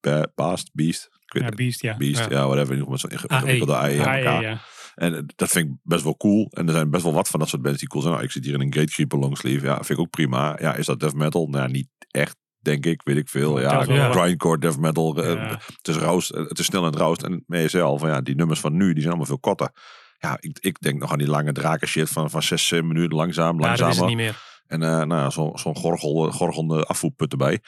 ja, 0.00 0.26
Baast, 0.34 0.70
Beast. 0.72 1.08
Ik 1.24 1.32
weet 1.32 1.42
Ja. 1.42 1.56
Beast, 1.56 1.82
ja. 1.82 1.96
Beast, 1.96 2.18
ja, 2.30 2.36
Ja. 2.38 2.46
whatever. 2.46 2.74
AE. 2.74 2.96
ingewikkelde 3.28 3.72
ja, 3.72 3.88
elkaar. 3.88 4.42
ja. 4.42 4.60
En 4.94 5.14
eh, 5.14 5.20
dat 5.36 5.48
vind 5.48 5.68
ik 5.68 5.74
best 5.82 6.02
wel 6.04 6.16
cool. 6.16 6.48
En 6.50 6.66
er 6.66 6.72
zijn 6.72 6.90
best 6.90 7.02
wel 7.04 7.12
wat 7.12 7.28
van 7.28 7.40
dat 7.40 7.48
soort 7.48 7.62
bands 7.62 7.78
die 7.78 7.88
cool 7.88 8.02
zijn. 8.02 8.14
Nou, 8.14 8.26
ik 8.26 8.32
zit 8.32 8.44
hier 8.44 8.54
in 8.54 8.60
een 8.60 8.74
Gatekeeper 8.74 9.18
longsleeve. 9.18 9.66
Ja, 9.66 9.74
vind 9.74 9.88
ik 9.88 9.98
ook 9.98 10.10
prima. 10.10 10.56
Ja, 10.60 10.74
is 10.74 10.86
dat 10.86 11.00
death 11.00 11.14
metal? 11.14 11.46
Nou, 11.48 11.70
niet 11.70 11.88
echt, 12.10 12.36
denk 12.58 12.86
ik. 12.86 13.00
Weet 13.04 13.16
ik 13.16 13.28
veel. 13.28 13.60
Ja, 13.60 13.68
grindcore 14.10 14.58
death 14.58 14.78
metal. 14.78 15.16
eh, 15.22 15.32
Ja. 15.32 15.58
Het 15.76 15.88
is 15.88 15.96
roust, 15.96 16.30
eh, 16.30 16.48
het 16.48 16.58
is 16.58 16.66
snel 16.66 16.80
en 16.84 16.90
het 16.90 16.98
roust. 16.98 17.22
En 17.22 17.44
met 17.46 17.60
jezelf, 17.60 18.00
van 18.00 18.08
ja, 18.08 18.20
die 18.20 18.34
nummers 18.34 18.60
van 18.60 18.76
nu, 18.76 18.84
die 18.86 18.94
zijn 18.94 19.06
allemaal 19.08 19.26
veel 19.26 19.38
korter. 19.38 19.70
Ja, 20.18 20.36
ik, 20.40 20.58
ik 20.60 20.80
denk 20.80 21.00
nog 21.00 21.12
aan 21.12 21.18
die 21.18 21.26
lange 21.28 21.52
draken 21.52 21.88
shit 21.88 22.08
van, 22.10 22.30
van 22.30 22.42
6, 22.42 22.66
7 22.66 22.86
minuten 22.86 23.16
langzaam, 23.16 23.60
Ja, 23.60 23.62
dat 23.62 23.64
is 23.64 23.70
het 23.70 23.80
langzamer. 23.80 24.08
niet 24.08 24.16
meer. 24.16 24.42
En 24.66 24.82
eh, 24.82 24.88
nou, 24.88 25.08
ja, 25.22 25.30
zo- 25.30 25.52
zo'n 25.54 25.76
gorgel, 25.76 26.30
gorgelende 26.30 26.84
afvoerput 26.84 27.32
erbij. 27.32 27.60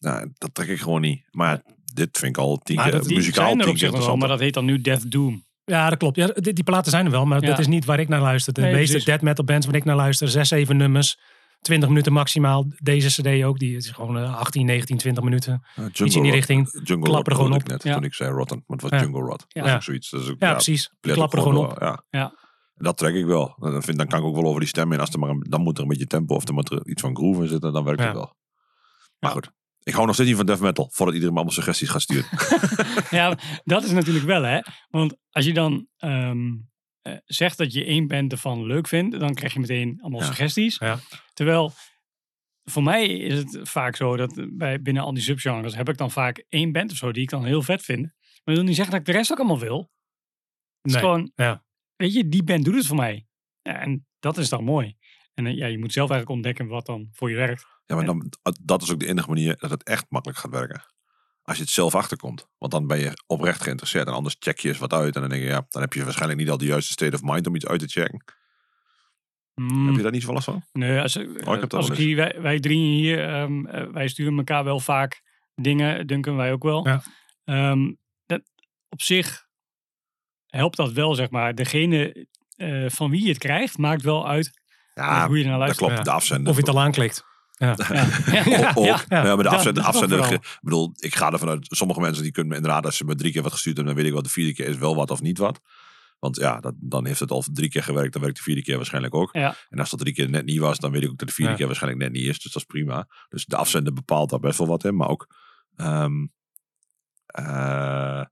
Nou, 0.00 0.30
dat 0.34 0.54
trek 0.54 0.68
ik 0.68 0.80
gewoon 0.80 1.00
niet. 1.00 1.24
Maar 1.30 1.62
dit 1.94 2.18
vind 2.18 2.36
ik 2.36 2.42
al 2.42 2.56
tien 2.56 2.76
Maar 2.76 2.84
keer, 2.90 2.98
dat- 2.98 3.08
muzikaal 3.08 3.56
tien 3.56 3.74
keer 3.74 3.92
wel, 3.92 4.16
maar 4.16 4.28
dat 4.28 4.40
heet 4.40 4.54
dan 4.54 4.64
nu 4.64 4.80
Death 4.80 5.10
Doom. 5.10 5.44
Ja, 5.64 5.88
dat 5.88 5.98
klopt. 5.98 6.16
Ja, 6.16 6.26
die, 6.26 6.52
die 6.52 6.64
platen 6.64 6.90
zijn 6.90 7.04
er 7.04 7.10
wel, 7.10 7.24
maar 7.24 7.40
Ja. 7.42 7.48
dat 7.48 7.58
is 7.58 7.66
niet 7.66 7.84
waar 7.84 8.00
ik 8.00 8.08
naar 8.08 8.20
luister. 8.20 8.52
De 8.52 8.60
Nee, 8.60 8.70
meeste 8.72 8.86
precies. 8.90 9.04
death 9.08 9.22
metal 9.22 9.44
bands 9.44 9.66
waar 9.66 9.74
ik 9.74 9.84
naar 9.84 9.96
luister, 9.96 10.28
zes, 10.28 10.48
zeven 10.48 10.76
nummers, 10.76 11.18
20 11.60 11.88
minuten 11.88 12.12
maximaal. 12.12 12.66
Deze 12.82 13.22
cd 13.22 13.44
ook, 13.44 13.58
die 13.58 13.76
is 13.76 13.88
gewoon 13.90 14.18
eh, 14.18 14.36
18, 14.38 14.66
19, 14.66 14.96
20 14.96 15.24
minuten. 15.24 15.64
Jungle 15.74 15.88
Iets 15.88 16.00
in 16.00 16.08
die 16.22 16.30
Rot- 16.30 16.30
richting. 16.32 16.68
Jungle 16.72 16.84
Klappen 16.84 17.14
Rot 17.16 17.26
er 17.26 17.34
gewoon 17.34 17.52
op. 17.52 17.60
ik 17.60 17.66
net 17.66 17.82
Ja. 17.82 17.94
toen 17.94 18.04
ik 18.04 18.14
zei 18.14 18.30
Rotten. 18.30 18.56
Maar 18.66 18.78
het 18.78 18.90
was 18.90 19.00
Ja. 19.00 19.06
Jungle 19.06 19.22
Rot. 19.22 19.44
Ja. 19.48 19.60
Dat 19.60 19.68
is 19.70 19.74
ook 19.76 19.82
zoiets. 19.82 20.10
Dat 20.10 20.20
is 20.20 20.28
ook, 20.28 20.36
Ja, 20.38 20.52
precies. 20.52 20.90
Er 21.00 21.22
ook 21.22 21.30
gewoon 21.32 21.56
op. 21.56 21.76
Ja. 21.80 22.04
Ja. 22.10 22.34
Dat 22.74 22.96
trek 22.96 23.14
ik 23.14 23.24
wel. 23.26 23.54
Dan, 23.58 23.82
vind, 23.82 23.98
dan 23.98 24.06
kan 24.06 24.18
ik 24.18 24.24
ook 24.24 24.34
wel 24.34 24.44
over 24.44 24.60
die 24.60 24.68
stem 24.68 24.92
in. 24.92 25.00
Als 25.00 25.10
er 25.10 25.18
maar 25.18 25.30
een, 25.30 25.46
dan 25.48 25.60
moet 25.62 25.76
er 25.76 25.82
een 25.82 25.88
beetje 25.88 26.06
tempo 26.06 26.34
of 26.34 26.48
er 26.48 26.54
moet 26.54 26.70
er 26.70 26.86
iets 26.86 27.00
van 27.02 27.16
groove 27.16 27.42
in 27.42 27.48
zitten. 27.48 27.72
Dan 27.72 27.84
werkt 27.84 28.00
Ja. 28.00 28.06
het 28.06 28.14
wel. 28.16 28.34
Maar 29.18 29.30
goed. 29.30 29.50
Ik 29.84 29.92
hou 29.94 30.06
nog 30.06 30.14
steeds 30.14 30.28
niet 30.28 30.38
van 30.38 30.46
death 30.46 30.60
metal. 30.60 30.88
Voordat 30.92 31.14
iedereen 31.14 31.34
me 31.34 31.40
allemaal 31.40 31.56
suggesties 31.56 31.88
gaat 31.88 32.02
sturen. 32.02 32.28
Ja, 33.18 33.38
dat 33.64 33.84
is 33.84 33.90
natuurlijk 33.90 34.24
wel 34.26 34.42
hè. 34.42 34.60
Want 34.88 35.16
als 35.30 35.44
je 35.44 35.52
dan 35.52 35.88
ehm, 35.96 36.50
eh, 37.02 37.16
zegt 37.24 37.58
dat 37.58 37.72
je 37.72 37.84
één 37.84 38.06
band 38.06 38.32
ervan 38.32 38.66
leuk 38.66 38.88
vindt, 38.88 39.20
dan 39.20 39.34
krijg 39.34 39.52
je 39.52 39.60
meteen 39.60 39.98
allemaal 40.00 40.20
Ja. 40.20 40.26
suggesties. 40.26 40.78
Ja. 40.78 40.98
Terwijl 41.32 41.72
voor 42.64 42.82
mij 42.82 43.06
is 43.06 43.34
het 43.38 43.58
vaak 43.62 43.96
zo 43.96 44.16
dat 44.16 44.46
bij, 44.52 44.82
binnen 44.82 45.02
al 45.02 45.14
die 45.14 45.22
subgenres 45.22 45.74
heb 45.74 45.88
ik 45.88 45.96
dan 45.96 46.10
vaak 46.10 46.44
één 46.48 46.72
band 46.72 46.90
of 46.90 46.96
zo 46.96 47.12
die 47.12 47.22
ik 47.22 47.30
dan 47.30 47.44
heel 47.44 47.62
vet 47.62 47.82
vind. 47.82 48.00
Maar 48.02 48.12
dat 48.44 48.54
wil 48.54 48.64
niet 48.64 48.74
zeggen 48.76 48.92
dat 48.92 49.00
ik 49.00 49.06
de 49.06 49.18
rest 49.18 49.32
ook 49.32 49.38
allemaal 49.38 49.58
wil. 49.58 49.78
Het 49.78 49.88
is 50.82 50.92
Nee, 50.92 51.00
gewoon, 51.02 51.32
ja. 51.34 51.64
weet 51.96 52.12
je, 52.12 52.28
die 52.28 52.42
band 52.44 52.64
doet 52.64 52.74
het 52.74 52.86
voor 52.86 52.96
mij. 52.96 53.26
Ja, 53.62 53.80
en 53.80 54.06
dat 54.18 54.38
is 54.38 54.48
dan 54.48 54.64
mooi. 54.64 54.96
En 55.34 55.46
eh, 55.46 55.56
ja, 55.56 55.66
je 55.66 55.78
moet 55.78 55.92
zelf 55.92 56.10
eigenlijk 56.10 56.38
ontdekken 56.38 56.66
wat 56.74 56.86
dan 56.86 57.08
voor 57.12 57.30
je 57.30 57.36
werkt. 57.36 57.66
Ja, 57.86 57.94
maar 57.96 58.04
dan, 58.04 58.32
dat 58.62 58.82
is 58.82 58.92
ook 58.92 59.00
de 59.00 59.06
enige 59.06 59.28
manier 59.28 59.56
dat 59.58 59.70
het 59.70 59.82
echt 59.82 60.04
makkelijk 60.08 60.38
gaat 60.40 60.50
werken. 60.50 60.84
Als 61.42 61.56
je 61.56 61.62
het 61.62 61.72
zelf 61.72 61.94
achterkomt. 61.94 62.48
Want 62.58 62.72
dan 62.72 62.86
ben 62.86 62.98
je 62.98 63.22
oprecht 63.26 63.62
geïnteresseerd. 63.62 64.06
En 64.06 64.12
anders 64.12 64.36
check 64.38 64.58
je 64.58 64.68
eens 64.68 64.78
wat 64.78 64.92
uit. 64.92 65.14
En 65.14 65.20
dan 65.20 65.30
denk 65.30 65.42
je, 65.42 65.48
ja, 65.48 65.66
dan 65.68 65.82
heb 65.82 65.92
je 65.92 66.04
waarschijnlijk 66.04 66.40
niet 66.40 66.50
al 66.50 66.58
de 66.58 66.64
juiste 66.64 66.92
state 66.92 67.14
of 67.14 67.22
mind 67.22 67.46
om 67.46 67.54
iets 67.54 67.66
uit 67.66 67.80
te 67.80 67.88
checken. 67.88 68.24
Mm. 69.54 69.86
Heb 69.86 69.96
je 69.96 70.02
daar 70.02 70.10
niet 70.10 70.20
zoveel 70.20 70.34
last 70.34 70.46
van? 70.46 70.64
Nee, 70.72 71.00
als, 71.00 71.16
Oh, 71.16 71.24
heb 71.50 71.60
dat 71.60 71.74
als 71.74 71.90
ik 71.90 71.96
hier, 71.96 72.16
wij, 72.16 72.36
wij 72.40 72.60
drieën 72.60 72.92
hier, 72.98 73.28
ehm, 73.28 73.66
eh, 73.66 73.86
wij 73.92 74.08
sturen 74.08 74.36
elkaar 74.36 74.64
wel 74.64 74.80
vaak 74.80 75.22
dingen, 75.54 76.06
Duncan, 76.06 76.36
wij 76.36 76.52
ook 76.52 76.62
wel. 76.62 76.86
Ja. 76.88 77.02
Ehm, 77.44 77.92
dat, 78.26 78.42
op 78.88 79.02
zich 79.02 79.46
helpt 80.46 80.76
dat 80.76 80.92
wel, 80.92 81.14
zeg 81.14 81.30
maar. 81.30 81.54
Degene 81.54 82.26
eh, 82.56 82.88
van 82.88 83.10
wie 83.10 83.22
je 83.22 83.28
het 83.28 83.38
krijgt, 83.38 83.78
maakt 83.78 84.02
wel 84.02 84.28
uit 84.28 84.60
Ja, 84.94 85.26
hoe 85.26 85.38
je 85.38 85.44
dat 85.44 85.58
luistert. 85.58 85.78
klopt. 85.78 85.96
Ja. 85.96 86.02
De 86.02 86.10
afzender. 86.10 86.48
Of 86.50 86.54
je 86.54 86.60
het 86.64 86.74
al 86.74 86.80
aanklikt. 86.80 87.24
Ja. 87.64 87.76
Ja. 88.44 88.72
Ook. 88.74 89.04
Ja. 89.08 89.34
Maar 89.36 89.42
de 89.42 89.82
afzender, 89.82 90.32
ik 90.32 90.58
bedoel, 90.60 90.92
ik 90.96 91.14
ga 91.14 91.32
ervan 91.32 91.48
uit, 91.48 91.66
sommige 91.68 92.00
mensen 92.00 92.22
die 92.22 92.32
kunnen 92.32 92.50
me 92.52 92.56
inderdaad, 92.58 92.84
als 92.84 92.96
ze 92.96 93.04
me 93.04 93.14
drie 93.14 93.32
keer 93.32 93.42
wat 93.42 93.52
gestuurd 93.52 93.76
hebben, 93.76 93.94
dan 93.94 94.02
weet 94.02 94.12
ik 94.12 94.18
wat 94.18 94.26
de 94.28 94.34
vierde 94.34 94.54
keer 94.54 94.66
is 94.68 94.76
wel 94.76 94.96
wat 94.96 95.10
of 95.10 95.20
niet 95.20 95.38
wat. 95.38 95.60
Want 96.18 96.36
ja, 96.36 96.60
dat, 96.60 96.74
dan 96.76 97.06
heeft 97.06 97.20
het 97.20 97.30
al 97.30 97.44
drie 97.52 97.68
keer 97.68 97.82
gewerkt, 97.82 98.12
dan 98.12 98.22
werkt 98.22 98.36
de 98.36 98.42
vierde 98.42 98.62
keer 98.62 98.76
waarschijnlijk 98.76 99.14
ook. 99.14 99.32
Ja. 99.32 99.56
En 99.68 99.78
als 99.78 99.90
dat 99.90 100.00
drie 100.00 100.14
keer 100.14 100.30
net 100.30 100.44
niet 100.44 100.58
was, 100.58 100.78
dan 100.78 100.90
weet 100.90 101.02
ik 101.02 101.10
ook 101.10 101.18
dat 101.18 101.28
de 101.28 101.34
vierde 101.34 101.50
Ja. 101.50 101.56
keer 101.56 101.66
waarschijnlijk 101.66 102.02
net 102.02 102.12
niet 102.12 102.22
is. 102.28 102.40
Dus 102.40 102.52
dat 102.52 102.62
is 102.62 102.68
prima. 102.68 103.08
Dus 103.28 103.44
de 103.44 103.56
afzender 103.56 103.92
bepaalt 103.92 104.30
daar 104.30 104.40
best 104.40 104.58
wel 104.58 104.66
wat 104.66 104.84
in. 104.84 104.96
Maar 104.96 105.08
ook, 105.08 105.26
ehm, 105.76 106.26
eh, 107.26 108.24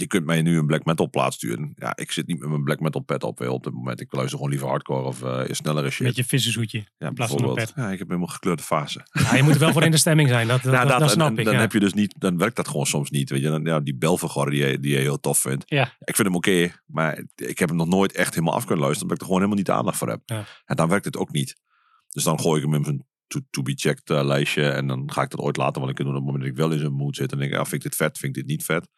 je 0.00 0.06
kunt 0.06 0.24
mij 0.24 0.42
nu 0.42 0.58
een 0.58 0.66
black 0.66 0.84
metal 0.84 1.10
plaat 1.10 1.32
sturen. 1.34 1.72
Ja, 1.76 1.96
ik 1.96 2.12
zit 2.12 2.26
niet 2.26 2.38
met 2.38 2.48
mijn 2.48 2.62
black 2.64 2.80
metal 2.80 3.00
pet 3.00 3.22
op 3.22 3.40
op 3.40 3.64
dit 3.64 3.72
moment. 3.72 4.00
Ik 4.00 4.12
luister 4.12 4.36
gewoon 4.36 4.50
liever 4.50 4.68
hardcore 4.68 5.02
of 5.04 5.22
eh 5.22 5.40
snellere 5.50 5.90
shit. 5.90 6.06
Met 6.06 6.16
je 6.16 6.24
vissenzoetje. 6.24 6.84
ja, 6.98 7.12
bijvoorbeeld. 7.12 7.54
pet. 7.54 7.72
Ja, 7.76 7.90
ik 7.90 7.98
heb 7.98 8.08
helemaal 8.08 8.28
gekleurde 8.28 8.62
fase. 8.62 9.06
Ja, 9.12 9.34
je 9.34 9.42
moet 9.42 9.54
er 9.54 9.60
wel 9.60 9.72
voor 9.72 9.82
in 9.84 9.90
de 9.90 9.96
stemming 9.96 10.28
zijn. 10.28 10.48
Dat, 10.48 10.62
dat, 10.62 10.72
Ja, 10.72 10.84
dat, 10.84 11.00
dat, 11.00 11.10
snap 11.10 11.30
en 11.30 11.38
ik. 11.38 11.44
Dan 11.44 11.54
ja. 11.54 11.60
heb 11.60 11.72
je 11.72 11.80
dus 11.80 11.92
niet, 11.94 12.14
dan 12.18 12.38
werkt 12.38 12.56
dat 12.56 12.68
gewoon 12.68 12.86
soms 12.86 13.10
niet. 13.10 13.30
Weet 13.30 13.42
je, 13.42 13.48
dan, 13.48 13.64
ja, 13.64 13.80
die 13.80 13.96
Belvergor 13.96 14.50
die, 14.50 14.66
je- 14.66 14.80
die 14.80 14.92
je 14.92 14.98
heel 14.98 15.20
tof 15.20 15.38
vindt. 15.38 15.64
Ja. 15.66 15.84
Ik 16.04 16.14
vind 16.16 16.28
hem 16.28 16.36
oké, 16.36 16.72
maar 16.86 17.24
ik 17.34 17.58
heb 17.58 17.68
hem 17.68 17.78
nog 17.78 17.88
nooit 17.88 18.12
echt 18.12 18.34
helemaal 18.34 18.54
af 18.54 18.64
kunnen 18.64 18.84
luisteren, 18.84 19.02
omdat 19.10 19.16
ik 19.16 19.20
er 19.20 19.26
gewoon 19.34 19.40
helemaal 19.42 19.56
niet 19.56 19.66
de 19.66 19.72
aandacht 19.72 19.98
voor 19.98 20.08
heb. 20.08 20.20
Ja. 20.24 20.44
En 20.64 20.76
dan 20.76 20.88
werkt 20.88 21.04
het 21.04 21.16
ook 21.16 21.32
niet. 21.32 21.56
Dus 22.08 22.24
dan 22.24 22.40
gooi 22.40 22.58
ik 22.60 22.64
hem 22.66 22.74
in 22.74 22.84
zijn 22.84 23.06
to, 23.26 23.40
to 23.50 23.62
be 23.62 23.72
checked 23.74 24.10
eh, 24.10 24.24
lijstje 24.24 24.68
en 24.68 24.86
dan 24.86 25.12
ga 25.12 25.22
ik 25.22 25.30
dat 25.30 25.40
ooit 25.40 25.56
later 25.56 25.80
wel 25.80 25.88
een 25.88 25.94
keer 25.94 26.04
doen 26.04 26.14
op 26.14 26.20
het 26.20 26.26
moment 26.32 26.44
dat 26.44 26.52
ik 26.52 26.58
wel 26.64 26.72
in 26.72 26.78
zijn 26.78 26.92
mood 26.92 27.16
zit. 27.16 27.32
En 27.32 27.38
denk 27.38 27.52
ik, 27.52 27.58
ah, 27.58 27.62
vind 27.66 27.84
ik 27.84 27.90
dit 27.90 27.96
vet, 27.96 28.18
vind 28.18 28.36
ik 28.36 28.42
dit 28.42 28.50
niet 28.56 28.64
vet. 28.64 28.88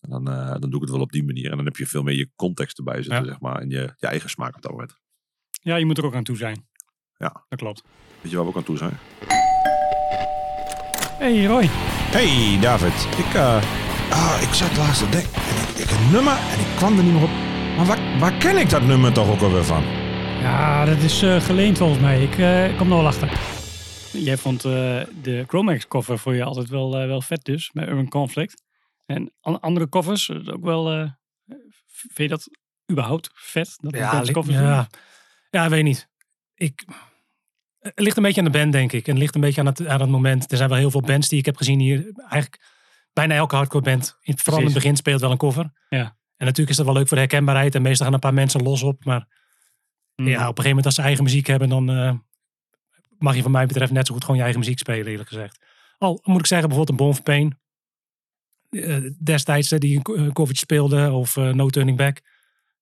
En 0.00 0.10
dan, 0.10 0.28
eh, 0.30 0.48
dan 0.50 0.60
doe 0.70 0.74
ik 0.74 0.80
het 0.80 0.90
wel 0.90 1.00
op 1.00 1.12
die 1.12 1.24
manier. 1.24 1.50
En 1.50 1.56
dan 1.56 1.64
heb 1.66 1.76
je 1.76 1.86
veel 1.86 2.02
meer 2.02 2.16
je 2.16 2.30
context 2.36 2.78
erbij 2.78 2.94
zitten, 3.02 3.22
Ja. 3.22 3.24
zeg 3.24 3.40
maar. 3.40 3.60
En 3.60 3.70
je, 3.70 3.94
je 3.96 4.06
eigen 4.06 4.30
smaak 4.30 4.56
op 4.56 4.62
dat 4.62 4.70
moment. 4.70 4.96
Ja, 5.62 5.76
je 5.76 5.84
moet 5.86 5.98
er 5.98 6.04
ook 6.04 6.14
aan 6.14 6.24
toe 6.24 6.36
zijn. 6.36 6.66
Ja. 7.16 7.44
Dat 7.48 7.58
klopt. 7.58 7.82
Weet 8.20 8.30
je 8.30 8.36
waar 8.36 8.44
we 8.44 8.50
ook 8.50 8.56
aan 8.56 8.64
toe 8.64 8.76
zijn? 8.76 8.98
hey, 11.18 11.44
Roy. 11.44 11.66
Hey 12.10 12.58
David, 12.60 13.18
ik, 13.18 13.34
eh, 13.34 13.62
ah, 14.10 14.38
ik 14.42 14.52
zat 14.54 14.76
laatst 14.76 15.02
te 15.04 15.08
denken. 15.10 15.32
En 15.34 15.56
ik, 15.68 15.68
ik 15.84 15.90
een 15.90 16.10
nummer 16.12 16.32
en 16.52 16.60
ik 16.60 16.76
kwam 16.76 16.98
er 16.98 17.04
niet 17.04 17.12
meer 17.12 17.22
op. 17.22 17.30
Maar 17.76 17.86
waar, 17.86 18.18
waar 18.18 18.32
ken 18.38 18.56
ik 18.56 18.70
dat 18.70 18.82
nummer 18.82 19.12
toch 19.12 19.30
ook 19.30 19.40
alweer 19.40 19.64
van? 19.64 19.82
Ja, 20.40 20.84
dat 20.84 20.98
is 20.98 21.22
eh, 21.22 21.40
geleend 21.40 21.78
volgens 21.78 22.00
mij. 22.00 22.22
Ik 22.22 22.38
eh, 22.38 22.78
kom 22.78 22.90
er 22.90 22.96
wel 22.96 23.06
achter. 23.06 23.40
Jij 24.12 24.36
vond 24.36 24.64
eh, 24.64 24.70
de 25.22 25.44
Chromax 25.46 25.88
cover 25.88 26.18
voor 26.18 26.34
je 26.34 26.44
altijd 26.44 26.68
wel, 26.68 26.90
wel 26.90 27.20
vet 27.22 27.44
dus, 27.44 27.70
met 27.72 27.88
Urban 27.88 28.08
Conflict. 28.08 28.62
En 29.08 29.32
an- 29.40 29.60
andere 29.60 29.88
covers, 29.88 30.28
eh, 30.28 30.36
ook 30.52 30.64
wel, 30.64 30.92
eh, 30.92 31.10
vind 31.86 32.16
je 32.16 32.28
dat 32.28 32.48
überhaupt 32.90 33.30
vet? 33.34 33.74
Dat 33.80 33.94
Ja, 33.94 34.22
doen? 34.22 34.44
ja. 34.50 34.88
ja, 35.50 35.68
weet 35.68 35.84
niet. 35.84 36.08
Ik, 36.54 36.84
het 37.78 37.98
ligt 38.00 38.16
een 38.16 38.22
beetje 38.22 38.40
aan 38.40 38.46
de 38.52 38.58
band, 38.58 38.72
denk 38.72 38.92
ik. 38.92 39.06
En 39.06 39.12
het 39.12 39.20
ligt 39.20 39.34
een 39.34 39.40
beetje 39.40 39.60
aan 39.60 39.66
het, 39.66 39.86
aan 39.86 40.00
het 40.00 40.10
moment. 40.10 40.50
Er 40.50 40.56
zijn 40.56 40.68
wel 40.68 40.78
heel 40.78 40.90
veel 40.90 41.00
bands 41.00 41.28
die 41.28 41.38
ik 41.38 41.44
heb 41.44 41.56
gezien 41.56 41.78
hier. 41.80 42.12
Eigenlijk 42.16 42.62
bijna 43.12 43.34
elke 43.34 43.56
hardcore 43.56 43.84
band, 43.84 44.16
vooral 44.22 44.58
in 44.58 44.64
het 44.64 44.74
begin, 44.74 44.96
speelt 44.96 45.20
wel 45.20 45.30
een 45.30 45.36
cover. 45.36 45.72
Ja. 45.88 46.16
En 46.36 46.46
natuurlijk 46.46 46.70
is 46.70 46.76
dat 46.76 46.84
wel 46.86 46.94
leuk 46.94 47.08
voor 47.08 47.16
de 47.16 47.22
herkenbaarheid. 47.22 47.74
En 47.74 47.82
meestal 47.82 48.04
gaan 48.06 48.14
een 48.14 48.20
paar 48.20 48.34
mensen 48.34 48.62
los 48.62 48.82
op. 48.82 49.04
Maar 49.04 49.36
Mm. 50.14 50.26
ja, 50.28 50.34
op 50.34 50.38
een 50.40 50.46
gegeven 50.46 50.68
moment 50.68 50.86
als 50.86 50.94
ze 50.94 51.02
eigen 51.02 51.24
muziek 51.24 51.46
hebben, 51.46 51.68
dan 51.68 51.90
eh, 51.90 52.12
mag 53.18 53.34
je 53.36 53.42
van 53.42 53.50
mij 53.50 53.66
betreft 53.66 53.92
net 53.92 54.06
zo 54.06 54.12
goed 54.12 54.22
gewoon 54.22 54.36
je 54.36 54.42
eigen 54.42 54.60
muziek 54.60 54.78
spelen, 54.78 55.06
eerlijk 55.06 55.28
gezegd. 55.28 55.64
Al 55.98 56.20
moet 56.22 56.38
ik 56.40 56.46
zeggen, 56.46 56.68
bijvoorbeeld 56.68 56.98
een 57.00 57.04
Born 57.06 57.14
for 57.16 57.24
Pain. 57.24 57.58
Eh, 58.70 59.10
destijds 59.22 59.68
die 59.68 59.96
een 59.96 60.02
co- 60.02 60.14
een 60.14 60.32
covertje 60.32 60.62
speelde, 60.64 61.10
of 61.12 61.36
eh, 61.36 61.50
No 61.52 61.68
Turning 61.68 61.96
Back. 61.96 62.20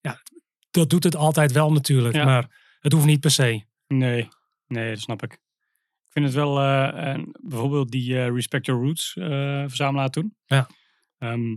Ja, 0.01 0.22
dat 0.70 0.91
doet 0.91 1.05
het 1.05 1.16
altijd 1.16 1.53
wel 1.53 1.72
natuurlijk, 1.72 2.14
Ja. 2.14 2.24
maar 2.24 2.76
het 2.80 2.93
hoeft 2.93 3.07
niet 3.07 3.20
per 3.20 3.30
se. 3.30 3.64
Nee, 3.87 4.28
nee, 4.66 4.91
dat 4.91 5.01
snap 5.01 5.22
ik. 5.22 5.32
Ik 5.32 6.12
vind 6.22 6.24
het 6.24 6.34
wel, 6.34 6.59
eh, 6.61 7.07
en 7.12 7.28
bijvoorbeeld 7.43 7.91
die 7.91 8.30
Respect 8.30 8.66
Your 8.66 8.82
Roots 8.82 9.12
verzamelaar 9.68 10.11
toen. 10.11 10.37
Ja. 10.47 10.68
Ehm, 11.18 11.57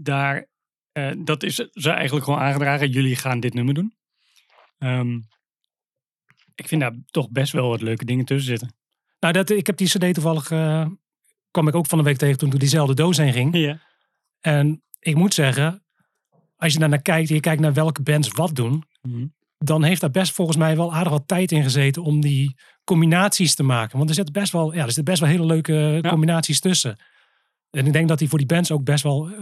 daar, 0.00 0.46
dat 1.18 1.42
is 1.42 1.54
ze 1.54 1.90
eigenlijk 1.90 2.24
gewoon 2.24 2.40
aangedragen. 2.40 2.90
Jullie 2.90 3.16
gaan 3.16 3.40
dit 3.40 3.54
nummer 3.54 3.74
doen. 3.74 3.94
Ehm, 4.78 5.18
ik 6.54 6.68
vind 6.68 6.80
daar 6.80 6.94
toch 7.06 7.30
best 7.30 7.52
wel 7.52 7.68
wat 7.68 7.80
leuke 7.82 8.04
dingen 8.04 8.24
tussen 8.24 8.46
zitten. 8.46 8.76
Nou, 9.20 9.32
dat, 9.32 9.50
ik 9.50 9.66
heb 9.66 9.76
die 9.76 9.88
cd 9.88 10.14
toevallig, 10.14 10.50
kwam 11.54 11.68
ik 11.68 11.74
ook 11.74 11.86
van 11.86 11.98
de 11.98 12.04
week 12.04 12.16
tegen 12.16 12.38
toen 12.38 12.50
door 12.50 12.58
diezelfde 12.58 12.94
doos 12.94 13.16
heen 13.16 13.32
ging. 13.32 13.56
Ja. 13.56 13.78
En 14.40 14.82
ik 14.98 15.14
moet 15.14 15.34
zeggen, 15.34 15.84
als 16.56 16.72
je 16.72 16.78
daar 16.78 16.88
naar 16.88 17.02
kijkt 17.02 17.28
en 17.28 17.34
je 17.34 17.40
kijkt 17.40 17.60
naar 17.60 17.72
welke 17.72 18.02
bands 18.02 18.28
wat 18.28 18.54
doen, 18.54 18.84
Mhm. 19.02 19.26
dan 19.58 19.82
heeft 19.82 20.00
daar 20.00 20.10
best 20.10 20.32
volgens 20.32 20.56
mij 20.56 20.76
wel 20.76 20.94
aardig 20.94 21.12
wat 21.12 21.28
tijd 21.28 21.52
in 21.52 21.62
gezeten 21.62 22.02
om 22.02 22.20
die 22.20 22.56
combinaties 22.84 23.54
te 23.54 23.62
maken. 23.62 23.96
Want 23.96 24.08
er 24.08 24.14
zitten 24.14 24.32
best 24.32 24.52
wel, 24.52 24.72
ja, 24.72 24.78
er 24.78 24.84
zitten 24.84 25.04
best 25.04 25.20
wel 25.20 25.28
hele 25.28 25.46
leuke 25.46 25.72
Ja. 26.02 26.08
combinaties 26.10 26.60
tussen. 26.60 26.96
En 27.70 27.86
ik 27.86 27.92
denk 27.92 28.08
dat 28.08 28.18
die 28.18 28.28
voor 28.28 28.38
die 28.38 28.46
bands 28.46 28.70
ook 28.70 28.84
best 28.84 29.02
wel, 29.02 29.28
eh, 29.28 29.32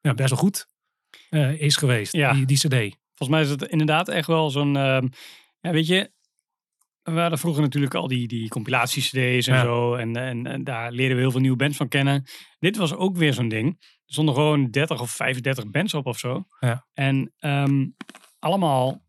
ja, 0.00 0.14
best 0.14 0.30
wel 0.30 0.38
goed 0.38 0.66
eh, 1.30 1.60
is 1.60 1.76
geweest, 1.76 2.12
Ja. 2.12 2.32
die, 2.32 2.46
die 2.46 2.56
cd. 2.56 2.96
Volgens 3.14 3.28
mij 3.28 3.40
is 3.42 3.48
het 3.50 3.62
inderdaad 3.62 4.08
echt 4.08 4.26
wel 4.26 4.50
zo'n. 4.50 4.76
ehm, 4.76 5.08
ja, 5.60 5.70
weet 5.70 5.86
je. 5.86 6.10
We 7.02 7.20
hadden 7.20 7.38
vroeger 7.38 7.62
natuurlijk 7.62 7.94
al 7.94 8.08
die, 8.08 8.28
die 8.28 8.48
compilatie-CD's 8.48 9.46
en 9.46 9.54
Ja. 9.54 9.62
zo. 9.62 9.94
En, 9.94 10.16
en, 10.16 10.46
en 10.46 10.64
daar 10.64 10.92
leren 10.92 11.14
we 11.16 11.20
heel 11.22 11.30
veel 11.30 11.40
nieuwe 11.40 11.56
bands 11.56 11.76
van 11.76 11.88
kennen. 11.88 12.24
Dit 12.58 12.76
was 12.76 12.94
ook 12.94 13.16
weer 13.16 13.32
zo'n 13.34 13.48
ding. 13.48 13.76
Er 13.80 14.12
stonden 14.18 14.34
gewoon 14.34 14.70
30 14.70 15.00
of 15.00 15.10
35 15.10 15.70
bands 15.70 15.94
op 15.94 16.06
of 16.06 16.18
zo. 16.18 16.44
Ja. 16.60 16.86
En 16.94 17.32
ehm, 17.38 17.86
allemaal 18.38 19.04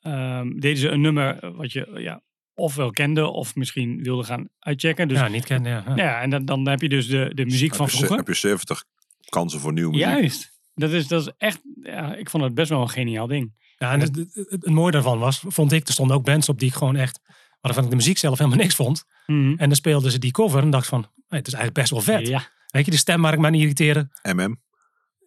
ehm, 0.00 0.50
deden 0.58 0.78
ze 0.78 0.88
een 0.88 1.00
nummer 1.00 1.52
wat 1.56 1.72
je 1.72 1.90
ja, 1.98 2.22
ofwel 2.54 2.90
kende 2.90 3.26
of 3.26 3.54
misschien 3.54 4.02
wilde 4.02 4.24
gaan 4.24 4.48
uitchecken. 4.58 5.08
Dus 5.08 5.18
ja, 5.18 5.28
niet 5.28 5.44
kennen. 5.44 5.72
Ja. 5.86 5.96
ja, 5.96 6.20
en 6.20 6.30
dan, 6.30 6.44
dan 6.44 6.68
heb 6.68 6.80
je 6.80 6.88
dus 6.88 7.06
de, 7.08 7.30
de 7.34 7.44
muziek 7.44 7.74
van 7.74 7.84
heb, 7.84 7.94
je, 7.94 8.00
ze- 8.00 8.04
vroeger. 8.04 8.16
heb 8.26 8.34
je 8.34 8.40
70 8.40 8.84
kansen 9.28 9.60
voor 9.60 9.72
nieuwe 9.72 9.90
muziek. 9.90 10.06
Juist. 10.06 10.56
Dat 10.74 10.90
is, 10.90 11.06
dat 11.08 11.20
is 11.26 11.32
echt, 11.36 11.60
ja, 11.82 12.14
ik 12.14 12.30
vond 12.30 12.44
het 12.44 12.54
best 12.54 12.68
wel 12.68 12.80
een 12.80 12.88
geniaal 12.88 13.26
ding. 13.26 13.54
Ja, 13.78 13.92
en 13.92 14.00
het, 14.00 14.16
het, 14.16 14.46
het- 14.50 14.66
mooie 14.66 14.90
daarvan 14.92 15.18
was, 15.18 15.44
vond 15.48 15.72
ik, 15.72 15.86
er 15.86 15.92
stonden 15.92 16.16
ook 16.16 16.24
bands 16.24 16.48
op 16.48 16.58
die 16.58 16.68
ik 16.68 16.74
gewoon 16.74 16.96
echt, 16.96 17.20
waarvan 17.60 17.84
ik 17.84 17.90
de 17.90 17.96
muziek 17.96 18.18
zelf 18.18 18.38
helemaal 18.38 18.58
niks 18.58 18.74
vond. 18.74 19.04
En 19.26 19.56
dan 19.68 19.74
speelden 19.74 20.10
ze 20.10 20.18
die 20.18 20.30
cover 20.30 20.62
en 20.62 20.70
dacht 20.70 20.86
van, 20.86 21.00
hey, 21.28 21.38
het 21.38 21.46
is 21.46 21.52
eigenlijk 21.52 21.88
best 21.88 21.90
wel 22.06 22.16
vet. 22.16 22.28
Ja. 22.28 22.42
Weet 22.66 22.84
je, 22.84 22.90
de 22.90 22.96
stem 22.96 23.20
maar 23.20 23.32
ik 23.32 23.38
maar 23.38 23.50
niet 23.50 23.62
irriteren. 23.62 24.10
MM, 24.22 24.56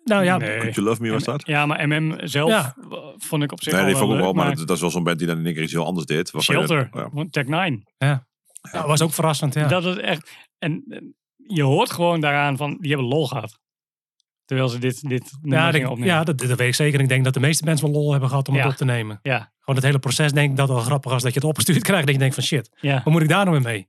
Nou 0.04 0.24
ja, 0.24 0.38
Nee. 0.38 0.58
Could 0.58 0.76
You 0.76 0.88
Love 0.88 1.02
Me 1.02 1.12
was 1.12 1.24
dat? 1.24 1.46
Ja, 1.48 1.66
maar 1.66 1.88
MM 1.88 2.28
zelf 2.28 2.50
Ja. 2.50 2.76
vond 3.18 3.44
ik 3.44 3.52
op 3.52 3.64
zich 3.64 3.72
Nee, 3.74 3.82
al 3.82 3.88
die 3.88 3.98
vond 3.98 4.14
ik 4.14 4.20
wel, 4.20 4.34
maar 4.34 4.56
dat, 4.56 4.68
dat 4.68 4.76
is 4.76 4.82
wel 4.82 4.92
zo'n 4.92 5.04
band 5.04 5.18
die 5.18 5.28
dan 5.28 5.38
in 5.38 5.46
één 5.46 5.54
keer 5.54 5.64
iets 5.64 5.72
heel 5.72 5.86
anders 5.86 6.06
deed. 6.06 6.32
Shelter, 6.40 6.90
dat- 6.92 7.10
ja. 7.14 7.26
Tech 7.30 7.46
9. 7.48 7.84
ja, 7.98 8.26
was 8.72 9.02
ook 9.02 9.14
verrassend. 9.14 9.54
Ja. 9.54 9.68
Dat 9.68 9.86
is 9.86 9.98
echt... 9.98 10.32
En 10.58 10.84
je 11.36 11.64
hoort 11.64 11.92
gewoon 11.92 12.20
daaraan 12.22 12.58
van, 12.58 12.78
die 12.80 12.90
hebben 12.92 13.08
lol 13.10 13.28
gehad. 13.28 13.60
Terwijl 14.52 14.70
ze 14.72 14.80
dit, 14.80 15.10
dit 15.10 15.32
Ja, 15.44 15.68
opnemen. 15.68 16.04
ja 16.04 16.24
dat, 16.24 16.38
dat 16.38 16.58
weet 16.58 16.68
ik 16.68 16.76
zeker. 16.76 17.00
Ik 17.00 17.08
denk 17.08 17.24
dat 17.24 17.34
de 17.34 17.40
meeste 17.40 17.64
mensen 17.64 17.92
wel 17.92 18.02
lol 18.02 18.12
hebben 18.12 18.30
gehad 18.30 18.48
om 18.50 18.56
Ja. 18.56 18.62
het 18.62 18.72
op 18.72 18.78
te 18.78 18.86
nemen. 18.86 19.20
Ja, 19.22 19.38
Gewoon 19.60 19.76
het 19.76 19.84
hele 19.86 20.00
proces 20.00 20.32
denk 20.32 20.50
ik 20.52 20.58
dat 20.58 20.68
wel 20.68 20.80
grappig 20.80 21.12
was. 21.12 21.24
Dat 21.24 21.34
je 21.34 21.40
het 21.40 21.48
opgestuurd 21.48 21.84
krijgt. 21.90 22.04
Dat 22.06 22.14
je 22.14 22.20
denkt 22.20 22.36
van 22.36 22.44
shit, 22.44 22.70
ja. 22.82 23.02
wat 23.04 23.14
moet 23.14 23.22
ik 23.22 23.30
daar 23.30 23.46
nou 23.46 23.60
mee? 23.62 23.88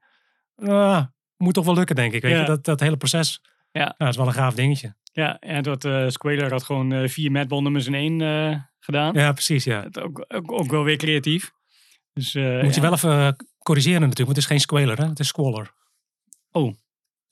Ah, 0.57 1.03
moet 1.37 1.55
toch 1.55 1.65
wel 1.65 1.75
lukken 1.75 1.97
denk 1.97 2.13
ik. 2.13 2.23
Weet 2.23 2.39
je? 2.39 2.45
Dat, 2.45 2.65
dat 2.65 2.81
hele 2.81 2.97
proces. 2.97 3.41
Ja. 3.73 3.95
dat 3.99 4.09
is 4.09 4.17
wel 4.17 4.27
een 4.27 4.33
gaaf 4.33 4.55
dingetje. 4.55 4.95
ja 5.13 5.39
en 5.39 5.63
dat 5.63 5.85
eh 5.85 6.09
Squaler 6.09 6.51
had 6.51 6.63
gewoon 6.63 6.93
eh, 6.93 7.09
vier 7.09 7.31
Madball 7.33 7.61
nummers 7.63 7.87
in 7.87 7.95
één 7.95 8.21
eh, 8.21 8.57
gedaan. 8.79 9.15
Ja, 9.15 9.33
precies. 9.33 9.65
Ja. 9.65 9.83
Het 9.83 10.01
Ook, 10.01 10.25
ook, 10.29 10.53
ook 10.53 10.71
wel 10.71 10.85
weer 10.85 10.97
creatief. 10.97 11.51
Dus, 12.13 12.35
eh, 12.35 12.63
Moet 12.63 12.75
je 12.75 12.81
wel 12.81 12.93
even 12.93 13.37
corrigeren 13.59 14.01
natuurlijk. 14.01 14.19
Want 14.27 14.37
het 14.37 14.39
is 14.39 14.47
geen 14.47 14.61
squaler, 14.61 14.99
hè? 14.99 15.09
het 15.09 15.19
is 15.21 15.29
squaller. 15.29 15.75
Oh. 16.53 16.75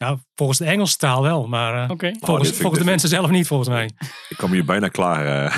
Ja, 0.04 0.18
volgens 0.34 0.58
de 0.58 0.64
Engelse 0.64 0.96
taal 0.96 1.22
wel. 1.22 1.46
Maar 1.46 1.74
eh, 1.90 2.12
volgens, 2.20 2.50
volgens 2.50 2.78
de 2.78 2.84
mensen 2.84 3.08
zelf 3.08 3.30
niet, 3.30 3.46
volgens 3.46 3.68
mij. 3.68 3.90
Ik 4.28 4.36
kwam 4.36 4.52
hier 4.52 4.64
bijna 4.64 4.88
klaar. 4.88 5.46
eh. 5.46 5.56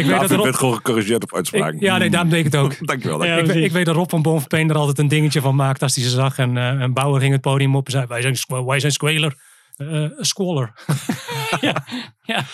Ik 0.00 0.06
weet 0.06 0.28
dat 0.28 0.42
werd 0.42 0.56
gewoon 0.56 0.74
gecorrigeerd 0.74 1.22
op 1.22 1.30
Ik, 1.30 1.36
uitspraak. 1.36 1.74
ja, 1.78 1.98
nee, 1.98 2.10
daarom 2.10 2.30
deed 2.30 2.38
ik 2.38 2.52
het 2.52 2.56
ook. 2.56 2.76
Dankjewel. 2.86 3.24
Ja, 3.24 3.34
dankjewel. 3.34 3.56
ik, 3.56 3.64
ik 3.64 3.72
weet 3.72 3.86
dat 3.86 3.94
Rob 3.94 4.10
van 4.10 4.22
Bonverpeen 4.22 4.70
er 4.70 4.76
altijd 4.76 4.98
een 4.98 5.08
dingetje 5.08 5.40
van 5.40 5.54
maakt 5.54 5.82
als 5.82 5.94
hij 5.94 6.04
ze 6.04 6.10
zag. 6.10 6.38
En, 6.38 6.56
eh 6.56 6.68
en 6.68 6.92
Bauer 6.92 7.20
ging 7.20 7.32
het 7.32 7.40
podium 7.40 7.76
op 7.76 7.86
en 7.86 7.92
zei, 7.92 8.06
wij 8.06 8.22
zijn, 8.22 8.64
wij 8.66 8.80
zijn 8.80 8.92
squaler. 8.92 9.34
Squaller. 10.18 10.72
ja. 11.60 11.84
Ja, 12.22 12.44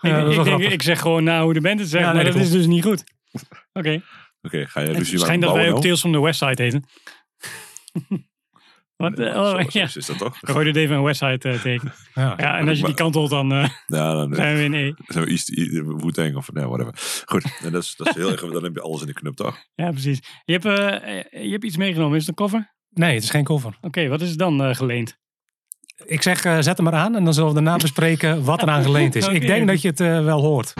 ik, 0.00 0.44
denk, 0.68 0.82
zeg 0.82 1.00
gewoon 1.00 1.24
na 1.24 1.42
hoe 1.42 1.52
de 1.52 1.60
band 1.60 1.80
het 1.80 1.88
zegt, 1.88 2.04
Ja, 2.04 2.12
nee, 2.12 2.16
maar 2.22 2.32
dat 2.32 2.34
dat 2.34 2.42
is 2.42 2.50
dus 2.50 2.66
niet 2.66 2.84
goed. 2.84 3.04
Oké. 3.72 4.02
Oké, 4.42 4.66
ga 4.66 4.80
je 4.80 4.86
ruzie 4.86 5.02
maken 5.02 5.18
schijnt 5.18 5.42
dat 5.42 5.54
wij 5.54 5.72
ook 5.72 5.82
Tales 5.82 6.00
from 6.00 6.12
the 6.12 6.20
Westside 6.20 6.62
heten. 6.62 6.84
Wat? 9.10 9.18
eh, 9.18 9.36
oh, 9.36 9.50
zo- 9.50 9.78
ja. 9.78 9.84
is 9.94 10.06
dat 10.06 10.18
toch? 10.18 10.38
Gooi 10.40 10.68
er 10.68 10.76
even 10.76 10.96
een 10.96 11.02
Westside 11.02 11.48
eh, 11.48 11.60
teken. 11.60 11.92
Ja. 12.14 12.34
Ja, 12.36 12.58
en 12.58 12.68
als 12.68 12.78
je 12.78 12.84
die 12.84 12.94
kantelt, 12.94 13.30
dan 13.30 13.52
eh, 13.52 13.68
Ja, 13.86 14.14
dan 14.14 14.34
zijn 14.44 14.56
we 14.56 14.62
in 14.62 14.74
E. 14.74 14.92
zijn 15.06 15.24
we 15.24 15.30
East, 15.30 15.48
Wu-Tang 16.02 16.36
of 16.36 16.52
nee, 16.52 16.66
whatever. 16.66 17.22
Goed, 17.24 17.44
en 17.62 17.72
dat 17.72 17.82
is, 17.82 17.94
dat 17.96 18.06
is 18.08 18.14
heel 18.14 18.30
erg, 18.30 18.40
dan 18.40 18.64
heb 18.64 18.74
je 18.74 18.80
alles 18.80 19.00
in 19.00 19.06
de 19.06 19.12
knup 19.12 19.34
toch? 19.36 19.56
Ja, 19.74 19.90
precies. 19.90 20.20
Je 20.44 20.52
hebt, 20.52 20.64
je 21.30 21.48
hebt 21.50 21.64
iets 21.64 21.76
meegenomen. 21.76 22.14
Is 22.16 22.26
het 22.26 22.28
een 22.38 22.46
cover? 22.46 22.74
Nee, 22.90 23.14
het 23.14 23.22
is 23.22 23.30
geen 23.30 23.44
cover. 23.44 23.76
Oké, 23.80 24.08
wat 24.08 24.20
is 24.20 24.28
het 24.28 24.38
dan 24.38 24.62
eh, 24.64 24.74
geleend? 24.74 25.18
Ik 26.04 26.22
zeg, 26.22 26.44
eh, 26.44 26.56
zet 26.60 26.76
hem 26.76 26.84
maar 26.84 26.94
aan 27.00 27.16
en 27.16 27.24
dan 27.24 27.34
zullen 27.34 27.48
we 27.48 27.54
daarna 27.54 27.76
bespreken 27.76 28.44
wat 28.44 28.62
er 28.62 28.68
aan 28.68 28.82
geleend 28.82 29.14
is. 29.14 29.28
Ik 29.38 29.46
denk 29.46 29.66
dat 29.68 29.82
je 29.82 29.88
het 29.88 29.98
wel 29.98 30.40
hoort. 30.40 30.72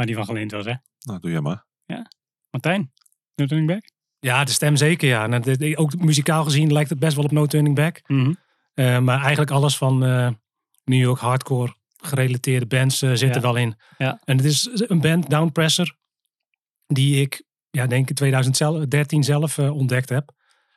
Waar 0.00 0.06
die 0.14 0.18
van 0.18 0.24
geleend 0.24 0.50
was, 0.52 0.64
hè? 0.64 0.74
Nou, 1.00 1.20
doe 1.20 1.30
jij 1.30 1.40
maar. 1.40 1.64
Martijn, 2.50 2.92
No 3.34 3.46
Turning 3.46 3.68
Back? 3.68 3.90
Ja, 4.18 4.44
de 4.44 4.50
stem 4.50 4.76
zeker, 4.76 5.08
ja. 5.08 5.22
En 5.24 5.32
het- 5.32 5.44
het- 5.44 5.76
ook 5.76 5.98
muzikaal 5.98 6.44
gezien 6.44 6.72
lijkt 6.72 6.90
het 6.90 6.98
best 6.98 7.14
wel 7.16 7.24
op 7.24 7.30
No 7.30 7.46
Turning 7.46 7.74
Back. 7.74 8.00
Mhm. 8.06 8.32
Eh, 8.74 8.98
maar 8.98 9.18
eigenlijk 9.20 9.50
alles 9.50 9.76
van 9.76 10.04
eh, 10.04 10.28
New 10.84 11.00
York 11.00 11.18
hardcore 11.20 11.74
gerelateerde 11.96 12.66
bands 12.66 13.02
eh, 13.02 13.10
zit 13.10 13.28
Ja. 13.28 13.34
er 13.34 13.40
wel 13.40 13.56
in. 13.56 13.74
Ja. 13.98 14.20
En 14.24 14.36
het 14.36 14.44
is 14.46 14.68
een 14.88 15.00
band, 15.00 15.30
Downpressor, 15.30 15.96
die 16.86 17.20
ik, 17.20 17.42
ja, 17.70 17.86
denk 17.86 18.08
in 18.08 18.14
2013 18.14 19.24
zelf 19.24 19.58
ontdekt 19.58 20.08
heb. 20.08 20.30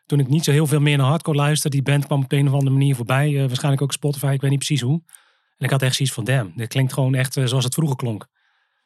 Toen 0.05 0.19
ik 0.19 0.27
niet 0.27 0.43
zo 0.43 0.51
heel 0.51 0.67
veel 0.67 0.79
meer 0.81 0.97
naar 0.97 1.07
hardcore 1.07 1.37
luisterde. 1.37 1.75
Die 1.75 1.85
band 1.85 2.05
kwam 2.05 2.23
op 2.23 2.31
een 2.31 2.47
of 2.47 2.53
andere 2.53 2.71
manier 2.71 2.95
voorbij. 2.95 3.37
waarschijnlijk 3.37 3.81
ook 3.81 3.91
Spotify, 3.93 4.31
ik 4.33 4.41
weet 4.41 4.49
niet 4.49 4.59
precies 4.65 4.81
hoe. 4.81 5.01
En 5.57 5.65
ik 5.65 5.69
had 5.69 5.81
echt 5.81 5.95
zoiets 5.95 6.13
van, 6.15 6.23
damn, 6.23 6.51
dit 6.55 6.67
klinkt 6.67 6.93
gewoon 6.93 7.15
echt 7.15 7.33
zoals 7.33 7.63
het 7.63 7.73
vroeger 7.73 7.95
klonk. 7.97 8.27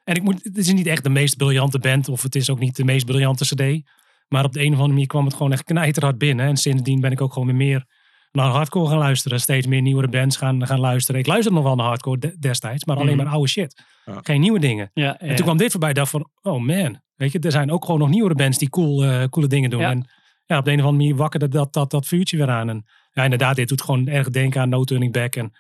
En 0.07 0.15
ik 0.15 0.23
moet, 0.23 0.43
het 0.43 0.57
is 0.57 0.73
niet 0.73 0.87
echt 0.87 1.03
de 1.03 1.09
meest 1.09 1.37
briljante 1.37 1.79
band, 1.79 2.09
of 2.09 2.21
het 2.23 2.35
is 2.35 2.49
ook 2.49 2.59
niet 2.59 2.75
de 2.75 2.83
meest 2.83 3.05
briljante 3.05 3.45
cd. 3.45 3.89
Maar 4.27 4.43
op 4.43 4.53
de 4.53 4.59
een 4.59 4.65
of 4.65 4.71
andere 4.73 4.89
manier 4.89 5.07
kwam 5.07 5.25
het 5.25 5.33
gewoon 5.33 5.51
echt 5.51 5.63
knijterhard 5.63 6.17
binnen. 6.17 6.45
En 6.45 6.57
sindsdien 6.57 6.99
ben 7.01 7.11
ik 7.11 7.21
ook 7.21 7.33
gewoon 7.33 7.47
weer 7.47 7.57
meer 7.57 7.85
naar 8.31 8.49
hardcore 8.49 8.89
gaan 8.89 8.97
luisteren. 8.97 9.39
Steeds 9.39 9.67
meer 9.67 9.81
nieuwere 9.81 10.07
bands 10.07 10.37
gaan, 10.37 10.67
gaan 10.67 10.79
luisteren. 10.79 11.21
Ik 11.21 11.27
luisterde 11.27 11.57
nog 11.57 11.65
wel 11.67 11.75
naar 11.75 11.85
hardcore 11.85 12.17
de- 12.17 12.35
destijds, 12.39 12.85
maar 12.85 12.97
alleen 12.97 13.15
Mhm. 13.15 13.23
maar 13.23 13.33
oude 13.33 13.47
shit. 13.49 13.83
Ja. 14.05 14.19
Geen 14.23 14.41
nieuwe 14.41 14.59
dingen. 14.59 14.89
Ja, 14.93 15.19
En 15.19 15.35
toen 15.35 15.45
kwam 15.45 15.57
dit 15.57 15.71
voorbij. 15.71 15.89
Ik 15.89 15.95
dacht 15.95 16.09
van, 16.11 16.29
oh 16.41 16.61
man. 16.65 17.01
Weet 17.15 17.31
je, 17.31 17.39
er 17.39 17.51
zijn 17.51 17.71
ook 17.71 17.85
gewoon 17.85 17.99
nog 17.99 18.09
nieuwere 18.09 18.35
bands 18.35 18.57
die 18.57 18.69
cool, 18.69 19.03
eh, 19.03 19.23
coole 19.23 19.47
dingen 19.47 19.69
doen. 19.69 19.79
Ja. 19.79 19.89
En 19.89 20.07
ja, 20.45 20.57
op 20.57 20.65
de 20.65 20.71
een 20.71 20.79
of 20.79 20.85
andere 20.85 21.03
manier 21.03 21.15
wakkerde 21.15 21.47
dat, 21.47 21.73
dat, 21.73 21.91
dat 21.91 22.05
vuurtje 22.07 22.37
weer 22.37 22.49
aan. 22.49 22.69
En 22.69 22.85
ja, 23.11 23.23
inderdaad, 23.23 23.55
dit 23.55 23.67
doet 23.69 23.81
gewoon 23.81 24.07
erg 24.07 24.29
denken 24.29 24.61
aan 24.61 24.69
No 24.69 24.83
Turning 24.83 25.11
Back. 25.11 25.35
En 25.35 25.51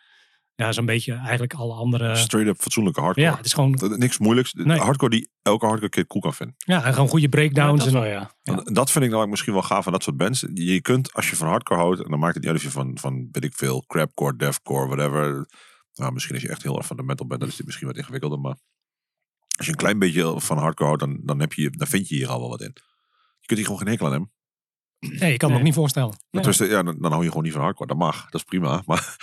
ja, 0.57 0.71
zo'n 0.71 0.85
beetje 0.85 1.13
eigenlijk 1.13 1.53
alle 1.53 1.73
andere... 1.73 2.15
Straight 2.15 2.49
up 2.51 2.61
fatsoenlijke 2.61 3.01
hardcore. 3.01 3.27
ja, 3.27 3.35
het 3.37 3.45
is 3.45 3.53
gewoon 3.53 3.77
Niks 3.97 4.17
moeilijks. 4.17 4.53
Nee. 4.53 4.79
Hardcore 4.79 5.11
die 5.11 5.29
elke 5.41 5.65
hardcore 5.65 5.89
kid 5.91 6.07
cool 6.07 6.21
kan 6.23 6.33
vinden. 6.33 6.55
ja, 6.57 6.83
en 6.83 6.93
gewoon 6.93 7.09
goede 7.09 7.23
Ja, 7.25 7.29
breakdowns. 7.29 7.83
dat 7.83 7.93
en, 8.03 8.09
ja. 8.09 8.31
En 8.43 8.63
Dat 8.73 8.91
vind 8.91 9.05
ik 9.05 9.11
nou 9.11 9.27
misschien 9.27 9.53
wel 9.53 9.61
gaaf 9.61 9.83
van 9.83 9.93
dat 9.93 10.03
soort 10.03 10.17
bands. 10.17 10.45
Je 10.53 10.81
kunt, 10.81 11.13
als 11.13 11.29
je 11.29 11.35
van 11.35 11.47
hardcore 11.47 11.79
houdt, 11.79 12.03
en 12.03 12.09
dan 12.09 12.19
maakt 12.19 12.33
het 12.33 12.43
niet 12.43 12.51
uit 12.51 12.59
of 12.61 12.65
je 12.65 12.71
van, 12.79 12.97
van 12.99 13.27
weet 13.31 13.43
ik 13.43 13.53
veel, 13.55 13.83
crapcore, 13.87 14.35
deathcore, 14.35 14.87
whatever. 14.87 15.49
Nou, 15.93 16.11
misschien 16.13 16.33
als 16.35 16.43
je 16.43 16.49
echt 16.49 16.63
heel 16.63 16.77
erg 16.77 16.85
van 16.85 16.97
de 16.97 17.03
metal 17.03 17.27
bent, 17.27 17.39
dan 17.39 17.49
is 17.49 17.55
dit 17.55 17.65
misschien 17.65 17.87
wat 17.87 17.97
ingewikkelder. 17.97 18.39
Maar 18.39 18.55
Als 19.57 19.65
je 19.65 19.71
een 19.71 19.77
klein 19.77 19.99
beetje 19.99 20.33
van 20.39 20.57
hardcore 20.57 20.85
houdt, 20.87 20.99
dan, 21.03 21.19
dan, 21.23 21.39
heb 21.39 21.53
je, 21.53 21.69
dan 21.69 21.87
vind 21.87 22.07
je 22.07 22.15
hier 22.15 22.27
al 22.29 22.39
wel 22.39 22.49
wat 22.49 22.61
in. 22.61 22.71
Je 23.39 23.45
kunt 23.45 23.59
hier 23.59 23.63
gewoon 23.67 23.77
geen 23.79 23.87
hekel 23.89 24.05
aan 24.05 24.11
hebben. 24.11 24.31
Nee, 24.99 25.33
ik 25.33 25.37
kan 25.37 25.47
me 25.49 25.53
Nee. 25.53 25.57
ook 25.57 25.63
niet 25.63 25.73
voorstellen. 25.73 26.15
Nee. 26.31 26.69
Ja, 26.69 26.83
dan, 26.83 26.97
dan 26.99 27.11
hou 27.11 27.23
je 27.23 27.27
gewoon 27.29 27.43
niet 27.43 27.53
van 27.53 27.61
hardcore. 27.61 27.87
Dat 27.87 27.97
mag, 27.97 28.21
dat 28.29 28.33
is 28.41 28.43
prima. 28.43 28.81
Maar 28.85 29.15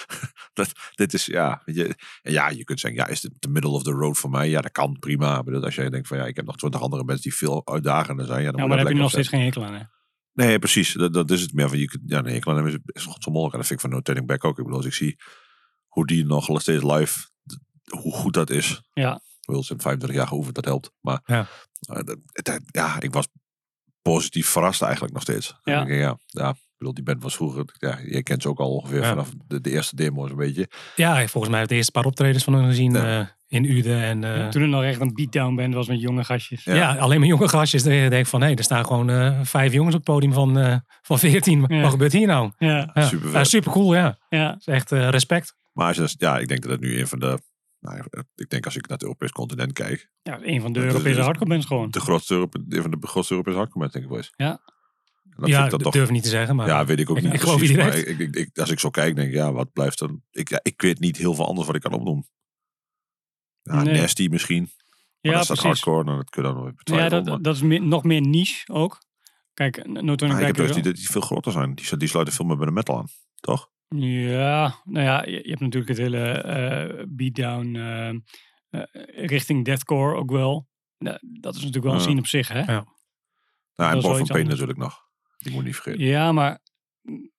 dat, 0.58 0.72
dit 0.94 1.14
is, 1.14 1.26
ja, 1.26 1.62
je, 1.64 1.94
ja, 2.22 2.48
je 2.48 2.64
kunt 2.64 2.80
zeggen, 2.80 3.00
ja, 3.00 3.06
is 3.06 3.20
dit 3.20 3.32
de 3.38 3.48
middle 3.48 3.70
of 3.70 3.82
the 3.82 3.90
road 3.90 4.18
voor 4.18 4.30
mij? 4.30 4.48
Ja, 4.48 4.60
dat 4.60 4.72
kan 4.72 4.98
prima. 4.98 5.38
Ik 5.38 5.44
bedoel, 5.44 5.64
als 5.64 5.74
jij 5.74 5.88
denkt 5.90 6.08
van, 6.08 6.16
ja, 6.16 6.24
ik 6.26 6.36
heb 6.36 6.44
nog 6.46 6.56
twintig 6.56 6.80
andere 6.82 7.04
mensen 7.04 7.22
die 7.22 7.34
veel 7.34 7.66
uitdagender 7.66 8.26
zijn. 8.26 8.42
Ja, 8.42 8.50
dan 8.50 8.60
Ja, 8.60 8.66
maar 8.66 8.76
daar 8.76 8.78
dat 8.78 8.86
heb 8.86 8.96
je 8.96 9.02
nog 9.02 9.10
steeds 9.10 9.28
geen 9.28 9.40
hekel 9.40 9.64
aan. 9.64 9.74
Hè? 9.74 9.82
Nee, 10.32 10.58
precies. 10.58 10.92
Dat, 10.92 11.12
dat 11.12 11.30
is 11.30 11.40
het 11.40 11.52
meer 11.52 11.68
van 11.68 11.78
je 11.78 11.86
kunt, 11.86 12.02
ja, 12.06 12.20
nee, 12.20 12.34
ik 12.34 12.40
kan 12.40 12.66
is, 12.66 12.76
is 12.84 13.04
god 13.04 13.22
zo 13.22 13.30
mogelijk. 13.30 13.52
En 13.52 13.58
dat 13.58 13.68
vind 13.68 13.80
ik 13.82 13.86
van 13.86 13.90
No 13.96 14.00
Turning 14.02 14.26
Back 14.26 14.44
ook. 14.44 14.58
Ik 14.58 14.64
bedoel, 14.64 14.76
als 14.78 14.86
ik 14.86 14.94
zie 14.94 15.16
hoe 15.86 16.06
die 16.06 16.24
nog 16.26 16.60
steeds 16.60 16.82
live, 16.82 17.28
hoe 18.00 18.12
goed 18.12 18.34
dat 18.34 18.50
is. 18.50 18.82
Ja. 18.92 19.20
Ze 19.40 19.52
hebben 19.52 19.80
25 19.80 20.12
jaar 20.18 20.26
geoefend, 20.26 20.54
dat 20.54 20.64
helpt. 20.64 20.90
Maar 21.00 21.20
Ja. 21.26 21.46
eh, 21.80 22.02
dat- 22.04 22.18
het- 22.32 22.60
ja, 22.66 23.00
ik 23.00 23.12
was 23.12 23.28
positief 24.02 24.48
verrast 24.48 24.82
eigenlijk 24.82 25.12
nog 25.12 25.22
steeds. 25.22 25.54
Ja. 25.62 25.82
Ik 25.86 25.88
ja, 25.98 26.18
ja, 26.26 26.54
ik 26.74 26.80
bedoel, 26.80 26.94
die 26.94 27.04
band 27.04 27.22
was 27.22 27.34
vroeger, 27.36 27.64
ja, 27.78 27.98
je 28.06 28.22
kent 28.22 28.42
ze 28.42 28.48
ook 28.48 28.58
al 28.58 28.70
ongeveer 28.74 29.00
Ja. 29.00 29.08
vanaf 29.08 29.30
de, 29.46 29.60
de 29.60 29.70
eerste 29.70 29.96
demo's 29.96 30.30
een 30.30 30.36
beetje. 30.36 30.68
Ja, 30.96 31.26
volgens 31.26 31.48
mij 31.48 31.54
heb 31.54 31.62
ik 31.62 31.68
de 31.68 31.74
eerste 31.74 31.92
paar 31.92 32.04
optredens 32.04 32.44
van 32.44 32.54
hun 32.54 32.66
gezien 32.66 32.92
Ja. 32.92 33.20
eh, 33.20 33.26
in 33.48 33.64
Uden. 33.64 34.00
En, 34.02 34.24
eh, 34.24 34.48
Toen 34.48 34.62
er 34.62 34.68
nog 34.68 34.82
echt 34.82 35.00
een 35.00 35.14
beatdown 35.14 35.54
band 35.54 35.74
was 35.74 35.88
met 35.88 36.00
jonge 36.00 36.24
gastjes. 36.24 36.64
Ja. 36.64 36.74
ja. 36.74 36.96
alleen 36.96 37.18
maar 37.18 37.28
jonge 37.28 37.48
gastjes. 37.48 37.82
Dan 37.82 37.92
denk 37.92 38.12
ik 38.12 38.26
van, 38.26 38.42
hé, 38.42 38.54
er 38.54 38.62
staan 38.62 38.86
gewoon 38.86 39.10
eh, 39.10 39.40
vijf 39.42 39.72
jongens 39.72 39.94
op 39.94 40.00
het 40.06 40.14
podium 40.14 40.32
van, 40.32 40.58
eh 40.58 40.76
van 41.02 41.18
14. 41.18 41.64
Ja. 41.68 41.80
Wat 41.80 41.90
gebeurt 41.90 42.12
hier 42.12 42.26
nou? 42.26 42.50
Ja, 42.58 42.90
Ja. 42.94 43.02
Super 43.06 43.24
vet. 43.28 43.34
Ja, 43.34 43.44
super 43.44 43.72
cool, 43.72 43.94
ja. 43.94 44.18
ja. 44.28 44.48
Dat 44.48 44.58
is 44.60 44.66
echt 44.66 44.92
eh, 44.92 45.08
respect. 45.08 45.54
Maar 45.72 45.86
als 45.86 45.96
je, 45.96 46.02
dat- 46.02 46.14
ja, 46.18 46.38
ik 46.38 46.48
denk 46.48 46.62
dat 46.62 46.70
het 46.70 46.80
nu 46.80 46.98
een 46.98 47.06
van 47.08 47.18
de, 47.18 47.38
nou, 47.80 48.02
ik 48.34 48.48
denk 48.50 48.64
als 48.64 48.76
ik 48.76 48.82
naar 48.82 48.92
het 48.96 49.02
Europees 49.02 49.30
continent 49.32 49.72
kijk, 49.72 50.10
ja, 50.22 50.38
een 50.42 50.60
van 50.60 50.72
de 50.72 50.80
Europese 50.80 51.14
dus- 51.14 51.24
hardcore 51.24 51.50
bands 51.50 51.66
gewoon. 51.66 51.90
de 51.90 52.00
grootste, 52.00 52.34
Europe- 52.34 52.64
een 52.68 52.82
van 52.82 52.90
de 52.90 53.06
grootste 53.06 53.32
Europese 53.32 53.56
hardcore 53.56 53.78
bands, 53.80 53.92
denk 53.94 54.04
ik 54.04 54.10
wel 54.10 54.20
eens. 54.20 54.32
Ja. 54.36 54.60
Dat 55.36 55.48
ja, 55.48 55.54
vind 55.54 55.64
ik 55.64 55.70
dat 55.70 55.82
dan 55.82 55.92
durf 55.92 56.04
ik 56.06 56.10
niet 56.14 56.22
te 56.22 56.28
zeggen. 56.28 56.56
Maar, 56.56 56.66
Ja, 56.66 56.84
weet 56.84 56.98
ik 57.00 57.10
ook 57.10 57.16
ik- 57.18 57.22
niet 57.22 57.32
ik 57.32 57.40
geloof 57.40 57.56
precies. 57.56 57.76
Maar 57.76 57.94
ik, 57.96 58.18
ik, 58.18 58.36
ik, 58.36 58.58
als 58.58 58.70
ik 58.70 58.78
zo 58.80 58.90
kijk, 58.90 59.16
denk 59.16 59.28
ik, 59.28 59.34
ja, 59.34 59.52
wat 59.52 59.72
blijft 59.72 60.00
er? 60.00 60.10
Ik, 60.30 60.48
ja, 60.48 60.60
ik 60.62 60.82
weet 60.82 61.00
niet 61.00 61.16
heel 61.16 61.34
veel 61.34 61.46
anders 61.46 61.66
wat 61.66 61.76
ik 61.76 61.82
kan 61.82 61.92
opnoemen. 61.92 62.28
Ja, 63.62 63.82
Nee. 63.82 64.00
Nasty 64.00 64.28
misschien. 64.30 64.62
Maar 65.20 65.32
Ja, 65.32 65.38
dat 65.38 65.46
precies. 65.46 65.64
hardcore, 65.64 66.04
dan 66.04 66.16
dat 66.16 66.30
kun 66.30 66.42
je 66.42 66.48
dan 66.48 66.56
nog 66.56 66.66
even 66.66 66.76
Ja, 66.76 66.82
betwijfelen. 66.84 67.24
dat, 67.24 67.32
maar- 67.34 67.42
dat 67.42 67.54
is 67.56 67.62
meer- 67.62 67.82
nog 67.82 68.04
meer 68.04 68.20
niche 68.20 68.72
ook. 68.72 68.98
Kijk, 69.54 69.86
No 69.86 70.14
Turning 70.14 70.40
Ah, 70.40 70.48
ik 70.48 70.56
heb 70.56 70.66
dus 70.66 70.82
die, 70.82 70.92
die 70.92 71.10
veel 71.10 71.20
groter 71.20 71.52
zijn. 71.52 71.74
Die, 71.74 71.96
die 71.96 72.08
sluiten 72.08 72.34
veel 72.34 72.44
meer 72.46 72.56
bij 72.56 72.66
de 72.66 72.72
metal 72.72 72.96
aan, 72.98 73.06
toch? 73.40 73.70
Ja, 73.88 74.80
nou 74.84 75.04
ja, 75.04 75.24
je, 75.24 75.30
je 75.30 75.48
hebt 75.48 75.60
natuurlijk 75.60 75.88
het 75.88 75.98
hele 75.98 76.22
eh, 76.28 77.04
beatdown 77.08 77.74
eh, 77.76 78.08
eh, 78.08 78.16
richting 79.26 79.64
deathcore 79.64 80.16
ook 80.16 80.30
wel. 80.30 80.68
Nou, 80.98 81.18
dat 81.40 81.54
is 81.54 81.58
natuurlijk 81.60 81.84
wel 81.84 81.92
een 81.94 81.98
Ja. 81.98 82.04
scene 82.04 82.18
op 82.20 82.26
zich, 82.26 82.48
hè? 82.48 82.64
Nou, 82.64 82.86
en 83.76 84.02
van 84.02 84.10
anders. 84.16 84.30
natuurlijk 84.48 84.78
nog. 84.78 85.03
Die 85.38 85.52
moet 85.52 85.64
niet 85.64 85.74
vergeten. 85.74 86.04
Ja, 86.06 86.32
maar 86.32 86.58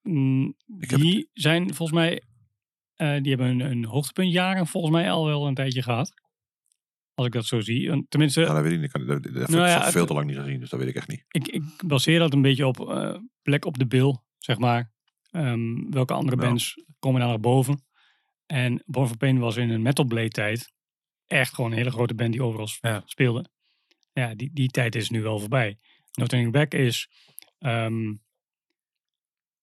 mm, 0.02 0.56
heb 0.78 1.00
die 1.00 1.30
zijn 1.34 1.74
volgens 1.74 1.98
mij, 1.98 2.22
eh, 2.96 3.22
die 3.22 3.36
hebben 3.36 3.48
een, 3.48 3.60
een 3.72 3.86
hoogtepuntjaren 3.86 4.68
volgens 4.68 4.94
mij 4.94 5.12
al 5.12 5.26
wel 5.26 5.48
een 5.48 5.54
tijdje 5.54 5.82
gehad. 5.82 6.14
Als 7.14 7.28
ik 7.28 7.34
dat 7.34 7.46
zo 7.46 7.60
zie. 7.60 7.90
En 7.92 8.06
Tenminste, 8.10 8.42
Ja, 8.42 8.54
dat 8.54 8.64
weet 8.64 8.72
ik 8.72 8.80
niet. 8.80 8.92
Dat, 8.92 9.08
dat 9.08 9.24
heb 9.24 9.34
Nou 9.48 9.62
ik 9.64 9.68
ja, 9.70 9.92
veel 9.92 10.06
te 10.06 10.14
lang 10.14 10.26
niet 10.28 10.38
gezien, 10.38 10.60
dus 10.60 10.70
dat 10.70 10.80
weet 10.80 10.90
ik 10.90 10.96
echt 10.96 11.08
niet. 11.08 11.26
ik, 11.28 11.48
ik 11.48 11.64
baseer 11.86 12.20
dat 12.20 12.34
een 12.34 12.42
beetje 12.42 12.68
op 12.68 12.90
eh, 12.90 13.18
plek 13.42 13.66
op 13.66 13.78
de 13.78 13.88
bil, 13.88 14.24
zeg 14.38 14.58
maar. 14.58 14.92
Ehm, 15.32 15.90
welke 15.90 16.14
andere 16.14 16.42
Ja. 16.42 16.48
bands 16.48 16.84
komen 17.00 17.20
daar 17.20 17.30
naar 17.30 17.40
boven? 17.40 17.84
En 18.46 18.84
Born 18.86 19.08
for 19.08 19.18
Pain 19.18 19.40
was 19.40 19.58
in 19.58 19.70
een 19.70 19.82
Metal 19.82 20.06
Blade 20.06 20.30
tijd 20.30 20.74
echt 21.28 21.54
gewoon 21.54 21.72
een 21.72 21.78
hele 21.78 21.92
grote 21.92 22.16
band 22.16 22.32
die 22.32 22.44
overal 22.44 22.68
Ja. 22.82 23.02
speelde. 23.06 23.46
Ja, 24.14 24.36
die, 24.36 24.50
die 24.54 24.70
tijd 24.70 24.96
is 24.96 25.10
nu 25.10 25.22
wel 25.22 25.40
voorbij. 25.40 25.78
No 26.14 26.26
Turning 26.26 26.52
Back 26.52 26.74
is, 26.74 27.10
ehm, 27.66 28.04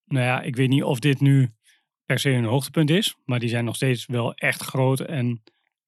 nou 0.04 0.26
ja, 0.26 0.40
ik 0.42 0.56
weet 0.56 0.68
niet 0.68 0.82
of 0.82 0.98
dit 0.98 1.20
nu 1.20 1.50
per 2.04 2.18
se 2.18 2.30
een 2.30 2.44
hoogtepunt 2.44 2.90
is, 2.90 3.16
maar 3.24 3.38
die 3.38 3.48
zijn 3.48 3.64
nog 3.64 3.74
steeds 3.76 4.06
wel 4.06 4.34
echt 4.34 4.62
groot 4.62 5.00
en 5.00 5.42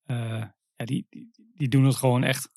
eh, 0.04 0.42
ja, 0.76 0.84
die, 0.84 1.06
die, 1.54 1.68
doen 1.68 1.84
het 1.84 1.96
gewoon 1.96 2.24
echt 2.24 2.50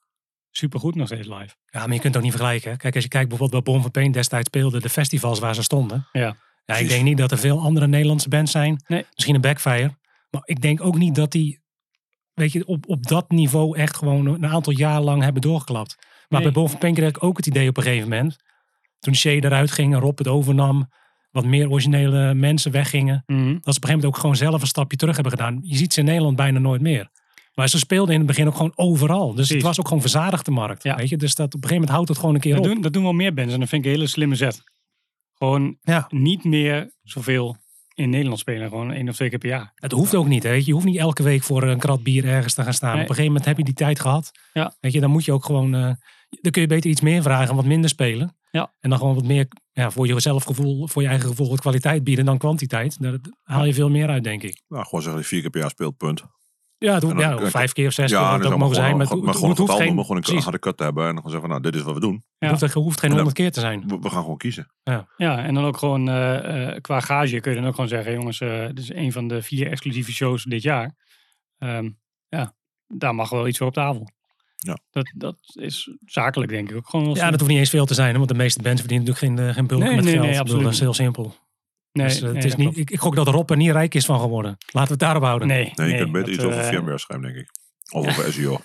supergoed 0.51 0.95
nog 0.95 1.07
steeds 1.07 1.27
live. 1.27 1.55
Ja, 1.65 1.79
maar 1.85 1.93
je 1.93 1.99
kunt 2.01 2.03
het 2.03 2.15
ook 2.17 2.21
niet 2.21 2.31
vergelijken. 2.31 2.71
hè. 2.71 2.77
Kijk, 2.77 2.93
als 2.95 3.03
je 3.03 3.09
kijkt 3.09 3.29
bijvoorbeeld 3.29 3.63
wat 3.65 3.73
Bon 3.73 3.81
van 3.81 3.91
Pain 3.91 4.11
destijds 4.11 4.47
speelde, 4.47 4.81
de 4.81 4.89
festivals 4.89 5.39
waar 5.39 5.55
ze 5.55 5.63
stonden. 5.63 6.07
Ja. 6.11 6.35
Ja, 6.65 6.75
ik 6.75 6.87
denk 6.87 7.03
niet 7.03 7.17
dat 7.17 7.31
er 7.31 7.37
veel 7.37 7.59
andere 7.61 7.87
Nederlandse 7.87 8.29
bands 8.29 8.51
zijn. 8.51 8.83
Nee. 8.87 9.05
Misschien 9.13 9.35
een 9.35 9.41
Backfire. 9.41 9.97
Maar 10.29 10.41
ik 10.45 10.61
denk 10.61 10.81
ook 10.81 10.97
niet 10.97 11.15
dat 11.15 11.31
die, 11.31 11.59
weet 12.33 12.51
je, 12.51 12.65
op, 12.65 12.87
op 12.87 13.07
dat 13.07 13.29
niveau 13.31 13.77
echt 13.77 13.97
gewoon 13.97 14.25
een 14.27 14.45
aantal 14.47 14.73
jaar 14.73 15.01
lang 15.01 15.23
hebben 15.23 15.41
doorgeklapt. 15.41 15.95
Maar 15.99 16.41
Nee. 16.41 16.41
bij 16.41 16.51
Bon 16.61 16.69
van 16.69 16.79
Pain 16.79 16.93
kreeg 16.93 17.09
ik 17.09 17.23
ook 17.23 17.37
het 17.37 17.45
idee 17.45 17.69
op 17.69 17.77
een 17.77 17.83
gegeven 17.83 18.09
moment. 18.09 18.37
Toen 18.99 19.15
Shay 19.15 19.39
eruit 19.39 19.71
ging 19.71 19.93
en 19.93 19.99
Rob 19.99 20.17
het 20.17 20.27
overnam. 20.27 20.89
Wat 21.31 21.45
meer 21.45 21.69
originele 21.69 22.33
mensen 22.33 22.71
weggingen. 22.71 23.23
Dat 23.25 23.35
ze 23.35 23.43
op 23.43 23.47
een 23.55 23.63
gegeven 23.63 23.81
moment 23.89 24.05
ook 24.05 24.17
gewoon 24.17 24.35
zelf 24.35 24.61
een 24.61 24.67
stapje 24.67 24.97
terug 24.97 25.13
hebben 25.15 25.33
gedaan. 25.33 25.59
Je 25.61 25.75
ziet 25.75 25.93
ze 25.93 25.99
in 25.99 26.05
Nederland 26.05 26.35
bijna 26.35 26.59
nooit 26.59 26.81
meer. 26.81 27.09
Maar 27.53 27.69
ze 27.69 27.77
speelden 27.77 28.13
in 28.13 28.19
het 28.19 28.27
begin 28.27 28.47
ook 28.47 28.55
gewoon 28.55 28.71
overal. 28.75 29.33
Dus 29.33 29.49
het 29.49 29.61
was 29.61 29.79
ook 29.79 29.87
gewoon 29.87 30.01
verzadigd 30.01 30.45
de 30.45 30.51
markt. 30.51 30.83
Ja. 30.83 30.95
Weet 30.95 31.09
je? 31.09 31.17
Dus 31.17 31.35
dat 31.35 31.45
op 31.47 31.53
een 31.53 31.59
gegeven 31.69 31.75
moment 31.75 31.93
houdt 31.95 32.09
het 32.09 32.17
gewoon 32.17 32.35
een 32.35 32.41
keer 32.41 32.55
Dat 32.55 32.65
op. 32.65 32.71
doen, 32.71 32.81
dat 32.81 32.93
doen 32.93 33.03
wel 33.03 33.13
meer 33.13 33.33
bands 33.33 33.53
en 33.53 33.59
dat 33.59 33.69
vind 33.69 33.81
ik 33.85 33.87
een 33.91 33.95
hele 33.97 34.09
slimme 34.09 34.35
zet. 34.35 34.63
Gewoon 35.33 35.77
Ja. 35.81 36.05
niet 36.09 36.43
meer 36.43 36.91
zoveel 37.03 37.57
in 37.93 38.09
Nederland 38.09 38.39
spelen. 38.39 38.69
Gewoon 38.69 38.91
één 38.91 39.09
of 39.09 39.15
twee 39.15 39.29
keer 39.29 39.37
per 39.39 39.49
jaar. 39.49 39.71
Het 39.75 39.91
hoeft 39.91 40.15
ook 40.15 40.27
niet. 40.27 40.43
Hè? 40.43 40.49
weet 40.49 40.59
Je 40.59 40.65
Je 40.67 40.73
hoeft 40.73 40.85
niet 40.85 40.97
elke 40.97 41.23
week 41.23 41.43
voor 41.43 41.63
een 41.63 41.79
krat 41.79 42.03
bier 42.03 42.25
ergens 42.25 42.53
te 42.53 42.63
gaan 42.63 42.73
staan. 42.73 42.93
Nee. 42.93 43.03
Op 43.03 43.09
een 43.09 43.15
gegeven 43.15 43.31
moment 43.31 43.45
heb 43.45 43.57
je 43.57 43.63
die 43.63 43.73
tijd 43.73 43.99
gehad. 43.99 44.31
Ja. 44.53 44.75
Weet 44.79 44.93
je, 44.93 44.99
dan 44.99 45.11
moet 45.11 45.25
je 45.25 45.31
ook 45.31 45.45
gewoon. 45.45 45.75
eh, 45.75 45.91
dan 46.41 46.51
kun 46.51 46.61
je 46.61 46.67
beter 46.67 46.89
iets 46.89 47.01
meer 47.01 47.21
vragen 47.21 47.49
en 47.49 47.55
wat 47.55 47.65
minder 47.65 47.89
spelen. 47.89 48.36
Ja. 48.51 48.73
En 48.79 48.89
dan 48.89 48.99
gewoon 48.99 49.15
wat 49.15 49.23
meer 49.23 49.47
ja, 49.71 49.91
voor 49.91 50.07
jezelf 50.07 50.43
gevoel, 50.43 50.87
voor 50.87 51.01
je 51.01 51.07
eigen 51.07 51.27
gevoel 51.27 51.49
wat 51.49 51.59
kwaliteit 51.59 52.03
bieden 52.03 52.25
dan 52.25 52.37
kwantiteit. 52.37 53.01
Daar 53.01 53.17
haal 53.43 53.65
je 53.65 53.73
veel 53.73 53.89
meer 53.89 54.09
uit, 54.09 54.23
denk 54.23 54.43
ik. 54.43 54.61
Nou, 54.67 54.83
gewoon 54.83 55.01
zeggen 55.01 55.21
dat 55.21 55.29
je 55.29 55.35
vier 55.35 55.41
keer 55.41 55.49
per 55.49 55.59
jaar 55.61 55.69
speelt, 55.69 55.97
punt. 55.97 56.23
Ja, 56.79 56.93
het 56.93 57.03
hoeft, 57.03 57.15
En 57.15 57.29
dan- 57.29 57.43
ja 57.43 57.49
vijf 57.49 57.71
keer 57.71 57.87
of 57.87 57.93
zes 57.93 58.11
keer 58.11 58.19
Ja, 58.19 58.37
het 58.37 58.45
ook 58.45 58.57
mogen 58.57 58.75
zijn. 58.75 58.87
Maar 58.89 58.97
maar, 58.97 59.07
gewoon 59.07 59.23
een 59.23 59.29
het 59.29 59.39
hoeft 59.41 59.59
getal 59.59 59.75
geen, 59.75 59.85
noemen, 59.85 60.01
gewoon 60.03 60.17
een 60.17 60.23
precies, 60.23 60.43
harde 60.43 60.59
cut 60.59 60.77
te 60.77 60.83
hebben. 60.83 61.07
En 61.07 61.13
dan 61.13 61.17
gewoon 61.17 61.31
zeggen 61.31 61.49
van, 61.49 61.61
nou, 61.61 61.71
dit 61.71 61.81
is 61.81 61.85
wat 61.87 61.93
we 61.93 61.99
doen. 61.99 62.13
Ja. 62.13 62.21
het 62.37 62.49
hoeft, 62.49 62.61
het 62.73 62.83
hoeft 62.83 62.99
geen 62.99 63.11
honderd 63.11 63.33
keer 63.35 63.51
te 63.51 63.59
zijn. 63.59 63.83
We, 63.87 63.99
we 63.99 64.09
gaan 64.09 64.21
gewoon 64.21 64.37
kiezen. 64.37 64.71
Ja, 65.17 65.43
en 65.43 65.53
dan 65.53 65.65
ook 65.65 65.77
gewoon 65.77 66.09
eh, 66.09 66.67
eh, 66.75 66.81
qua 66.81 66.99
gage 66.99 67.39
kun 67.39 67.51
je 67.51 67.57
dan 67.57 67.67
ook 67.67 67.73
gewoon 67.73 67.89
zeggen... 67.89 68.13
jongens, 68.13 68.39
eh 68.39 68.65
dit 68.65 68.79
is 68.79 68.93
een 68.93 69.11
van 69.11 69.27
de 69.27 69.41
vier 69.41 69.67
exclusieve 69.71 70.11
shows 70.11 70.43
dit 70.43 70.61
jaar. 70.61 70.95
Ehm, 71.57 71.89
ja, 72.27 72.55
daar 72.87 73.15
mag 73.15 73.29
wel 73.29 73.47
iets 73.47 73.57
voor 73.57 73.67
op 73.67 73.73
tafel. 73.73 74.07
Ja. 74.57 74.77
Dat, 74.91 75.11
dat 75.15 75.37
is 75.53 75.91
zakelijk 76.05 76.51
denk 76.51 76.69
ik 76.69 76.75
ook 76.75 76.89
gewoon 76.89 77.05
wel 77.05 77.15
Ja, 77.15 77.29
dat 77.31 77.39
hoeft 77.39 77.51
niet 77.51 77.59
eens 77.59 77.69
veel 77.69 77.85
te 77.85 77.93
zijn. 77.93 78.11
hè, 78.11 78.17
Want 78.17 78.29
de 78.29 78.35
meeste 78.35 78.61
bands 78.61 78.79
verdienen 78.79 79.07
natuurlijk 79.07 79.37
geen, 79.37 79.47
eh, 79.47 79.53
geen 79.55 79.67
bulk 79.67 79.81
Nee, 79.81 79.95
met 79.95 80.03
nee, 80.03 80.13
geld. 80.13 80.25
nee, 80.25 80.39
absoluut 80.39 80.63
dat 80.63 80.73
is 80.73 80.79
heel 80.79 80.93
simpel. 80.93 81.35
nee, 81.91 82.07
dus, 82.07 82.15
eh, 82.15 82.21
nee, 82.23 82.33
het 82.33 82.43
is 82.43 82.55
niet, 82.55 82.61
klopt. 82.65 82.77
ik, 82.77 82.89
ik 82.89 82.99
gok 82.99 83.15
dat 83.15 83.27
Rob 83.27 83.49
er 83.49 83.57
niet 83.57 83.71
rijk 83.71 83.95
is 83.95 84.05
van 84.05 84.19
geworden. 84.19 84.51
Laten 84.65 84.83
we 84.83 84.89
het 84.89 84.99
daarop 84.99 85.23
houden. 85.23 85.47
Nee, 85.47 85.71
Nee, 85.75 85.91
je 85.91 85.97
kunt 85.97 86.11
beter 86.11 86.33
iets 86.33 86.43
over 86.43 86.59
eh, 86.59 86.67
VMware 86.67 86.97
schrijven, 86.97 87.27
denk 87.27 87.39
ik. 87.39 87.49
Of 87.91 88.07
over 88.07 88.31
SEO. 88.33 88.59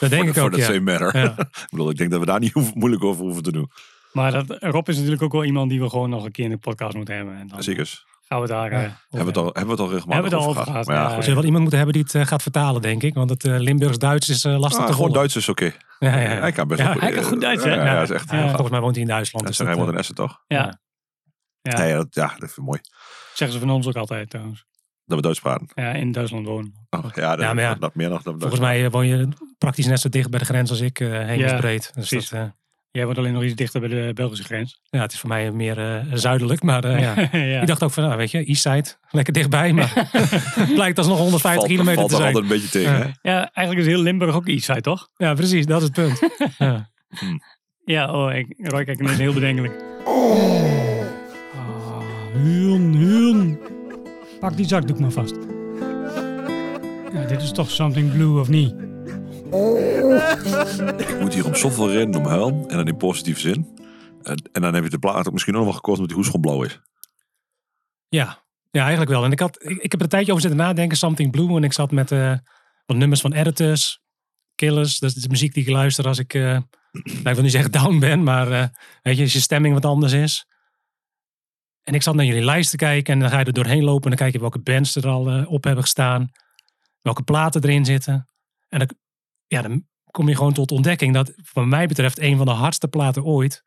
Dat 0.00 0.10
denk 0.10 0.28
ik 0.28 0.34
Voor 0.34 0.42
ook, 0.42 0.50
dat 0.50 0.60
ja. 0.60 0.66
same 0.66 0.80
matter. 0.80 1.16
Ja. 1.16 1.34
ik 1.38 1.66
bedoel, 1.70 1.90
ik 1.90 1.96
denk 1.96 2.10
dat 2.10 2.20
we 2.20 2.26
daar 2.26 2.40
niet 2.40 2.52
hoeven- 2.52 2.78
moeilijk 2.78 3.04
over 3.04 3.24
hoeven 3.24 3.42
te 3.42 3.52
doen. 3.52 3.70
Maar 4.12 4.32
dat, 4.32 4.56
Rob 4.62 4.88
is 4.88 4.94
natuurlijk 4.96 5.22
ook 5.22 5.32
wel 5.32 5.44
iemand 5.44 5.70
die 5.70 5.80
we 5.80 5.88
gewoon 5.88 6.10
nog 6.10 6.24
een 6.24 6.30
keer 6.32 6.44
in 6.44 6.50
de 6.50 6.56
podcast 6.58 6.94
moeten 6.96 7.14
hebben. 7.14 7.34
En 7.36 7.48
dan 7.48 7.62
Zeker. 7.62 8.04
Gaan 8.30 8.40
we 8.40 8.46
daar... 8.46 8.70
eh, 8.72 8.82
Ja. 8.82 8.86
over 8.86 8.96
Hebben 9.10 9.20
we 9.20 9.26
het 9.26 9.36
al, 9.36 9.44
hebben 9.44 9.64
we 9.64 9.70
het 9.70 9.80
al 9.80 9.90
regelmatig 9.90 10.12
Hebben 10.12 10.30
we 10.30 10.36
het 10.36 10.44
al 10.46 10.50
over 10.50 10.62
gehad. 10.62 10.86
Maar 10.86 10.96
ja, 10.96 11.02
ja, 11.08 11.14
goed. 11.14 11.24
Wel 11.24 11.44
iemand 11.44 11.58
moeten 11.60 11.76
hebben 11.78 11.94
die 11.96 12.02
het 12.02 12.14
eh, 12.14 12.26
gaat 12.26 12.42
vertalen, 12.42 12.82
denk 12.82 13.02
ik. 13.02 13.14
Want 13.14 13.30
het 13.30 13.44
eh, 13.44 13.58
Limburgs-Duits 13.58 14.28
is 14.28 14.44
eh, 14.44 14.58
lastig 14.58 14.80
Ah, 14.80 14.86
te 14.86 14.92
gewoon 14.92 14.96
volgen. 14.96 15.12
Duits 15.14 15.36
is 15.36 15.48
oké. 15.48 15.64
Ja, 15.98 16.16
ja, 16.16 16.18
ja. 16.32 16.40
Hij 16.40 16.52
kan 16.52 16.68
best 16.68 16.80
Ja, 16.80 16.86
wel- 16.92 17.00
hij 17.00 17.12
kan 17.12 17.24
goed 17.24 17.40
Duits, 17.40 17.64
hè? 17.64 17.70
Ja, 17.74 17.84
ja, 17.84 17.92
Ja. 17.92 18.02
is 18.02 18.10
echt. 18.10 18.30
Ja. 18.30 18.48
Volgens 18.48 18.70
mij 18.70 18.80
woont 18.80 18.94
hij 18.94 19.02
in 19.04 19.08
Duitsland. 19.10 19.44
Ja, 19.44 19.50
dus 19.50 19.58
hij 19.58 19.74
woont 19.76 19.86
eh, 19.88 19.92
in 19.92 19.98
Essen, 19.98 20.14
toch? 20.14 20.42
Ja. 20.46 20.80
Ja. 21.62 21.78
Nee, 21.78 21.88
ja, 21.88 21.96
dat, 21.96 22.06
ja, 22.10 22.34
dat 22.38 22.48
is 22.48 22.56
mooi. 22.56 22.80
Zeggen 23.34 23.58
ze 23.58 23.66
van 23.66 23.74
ons 23.74 23.86
ook 23.86 23.96
altijd 23.96 24.30
trouwens. 24.30 24.64
Dat 25.04 25.16
we 25.18 25.22
Duits 25.24 25.40
praten. 25.40 25.68
Ja, 25.74 25.90
in 25.92 26.12
Duitsland 26.12 26.46
wonen. 26.46 26.86
Oh, 26.90 27.04
ja, 27.14 27.36
dat, 27.36 27.40
Ja, 27.44 27.52
maar 27.54 27.64
ja. 27.64 27.74
dat 27.74 27.94
meer 27.94 28.08
nog. 28.08 28.22
Dat, 28.22 28.34
Volgens 28.38 28.60
mij 28.60 28.84
eh, 28.84 28.90
woon 28.90 29.06
je 29.06 29.28
praktisch 29.58 29.86
net 29.86 30.00
zo 30.00 30.08
dicht 30.08 30.30
bij 30.30 30.38
de 30.38 30.44
grens 30.44 30.70
als 30.70 30.80
ik, 30.80 31.00
eh 31.00 31.08
hemelsbreed. 31.10 31.90
dus 31.94 32.08
precies. 32.08 32.28
dat, 32.28 32.40
eh, 32.40 32.46
Jij 32.92 33.04
woont 33.04 33.18
alleen 33.18 33.32
nog 33.32 33.42
iets 33.42 33.54
dichter 33.54 33.80
bij 33.80 33.88
de 33.88 34.10
Belgische 34.14 34.44
grens. 34.44 34.80
ja, 34.82 35.00
het 35.00 35.12
is 35.12 35.18
voor 35.18 35.28
mij 35.28 35.50
meer 35.50 35.78
eh, 35.78 36.04
zuidelijk. 36.12 36.62
Maar 36.62 36.84
eh, 36.84 37.00
ja. 37.00 37.28
ja. 37.38 37.60
Ik 37.60 37.66
dacht 37.66 37.82
ook 37.82 37.90
van, 37.90 38.04
nou, 38.04 38.16
weet 38.16 38.30
je, 38.30 38.44
Eastside, 38.44 38.84
lekker 39.10 39.32
dichtbij. 39.32 39.72
Maar 39.72 39.92
het 39.94 40.74
blijkt 40.80 40.98
alsnog 40.98 41.18
150 41.18 41.52
valt, 41.52 41.66
kilometer 41.66 41.94
valt 41.94 42.08
te 42.08 42.16
er 42.16 42.22
zijn. 42.22 42.34
altijd 42.34 42.52
een 42.52 42.58
beetje 42.60 42.78
tegen. 42.78 43.18
Ja. 43.22 43.50
eigenlijk 43.52 43.86
is 43.86 43.94
heel 43.94 44.02
Limburg 44.02 44.34
ook 44.34 44.48
uit, 44.66 44.82
toch? 44.82 45.08
Ja, 45.16 45.34
precies, 45.34 45.66
dat 45.66 45.82
is 45.82 45.88
het 45.88 45.92
punt. 45.92 46.20
ja. 46.58 46.90
Ja, 47.84 48.12
oh, 48.12 48.34
ik, 48.34 48.54
Roy 48.58 48.84
kijkt 48.84 49.00
ineens 49.00 49.18
heel 49.18 49.32
bedenkelijk. 49.32 49.74
Ah, 50.04 52.00
Huun, 52.32 52.94
Huun. 52.94 53.58
Pak 54.40 54.56
die 54.56 54.66
zakdoek 54.66 54.98
maar 54.98 55.10
vast. 55.10 55.34
Ja, 57.12 57.24
dit 57.26 57.42
is 57.42 57.52
toch 57.52 57.70
something 57.70 58.12
blue 58.12 58.40
of 58.40 58.48
niet? 58.48 58.89
Ik 61.10 61.20
moet 61.20 61.34
hier 61.34 61.46
om 61.46 61.54
zoveel 61.54 61.90
redenen 61.90 62.20
om 62.20 62.26
huilen. 62.26 62.68
En 62.68 62.76
dan 62.76 62.88
in 62.88 62.96
positieve 62.96 63.40
zin. 63.40 63.78
En, 64.22 64.62
dan 64.62 64.74
heb 64.74 64.84
je 64.84 64.90
de 64.90 64.98
plaat 64.98 65.26
ook 65.26 65.32
misschien 65.32 65.54
ook 65.54 65.60
nog 65.60 65.68
wel 65.68 65.78
gekozen 65.78 66.00
omdat 66.00 66.08
die 66.08 66.16
hoes 66.16 66.26
gewoon 66.26 66.40
blauw 66.40 66.62
is. 66.62 66.80
Ja, 68.08 68.44
ja, 68.70 68.80
eigenlijk 68.80 69.10
wel. 69.10 69.24
En 69.24 69.32
ik, 69.32 69.40
had, 69.40 69.62
ik, 69.62 69.82
heb 69.82 69.94
er 69.94 70.02
een 70.02 70.08
tijdje 70.08 70.32
over 70.32 70.42
zitten 70.42 70.60
nadenken, 70.60 70.96
Something 70.96 71.30
Blue. 71.30 71.56
En 71.56 71.64
ik 71.64 71.72
zat 71.72 71.90
met 71.90 72.12
eh, 72.12 72.34
wat 72.86 72.96
nummers 72.96 73.20
van 73.20 73.32
Editors, 73.32 74.00
Killers. 74.54 74.98
Dat 74.98 75.16
is 75.16 75.22
de 75.22 75.28
muziek 75.28 75.54
die 75.54 75.62
ik 75.62 75.70
luister 75.70 76.06
als 76.06 76.18
ik, 76.18 76.32
nou, 76.34 76.64
ik 77.24 77.34
wil 77.34 77.42
niet 77.42 77.52
zeggen 77.52 77.72
down 77.72 77.98
ben, 77.98 78.22
maar 78.22 78.52
eh, 78.52 78.66
weet 79.02 79.16
je, 79.16 79.22
als 79.22 79.32
je 79.32 79.40
stemming 79.40 79.74
wat 79.74 79.84
anders 79.84 80.12
is. 80.12 80.46
En 81.82 81.94
ik 81.94 82.02
zat 82.02 82.14
naar 82.14 82.24
jullie 82.24 82.44
lijst 82.44 82.70
te 82.70 82.76
kijken 82.76 83.14
en 83.14 83.20
dan 83.20 83.30
ga 83.30 83.38
je 83.38 83.44
er 83.44 83.52
doorheen 83.52 83.84
lopen 83.84 84.02
en 84.02 84.08
dan 84.08 84.18
kijk 84.18 84.32
je 84.32 84.40
welke 84.40 84.60
bands 84.60 84.96
er 84.96 85.08
al 85.08 85.44
op 85.44 85.64
hebben 85.64 85.82
gestaan. 85.82 86.30
Welke 87.00 87.22
platen 87.22 87.62
erin 87.62 87.84
zitten. 87.84 88.28
En 88.68 88.78
dan, 88.78 88.88
ja, 89.50 89.62
dan 89.62 89.86
kom 90.10 90.28
je 90.28 90.36
gewoon 90.36 90.52
tot 90.52 90.70
ontdekking 90.72 91.14
dat 91.14 91.32
wat 91.52 91.66
mij 91.66 91.86
betreft 91.86 92.18
een 92.18 92.36
van 92.36 92.46
de 92.46 92.52
hardste 92.52 92.88
platen 92.88 93.24
ooit, 93.24 93.64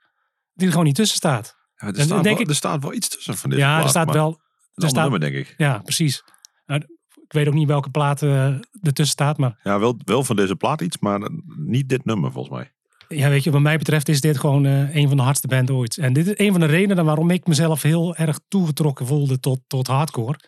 die 0.54 0.66
er 0.66 0.72
gewoon 0.72 0.86
niet 0.88 0.96
tussen 0.96 1.18
staat. 1.18 1.56
Ja, 1.76 1.88
er, 1.88 1.96
En 1.98 2.06
staat 2.06 2.24
denk 2.24 2.36
wel, 2.36 2.44
ik- 2.44 2.50
er 2.50 2.56
staat 2.56 2.82
wel 2.82 2.94
iets 2.94 3.10
tussen 3.10 3.38
van 3.38 3.50
dit. 3.50 3.60
ja, 3.60 3.82
er 3.84 3.90
staat 3.90 4.12
wel, 4.14 4.28
Een 4.28 4.38
ander 4.74 4.90
staat- 4.90 5.02
nummer, 5.10 5.20
denk 5.20 5.36
ik. 5.36 5.54
ja, 5.58 5.78
precies. 5.78 6.24
Nou, 6.66 6.82
ik 7.24 7.34
weet 7.34 7.48
ook 7.48 7.54
niet 7.54 7.68
welke 7.68 7.90
platen 7.90 8.30
eh, 8.30 8.46
ertussen 8.88 9.16
staat, 9.16 9.38
maar 9.38 9.60
Ja, 9.64 9.80
wel, 9.80 9.96
wel 10.06 10.24
van 10.24 10.36
deze 10.36 10.56
plaat 10.56 10.82
iets, 10.82 10.98
maar 11.00 11.30
niet 11.58 11.90
dit 11.90 12.06
nummer 12.06 12.32
volgens 12.32 12.56
mij. 12.56 12.72
Ja, 13.18 13.30
weet 13.30 13.44
je, 13.44 13.52
wat 13.52 13.62
mij 13.62 13.78
betreft 13.78 14.10
is 14.10 14.22
dit 14.22 14.38
gewoon 14.40 14.66
eh, 14.66 14.96
een 14.96 15.08
van 15.08 15.18
de 15.18 15.24
hardste 15.24 15.48
band 15.48 15.70
ooit. 15.72 15.98
En 15.98 16.14
dit 16.14 16.28
is 16.28 16.34
een 16.38 16.52
van 16.52 16.60
de 16.60 16.66
redenen 16.66 17.06
waarom 17.06 17.30
ik 17.30 17.48
mezelf 17.48 17.82
heel 17.82 18.16
erg 18.16 18.40
toegetrokken 18.48 19.06
voelde 19.06 19.40
tot, 19.40 19.60
tot 19.68 19.88
hardcore. 19.88 20.40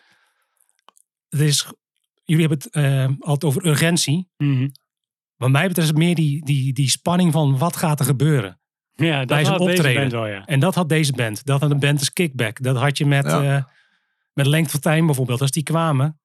Het 1.28 1.40
is, 1.40 1.66
jullie 2.24 2.46
hebben 2.46 2.58
het 2.64 2.70
eh, 2.74 3.04
altijd 3.18 3.44
over 3.44 3.66
urgentie. 3.66 4.28
Mhm. 4.36 4.68
Wat 5.36 5.50
mij 5.50 5.66
betreft 5.66 5.88
is 5.88 5.94
het 5.94 6.02
meer 6.04 6.14
die, 6.14 6.44
die, 6.44 6.72
die 6.72 6.90
spanning 6.90 7.32
van 7.32 7.58
wat 7.58 7.76
gaat 7.76 8.00
er 8.00 8.06
gebeuren. 8.06 8.60
Ja, 8.94 9.18
dat 9.18 9.26
Bij 9.26 9.38
deze 9.38 9.58
optreden. 9.58 10.00
band 10.00 10.12
wel, 10.12 10.26
ja. 10.26 10.44
En 10.44 10.60
dat 10.60 10.74
had 10.74 10.88
deze 10.88 11.12
band. 11.12 11.44
Dat 11.44 11.60
had 11.60 11.70
een 11.70 11.78
band 11.80 11.98
als 11.98 12.12
Kickback. 12.12 12.62
Dat 12.62 12.76
had 12.76 12.98
je 12.98 13.06
met, 13.06 13.24
Ja. 13.24 13.56
eh 13.56 13.62
met 14.32 14.46
Length 14.46 14.74
of 14.74 14.80
Time 14.80 15.06
bijvoorbeeld. 15.06 15.40
Als 15.40 15.50
die 15.50 15.62
kwamen, 15.62 16.20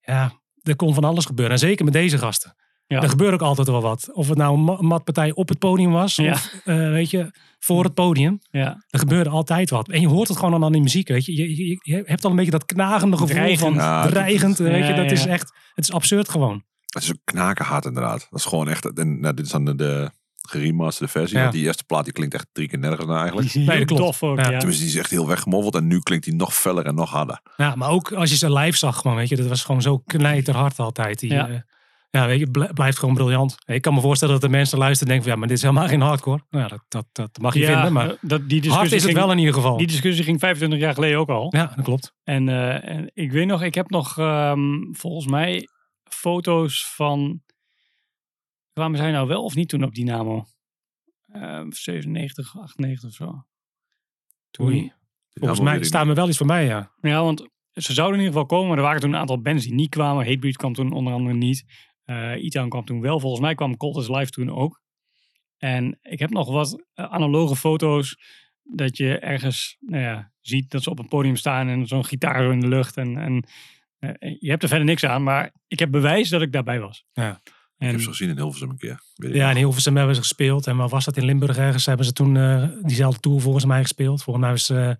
ja, 0.00 0.32
er 0.62 0.76
kon 0.76 0.94
van 0.94 1.04
alles 1.04 1.24
gebeuren. 1.24 1.54
En 1.54 1.60
zeker 1.60 1.84
met 1.84 1.94
deze 1.94 2.18
gasten. 2.18 2.54
Ja. 2.86 3.02
Er 3.02 3.08
gebeurt 3.08 3.32
ook 3.34 3.42
altijd 3.42 3.68
wel 3.68 3.80
wat. 3.82 4.08
Of 4.12 4.28
het 4.28 4.38
nou 4.38 4.54
een 4.56 4.64
ma- 4.64 4.80
matpartij 4.80 5.32
op 5.34 5.48
het 5.48 5.58
podium 5.58 5.90
was. 5.92 6.14
Ja. 6.16 6.32
Of, 6.32 6.60
eh, 6.64 6.76
weet 6.76 7.10
je, 7.10 7.30
voor 7.58 7.84
het 7.84 7.94
podium. 7.94 8.38
ja. 8.50 8.84
Er 8.90 8.98
gebeurde 8.98 9.30
altijd 9.30 9.70
wat. 9.70 9.88
En 9.88 10.00
je 10.00 10.08
hoort 10.08 10.28
het 10.28 10.36
gewoon 10.38 10.64
aan 10.64 10.72
die 10.72 10.82
muziek. 10.82 11.08
Weet 11.08 11.24
je. 11.24 11.36
Je, 11.36 11.66
je, 11.66 11.78
je 11.82 12.02
hebt 12.06 12.24
al 12.24 12.30
een 12.30 12.36
beetje 12.36 12.50
dat 12.50 12.64
knagende 12.64 13.16
gevoel 13.16 13.34
Dreigend. 13.36 13.82
van 13.82 14.06
dreigend. 14.10 14.58
weet 14.58 14.86
je. 14.86 14.92
ja, 14.92 14.96
Dat 15.02 15.10
is 15.10 15.26
echt, 15.26 15.52
het 15.74 15.84
is 15.84 15.92
absurd 15.92 16.28
gewoon. 16.28 16.64
Het 16.92 17.02
is 17.02 17.10
ook 17.10 17.18
knakenhard 17.24 17.84
inderdaad. 17.84 18.26
Dat 18.30 18.38
is 18.38 18.44
gewoon 18.46 18.68
echt, 18.68 18.92
en, 18.98 19.20
nou, 19.20 19.34
dit 19.34 19.44
is 19.46 19.52
dan 19.52 19.64
de, 19.64 19.74
de 19.74 20.10
geremasterde 20.48 21.12
versie. 21.12 21.36
Ja. 21.36 21.42
Want 21.42 21.54
die 21.54 21.64
eerste 21.64 21.84
plaat 21.84 22.04
die 22.04 22.12
klinkt 22.12 22.34
echt 22.34 22.46
drie 22.52 22.68
keer 22.68 22.78
nergens 22.78 23.06
naar 23.06 23.18
eigenlijk. 23.18 23.52
Die 23.52 23.60
is 23.60 23.66
Nee, 23.68 23.76
heel 23.76 23.86
dat 23.86 23.96
klopt. 23.98 24.18
tof 24.18 24.30
ook, 24.30 24.38
Ja. 24.40 24.50
ja. 24.50 24.58
Tenminste, 24.58 24.84
die 24.84 24.92
is 24.92 24.98
echt 24.98 25.10
heel 25.10 25.26
weggemoffeld. 25.26 25.74
En 25.74 25.86
nu 25.86 25.98
klinkt 26.00 26.24
die 26.24 26.34
nog 26.34 26.54
feller 26.54 26.86
en 26.86 26.94
nog 26.94 27.10
harder. 27.10 27.40
Ja, 27.56 27.74
maar 27.74 27.90
ook 27.90 28.12
als 28.12 28.30
je 28.30 28.36
ze 28.36 28.52
live 28.52 28.76
zag, 28.78 28.96
gewoon, 28.98 29.16
weet 29.16 29.28
je, 29.28 29.36
dat 29.36 29.46
was 29.46 29.64
gewoon 29.64 29.82
zo 29.82 29.98
knijterhard 29.98 30.78
altijd. 30.78 31.18
Die, 31.18 31.32
Ja. 31.32 31.46
ja. 31.48 31.64
ja, 32.10 32.26
weet 32.26 32.38
je, 32.38 32.50
bl- 32.50 32.72
blijft 32.74 32.98
gewoon 32.98 33.14
briljant. 33.14 33.56
Ik 33.66 33.82
kan 33.82 33.94
me 33.94 34.00
voorstellen 34.00 34.34
dat 34.34 34.42
de 34.42 34.48
mensen 34.56 34.78
luisteren 34.78 35.12
en 35.12 35.18
denken 35.20 35.24
van, 35.24 35.32
ja, 35.32 35.38
maar 35.38 35.48
dit 35.48 35.56
is 35.56 35.62
helemaal 35.62 35.88
geen 35.88 36.00
hardcore. 36.08 36.42
Nou, 36.50 36.62
ja, 36.64 36.68
dat, 36.68 36.82
dat, 36.88 37.06
dat 37.12 37.38
mag 37.42 37.54
je 37.54 37.60
Ja, 37.60 37.72
vinden, 37.72 37.92
maar 37.92 38.10
eh, 38.10 38.16
dat, 38.20 38.38
die 38.40 38.48
discussie 38.48 38.70
hard 38.72 38.86
is 38.92 38.92
het 38.92 39.02
ging, 39.04 39.16
wel 39.18 39.30
in 39.32 39.38
ieder 39.38 39.54
geval. 39.54 39.76
Die 39.76 39.86
discussie 39.86 40.24
ging 40.24 40.40
25 40.40 40.78
jaar 40.78 40.94
geleden 40.94 41.18
ook 41.18 41.28
al. 41.28 41.46
Ja, 41.56 41.72
dat 41.76 41.84
klopt. 41.84 42.12
En, 42.24 42.48
eh, 42.48 42.88
en 42.94 43.10
ik 43.14 43.32
weet 43.32 43.46
nog, 43.46 43.62
ik 43.62 43.74
heb 43.74 43.90
nog 43.90 44.18
ehm, 44.18 44.60
volgens 44.92 45.26
mij 45.26 45.68
foto's 46.14 46.92
van. 46.94 47.42
Kwamen 48.72 48.98
zij 48.98 49.10
nou 49.10 49.28
wel 49.28 49.44
of 49.44 49.54
niet 49.54 49.68
toen 49.68 49.84
op 49.84 49.94
Dynamo? 49.94 50.44
Ehm 51.32 51.70
97, 51.70 52.58
98 52.58 53.08
of 53.08 53.14
zo. 53.14 53.44
Toen, 54.50 54.66
Oei. 54.66 54.92
Volgens 55.32 55.58
Ja, 55.58 55.64
mij 55.64 55.84
staan 55.84 56.08
er 56.08 56.14
wel 56.14 56.28
iets 56.28 56.36
voor 56.36 56.46
mij, 56.46 56.64
ja. 56.64 56.92
Ja, 57.00 57.22
want 57.22 57.48
ze 57.72 57.92
zouden 57.92 58.18
in 58.18 58.24
ieder 58.24 58.40
geval 58.40 58.56
komen. 58.58 58.68
Maar 58.68 58.76
er 58.78 58.84
waren 58.84 59.00
toen 59.00 59.12
een 59.12 59.18
aantal 59.20 59.40
bands 59.40 59.64
die 59.64 59.74
niet 59.74 59.88
kwamen. 59.90 60.24
Hatebreed 60.24 60.56
kwam 60.56 60.72
toen 60.72 60.92
onder 60.92 61.12
andere 61.12 61.34
niet. 61.34 61.64
Eh 62.02 62.32
E-Town 62.32 62.68
kwam 62.68 62.84
toen 62.84 63.00
wel. 63.00 63.20
Volgens 63.20 63.42
mij 63.42 63.54
kwam 63.54 63.76
Cold 63.76 63.96
as 63.96 64.08
Life 64.08 64.30
toen 64.30 64.50
ook. 64.50 64.80
En 65.56 65.98
ik 66.02 66.18
heb 66.18 66.30
nog 66.30 66.50
wat 66.50 66.84
eh, 66.94 67.12
analoge 67.12 67.56
foto's. 67.56 68.16
Dat 68.62 68.96
je 68.96 69.18
ergens 69.18 69.76
nou 69.80 70.02
ja, 70.02 70.32
ziet 70.40 70.70
dat 70.70 70.82
ze 70.82 70.90
op 70.90 70.98
een 70.98 71.08
podium 71.08 71.36
staan. 71.36 71.68
En 71.68 71.86
zo'n 71.86 72.04
gitaar 72.04 72.42
zo 72.42 72.50
in 72.50 72.60
de 72.60 72.68
lucht. 72.68 72.96
En, 72.96 73.16
en 73.16 73.34
eh, 73.34 73.50
je 74.38 74.50
hebt 74.50 74.62
er 74.62 74.68
verder 74.68 74.86
niks 74.86 75.04
aan. 75.04 75.22
Maar 75.22 75.50
ik 75.66 75.78
heb 75.78 75.90
bewijs 75.90 76.28
dat 76.28 76.42
ik 76.42 76.52
daarbij 76.52 76.80
was. 76.80 77.04
Ja. 77.12 77.40
Ik 77.76 77.88
En, 77.88 77.88
heb 77.88 78.00
ze 78.00 78.08
gezien 78.08 78.28
in 78.28 78.36
Hilversum 78.36 78.70
een 78.70 78.76
keer. 78.78 79.00
Weet 79.14 79.30
ik 79.30 79.36
Ja, 79.36 79.50
in 79.50 79.56
Hilversum 79.56 79.96
hebben 79.96 80.14
ze 80.14 80.20
gespeeld. 80.20 80.66
En 80.66 80.76
waar 80.76 80.88
was 80.88 81.04
dat 81.04 81.16
in 81.16 81.24
Limburg 81.24 81.56
ergens? 81.56 81.86
Hebben 81.86 82.06
ze 82.06 82.12
toen 82.12 82.36
eh, 82.36 82.64
diezelfde 82.82 83.20
tour 83.20 83.40
volgens 83.40 83.64
mij 83.64 83.82
gespeeld. 83.82 84.22
Volgens 84.22 84.44
mij 84.44 84.54
was 84.54 84.70
eh, 84.70 84.90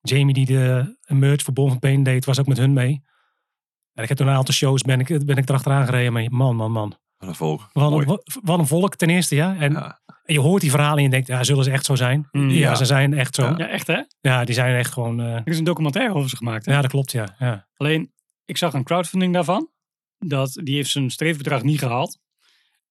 Jamie 0.00 0.34
die 0.34 0.46
de 0.46 0.96
merch 1.06 1.42
voor 1.42 1.54
Bon 1.54 1.68
van 1.68 1.78
Pain 1.78 2.02
deed, 2.02 2.24
was 2.24 2.40
ook 2.40 2.46
met 2.46 2.58
hun 2.58 2.72
mee. 2.72 3.02
En 3.94 4.02
ik 4.02 4.08
heb 4.08 4.18
toen 4.18 4.26
een 4.28 4.34
aantal 4.34 4.54
shows, 4.54 4.82
ben 4.82 5.00
ik, 5.00 5.26
ben 5.26 5.36
ik 5.36 5.48
erachteraan 5.48 5.84
gereden. 5.84 6.12
Maar 6.12 6.26
man, 6.30 6.56
man, 6.56 6.72
man. 6.72 6.96
Wat 7.16 7.28
een 7.28 7.34
volk. 7.34 7.68
Wat 7.72 7.92
een, 7.92 8.20
wat 8.42 8.58
een 8.58 8.66
volk 8.66 8.96
ten 8.96 9.10
eerste, 9.10 9.34
ja. 9.34 9.56
En, 9.56 9.72
Ja. 9.72 10.00
en 10.24 10.34
je 10.34 10.40
hoort 10.40 10.60
die 10.60 10.70
verhalen 10.70 10.96
en 10.98 11.02
je 11.04 11.08
denkt, 11.10 11.26
ja, 11.26 11.44
zullen 11.44 11.64
ze 11.64 11.70
echt 11.70 11.84
zo 11.84 11.94
zijn? 11.94 12.28
Mm, 12.32 12.48
ja, 12.50 12.58
ja. 12.58 12.74
ze 12.74 12.84
zijn 12.84 13.14
echt 13.14 13.34
zo. 13.34 13.42
Ja. 13.42 13.48
Ja, 13.50 13.56
ja, 13.58 13.68
echt 13.68 13.86
hè? 13.86 14.44
die 14.44 14.54
zijn 14.54 14.76
echt 14.76 14.92
gewoon... 14.92 15.20
eh, 15.20 15.34
Er 15.34 15.42
is 15.44 15.58
een 15.58 15.64
documentaire 15.64 16.14
over 16.14 16.28
ze 16.30 16.36
gemaakt. 16.36 16.66
Hè? 16.66 16.72
ja, 16.72 16.80
dat 16.80 16.90
klopt, 16.90 17.12
ja. 17.12 17.34
ja. 17.38 17.66
Alleen, 17.76 18.12
ik 18.52 18.58
zag 18.58 18.72
een 18.74 18.84
crowdfunding 18.84 19.32
daarvan. 19.32 19.70
Dat, 20.18 20.60
die 20.62 20.74
heeft 20.74 20.90
zijn 20.90 21.10
streefbedrag 21.10 21.62
niet 21.62 21.78
gehaald. 21.78 22.18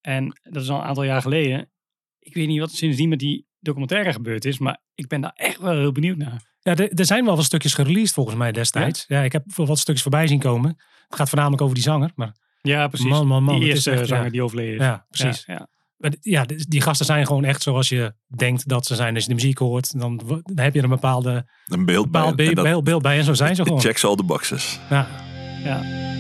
En 0.01 0.39
dat 0.43 0.63
is 0.63 0.69
al 0.69 0.77
een 0.77 0.83
aantal 0.85 1.03
jaar 1.03 1.21
geleden. 1.21 1.71
Ik 2.19 2.33
weet 2.33 2.47
niet 2.47 2.59
wat 2.59 2.71
sindsdien 2.71 3.09
met 3.09 3.19
die 3.19 3.45
documentaire 3.59 4.13
gebeurd 4.13 4.45
is. 4.45 4.57
Maar 4.59 4.77
ik 4.95 5.07
ben 5.07 5.21
daar 5.21 5.31
echt 5.35 5.57
wel 5.57 5.77
heel 5.77 5.91
benieuwd 5.91 6.17
naar. 6.17 6.49
Ja, 6.59 6.75
er, 6.75 6.91
er 6.93 7.05
zijn 7.05 7.25
wel 7.25 7.35
wat 7.35 7.45
stukjes 7.45 7.73
gereleased 7.73 8.13
volgens 8.13 8.35
mij 8.35 8.51
destijds. 8.51 9.05
Ja, 9.07 9.21
ik 9.21 9.31
heb 9.31 9.43
wel 9.55 9.65
wat 9.65 9.79
stukjes 9.79 10.01
voorbij 10.01 10.27
zien 10.27 10.39
komen. 10.39 10.69
Het 11.07 11.15
gaat 11.15 11.29
voornamelijk 11.29 11.61
over 11.61 11.75
die 11.75 11.83
zanger. 11.83 12.11
Maar 12.15 12.35
Ja, 12.61 12.87
precies. 12.87 13.09
Man, 13.09 13.27
man, 13.27 13.43
man, 13.43 13.59
die 13.59 13.67
is 13.67 13.73
eerste 13.73 13.91
echt, 13.91 14.07
zanger 14.07 14.25
ja. 14.25 14.31
die 14.31 14.43
overleden 14.43 14.73
is. 14.79 14.81
ja, 14.85 15.05
precies. 15.09 15.43
Ja, 15.45 15.53
ja. 15.53 15.67
Maar 15.97 16.09
d- 16.11 16.17
ja, 16.21 16.45
die 16.67 16.81
gasten 16.81 17.05
zijn 17.05 17.25
gewoon 17.25 17.43
echt 17.43 17.61
zoals 17.61 17.89
je 17.89 18.13
denkt 18.35 18.67
dat 18.67 18.85
ze 18.85 18.95
zijn. 18.95 19.13
Als 19.13 19.23
je 19.23 19.29
de 19.29 19.35
muziek 19.35 19.57
hoort, 19.57 19.99
dan, 19.99 20.21
heb 20.55 20.73
je 20.73 20.77
er 20.79 20.83
een 20.85 20.89
bepaalde, 20.89 21.45
Een 21.65 21.85
beeld 21.85 22.11
bij. 22.11 22.21
bepaald 22.21 22.35
beeld, 22.35 22.55
beeld, 22.55 22.83
beeld 22.83 23.01
bij. 23.01 23.17
En 23.17 23.23
zo 23.23 23.33
zijn 23.33 23.55
ze 23.55 23.63
gewoon. 23.65 23.79
checks 23.81 24.03
all 24.05 24.15
the 24.15 24.23
boxes. 24.23 24.79
Ja. 24.89 25.07
Ja. 25.65 26.10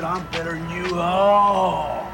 Shit. 0.00 0.08
I'm 0.08 0.26
better 0.30 0.58
than 0.58 0.68
you. 0.70 0.98
Oh. 0.98 2.06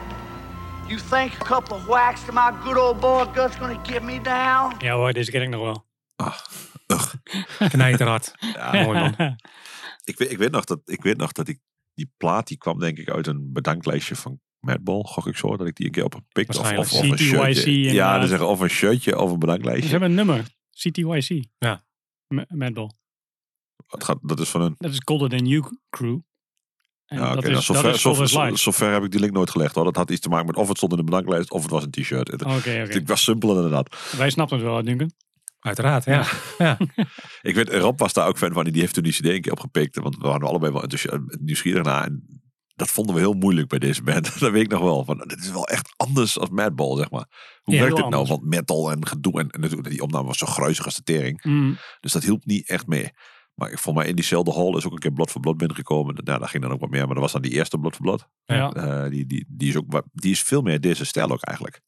You 0.88 0.98
think 0.98 1.32
a 1.40 1.44
couple 1.44 1.76
of 1.76 1.86
whacks 1.86 2.24
to 2.24 2.32
my 2.32 2.52
good 2.64 2.76
old 2.76 3.00
boy 3.00 3.24
Gut's 3.34 3.56
gonna 3.58 3.80
get 3.82 4.02
me 4.02 4.20
down? 4.20 4.74
Ja 4.78 4.94
hoor, 4.94 5.12
deze 5.12 5.30
ken 5.30 5.42
ik 5.42 5.48
nog 5.48 5.60
wel. 5.60 5.84
Knijterhard. 7.68 8.34
Ja, 8.54 8.72
Mooi 8.72 8.98
man. 8.98 9.36
ik, 10.04 10.18
weet, 10.18 10.30
ik, 10.30 10.38
weet 10.38 10.50
nog 10.50 10.64
dat, 10.64 10.80
ik 10.84 11.02
weet 11.02 11.16
nog 11.16 11.32
dat 11.32 11.48
ik 11.48 11.58
die 11.94 12.12
plaat, 12.16 12.46
die 12.46 12.58
kwam 12.58 12.78
denk 12.78 12.98
ik 12.98 13.10
uit 13.10 13.26
een 13.26 13.52
bedanklijstje 13.52 14.16
van 14.16 14.40
Madball, 14.60 15.02
gok 15.02 15.26
ik 15.26 15.36
zo, 15.36 15.56
dat 15.56 15.66
ik 15.66 15.76
die 15.76 15.86
een 15.86 15.92
keer 15.92 16.04
op 16.04 16.14
een 16.14 16.26
pik 16.32 16.48
of, 16.48 16.58
of, 16.58 16.92
of 16.92 17.02
een 17.02 17.18
shirtje. 17.18 17.72
Ja, 17.92 18.18
dan 18.18 18.28
zeggen 18.28 18.48
of 18.48 18.60
een 18.60 18.68
shirtje 18.70 19.18
of 19.18 19.24
een 19.24 19.30
Ze 19.30 19.38
bedanklijstje. 19.38 19.90
hebben 19.90 20.08
een 20.08 20.14
nummer. 20.14 20.44
CTYC. 20.70 21.44
Ja. 21.58 21.84
Madball. 22.48 22.90
Gaat, 23.86 24.18
dat 24.22 24.40
is 24.40 24.48
van 24.48 24.60
een... 24.60 24.74
Dat 24.78 24.92
is 24.92 25.00
Colder 25.00 25.28
Than 25.28 25.46
You 25.46 25.78
Crew. 25.90 26.18
En 27.06 27.18
Ja, 27.18 27.34
dat 27.34 27.44
is, 27.44 27.68
nou, 27.68 27.82
dat 27.82 27.98
zover, 27.98 28.52
is 28.52 28.62
zover, 28.62 28.92
heb 28.92 29.04
ik 29.04 29.10
die 29.10 29.20
link 29.20 29.32
nooit 29.32 29.50
gelegd 29.50 29.74
hoor. 29.74 29.84
Dat 29.84 29.96
had 29.96 30.10
iets 30.10 30.20
te 30.20 30.28
maken 30.28 30.46
met 30.46 30.56
of 30.56 30.68
het 30.68 30.76
stond 30.76 30.92
in 30.92 30.98
de 30.98 31.04
bedanklijst 31.04 31.50
of 31.50 31.62
het 31.62 31.70
was 31.70 31.82
een 31.84 31.90
t-shirt. 31.90 32.44
Oké. 32.44 32.70
het 32.70 33.08
was 33.08 33.24
simpel 33.24 33.54
inderdaad. 33.56 33.96
Wij 34.16 34.30
snappen 34.30 34.56
het 34.56 34.66
wel, 34.66 34.82
Duncan. 34.84 35.10
Uiteraard, 35.60 36.04
ja. 36.04 36.24
ja. 36.58 36.78
Ik 37.42 37.54
weet, 37.54 37.68
Rob 37.72 37.98
was 37.98 38.12
daar 38.12 38.26
ook 38.28 38.38
fan 38.38 38.52
van. 38.52 38.64
Die 38.64 38.80
heeft 38.80 38.94
toen 38.94 39.02
die 39.02 39.12
cd 39.12 39.24
een 39.24 39.40
keer 39.40 39.52
opgepikt. 39.52 39.96
Want 39.96 40.16
we 40.16 40.28
waren 40.28 40.48
allebei 40.48 40.72
wel 40.72 40.82
enthousi- 40.82 41.24
nieuwsgierig 41.40 41.82
naar. 41.84 42.04
En 42.04 42.40
dat 42.74 42.88
vonden 42.90 43.14
we 43.14 43.20
heel 43.20 43.32
moeilijk 43.32 43.68
bij 43.68 43.78
deze 43.78 44.02
band. 44.02 44.24
dat 44.40 44.50
weet 44.50 44.62
ik 44.62 44.70
nog 44.70 44.80
wel. 44.82 45.04
Van, 45.04 45.18
dit 45.26 45.40
is 45.40 45.50
wel 45.50 45.66
echt 45.66 45.94
anders 45.96 46.38
als 46.38 46.48
Madball, 46.50 46.96
zeg 46.96 47.10
maar. 47.10 47.26
Hoe 47.62 47.74
Ja, 47.74 47.80
werkt 47.80 47.96
dit 47.96 48.04
nou? 48.04 48.14
anders. 48.14 48.30
Want 48.38 48.50
metal 48.50 48.90
en 48.90 49.06
gedoe. 49.06 49.40
En, 49.40 49.50
en 49.50 49.60
natuurlijk, 49.60 49.88
die 49.90 50.02
opname 50.02 50.26
was 50.26 50.38
zo 50.38 50.46
gruizig 50.46 50.84
als 50.84 50.94
de 50.94 51.02
tering. 51.02 51.42
Mm. 51.44 51.76
Dus 52.00 52.12
dat 52.12 52.22
hielp 52.22 52.44
niet 52.44 52.68
echt 52.68 52.86
mee. 52.86 53.10
Maar 53.56 53.70
ik 53.70 53.78
vond 53.78 53.96
mij 53.96 54.06
in 54.06 54.14
diezelfde 54.14 54.52
hall 54.52 54.74
is 54.76 54.86
ook 54.86 54.92
een 54.92 54.98
keer 54.98 55.12
Blood 55.12 55.30
for 55.30 55.40
Blood 55.40 55.56
binnengekomen. 55.56 56.14
Nou, 56.24 56.38
daar 56.38 56.48
ging 56.48 56.62
dan 56.62 56.72
ook 56.72 56.80
wat 56.80 56.90
meer. 56.90 57.04
Maar 57.04 57.14
dat 57.14 57.22
was 57.22 57.32
dan 57.32 57.42
die 57.42 57.50
eerste 57.52 57.78
Blood 57.78 57.94
for 57.94 58.02
Blood. 58.02 58.28
Ja. 58.44 58.72
Eh, 58.72 59.10
die, 59.10 59.26
die, 59.26 59.44
die, 59.48 59.68
is 59.68 59.76
ook, 59.76 60.02
die 60.12 60.30
is 60.30 60.42
veel 60.42 60.62
meer 60.62 60.80
deze 60.80 61.04
stijl 61.04 61.30
ook 61.30 61.42
eigenlijk. 61.42 61.80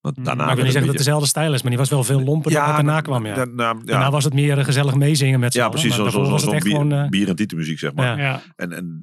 Want 0.00 0.16
Mm. 0.18 0.24
daarna 0.24 0.42
Maar 0.42 0.50
ik 0.50 0.56
wil 0.56 0.64
niet 0.64 0.72
zeggen 0.72 0.90
dat 0.90 1.00
het 1.00 1.06
dezelfde 1.06 1.28
stijl 1.28 1.54
is, 1.54 1.60
maar 1.62 1.70
die 1.70 1.80
was 1.80 1.88
wel 1.90 2.04
veel 2.04 2.20
lomper 2.22 2.52
dan 2.52 2.64
wat 2.66 2.74
daarna 2.74 3.00
kwam. 3.00 3.26
Ja. 3.26 3.34
da- 3.34 3.44
na- 3.44 3.64
ja. 3.64 3.74
Daarna 3.84 4.10
was 4.10 4.24
het 4.24 4.34
meer 4.34 4.64
gezellig 4.64 4.94
meezingen 4.94 5.40
met 5.40 5.52
z'n 5.52 5.58
ja, 5.58 5.68
precies. 5.68 5.94
Zo'n 5.94 6.10
zo, 6.38 6.50
bier, 6.50 6.60
gewoon... 6.60 6.92
eh, 6.92 7.08
bier 7.08 7.28
en 7.28 7.36
titelmuziek, 7.36 7.78
zeg 7.78 7.94
maar. 7.94 8.18
Ja. 8.18 8.24
Ja. 8.24 8.42
En, 8.56 8.72
en 8.72 9.00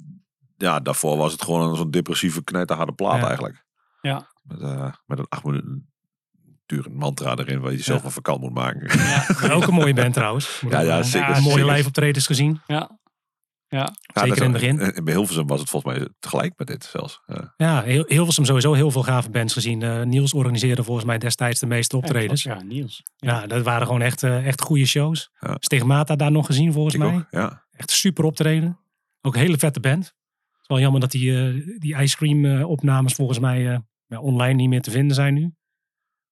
ja, 0.57 0.79
daarvoor 0.79 1.17
was 1.17 1.31
het 1.31 1.41
gewoon 1.43 1.75
zo'n 1.75 1.91
depressieve 1.91 2.43
knijterharde 2.43 2.91
plaat 2.93 3.19
Ja. 3.19 3.25
eigenlijk. 3.27 3.65
Ja. 4.01 4.31
Met, 4.43 4.61
eh, 4.61 4.91
met 5.05 5.19
een 5.19 5.25
acht 5.29 5.43
minuten 5.43 5.92
durend 6.65 6.93
mantra 6.95 7.35
erin 7.37 7.59
waar 7.59 7.71
je 7.71 7.77
jezelf 7.77 7.97
Ja. 7.97 8.03
wel 8.03 8.11
vakant 8.11 8.41
moet 8.41 8.53
maken. 8.53 8.99
maar 9.41 9.51
ook 9.51 9.67
een 9.67 9.73
mooie 9.73 9.93
band 9.93 10.13
trouwens. 10.13 10.61
Ja, 10.69 10.79
ja, 10.79 11.03
zeker, 11.03 11.41
Mooie 11.41 11.65
live 11.65 11.87
optredens 11.87 12.25
gezien. 12.25 12.61
Ja. 12.67 13.01
Ja. 13.67 13.93
Ja, 14.13 14.21
Zeker 14.23 14.37
in 14.37 14.43
het 14.43 14.61
begin. 14.61 14.79
En 14.79 15.03
bij 15.03 15.13
Hilversum 15.13 15.47
was 15.47 15.59
het 15.59 15.69
volgens 15.69 15.93
mij 15.95 16.07
tegelijk 16.19 16.53
met 16.57 16.67
dit 16.67 16.83
zelfs. 16.83 17.21
Ja. 17.25 17.53
Ja, 17.57 17.81
heel, 17.81 18.03
Hilversum 18.07 18.45
sowieso 18.45 18.73
heel 18.73 18.91
veel 18.91 19.03
gave 19.03 19.29
bands 19.29 19.53
gezien. 19.53 19.81
Eh, 19.81 20.01
Niels 20.01 20.33
organiseerde 20.33 20.83
volgens 20.83 21.05
mij 21.05 21.17
destijds 21.17 21.59
de 21.59 21.65
meeste 21.65 21.97
optredens. 21.97 22.43
Ja, 22.43 22.61
Niels. 22.63 23.03
Ja, 23.15 23.47
dat 23.47 23.63
waren 23.63 23.85
gewoon 23.85 24.01
echt, 24.01 24.23
eh, 24.23 24.47
echt 24.47 24.61
goede 24.61 24.85
shows. 24.85 25.29
Ja. 25.39 25.55
Stigmata 25.59 26.15
daar 26.15 26.31
nog 26.31 26.45
gezien 26.45 26.73
volgens 26.73 26.93
Ik 26.95 27.01
mij. 27.01 27.13
ook, 27.15 27.25
ja. 27.31 27.63
Echt 27.71 27.91
super 27.91 28.23
optreden. 28.23 28.79
Ook 29.21 29.33
een 29.35 29.41
hele 29.41 29.57
vette 29.57 29.79
band. 29.79 30.05
Het 30.05 30.61
is 30.61 30.67
wel 30.67 30.79
jammer 30.79 31.01
dat 31.01 31.11
die, 31.11 31.37
eh, 31.37 31.77
die 31.79 31.95
Ice 31.95 32.15
Cream 32.17 32.45
eh, 32.45 32.69
opnames 32.69 33.13
volgens 33.13 33.39
mij 33.39 33.71
eh, 33.71 33.77
ja, 34.07 34.19
online 34.19 34.53
niet 34.53 34.69
meer 34.69 34.81
te 34.81 34.91
vinden 34.91 35.15
zijn 35.15 35.33
nu. 35.33 35.53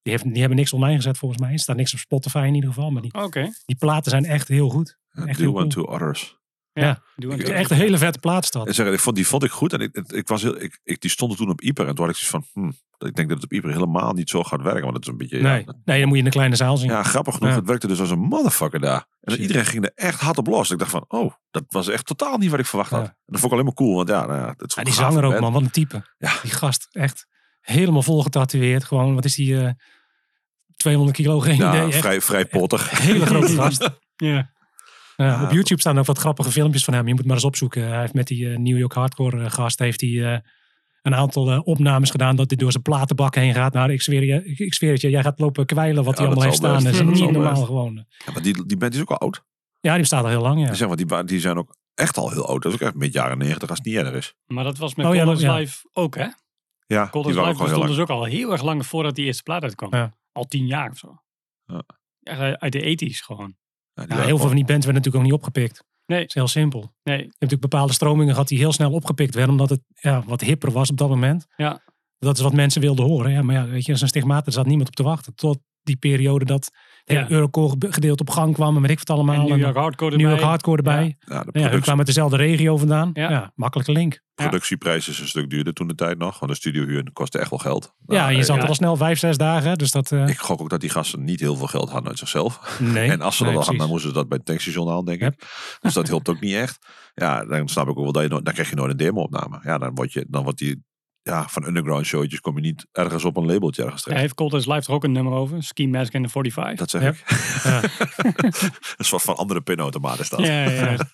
Die, 0.02 0.12
heeft, 0.12 0.24
die 0.24 0.38
hebben 0.38 0.56
niks 0.56 0.72
online 0.72 0.96
gezet 0.96 1.18
volgens 1.18 1.40
mij. 1.40 1.52
Er 1.52 1.58
staat 1.58 1.76
niks 1.76 1.92
op 1.92 1.98
Spotify 1.98 2.44
in 2.46 2.54
ieder 2.54 2.68
geval. 2.72 2.90
Maar 2.90 3.02
die, 3.02 3.14
Oké. 3.14 3.50
die 3.64 3.76
platen 3.76 4.10
zijn 4.10 4.24
echt 4.24 4.48
heel 4.48 4.68
goed. 4.68 4.98
Ja, 5.10 5.24
Echt 5.26 5.38
Do 5.38 5.44
heel 5.50 5.60
Unto 5.60 5.82
cool. 5.84 5.94
Others. 5.94 6.40
Ja. 6.72 7.02
Doe 7.16 7.34
Ik- 7.34 7.48
Echt 7.48 7.70
een 7.70 7.76
hele 7.76 7.98
vette 7.98 8.18
plaatstad. 8.18 8.66
En 8.66 8.74
zeggen, 8.74 8.94
ik 8.94 9.00
vond, 9.00 9.16
die 9.16 9.26
vond 9.26 9.42
ik 9.44 9.50
goed. 9.50 9.72
En 9.72 9.80
ik, 9.80 9.96
ik, 9.96 10.28
was 10.28 10.42
heel, 10.42 10.60
ik, 10.62 10.80
ik, 10.84 11.00
die 11.00 11.10
stonden 11.10 11.36
toen 11.36 11.50
op 11.50 11.60
Ieper. 11.60 11.86
En 11.88 11.94
toen 11.94 12.04
had 12.06 12.14
ik 12.14 12.20
zoiets 12.20 12.48
van, 12.52 12.62
hm, 12.62 12.70
ik 13.06 13.14
denk 13.14 13.28
dat 13.28 13.36
het 13.36 13.44
op 13.44 13.52
Ieper 13.52 13.70
helemaal 13.72 14.12
niet 14.12 14.30
zo 14.30 14.42
gaat 14.42 14.62
werken. 14.62 14.82
Want 14.82 14.94
het 14.94 15.02
is 15.04 15.10
een 15.10 15.16
beetje... 15.16 15.36
ja, 15.36 15.42
Nee. 15.42 15.64
nee, 15.84 15.98
dan 15.98 16.06
moet 16.08 16.12
je 16.12 16.18
in 16.20 16.24
een 16.26 16.32
kleine 16.32 16.56
zaal 16.56 16.76
zien. 16.76 16.90
Ja, 16.90 17.02
grappig 17.02 17.34
genoeg. 17.34 17.48
Ja. 17.50 17.56
Het 17.56 17.66
werkte 17.66 17.86
dus 17.86 18.00
als 18.00 18.10
een 18.10 18.18
motherfucker 18.18 18.80
daar. 18.80 19.06
En 19.20 19.40
iedereen 19.40 19.64
ging 19.66 19.84
er 19.84 19.92
echt 19.94 20.20
hard 20.20 20.38
op 20.38 20.46
los. 20.46 20.70
Ik 20.70 20.78
dacht 20.78 20.90
van, 20.90 21.04
oh, 21.08 21.32
dat 21.50 21.64
was 21.68 21.88
echt 21.88 22.06
totaal 22.06 22.38
niet 22.38 22.50
wat 22.50 22.58
ik 22.60 22.66
verwacht 22.66 22.90
had. 22.90 23.00
Ja. 23.00 23.06
En 23.06 23.14
dat 23.24 23.40
vond 23.40 23.44
ik 23.44 23.52
alleen 23.52 23.64
maar 23.64 23.74
cool. 23.74 23.96
Want 23.96 24.08
ja, 24.08 24.26
nou 24.26 24.38
ja 24.40 24.54
het 24.56 24.68
is 24.68 24.74
Ja, 24.74 24.82
die 24.82 24.92
zanger 24.94 25.24
ook, 25.24 25.40
man. 25.40 25.52
Wat 25.52 25.62
een 25.62 25.70
type. 25.70 26.04
Ja. 26.18 26.32
Die 26.42 26.50
gast, 26.50 26.88
echt 26.90 27.26
helemaal 27.62 28.02
vol 28.02 28.22
getatoeëerd. 28.22 28.84
Gewoon, 28.84 29.14
wat 29.14 29.24
is 29.24 29.34
die? 29.34 29.60
eh 29.60 29.70
200 30.76 31.16
kilo, 31.16 31.40
geen 31.40 31.56
Ja, 31.56 31.74
idee. 31.74 31.86
Echt 31.88 31.98
vrij, 31.98 32.20
vrij 32.20 32.46
pottig. 32.46 32.98
hele 33.00 33.26
grote 33.26 33.52
gast. 33.62 33.80
Ja. 34.16 34.50
Ja, 35.16 35.26
Ja. 35.26 35.42
op 35.44 35.50
YouTube 35.52 35.80
staan 35.80 35.98
ook 35.98 36.06
wat 36.06 36.18
grappige 36.18 36.50
filmpjes 36.50 36.84
van 36.84 36.94
hem. 36.94 37.06
Je 37.08 37.14
moet 37.14 37.24
maar 37.24 37.34
eens 37.34 37.44
opzoeken. 37.44 37.88
Hij 37.88 38.00
heeft 38.00 38.14
met 38.14 38.26
die 38.26 38.50
eh, 38.50 38.58
New 38.58 38.78
York 38.78 38.92
Hardcore 38.92 39.44
eh, 39.44 39.50
gast 39.50 39.78
heeft 39.78 40.00
hij, 40.00 40.32
eh, 40.32 40.38
een 41.02 41.14
aantal 41.14 41.50
eh, 41.50 41.60
opnames 41.64 42.10
gedaan 42.10 42.36
dat 42.36 42.48
hij 42.50 42.56
door 42.58 42.70
zijn 42.70 42.82
platenbak 42.82 43.34
heen 43.34 43.54
gaat. 43.54 43.72
Nou, 43.72 43.92
ik 43.92 44.02
zweer, 44.02 44.24
je, 44.24 44.44
ik, 44.44 44.74
zweer 44.74 44.92
het 44.92 45.00
je, 45.00 45.10
jij 45.10 45.22
gaat 45.22 45.38
lopen 45.38 45.66
kwijlen 45.66 46.04
wat 46.04 46.12
Ja, 46.18 46.18
hij 46.18 46.26
allemaal 46.26 46.44
heeft 46.44 46.56
staan. 46.56 46.72
best. 46.82 46.84
Dat 46.84 46.94
is 47.14 47.20
niet 47.20 47.30
normaal 47.30 47.52
best. 47.52 47.64
gewoon. 47.64 48.06
Ja, 48.26 48.32
maar 48.32 48.42
die, 48.42 48.66
die 48.66 48.76
band 48.76 48.94
is 48.94 49.00
ook 49.00 49.10
al 49.10 49.18
oud. 49.18 49.42
Ja, 49.80 49.90
die 49.90 50.00
bestaat 50.00 50.24
al 50.24 50.30
heel 50.30 50.40
lang, 50.42 50.60
ja. 50.60 50.66
Die 50.66 50.74
zijn, 50.76 50.88
want 50.88 51.08
die, 51.08 51.24
die 51.24 51.40
zijn 51.40 51.56
ook 51.56 51.76
echt 51.94 52.16
al 52.16 52.30
heel 52.30 52.46
oud. 52.48 52.62
Dat 52.62 52.72
is 52.72 52.80
ook 52.80 52.86
echt 52.86 52.96
mid 52.96 53.12
jaren 53.12 53.38
negentig 53.38 53.68
als 53.68 53.78
het 53.78 53.86
niet 53.86 53.96
eerder 53.96 54.14
is. 54.14 54.34
Maar 54.46 54.64
dat 54.64 54.78
was 54.78 54.94
met 54.94 55.06
Oh, 55.06 55.14
ja. 55.14 55.54
Live 55.54 55.88
ook, 55.92 56.14
hè? 56.16 56.26
Ja, 56.92 57.08
Cold 57.10 57.24
die 57.26 57.34
bestond 57.34 57.86
dus 57.86 57.98
ook 57.98 58.10
al 58.10 58.24
heel 58.24 58.52
erg 58.52 58.62
lang 58.62 58.86
voordat 58.86 59.14
die 59.14 59.24
eerste 59.24 59.42
plaat 59.42 59.62
uitkwam. 59.62 59.94
Ja. 59.94 60.12
Al 60.32 60.44
tien 60.44 60.66
jaar 60.66 60.90
of 60.90 60.98
zo. 60.98 61.22
Ja. 61.64 61.82
Echt 62.22 62.38
uit- 62.38 62.58
uit 62.60 62.72
de 62.72 62.80
ethisch 62.82 63.20
gewoon. 63.20 63.54
Ja, 63.94 64.04
heel 64.20 64.38
veel 64.38 64.46
van 64.46 64.56
die 64.56 64.64
bands 64.64 64.86
werden 64.86 64.94
natuurlijk 64.94 65.16
ook 65.16 65.22
niet 65.22 65.32
opgepikt. 65.32 65.84
Nee. 66.06 66.18
Dat 66.18 66.28
is 66.28 66.34
heel 66.34 66.48
simpel. 66.48 66.80
Je 66.80 66.88
Nee. 67.02 67.16
hebt 67.18 67.32
natuurlijk 67.32 67.60
bepaalde 67.70 67.92
stromingen 67.92 68.32
gehad 68.32 68.48
die 68.48 68.58
heel 68.58 68.72
snel 68.72 68.92
opgepikt 68.92 69.34
werden. 69.34 69.52
Omdat 69.52 69.70
het 69.70 69.80
ja, 69.94 70.22
wat 70.26 70.40
hipper 70.40 70.70
was 70.72 70.90
op 70.90 70.96
dat 70.96 71.08
moment. 71.08 71.46
Ja. 71.56 71.82
Dat 72.18 72.36
is 72.36 72.42
wat 72.42 72.52
mensen 72.52 72.80
wilden 72.80 73.04
horen. 73.04 73.30
Ja, 73.32 73.42
maar 73.42 73.54
ja, 73.54 73.66
weet 73.66 73.84
je, 73.84 73.96
zo'n 73.96 74.08
stigmata 74.08 74.46
er 74.46 74.52
zat 74.52 74.66
niemand 74.66 74.88
op 74.88 74.94
te 74.94 75.02
wachten. 75.02 75.34
Tot 75.34 75.58
die 75.82 75.96
periode 75.96 76.44
dat 76.44 76.70
het 77.04 77.16
Ja. 77.18 77.30
Eurocore 77.30 77.76
gedeelte 77.78 78.22
op 78.22 78.30
gang 78.30 78.54
kwam. 78.54 78.76
En 78.76 78.82
weet 78.82 78.90
ik 78.90 78.98
wat 78.98 79.10
allemaal. 79.10 79.34
En 79.34 79.48
New 79.48 79.58
York 79.58 79.76
Hardcore 79.76 80.10
New 80.10 80.20
erbij. 80.20 80.34
York 80.34 80.48
Hardcore 80.48 80.76
erbij. 80.76 81.16
Ja, 81.18 81.26
de 81.26 81.34
Ja, 81.34 81.50
productie- 81.50 81.80
kwamen 81.80 81.98
uit 81.98 82.06
dezelfde 82.06 82.36
regio 82.36 82.76
vandaan. 82.76 83.10
Ja. 83.12 83.30
Ja, 83.30 83.52
makkelijke 83.54 83.92
link. 83.92 84.20
Productieprijs 84.34 85.08
is 85.08 85.20
een 85.20 85.28
stuk 85.28 85.50
duurder 85.50 85.72
toen 85.72 85.86
de 85.86 85.94
tijd 85.94 86.18
nog. 86.18 86.38
Want 86.38 86.52
de 86.52 86.58
studiohuur 86.58 87.10
kostte 87.12 87.38
echt 87.38 87.50
wel 87.50 87.58
geld. 87.58 87.94
Nou, 88.06 88.20
ja, 88.20 88.28
je 88.28 88.38
eh, 88.38 88.44
zat 88.44 88.56
ja. 88.56 88.62
al 88.62 88.74
snel 88.74 88.96
vijf, 88.96 89.18
zes 89.18 89.36
dagen. 89.36 89.78
Dus 89.78 89.90
dat... 89.90 90.12
eh, 90.12 90.28
Ik 90.28 90.38
gok 90.38 90.60
ook 90.60 90.70
dat 90.70 90.80
die 90.80 90.90
gasten 90.90 91.24
niet 91.24 91.40
heel 91.40 91.56
veel 91.56 91.66
geld 91.66 91.90
hadden 91.90 92.08
uit 92.08 92.18
zichzelf. 92.18 92.78
nee. 92.80 93.10
En 93.12 93.20
als 93.20 93.36
ze 93.36 93.42
nee, 93.44 93.52
dat 93.52 93.60
hadden, 93.62 93.80
dan 93.80 93.88
moesten 93.90 94.08
ze 94.10 94.14
dat 94.16 94.28
bij 94.28 94.36
het 94.36 94.46
tankstation 94.46 94.88
halen, 94.88 95.04
denk 95.04 95.20
Yep. 95.20 95.32
ik. 95.32 95.46
Dus 95.80 95.94
dat 95.94 96.08
helpt 96.08 96.28
ook 96.28 96.40
niet 96.40 96.54
echt. 96.54 96.86
Ja, 97.14 97.44
dan 97.44 97.68
snap 97.68 97.88
ik 97.88 97.96
ook 97.98 98.02
wel 98.02 98.12
dat 98.12 98.22
je 98.22 98.28
nooit, 98.28 98.44
dan 98.44 98.52
krijg 98.54 98.70
je 98.70 98.76
nooit 98.76 98.90
een 98.90 98.96
demo-opname. 98.96 99.60
Ja, 99.62 99.78
dan 99.78 99.94
word 99.94 100.12
je, 100.12 100.26
dan 100.28 100.42
wordt 100.42 100.58
die, 100.58 100.84
ja, 101.22 101.48
van 101.48 101.64
underground 101.66 102.06
showtjes 102.06 102.40
kom 102.40 102.54
je 102.54 102.60
niet 102.60 102.86
ergens 102.92 103.24
op 103.24 103.36
een 103.36 103.46
labeltje 103.46 103.82
ergens 103.82 104.04
Hij 104.04 104.14
terecht. 104.14 104.20
heeft 104.20 104.34
Cold 104.50 104.54
as 104.54 104.66
Live 104.76 104.88
er 104.88 104.94
ook 104.96 105.04
een 105.04 105.12
nummer 105.12 105.32
over. 105.32 105.62
Ski 105.62 105.88
Mask 105.88 106.12
in 106.12 106.22
the 106.22 106.28
45. 106.28 106.78
Dat 106.78 106.90
zeg 106.90 107.02
Ja. 107.02 107.08
ik. 107.08 107.24
Ja. 107.62 107.82
een 108.96 109.04
soort 109.04 109.22
van 109.22 109.36
andere 109.36 109.60
pinautomaat 109.60 110.18
is 110.18 110.28
dat. 110.28 110.40
Ja, 110.40 110.46
ja, 110.68 110.90
ja. 110.90 110.96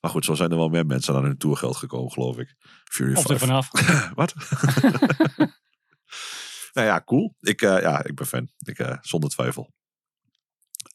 Maar 0.00 0.10
goed, 0.10 0.24
zo 0.24 0.34
zijn 0.34 0.50
er 0.50 0.56
wel 0.56 0.68
meer 0.68 0.86
mensen 0.86 1.14
aan 1.14 1.24
hun 1.24 1.38
tourgeld 1.38 1.76
gekomen, 1.76 2.12
geloof 2.12 2.38
ik. 2.38 2.54
Fury 2.84 3.14
Of 3.16 3.28
er 3.28 3.38
5. 3.38 3.40
vanaf. 3.40 3.68
Wat? 4.14 4.34
nou 6.72 6.86
ja, 6.86 7.02
cool. 7.04 7.34
Ik, 7.40 7.62
eh, 7.62 7.80
ja, 7.80 8.04
ik 8.04 8.14
ben 8.14 8.26
fan. 8.26 8.48
Ik, 8.58 8.78
eh, 8.78 8.96
zonder 9.00 9.30
twijfel. 9.30 9.72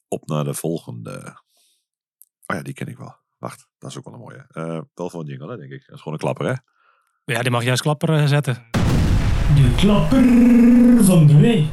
Op 0.08 0.28
naar 0.28 0.44
de 0.44 0.54
volgende. 0.54 1.42
Oh 2.46 2.56
ja, 2.56 2.62
die 2.62 2.74
ken 2.74 2.88
ik 2.88 2.98
wel. 2.98 3.16
Wacht, 3.38 3.68
dat 3.78 3.90
is 3.90 3.98
ook 3.98 4.04
wel 4.04 4.14
een 4.14 4.20
mooie. 4.20 4.46
Eh 4.50 4.82
wel 4.94 5.10
voor 5.10 5.20
een 5.22 5.28
jingle, 5.28 5.52
hè, 5.52 5.58
denk 5.58 5.72
ik. 5.72 5.84
Dat 5.86 5.96
is 5.96 6.02
gewoon 6.02 6.14
een 6.14 6.20
klapper, 6.20 6.46
hè? 6.46 6.54
Ja, 7.26 7.42
die 7.42 7.52
mag 7.52 7.64
je 7.64 7.70
als 7.72 7.82
klapper 7.82 8.10
eh, 8.14 8.26
zetten. 8.26 8.64
De 9.56 9.74
klapper 9.78 10.24
van 11.06 11.28
de 11.28 11.38
week. 11.40 11.66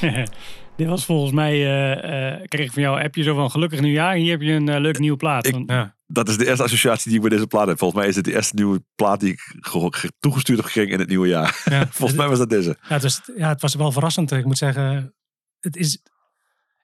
Dit 0.76 0.86
was 0.88 1.04
volgens 1.04 1.32
mij, 1.32 1.52
eh, 1.52 2.32
eh, 2.32 2.40
kreeg 2.48 2.66
ik 2.66 2.72
van 2.72 2.82
jou 2.82 2.98
een 2.98 3.04
appje 3.04 3.22
zo 3.22 3.34
van 3.34 3.50
gelukkig 3.50 3.80
nieuwjaar. 3.80 4.14
Hier 4.14 4.30
heb 4.30 4.40
je 4.40 4.52
een 4.52 4.80
leuk 4.80 4.98
nieuwe 4.98 5.16
plaat. 5.16 5.46
Ik- 5.46 5.62
Ja. 5.66 5.94
Dat 6.06 6.28
is 6.28 6.36
de 6.38 6.46
eerste 6.48 6.62
associatie 6.62 7.08
die 7.08 7.14
ik 7.14 7.20
bij 7.28 7.36
deze 7.36 7.46
plaat 7.46 7.66
heb. 7.66 7.78
Volgens 7.78 8.00
mij 8.00 8.08
is 8.08 8.16
het 8.16 8.24
de 8.24 8.34
eerste 8.34 8.54
nieuwe 8.54 8.82
plaat 8.94 9.20
die 9.20 9.32
ik 9.32 9.40
ge- 9.60 9.86
ge- 9.90 10.12
toegestuurd 10.20 10.58
heb 10.58 10.66
gekregen 10.66 10.92
in 10.92 10.98
het 10.98 11.08
nieuwe 11.08 11.28
jaar. 11.28 11.62
Ja. 11.64 11.86
Volgens 11.90 12.18
mij 12.18 12.28
was 12.28 12.38
dat 12.38 12.50
deze. 12.50 12.76
Ja, 12.88 12.94
het, 12.94 13.02
was, 13.02 13.20
ja, 13.36 13.48
het 13.48 13.60
was 13.60 13.74
wel 13.74 13.92
verrassend. 13.92 14.32
Ik 14.32 14.44
moet 14.44 14.58
zeggen, 14.58 15.14
het 15.60 15.76
is... 15.76 16.02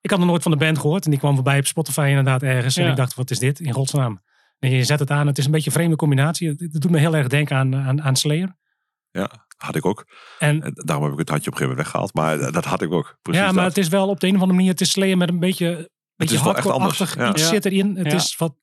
Ik 0.00 0.10
had 0.10 0.18
nog 0.18 0.28
nooit 0.28 0.42
van 0.42 0.52
de 0.52 0.58
band 0.58 0.78
gehoord. 0.78 1.04
En 1.04 1.10
die 1.10 1.18
kwam 1.20 1.34
voorbij 1.34 1.58
op 1.58 1.66
Spotify 1.66 2.06
inderdaad 2.08 2.42
ergens. 2.42 2.76
En 2.76 2.90
ik 2.90 2.96
dacht, 2.96 3.14
wat 3.14 3.30
is 3.30 3.38
dit? 3.38 3.60
In 3.60 3.72
godsnaam. 3.72 4.20
En 4.58 4.70
je 4.70 4.84
zet 4.84 4.98
het 4.98 5.10
aan. 5.10 5.26
Het 5.26 5.38
is 5.38 5.44
een 5.44 5.50
beetje 5.50 5.66
een 5.66 5.76
vreemde 5.76 5.96
combinatie. 5.96 6.48
Het, 6.48 6.58
doet 6.80 6.90
me 6.90 6.98
heel 6.98 7.16
erg 7.16 7.28
denken 7.28 7.56
aan, 7.56 7.76
aan, 7.76 8.02
aan 8.02 8.16
Slayer. 8.16 8.56
Ja, 9.10 9.46
had 9.56 9.74
ik 9.76 9.86
ook. 9.86 10.06
En, 10.38 10.62
En 10.62 10.72
daarom 10.74 11.04
heb 11.04 11.12
ik 11.12 11.18
het 11.18 11.28
handje 11.28 11.50
op 11.50 11.52
een 11.52 11.58
gegeven 11.60 11.68
moment 11.68 11.76
weggehaald. 11.76 12.14
Maar 12.14 12.52
dat 12.52 12.64
had 12.64 12.82
ik 12.82 12.92
ook. 12.92 13.18
Precies 13.22 13.42
ja, 13.42 13.46
maar 13.52 13.64
dat. 13.64 13.74
het 13.76 13.84
is 13.84 13.88
wel 13.90 14.08
op 14.08 14.20
de 14.20 14.26
een 14.26 14.34
of 14.34 14.40
andere 14.40 14.56
manier... 14.58 14.72
Het 14.72 14.80
is 14.80 14.90
Slayer 14.90 15.16
met 15.16 15.28
een 15.28 15.38
beetje, 15.38 15.90
beetje 16.16 16.34
is 16.34 16.42
wel 16.42 16.54
echt 16.54 16.64
hardcore-achtig. 16.64 17.16
anders, 17.18 17.24
ja. 17.26 17.30
Iets 17.30 17.42
Ja. 17.42 17.48
zit 17.48 17.64
erin. 17.64 17.96
Het 17.96 18.06
Ja. 18.06 18.14
is 18.14 18.36
wat, 18.36 18.54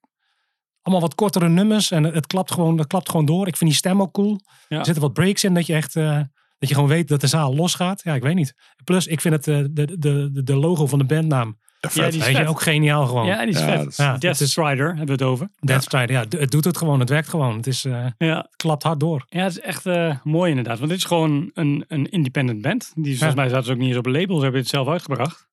allemaal 0.82 1.02
wat 1.04 1.16
kortere 1.16 1.50
nummers. 1.50 1.92
En 1.92 2.04
het, 2.04 2.28
klapt 2.28 2.52
gewoon, 2.52 2.78
dat 2.78 2.88
klapt 2.88 3.10
gewoon 3.10 3.26
door. 3.26 3.48
Ik 3.48 3.58
vind 3.58 3.70
die 3.70 3.80
stem 3.80 4.02
ook 4.02 4.14
cool. 4.14 4.40
Ja. 4.68 4.78
Er 4.80 4.86
zitten 4.86 5.04
wat 5.04 5.14
breaks 5.14 5.44
in 5.44 5.54
dat 5.54 5.66
je 5.66 5.74
echt... 5.74 5.96
eh, 5.96 6.22
dat 6.58 6.70
je 6.70 6.76
gewoon 6.76 6.90
weet 6.90 7.08
dat 7.08 7.22
de 7.22 7.28
zaal 7.28 7.56
losgaat. 7.56 8.02
Ja, 8.04 8.14
ik 8.14 8.22
weet 8.24 8.36
niet. 8.36 8.54
Plus, 8.84 9.08
ik 9.08 9.22
vind 9.22 9.34
het, 9.36 9.48
eh, 9.48 9.64
de, 9.72 9.98
de, 10.00 10.44
de 10.44 10.56
logo 10.56 10.88
van 10.88 11.00
de 11.00 11.06
bandnaam 11.06 11.60
Ja, 11.94 12.10
die 12.10 12.20
is 12.20 12.26
Weet 12.26 12.36
je, 12.36 12.42
vet. 12.42 12.48
ook 12.48 12.62
geniaal 12.62 13.06
gewoon. 13.06 13.26
Ja, 13.26 13.40
die 13.40 13.48
is 13.54 13.60
Ja, 13.60 13.66
vet. 13.66 13.78
dat 13.78 13.88
is- 13.88 13.98
Ja, 13.98 14.18
Death 14.18 14.22
het 14.22 14.40
is- 14.42 14.52
Strider 14.52 14.88
hebben 14.88 15.06
we 15.06 15.12
het 15.12 15.22
over. 15.22 15.50
Death 15.60 15.84
Strider, 15.84 16.12
ja, 16.16 16.26
d- 16.26 16.32
het 16.40 16.52
doet 16.52 16.66
het 16.66 16.78
gewoon. 16.78 17.00
Het 17.00 17.10
werkt 17.10 17.28
gewoon. 17.28 17.56
Het, 17.56 17.68
is, 17.68 17.86
eh, 17.86 18.08
Ja, 18.18 18.38
het 18.38 18.56
klapt 18.56 18.84
hard 18.84 19.00
door. 19.00 19.26
ja 19.30 19.44
het 19.44 19.52
is 19.52 19.60
echt 19.60 19.86
eh, 19.86 20.18
mooi 20.24 20.50
inderdaad. 20.50 20.78
Want 20.78 20.90
dit 20.90 21.00
is 21.00 21.06
gewoon 21.06 21.52
een, 21.54 21.86
een 21.88 22.10
independent 22.10 22.62
band. 22.62 22.92
Die, 22.96 23.18
volgens 23.18 23.36
mij 23.40 23.50
zaten 23.50 23.66
ze 23.66 23.72
ook 23.72 23.78
niet 23.78 23.88
eens 23.88 23.98
op 23.98 24.06
een 24.06 24.12
label. 24.12 24.36
Ze 24.38 24.44
hebben 24.44 24.62
het 24.62 24.70
zelf 24.70 24.88
uitgebracht. 24.88 25.48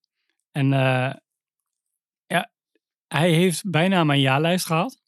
En 0.52 0.72
eh, 0.72 1.14
ja, 2.26 2.50
hij 3.08 3.30
heeft 3.30 3.70
bijna 3.70 4.04
mijn 4.04 4.20
jaarlijst 4.20 4.66
gehad. 4.66 5.00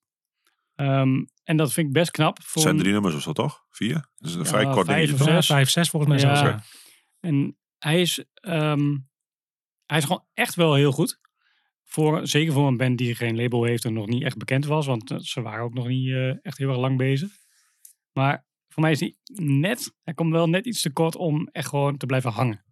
Ehm, 0.75 1.25
en 1.45 1.57
dat 1.57 1.73
vind 1.73 1.87
ik 1.87 1.93
best 1.93 2.11
knap. 2.11 2.37
Het 2.37 2.47
Voor 2.47 2.63
zijn 2.63 2.75
een- 2.75 2.81
drie 2.81 2.93
nummers 2.93 3.15
of 3.15 3.23
zo, 3.23 3.33
toch? 3.33 3.65
Vier? 3.71 3.95
Dat 4.17 4.29
is 4.29 4.35
een 4.35 4.41
Ja, 4.43 4.47
vrij 4.47 4.65
kort 4.65 4.87
vijf 4.87 4.87
dingetje. 4.87 5.13
of 5.15 5.19
toch? 5.21 5.29
zes. 5.29 5.47
Ja, 5.47 5.55
vijf, 5.55 5.71
zes 5.71 5.89
volgens 5.91 6.13
mij 6.13 6.21
Ja. 6.31 6.37
zelfs. 6.37 6.51
ja. 6.51 6.63
En 7.29 7.57
hij 7.79 8.01
is, 8.01 8.25
ehm, 8.35 8.97
hij 9.87 9.99
is 9.99 10.05
gewoon 10.05 10.25
echt 10.35 10.55
wel 10.55 10.75
heel 10.75 10.93
goed. 10.93 11.19
Voor, 11.85 12.27
zeker 12.27 12.53
voor 12.53 12.67
een 12.67 12.77
band 12.77 12.99
die 12.99 13.15
geen 13.15 13.37
label 13.37 13.65
heeft 13.65 13.85
en 13.85 13.93
nog 13.93 14.07
niet 14.07 14.23
echt 14.23 14.37
bekend 14.37 14.65
was. 14.67 14.87
Want 14.87 15.11
eh, 15.11 15.19
ze 15.19 15.41
waren 15.43 15.65
ook 15.65 15.75
nog 15.75 15.87
niet 15.89 16.09
eh, 16.11 16.45
echt 16.45 16.59
heel 16.59 16.69
erg 16.69 16.79
lang 16.79 16.97
bezig. 16.97 17.31
Maar 18.13 18.47
voor 18.69 18.83
mij 18.83 18.93
is 18.93 19.01
hij 19.01 19.17
net, 19.35 19.95
hij 20.03 20.15
komt 20.15 20.33
wel 20.33 20.49
net 20.49 20.67
iets 20.67 20.81
te 20.83 20.93
kort 20.93 21.17
om 21.17 21.49
echt 21.53 21.69
gewoon 21.69 21.97
te 21.97 22.07
blijven 22.07 22.31
hangen. 22.33 22.65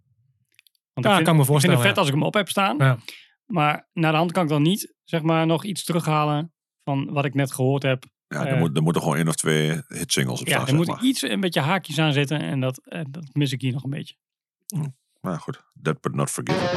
Want 0.92 1.06
Ja, 1.06 1.10
ik 1.12 1.14
vind, 1.14 1.26
kan 1.28 1.36
me 1.36 1.40
ik 1.42 1.46
vind 1.46 1.46
voorstellen. 1.46 1.76
het 1.76 1.86
vet 1.86 1.94
ja. 1.94 2.00
als 2.00 2.08
ik 2.08 2.14
hem 2.14 2.24
op 2.24 2.34
heb 2.34 2.48
staan. 2.48 2.76
Ja. 2.78 2.98
Maar 3.46 3.88
naar 3.92 4.12
de 4.12 4.18
hand 4.18 4.32
kan 4.32 4.42
ik 4.42 4.48
dan 4.48 4.62
niet, 4.62 4.94
zeg 5.04 5.22
maar, 5.22 5.46
nog 5.46 5.64
iets 5.64 5.84
terughalen 5.84 6.52
van 6.84 7.12
wat 7.12 7.24
ik 7.24 7.34
net 7.34 7.52
gehoord 7.52 7.82
heb. 7.82 8.04
Ja, 8.28 8.44
Eh, 8.46 8.52
er, 8.52 8.58
moet, 8.58 8.76
er 8.76 8.82
moeten 8.82 9.02
gewoon 9.02 9.16
één 9.16 9.28
of 9.28 9.34
twee 9.34 9.80
hitsingles 9.86 10.40
op 10.40 10.46
Ja, 10.46 10.52
staan, 10.52 10.62
er 10.62 10.68
zeg 10.68 10.76
moet 10.76 10.86
maar. 10.86 11.02
iets, 11.04 11.22
een 11.22 11.40
beetje 11.40 11.60
haakjes 11.60 11.98
aan 11.98 12.12
zitten. 12.12 12.40
En 12.40 12.60
dat, 12.60 12.78
eh, 12.86 13.00
dat 13.10 13.24
mis 13.32 13.52
ik 13.52 13.60
hier 13.60 13.72
nog 13.72 13.84
een 13.84 13.90
beetje. 13.90 14.14
Maar 15.22 15.38
goed, 15.38 15.62
that 15.82 16.00
but 16.00 16.14
not 16.14 16.30
forgiven. 16.30 16.68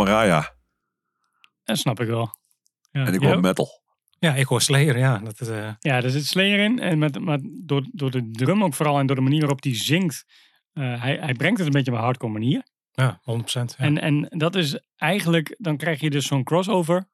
Araya 0.00 0.54
Dat 1.64 1.78
snap 1.78 2.00
ik 2.00 2.06
wel. 2.08 2.34
Ja. 2.90 3.06
en 3.06 3.14
ik 3.14 3.20
Ja, 3.20 3.26
hoor 3.26 3.40
metal. 3.40 3.68
Ja, 4.18 4.34
ik 4.34 4.46
hoor 4.46 4.60
Slayer, 4.62 4.98
ja. 4.98 5.18
Dat, 5.18 5.40
is, 5.40 5.48
eh, 5.48 5.72
Ja, 5.78 6.02
er 6.02 6.10
zit 6.10 6.24
Slayer 6.26 6.58
in. 6.58 6.78
En 6.78 6.98
met, 6.98 7.18
maar 7.20 7.38
door, 7.64 7.86
door 7.92 8.10
de 8.10 8.30
drum 8.30 8.64
ook 8.64 8.74
vooral 8.74 8.98
en 8.98 9.06
door 9.06 9.16
de 9.16 9.22
manier 9.22 9.40
waarop 9.40 9.62
hij 9.62 9.74
zingt. 9.76 10.24
eh, 10.72 11.02
hij, 11.02 11.16
hij 11.16 11.34
brengt 11.34 11.58
het 11.58 11.66
een 11.66 11.72
beetje 11.72 11.90
op 11.90 11.96
een 11.96 12.02
hardcore 12.04 12.32
manier. 12.32 12.62
ja, 12.92 13.20
100%. 13.20 13.24
Ja. 13.52 13.74
En, 13.76 13.98
en 14.00 14.26
dat 14.28 14.54
is 14.54 14.80
eigenlijk, 14.96 15.54
dan 15.58 15.76
krijg 15.76 16.00
je 16.00 16.10
dus 16.10 16.26
zo'n 16.26 16.44
crossover. 16.44 17.08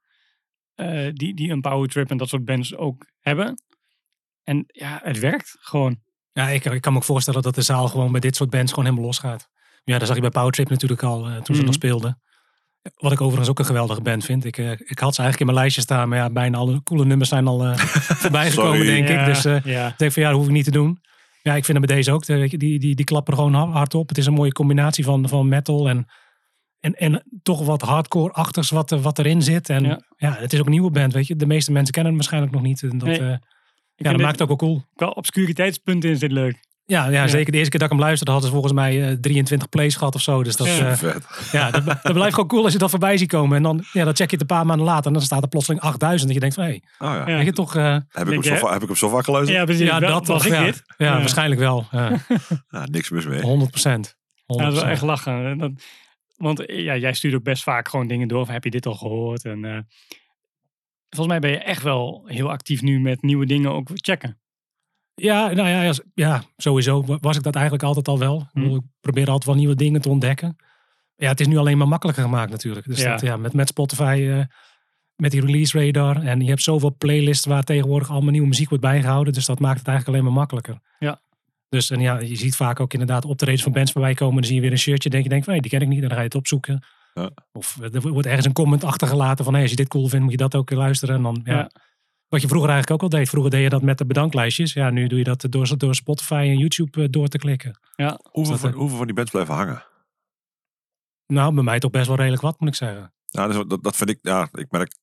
eh, 0.75 1.09
die, 1.13 1.35
die 1.35 1.51
een 1.51 1.61
power 1.61 1.89
trip 1.89 2.11
en 2.11 2.17
dat 2.17 2.29
soort 2.29 2.45
bands 2.45 2.77
ook 2.77 3.07
hebben. 3.21 3.63
En 4.43 4.65
ja, 4.67 5.01
het 5.03 5.19
werkt 5.19 5.57
gewoon. 5.61 6.01
Ja, 6.33 6.49
ik, 6.49 6.65
ik 6.65 6.81
kan 6.81 6.93
me 6.93 6.99
ook 6.99 7.05
voorstellen 7.05 7.43
dat 7.43 7.55
de 7.55 7.63
zaal 7.63 7.89
gewoon 7.89 8.11
bij 8.13 8.21
dit 8.21 8.37
soort 8.37 8.51
bands 8.51 8.71
gewoon 8.71 8.85
helemaal 8.85 9.07
losgaat. 9.07 9.49
Ja, 9.85 9.99
dat 9.99 10.07
zag 10.07 10.17
je 10.17 10.23
bij 10.23 10.31
Powertrip 10.31 10.69
natuurlijk 10.69 11.03
al 11.03 11.23
toen 11.23 11.45
ze 11.45 11.53
Mhm. 11.53 11.65
nog 11.65 11.75
speelden. 11.75 12.23
Wat 12.97 13.13
ik 13.13 13.21
overigens 13.21 13.49
ook 13.49 13.59
een 13.59 13.65
geweldige 13.65 14.01
band 14.01 14.25
vind. 14.25 14.45
Ik, 14.45 14.59
eh, 14.59 14.71
ik 14.71 14.99
had 14.99 15.15
ze 15.15 15.21
eigenlijk 15.23 15.39
in 15.41 15.47
mijn 15.47 15.59
lijstje 15.59 15.81
staan, 15.83 16.09
maar 16.09 16.19
ja, 16.19 16.31
bijna 16.31 16.59
alle 16.59 16.83
coole 16.83 17.05
nummers 17.05 17.29
zijn 17.29 17.47
al 17.47 17.65
eh 17.65 17.77
voorbij 18.23 18.51
gekomen, 18.51 18.87
denk 18.87 19.09
Ja, 19.09 19.21
ik. 19.21 19.27
Dus 19.27 19.45
eh, 19.45 19.65
ja. 19.65 19.89
ik 19.89 19.99
denk 19.99 20.13
van 20.13 20.23
ja, 20.23 20.29
dat 20.29 20.39
hoef 20.39 20.47
ik 20.47 20.53
niet 20.53 20.65
te 20.65 20.71
doen. 20.71 21.01
Ja, 21.43 21.55
ik 21.55 21.65
vind 21.65 21.79
het 21.79 21.87
bij 21.87 21.97
deze 21.97 22.13
ook. 22.13 22.27
Die, 22.27 22.59
die, 22.59 22.79
die 22.95 23.05
klappen 23.05 23.35
gewoon 23.35 23.55
ha- 23.55 23.71
hard 23.71 23.95
op. 23.95 24.09
Het 24.09 24.19
is 24.19 24.27
een 24.27 24.33
mooie 24.33 24.53
combinatie 24.53 25.05
van, 25.05 25.29
van 25.29 25.49
metal 25.49 25.89
en 25.89 26.07
en, 26.81 26.95
en 26.95 27.23
toch 27.43 27.65
wat 27.65 27.83
hardcore-achtigs 27.83 28.71
wat, 28.71 28.91
er- 28.91 29.01
wat 29.01 29.19
erin 29.19 29.43
zit. 29.43 29.69
En 29.69 29.85
ja. 29.85 30.01
Ja. 30.17 30.37
het 30.39 30.53
is 30.53 30.59
ook 30.61 30.65
een 30.67 30.71
nieuwe 30.73 30.91
band, 30.91 31.13
weet 31.13 31.27
je. 31.27 31.37
De 31.37 31.47
meeste 31.47 31.73
mensen 31.73 31.93
kennen 31.93 32.13
hem 32.13 32.21
waarschijnlijk 32.21 32.55
nog 32.55 32.63
niet. 32.63 32.83
En 32.83 32.99
dat, 32.99 33.09
Nee. 33.09 33.19
eh, 33.19 33.37
ja, 33.95 34.11
dat 34.11 34.21
maakt 34.21 34.33
het 34.39 34.43
ook 34.43 34.49
wel 34.61 34.69
cool. 34.69 34.83
Qua 34.95 35.07
obscuriteitspunten 35.09 36.11
is 36.11 36.19
dit 36.19 36.33
leuk. 36.33 36.57
Ja, 36.85 37.09
ja, 37.09 37.27
zeker 37.27 37.53
de 37.53 37.59
eerste 37.59 37.71
keer 37.71 37.81
dat 37.81 37.91
ik 37.91 37.95
hem 37.97 38.05
luisterde 38.05 38.33
hadden 38.33 38.49
ze 38.51 38.55
volgens 38.57 38.75
mij 38.75 39.09
eh, 39.11 39.17
23 39.21 39.69
plays 39.69 39.97
gehad 39.97 40.15
of 40.15 40.21
zo. 40.21 40.43
Dus 40.43 40.57
dat, 40.57 40.67
Ja. 40.67 40.91
eh, 40.91 40.97
Vet. 40.97 41.49
ja, 41.53 41.71
dat, 41.71 41.85
dat 41.85 42.13
blijft 42.19 42.35
gewoon 42.35 42.49
cool 42.49 42.65
als 42.65 42.73
je 42.73 42.79
dat 42.79 42.91
voorbij 42.91 43.17
ziet 43.17 43.29
komen. 43.29 43.57
En 43.57 43.63
dan, 43.63 43.85
ja, 43.93 44.05
dan 44.05 44.15
check 44.17 44.31
je 44.31 44.37
het 44.37 44.41
een 44.41 44.57
paar 44.57 44.67
maanden 44.67 44.87
later 44.87 45.07
en 45.07 45.13
dan 45.13 45.23
staat 45.23 45.43
er 45.43 45.49
plotseling 45.49 45.83
8000. 45.83 46.29
En 46.29 46.35
je 46.35 46.41
denkt 46.41 46.55
van, 46.55 46.65
hé, 46.65 46.71
hey, 46.71 46.83
Oh, 47.09 47.15
ja. 47.17 47.29
Ja. 47.29 47.37
weet 47.37 47.45
je 47.45 47.53
toch... 47.53 47.77
eh, 47.77 47.97
Heb, 48.09 48.27
ik 48.29 48.45
hem 48.45 48.59
zo, 48.59 48.71
heb 48.71 48.81
ik 48.83 48.87
hem 48.89 48.97
zo 48.97 49.09
vaak 49.09 49.25
geluisterd? 49.25 49.59
Ja, 49.59 49.65
precies. 49.65 49.87
ja, 49.87 50.01
Wel- 50.01 50.09
dat 50.11 50.27
was 50.27 50.43
toch, 50.43 50.53
ja. 50.53 50.65
dit? 50.65 50.83
Ja, 50.97 51.07
Ja. 51.07 51.19
waarschijnlijk 51.19 51.61
wel. 51.61 51.87
Ja, 51.91 52.11
Ja, 52.69 52.87
niks 52.91 53.11
mis 53.11 53.27
mee. 53.27 53.41
100 53.41 53.71
procent. 53.71 54.17
Ja, 54.47 54.57
dat 54.65 54.73
is 54.73 54.81
wel 54.81 54.91
echt 54.91 55.03
lachen. 55.03 55.47
En 55.47 55.59
dat- 55.59 55.73
want 56.37 56.67
eh, 56.67 56.85
ja, 56.85 56.97
jij 56.97 57.13
stuurt 57.13 57.35
ook 57.35 57.43
best 57.43 57.63
vaak 57.63 57.89
gewoon 57.89 58.07
dingen 58.07 58.29
door. 58.29 58.45
Van, 58.45 58.55
heb 58.55 58.65
je 58.65 58.71
dit 58.71 58.87
al 58.87 58.95
gehoord? 58.95 59.45
En 59.45 59.65
eh, 59.65 59.79
volgens 61.09 61.29
mij 61.29 61.39
ben 61.39 61.51
je 61.51 61.59
echt 61.59 61.83
wel 61.83 62.23
heel 62.27 62.51
actief 62.51 62.83
nu 62.83 63.01
met 63.01 63.23
nieuwe 63.23 63.47
dingen 63.47 63.71
ook 63.71 63.89
checken. 63.93 64.41
Ja, 65.15 65.53
nou 65.53 65.69
ja, 65.69 65.93
ja, 66.15 66.43
sowieso 66.57 67.05
was 67.21 67.37
ik 67.37 67.43
dat 67.43 67.55
eigenlijk 67.55 67.85
altijd 67.85 68.09
al 68.09 68.19
wel. 68.19 68.49
Ik, 68.53 68.63
Hm. 68.63 68.75
ik 68.75 68.83
probeer 69.01 69.27
altijd 69.27 69.45
wel 69.45 69.55
nieuwe 69.55 69.75
dingen 69.75 70.01
te 70.01 70.09
ontdekken. 70.09 70.57
Ja, 71.17 71.29
het 71.29 71.41
is 71.41 71.47
nu 71.47 71.57
alleen 71.57 71.79
maar 71.79 71.89
makkelijker 71.89 72.23
gemaakt 72.25 72.51
natuurlijk. 72.51 72.87
Dus 72.87 73.01
Ja. 73.01 73.11
Dat, 73.11 73.21
ja, 73.21 73.37
met, 73.37 73.53
met 73.53 73.69
Spotify, 73.69 74.27
eh, 74.31 74.45
met 75.17 75.31
die 75.31 75.41
release 75.41 75.85
radar. 75.87 76.23
En 76.23 76.41
je 76.41 76.49
hebt 76.49 76.63
zoveel 76.63 76.95
playlists 76.99 77.47
waar 77.47 77.63
tegenwoordig 77.63 78.11
allemaal 78.11 78.31
nieuwe 78.31 78.47
muziek 78.49 78.69
wordt 78.69 78.85
bijgehouden. 78.85 79.33
Dus 79.33 79.47
dat 79.47 79.59
maakt 79.61 79.79
het 79.79 79.89
eigenlijk 79.89 80.17
alleen 80.17 80.29
maar 80.31 80.39
makkelijker. 80.41 80.79
Ja. 80.99 81.21
Dus 81.69 81.91
en 81.91 82.01
ja, 82.01 82.19
je 82.21 82.37
ziet 82.37 82.57
vaak 82.57 82.81
ook 82.81 82.93
inderdaad 82.93 83.25
optredens 83.25 83.63
van 83.63 83.73
bands 83.73 83.93
voorbij 83.93 84.15
komen. 84.15 84.35
Dan 84.35 84.45
zie 84.45 84.55
je 84.55 84.61
weer 84.61 84.71
een 84.71 84.79
shirtje. 84.79 85.11
denk 85.11 85.23
je, 85.23 85.29
denk 85.29 85.45
van, 85.45 85.53
hey, 85.53 85.63
die 85.63 85.71
ken 85.71 85.81
ik 85.81 85.89
niet. 85.89 85.97
En 86.03 86.03
dan 86.03 86.11
ga 86.13 86.19
je 86.19 86.25
het 86.25 86.35
opzoeken. 86.35 86.83
Ja. 87.15 87.31
Of 87.53 87.79
er 87.93 88.01
wordt 88.13 88.27
ergens 88.27 88.47
een 88.47 88.53
comment 88.53 88.85
achtergelaten 88.85 89.45
van, 89.45 89.53
hey, 89.53 89.63
als 89.63 89.71
je 89.71 89.77
dit 89.77 89.89
cool 89.89 90.07
vindt, 90.09 90.23
moet 90.23 90.31
je 90.33 90.39
dat 90.39 90.55
ook 90.55 90.71
luisteren. 90.71 91.15
En 91.17 91.23
dan, 91.23 91.41
ja, 91.45 91.53
Ja. 91.57 91.71
Wat 92.33 92.41
je 92.43 92.49
vroeger 92.49 92.71
eigenlijk 92.71 93.03
ook 93.03 93.13
al 93.13 93.19
deed. 93.19 93.29
Vroeger 93.29 93.51
deed 93.51 93.63
je 93.63 93.69
dat 93.69 93.83
met 93.83 93.99
de 93.99 94.07
bedanklijstjes. 94.07 94.73
Ja, 94.73 94.91
nu 94.91 95.07
doe 95.07 95.19
je 95.19 95.25
dat 95.25 95.47
door, 95.49 95.79
door 95.79 95.95
Spotify 95.95 96.33
en 96.35 96.59
YouTube 96.59 97.03
eh, 97.03 97.09
door 97.11 97.29
te 97.29 97.39
klikken. 97.39 97.79
Hoeveel, 98.23 98.53
dat, 98.53 98.61
van, 98.61 98.73
hoeveel 98.73 98.97
van 98.97 99.07
die 99.07 99.15
bands 99.15 99.31
blijven 99.31 99.55
hangen? 99.55 99.85
Nou, 101.27 101.55
bij 101.55 101.63
mij 101.65 101.79
toch 101.79 101.91
best 101.91 102.07
wel 102.07 102.17
redelijk 102.17 102.43
wat, 102.43 102.61
moet 102.61 102.69
ik 102.69 102.75
zeggen. 102.75 103.15
Ja, 103.27 103.47
dat, 103.47 103.57
is- 103.57 103.65
dat, 103.69 103.83
dat 103.83 103.97
vind 103.97 104.11
ik, 104.11 104.19
ja, 104.23 104.49
ik 104.53 104.71
merk. 104.71 104.95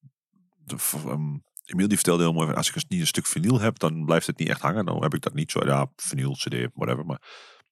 Ehm, 1.05 1.37
Emiel 1.65 1.87
die 1.87 1.97
vertelde 1.97 2.23
heel 2.23 2.33
mooi, 2.33 2.47
van, 2.47 2.55
als 2.55 2.69
ik 2.69 2.75
eens 2.75 2.85
niet 2.87 2.99
een 2.99 3.07
stuk 3.07 3.25
vinyl 3.25 3.59
heb, 3.59 3.79
dan 3.79 4.05
blijft 4.05 4.27
het 4.27 4.37
niet 4.39 4.49
echt 4.49 4.61
hangen. 4.61 4.85
Dan 4.85 5.01
heb 5.01 5.13
ik 5.13 5.21
dat 5.21 5.33
niet 5.33 5.51
zo, 5.51 5.65
ja, 5.65 5.91
vinyl, 5.95 6.33
cd, 6.33 6.67
whatever. 6.73 7.05
Maar 7.05 7.21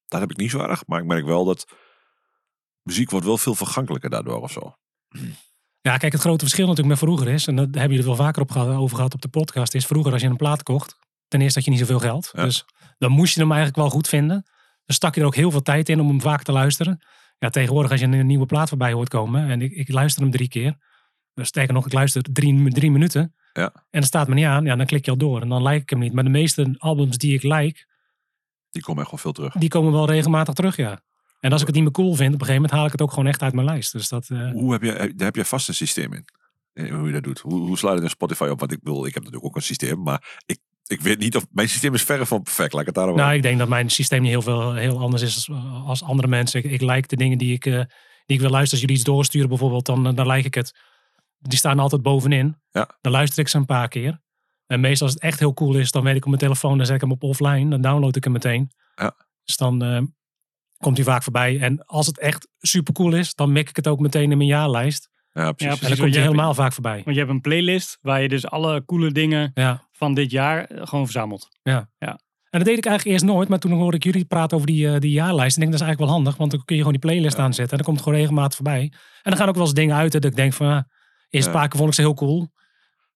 dat 0.08 0.20
heb 0.20 0.32
ik 0.32 0.38
niet 0.38 0.52
zo 0.52 0.60
erg. 0.60 0.88
Maar 0.88 1.00
ik 1.00 1.06
merk 1.06 1.26
wel 1.26 1.46
dat 1.46 1.66
muziek 2.82 3.10
wordt 3.10 3.26
wel 3.26 3.38
veel 3.38 3.56
vergankelijker 3.56 4.10
daardoor 4.10 4.42
of 4.42 4.52
zo. 4.52 4.76
Ja, 5.88 5.98
kijk, 5.98 6.12
het 6.12 6.22
grote 6.22 6.44
verschil 6.44 6.68
natuurlijk 6.68 7.00
met 7.00 7.10
vroeger 7.10 7.28
is, 7.28 7.48
en 7.48 7.56
dat 7.56 7.66
hebben 7.66 7.82
jullie 7.82 7.98
het 7.98 8.06
wel 8.06 8.16
vaker 8.26 8.42
op 8.42 8.52
gehad, 8.52 8.68
over 8.76 8.96
gehad 8.96 9.14
op 9.14 9.22
de 9.22 9.28
podcast, 9.28 9.74
is 9.74 9.86
vroeger 9.86 10.12
als 10.14 10.22
je 10.22 10.28
een 10.28 10.36
plaat 10.36 10.64
kocht, 10.64 10.98
ten 11.28 11.42
eerste 11.42 11.56
had 11.56 11.64
je 11.66 11.72
niet 11.72 11.80
zoveel 11.80 12.00
geld. 12.00 12.30
Ja. 12.34 12.44
Dus 12.44 12.66
dan 12.98 13.12
moest 13.12 13.34
je 13.34 13.40
hem 13.40 13.52
eigenlijk 13.52 13.80
wel 13.80 13.90
goed 13.90 14.08
vinden. 14.08 14.44
Dan 14.86 14.96
stak 14.96 15.16
je 15.16 15.22
er 15.22 15.28
ook 15.28 15.36
heel 15.36 15.52
veel 15.52 15.62
tijd 15.62 15.90
in 15.90 16.00
om 16.00 16.08
hem 16.08 16.22
vaak 16.22 16.44
te 16.44 16.52
luisteren. 16.52 17.06
Ja, 17.38 17.50
tegenwoordig 17.50 17.92
als 17.92 18.00
je 18.00 18.06
een 18.06 18.26
nieuwe 18.26 18.46
plaat 18.46 18.70
voorbij 18.70 18.92
hoort 18.94 19.10
komen, 19.10 19.50
en 19.50 19.62
ik, 19.62 19.72
ik 19.72 19.92
luister 19.92 20.22
hem 20.22 20.32
drie 20.32 20.48
keer, 20.48 20.76
dus 21.34 21.48
sterker 21.48 21.74
nog, 21.74 21.86
ik 21.86 21.94
luister 21.94 22.22
drie, 22.22 22.72
drie 22.72 22.92
minuten, 22.92 23.36
Ja. 23.54 23.72
en 23.74 24.00
het 24.00 24.06
staat 24.06 24.28
me 24.28 24.34
niet 24.34 24.46
aan, 24.46 24.66
ja, 24.66 24.76
dan 24.76 24.86
klik 24.86 25.06
je 25.06 25.12
al 25.12 25.18
door. 25.18 25.42
En 25.42 25.50
dan 25.50 25.64
like 25.64 25.82
ik 25.82 25.90
hem 25.90 26.00
niet. 26.00 26.14
Maar 26.14 26.24
de 26.24 26.30
meeste 26.30 26.76
albums 26.78 27.18
die 27.18 27.34
ik 27.34 27.44
like, 27.44 27.86
Die 28.70 28.82
komen 28.82 29.02
echt 29.02 29.12
wel 29.12 29.20
veel 29.20 29.32
terug. 29.32 29.54
die 29.54 29.70
komen 29.70 29.92
wel 29.92 30.06
regelmatig 30.08 30.54
terug, 30.54 30.76
ja. 30.76 31.02
En 31.40 31.52
als 31.52 31.62
ik 31.62 31.68
het 31.68 31.76
niet 31.76 31.84
meer 31.84 31.94
cool 31.94 32.14
vind, 32.14 32.34
op 32.34 32.40
een 32.40 32.46
gegeven 32.46 32.56
moment 32.56 32.72
haal 32.72 32.86
ik 32.86 32.92
het 32.92 33.02
ook 33.02 33.10
gewoon 33.10 33.28
echt 33.28 33.42
uit 33.42 33.54
mijn 33.54 33.66
lijst. 33.66 33.92
Dus 33.92 34.10
dat, 34.10 34.30
eh, 34.30 34.52
Hoe 34.52 34.72
heb 34.72 34.82
je, 34.82 34.92
heb- 34.92 35.18
daar 35.18 35.26
heb 35.28 35.36
je 35.36 35.46
vast 35.46 35.68
een 35.68 35.74
systeem 35.74 36.14
in? 36.14 36.26
Eh, 36.74 36.90
Hoe 36.94 37.06
je 37.08 37.14
dat 37.14 37.24
doet? 37.24 37.40
Hoe, 37.40 37.60
hoe 37.60 37.78
sluit 37.78 37.98
je 37.98 38.04
in 38.04 38.10
Spotify 38.10 38.44
op? 38.44 38.60
Want 38.60 38.72
ik 38.72 38.80
wil, 38.84 39.06
ik 39.06 39.14
heb 39.14 39.24
natuurlijk 39.24 39.46
ook 39.46 39.56
een 39.56 39.62
systeem, 39.62 40.02
maar 40.04 40.40
ik, 40.46 40.60
ik 40.88 41.02
weet 41.02 41.20
niet 41.20 41.36
of 41.36 41.46
mijn 41.52 41.70
systeem 41.70 41.94
is 41.94 42.04
verre 42.04 42.26
van 42.26 42.42
perfect. 42.42 42.72
Laat 42.72 42.80
ik 42.82 42.88
het 42.88 42.96
daarom 42.96 43.16
Nou, 43.16 43.34
ik 43.34 43.42
denk 43.42 43.58
dat 43.60 43.68
mijn 43.68 43.90
systeem 43.90 44.22
niet 44.22 44.30
heel, 44.32 44.42
veel, 44.42 44.74
heel 44.74 45.00
anders 45.00 45.22
is 45.22 45.36
als, 45.36 45.50
als 45.86 46.04
andere 46.04 46.28
mensen. 46.28 46.64
Ik, 46.64 46.72
ik 46.72 46.82
like 46.82 47.08
de 47.08 47.16
dingen 47.16 47.38
die 47.38 47.54
ik, 47.54 47.66
eh, 47.66 47.74
die 48.26 48.36
ik 48.36 48.40
wil 48.40 48.50
luisteren. 48.50 48.72
Als 48.72 48.80
jullie 48.80 48.96
iets 48.96 49.04
doorsturen 49.04 49.50
bijvoorbeeld, 49.50 49.86
dan, 49.86 50.08
eh, 50.08 50.16
dan 50.16 50.28
like 50.28 50.48
ik 50.48 50.54
het. 50.56 50.76
Die 51.40 51.58
staan 51.58 51.80
altijd 51.80 52.02
bovenin. 52.02 52.58
Ja. 52.72 52.98
Dan 53.02 53.12
luister 53.12 53.40
ik 53.40 53.48
ze 53.48 53.58
een 53.58 53.66
paar 53.66 53.88
keer. 53.88 54.22
En 54.68 54.80
meestal 54.80 55.06
als 55.08 55.16
het 55.16 55.24
echt 55.24 55.40
heel 55.40 55.54
cool 55.54 55.76
is, 55.76 55.92
dan 55.92 56.04
weet 56.04 56.16
ik 56.16 56.22
op 56.24 56.28
mijn 56.30 56.42
telefoon, 56.42 56.78
dan 56.78 56.86
zet 56.86 56.96
ik 56.96 57.02
hem 57.02 57.12
op 57.12 57.24
offline. 57.24 57.70
Dan 57.70 57.82
download 57.82 58.16
ik 58.16 58.24
hem 58.24 58.34
meteen. 58.34 58.72
Ja. 58.96 59.16
Dus 59.44 59.58
dan 59.58 59.84
eh, 59.84 60.02
komt 60.78 60.98
hij 60.98 61.06
vaak 61.06 61.24
voorbij. 61.24 61.60
En 61.60 61.86
als 61.86 62.08
het 62.08 62.20
echt 62.20 62.48
super 62.60 62.94
cool 62.94 63.14
is, 63.16 63.34
dan 63.36 63.52
mik 63.52 63.70
ik 63.70 63.76
het 63.76 63.88
ook 63.88 64.00
meteen 64.00 64.32
in 64.32 64.38
mijn 64.38 64.50
jaarlijst. 64.50 65.10
Ja, 65.32 65.52
precies. 65.52 65.58
Ja, 65.66 65.70
En 65.72 65.78
precies. 65.78 65.80
dan 65.80 65.98
komt 65.98 66.14
hij 66.16 66.24
hebt- 66.24 66.34
helemaal 66.34 66.54
vaak 66.54 66.74
voorbij. 66.74 67.02
Want 67.04 67.16
je 67.16 67.22
hebt 67.22 67.30
een 67.34 67.42
playlist 67.42 67.98
waar 68.02 68.22
je 68.22 68.28
dus 68.30 68.48
alle 68.48 68.86
coole 68.86 69.12
dingen 69.12 69.52
Ja. 69.54 69.88
van 69.92 70.14
dit 70.14 70.32
jaar 70.32 70.64
eh, 70.66 70.88
gewoon 70.88 71.04
verzamelt. 71.06 71.48
En 72.50 72.60
dat 72.60 72.68
deed 72.68 72.78
ik 72.78 72.86
eigenlijk 72.86 73.18
eerst 73.20 73.34
nooit, 73.34 73.50
maar 73.50 73.60
toen 73.60 73.72
hoorde 73.72 73.98
ik 73.98 74.04
jullie 74.04 74.26
praten 74.26 74.56
over 74.58 74.70
die, 74.70 74.94
eh, 74.94 75.00
die 75.00 75.12
jaarlijst. 75.12 75.58
En 75.58 75.62
ik 75.64 75.68
denk, 75.68 75.72
dat 75.72 75.82
is 75.82 75.86
eigenlijk 75.88 76.00
wel 76.00 76.10
handig, 76.10 76.38
want 76.38 76.52
dan 76.52 76.66
kun 76.66 76.76
je 76.76 76.82
gewoon 76.82 76.98
die 77.00 77.10
playlist 77.10 77.38
aanzetten. 77.40 77.70
En 77.72 77.76
dan 77.78 77.86
komt 77.86 77.98
het 77.98 78.06
gewoon 78.06 78.20
regelmatig 78.20 78.56
voorbij. 78.56 78.82
En 78.82 78.92
dan 79.24 79.38
gaan 79.38 79.48
ook 79.48 79.56
wel 79.56 79.64
eens 79.64 79.74
dingen 79.74 79.96
uit 79.96 80.12
dat 80.12 80.26
ik 80.26 80.36
denk 80.36 80.54
van, 80.54 80.68
ah, 80.68 80.82
eerst 81.30 81.48
Ja. 81.48 81.54
paar 81.54 81.68
keer 81.68 81.78
vond 81.78 81.90
ik 81.90 81.96
ze 81.96 82.02
heel 82.02 82.14
cool. 82.14 82.40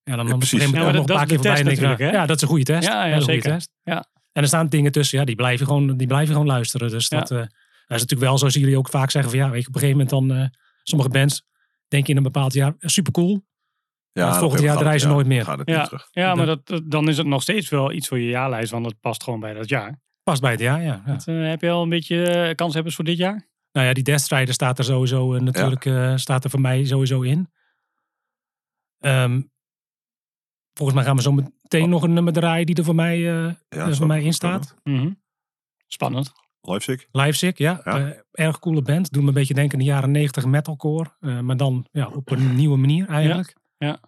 Ja, 0.03 0.15
dan, 0.15 0.15
dan 0.15 0.25
op 0.25 0.31
een 0.31 0.37
precies. 0.37 0.59
gegeven 0.59 0.79
Ja, 0.79 0.85
moment 0.85 0.85
maar 0.85 0.93
nog 0.93 1.09
een 1.09 1.15
paar 1.15 1.25
keer 1.25 1.35
voorbij. 1.35 1.91
En 1.91 1.97
denk 1.99 2.13
ja, 2.13 2.25
dat 2.25 2.35
is 2.35 2.41
een 2.41 2.47
goede 2.47 2.63
test. 2.63 2.87
Ja, 2.87 3.05
ja, 3.05 3.11
dat 3.13 3.21
is 3.21 3.27
een 3.27 3.33
goede 3.33 3.41
zeker. 3.41 3.51
test. 3.57 3.69
Ja. 3.83 4.05
En 4.31 4.41
er 4.41 4.47
staan 4.47 4.67
dingen 4.67 4.91
tussen, 4.91 5.19
ja, 5.19 5.25
die 5.25 5.35
blijf 5.35 5.59
je 5.59 5.65
gewoon, 5.65 5.97
die 5.97 6.07
blijf 6.07 6.27
je 6.27 6.31
gewoon 6.33 6.47
luisteren. 6.47 6.89
Dus 6.89 7.07
Ja. 7.07 7.21
eh, 7.21 7.27
dat 7.27 7.39
is 7.99 8.05
natuurlijk 8.05 8.21
wel 8.21 8.37
zoals 8.37 8.53
jullie 8.53 8.77
ook 8.77 8.89
vaak 8.89 9.11
zeggen 9.11 9.31
van, 9.31 9.39
ja, 9.39 9.49
weet 9.49 9.61
je, 9.61 9.67
op 9.67 9.75
een 9.75 9.79
gegeven 9.81 10.05
moment 10.05 10.29
dan, 10.29 10.37
eh, 10.37 10.49
sommige 10.83 11.09
bands 11.09 11.45
denk 11.87 12.05
je 12.05 12.11
in 12.11 12.17
een 12.17 12.23
bepaald 12.23 12.53
jaar, 12.53 12.73
super 12.79 13.11
cool. 13.11 13.49
Ja, 14.13 14.25
het 14.25 14.33
op 14.33 14.39
volgend 14.39 14.59
een 14.59 14.65
jaar 14.65 14.77
gegeven 14.77 14.79
draaien 14.79 14.99
ze 14.99 15.07
moment, 15.07 15.27
nooit 15.27 15.37
meer. 15.37 15.45
Gaat 15.45 15.57
het 15.57 15.67
niet 15.67 15.75
Ja, 15.75 15.83
terug. 15.85 16.07
ja 16.11 16.35
maar 16.35 16.45
dat, 16.45 16.81
dan 16.83 17.07
is 17.09 17.17
het 17.17 17.27
nog 17.27 17.41
steeds 17.41 17.69
wel 17.69 17.91
iets 17.91 18.07
voor 18.07 18.19
je 18.19 18.29
jaarlijst, 18.29 18.71
want 18.71 18.85
het 18.85 18.99
past 18.99 19.23
gewoon 19.23 19.39
bij 19.39 19.53
dat 19.53 19.69
jaar. 19.69 19.99
Past 20.23 20.41
bij 20.41 20.51
het 20.51 20.59
jaar, 20.59 20.81
ja. 20.81 21.01
ja. 21.05 21.13
Dat, 21.13 21.27
eh, 21.27 21.47
heb 21.49 21.61
je 21.61 21.69
al 21.69 21.83
een 21.83 21.89
beetje 21.89 22.23
eh, 22.27 22.55
kanshebbers 22.55 22.95
voor 22.95 23.05
dit 23.05 23.17
jaar? 23.17 23.49
Nou 23.71 23.87
ja, 23.87 23.93
die 23.93 24.03
Death 24.03 24.21
Strider 24.21 24.53
staat 24.53 24.77
er 24.77 24.83
sowieso 24.83 25.37
natuurlijk 25.39 25.85
eh, 25.85 26.15
staat 26.15 26.43
er 26.43 26.49
voor 26.49 26.61
mij 26.61 26.85
sowieso 26.85 27.21
in. 27.21 27.49
Ehm, 28.99 29.41
volgens 30.73 30.97
mij 30.97 31.07
gaan 31.07 31.15
we 31.15 31.21
zo 31.21 31.31
meteen 31.31 31.83
Oh. 31.83 31.89
nog 31.89 32.03
een 32.03 32.13
nummer 32.13 32.33
draaien 32.33 32.65
die 32.65 32.75
er 32.75 32.83
voor 32.83 32.95
mij, 32.95 33.17
eh, 33.17 33.53
er 33.69 33.95
voor 33.95 34.07
mij 34.07 34.23
in 34.23 34.33
staat. 34.33 34.75
Mhm. 34.83 35.11
Spannend. 35.87 36.31
Leipzig? 36.61 37.05
Livesick, 37.11 37.57
ja. 37.57 37.81
Ja. 37.83 37.99
Eh, 37.99 38.17
erg 38.31 38.59
coole 38.59 38.81
band. 38.81 39.11
Doe 39.11 39.21
me 39.21 39.27
een 39.27 39.33
beetje 39.33 39.53
denken 39.53 39.73
aan 39.73 39.85
de 39.85 39.91
jaren 39.91 40.11
90 40.11 40.45
metalcore. 40.45 41.09
eh, 41.19 41.39
maar 41.39 41.57
dan 41.57 41.87
ja, 41.91 42.07
op 42.07 42.31
een 42.31 42.55
nieuwe 42.55 42.77
manier 42.77 43.07
eigenlijk. 43.09 43.55
ja. 43.77 43.99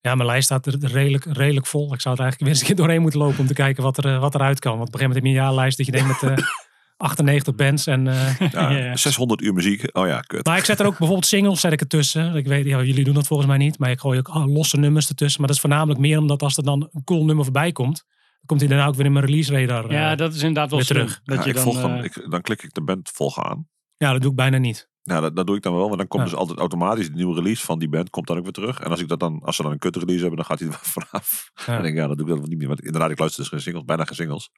Ja, 0.00 0.14
mijn 0.14 0.28
lijst 0.28 0.44
staat 0.44 0.66
er 0.66 0.78
redelijk, 0.78 1.24
redelijk 1.24 1.66
vol. 1.66 1.94
Ik 1.94 2.00
zou 2.00 2.14
het 2.14 2.22
eigenlijk 2.24 2.38
weer 2.40 2.48
eens 2.48 2.60
een 2.60 2.66
keer 2.66 2.76
doorheen 2.76 3.00
moeten 3.02 3.20
lopen 3.20 3.38
om 3.38 3.46
te 3.46 3.54
kijken 3.54 3.82
wat, 3.82 4.04
er, 4.04 4.18
wat 4.18 4.34
eruit 4.34 4.58
kan. 4.60 4.76
Want 4.78 4.88
op 4.88 4.94
een 4.94 5.00
gegeven 5.00 5.14
moment 5.22 5.24
heb 5.24 5.24
je 5.24 5.38
een 5.38 5.44
jaarlijst 5.54 5.76
dat 5.76 5.86
je 5.86 5.92
denkt 5.92 6.22
met 6.22 6.38
eh 6.38 6.44
98 6.96 7.54
bands. 7.54 7.86
En, 7.86 8.06
eh, 8.08 8.38
Ja, 8.52 8.70
Ja, 8.70 8.84
ja. 8.84 8.96
600 8.96 9.42
uur 9.42 9.52
muziek. 9.52 9.96
Oh 9.96 10.06
ja, 10.06 10.20
kut. 10.20 10.46
Maar 10.46 10.58
ik 10.58 10.64
zet 10.64 10.80
er 10.80 10.86
ook 10.86 10.98
bijvoorbeeld 10.98 11.26
singles 11.26 11.60
zet 11.60 11.72
ik 11.72 11.80
ertussen. 11.80 12.34
Ik 12.34 12.46
weet, 12.46 12.64
ja, 12.64 12.82
jullie 12.82 13.04
doen 13.04 13.14
dat 13.14 13.26
volgens 13.26 13.48
mij 13.48 13.58
niet. 13.58 13.78
Maar 13.78 13.90
ik 13.90 14.00
gooi 14.00 14.18
ook 14.18 14.28
ah, 14.28 14.46
losse 14.46 14.76
nummers 14.76 15.08
ertussen. 15.08 15.38
Maar 15.40 15.48
dat 15.48 15.56
is 15.56 15.62
voornamelijk 15.62 16.00
meer 16.00 16.18
omdat 16.18 16.42
als 16.42 16.56
er 16.56 16.62
dan 16.64 16.88
een 16.92 17.04
cool 17.04 17.24
nummer 17.24 17.44
voorbij 17.44 17.72
komt. 17.72 18.04
Dan 18.06 18.46
komt 18.46 18.60
hij 18.60 18.68
daarna 18.68 18.86
ook 18.86 18.94
weer 18.94 19.06
in 19.06 19.12
mijn 19.12 19.24
release 19.24 19.52
radar. 19.66 19.92
Ja, 19.92 20.10
eh. 20.10 20.16
dat 20.16 20.34
is 20.34 20.40
inderdaad 20.40 20.70
wel 20.70 20.80
terug. 20.80 21.20
Dat 21.24 21.36
Ja, 21.36 21.42
je 21.42 21.48
ik 21.48 21.54
dan, 21.54 21.64
volg 21.64 21.80
dan, 21.80 21.90
eh, 21.98 22.04
ik, 22.04 22.26
dan 22.30 22.40
klik 22.40 22.62
ik 22.62 22.74
de 22.74 22.82
band 22.82 23.10
volgen 23.14 23.44
aan. 23.44 23.68
ja, 23.96 24.12
dat 24.12 24.20
doe 24.20 24.30
ik 24.30 24.36
bijna 24.36 24.58
niet. 24.58 24.88
Ja, 25.02 25.20
dat, 25.20 25.36
dat 25.36 25.46
doe 25.46 25.56
ik 25.56 25.62
dan 25.62 25.74
wel. 25.74 25.88
Maar 25.88 25.96
dan 25.96 26.08
komt 26.08 26.22
Ja. 26.22 26.28
dus 26.28 26.38
altijd 26.38 26.58
automatisch 26.58 27.06
de 27.08 27.14
nieuwe 27.14 27.34
release 27.34 27.64
van 27.64 27.78
die 27.78 27.88
band 27.88 28.10
komt 28.10 28.26
dan 28.26 28.36
ook 28.36 28.42
weer 28.42 28.52
terug. 28.52 28.80
En 28.80 28.90
als 28.90 29.00
ik 29.00 29.08
dat 29.08 29.20
dan, 29.20 29.40
als 29.42 29.56
ze 29.56 29.62
dan 29.62 29.72
een 29.72 29.78
kut 29.78 29.96
release 29.96 30.20
hebben, 30.20 30.36
dan 30.36 30.44
gaat 30.46 30.58
hij 30.58 30.68
er 30.68 30.78
vanaf. 31.00 31.50
Ja. 31.54 31.64
Dan 31.72 31.82
denk 31.82 31.94
ik, 31.94 32.00
ja, 32.00 32.06
dat 32.06 32.18
doe 32.18 32.28
ik 32.30 32.40
dan 32.40 32.48
niet 32.48 32.58
meer. 32.58 32.68
Want 32.68 32.80
inderdaad, 32.80 33.10
ik 33.10 33.18
luister 33.18 33.40
dus 33.40 33.50
geen 33.50 33.60
singles, 33.60 33.84
bijna 33.84 34.04
geen 34.04 34.16
singles. 34.16 34.50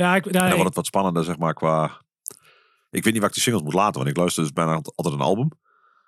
Ja, 0.00 0.16
ik, 0.16 0.24
ja, 0.24 0.30
En 0.30 0.38
dan 0.38 0.48
wordt 0.48 0.64
het 0.64 0.74
wat 0.74 0.86
spannender, 0.86 1.24
zeg 1.24 1.38
maar, 1.38 1.54
qua... 1.54 2.00
Ik 2.90 3.04
weet 3.04 3.12
niet 3.12 3.18
waar 3.18 3.28
ik 3.28 3.34
die 3.34 3.42
singles 3.42 3.62
moet 3.64 3.72
laten, 3.74 3.94
want 3.94 4.08
ik 4.08 4.16
luister 4.16 4.42
dus 4.42 4.52
bijna 4.52 4.72
altijd 4.94 5.14
een 5.14 5.20
album. 5.20 5.48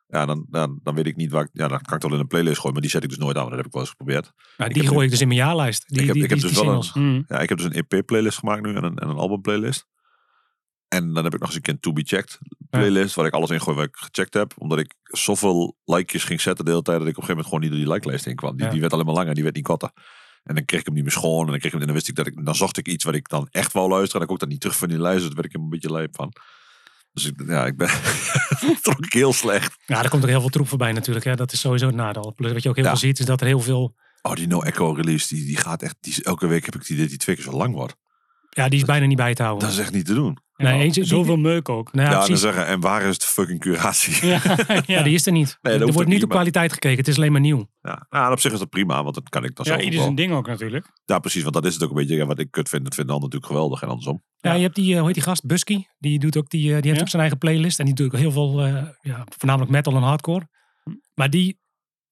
Ja, 0.07 0.27
dan, 0.27 0.47
dan, 0.49 0.81
dan 0.83 0.95
weet 0.95 1.07
ik 1.07 1.17
niet 1.17 1.31
waar 1.31 1.43
ik... 1.43 1.51
Ja, 1.53 1.69
dan 1.69 1.81
kan 1.81 1.81
ik 1.83 1.91
het 1.93 2.03
wel 2.03 2.13
in 2.13 2.19
een 2.21 2.27
playlist 2.27 2.57
gooien, 2.57 2.73
maar 2.73 2.83
die 2.83 2.91
zet 2.91 3.03
ik 3.03 3.09
dus 3.09 3.19
nooit 3.19 3.37
aan. 3.37 3.49
Dat 3.49 3.57
heb 3.57 3.67
ik 3.67 3.73
wel 3.73 3.81
eens 3.81 3.91
geprobeerd. 3.91 4.33
ja, 4.57 4.69
die 4.69 4.83
gooi 4.87 4.99
nu- 4.99 5.05
ik 5.05 5.11
dus 5.11 5.21
in 5.21 5.29
mijn 5.29 5.39
jaarlijst. 5.41 5.89
Die, 5.89 6.01
Ik 6.01 6.05
heb- 6.07 6.15
die, 6.15 6.25
ik 6.25 6.31
heb 6.31 6.39
die- 6.39 6.49
dus 6.49 6.59
wel 6.61 6.73
een- 6.75 6.83
singles. 6.83 7.13
mhm. 7.25 7.35
Ja, 7.35 7.41
ik 7.41 7.49
heb 7.49 7.59
dus 7.59 7.67
een 7.67 7.85
EP-playlist 7.89 8.39
gemaakt 8.39 8.63
nu 8.63 8.75
en 8.75 8.85
een, 8.85 8.97
en 8.99 9.09
een 9.09 9.17
album-playlist. 9.17 9.87
En 10.89 11.13
dan 11.13 11.25
heb 11.25 11.35
ik 11.35 11.39
nog 11.41 11.49
eens 11.49 11.57
een 11.57 11.63
keer 11.63 11.75
een 11.75 11.81
To 11.81 11.93
Be 11.93 12.03
Checked 12.05 12.39
playlist, 12.71 13.15
waar 13.15 13.27
ik 13.27 13.33
alles 13.33 13.51
in 13.51 13.61
gooi 13.61 13.77
wat 13.77 13.85
ik 13.87 13.97
gecheckt 13.97 14.35
heb. 14.35 14.53
Omdat 14.59 14.79
ik 14.79 14.95
zoveel 15.03 15.77
likejes 15.85 16.25
ging 16.25 16.41
zetten 16.41 16.65
de 16.65 16.71
hele 16.71 16.83
tijd, 16.83 16.99
dat 16.99 17.09
ik 17.09 17.17
op 17.17 17.23
een 17.23 17.29
gegeven 17.29 17.45
moment 17.45 17.47
gewoon 17.47 17.61
niet 17.61 17.71
door 17.71 17.81
die 17.81 17.93
like-lijst 17.95 18.25
heen 18.25 18.37
kwam. 18.37 18.57
Die, 18.57 18.65
Ja. 18.67 18.71
die 18.73 18.81
werd 18.81 18.93
alleen 18.93 19.05
maar 19.05 19.15
langer 19.15 19.35
die 19.35 19.43
werd 19.43 19.55
niet 19.55 19.65
korter. 19.65 19.91
En 20.43 20.55
dan 20.55 20.65
kreeg 20.65 20.81
ik 20.81 20.87
hem 20.87 20.95
niet 20.95 21.05
meer 21.05 21.13
schoon 21.13 21.41
en 21.45 21.51
dan, 21.51 21.59
kreeg 21.59 21.65
ik 21.65 21.71
hem, 21.73 21.81
en 21.81 21.87
dan 21.87 21.95
wist 21.97 22.09
ik 22.09 22.15
dat 22.15 22.27
ik, 22.27 22.45
dan 22.45 22.55
zocht 22.55 22.77
ik 22.79 22.89
iets 22.89 23.05
wat 23.05 23.15
ik 23.15 23.29
dan 23.29 23.49
echt 23.51 23.73
wou 23.73 23.89
luisteren. 23.89 24.27
En 24.27 24.33
ik 24.33 24.41
dat 24.41 24.49
niet 24.49 24.61
terug 24.61 24.77
van 24.77 24.89
die 24.89 24.99
dus 24.99 25.23
daar 25.23 25.35
werd 25.35 25.45
ik 25.45 25.55
een 25.55 25.69
beetje 25.69 25.93
lijp 25.93 26.15
van. 26.17 26.33
Dus 27.13 27.25
ik, 27.25 27.43
ja, 27.47 27.67
ik 27.67 27.77
ben 27.77 27.89
toch 28.83 28.97
ook 28.97 29.13
heel 29.13 29.33
slecht. 29.33 29.77
Ja, 29.87 30.03
er 30.03 30.09
komt 30.09 30.23
ook 30.23 30.29
heel 30.29 30.41
veel 30.41 30.49
troep 30.49 30.69
voorbij 30.69 30.93
natuurlijk. 30.93 31.25
Hè. 31.25 31.35
Dat 31.35 31.53
is 31.53 31.61
sowieso 31.61 31.87
het 31.87 31.95
nadeel. 31.95 32.33
Plus 32.37 32.53
wat 32.53 32.63
je 32.63 32.69
ook 32.69 32.77
heel 32.77 32.85
Ja. 32.85 32.91
veel 32.91 32.99
ziet, 32.99 33.19
is 33.19 33.27
dat 33.27 33.41
er 33.41 33.47
heel 33.47 33.61
veel... 33.61 33.95
Oh, 34.23 34.35
die 34.35 34.47
No 34.47 34.63
Echo 34.63 34.93
release, 34.93 35.35
die, 35.35 35.45
die 35.45 35.57
gaat 35.57 35.83
echt, 35.83 35.97
die, 36.01 36.25
elke 36.25 36.47
week 36.47 36.65
heb 36.65 36.75
ik 36.75 36.87
die, 36.87 37.07
die 37.07 37.17
twee 37.17 37.37
keer 37.37 37.45
zo 37.45 37.53
lang 37.53 37.75
wordt. 37.75 37.97
Ja, 38.51 38.69
die 38.69 38.79
is 38.79 38.85
bijna 38.85 39.07
niet 39.07 39.17
bij 39.17 39.35
te 39.35 39.43
houden. 39.43 39.65
Dat 39.69 39.77
is 39.77 39.83
echt 39.83 39.93
niet 39.93 40.07
te 40.07 40.15
doen. 40.15 40.39
Nee, 40.63 40.83
eentje, 40.83 41.05
Zoveel 41.05 41.37
meuk 41.37 41.69
ook. 41.69 41.93
Nou, 41.93 42.11
Ja, 42.11 42.21
ja, 42.21 42.27
dan 42.27 42.37
zeggen, 42.37 42.67
en 42.67 42.81
waar 42.81 43.03
is 43.03 43.19
de 43.19 43.27
fucking 43.27 43.61
curatie? 43.61 44.27
Ja, 44.27 44.41
Ja, 44.87 45.03
die 45.03 45.15
is 45.15 45.27
er 45.27 45.33
niet. 45.33 45.59
er 45.63 45.93
wordt 45.93 46.09
niet 46.09 46.23
op 46.23 46.29
kwaliteit 46.31 46.73
gekeken. 46.73 46.99
Het 46.99 47.09
is 47.09 47.17
alleen 47.17 47.33
maar 47.33 47.41
nieuw. 47.41 47.67
Ja, 47.81 48.07
nou, 48.11 48.33
op 48.33 48.41
zich 48.41 48.53
is 48.53 48.59
dat 48.59 48.69
prima, 48.71 49.03
want 49.03 49.15
dat 49.15 49.29
kan 49.29 49.45
ik 49.45 49.57
dan 49.57 49.65
ja 49.65 49.71
zelf 49.71 49.79
ook 49.79 49.85
ieder 49.87 50.03
zijn 50.03 50.15
ding 50.15 50.33
ook 50.33 50.47
natuurlijk. 50.47 50.87
Ja, 51.05 51.19
precies, 51.19 51.43
want 51.43 51.55
dat 51.55 51.65
is 51.65 51.75
het 51.75 51.83
ook 51.83 51.91
een 51.91 51.97
beetje 51.97 52.17
ja, 52.17 52.27
wat 52.27 52.39
ik 52.39 52.51
kut 52.51 52.69
vind. 52.69 52.85
Dat 52.85 52.95
vinden 52.95 53.15
anderen 53.15 53.31
natuurlijk 53.39 53.61
geweldig 53.61 53.83
en 53.83 53.89
andersom. 53.89 54.23
Ja, 54.41 54.53
je 54.53 54.63
hebt 54.63 54.75
die, 54.75 54.91
eh, 54.93 54.97
hoe 54.99 55.07
heet 55.07 55.15
die 55.15 55.23
gast? 55.25 55.47
Busky. 55.47 55.85
Die, 55.99 56.19
doet 56.19 56.37
ook 56.37 56.51
die, 56.51 56.63
eh, 56.63 56.67
die 56.75 56.85
heeft 56.85 56.97
Ja. 56.97 57.01
ook 57.03 57.09
zijn 57.09 57.23
eigen 57.23 57.39
playlist. 57.39 57.79
En 57.79 57.85
die 57.85 57.95
doet 57.95 58.07
ook 58.07 58.19
heel 58.21 58.33
veel, 58.33 58.63
eh, 58.63 58.83
ja, 59.01 59.25
voornamelijk 59.39 59.71
metal 59.73 59.95
en 59.97 60.03
hardcore. 60.03 60.49
Hm. 60.85 60.91
Maar 61.15 61.31
die 61.31 61.61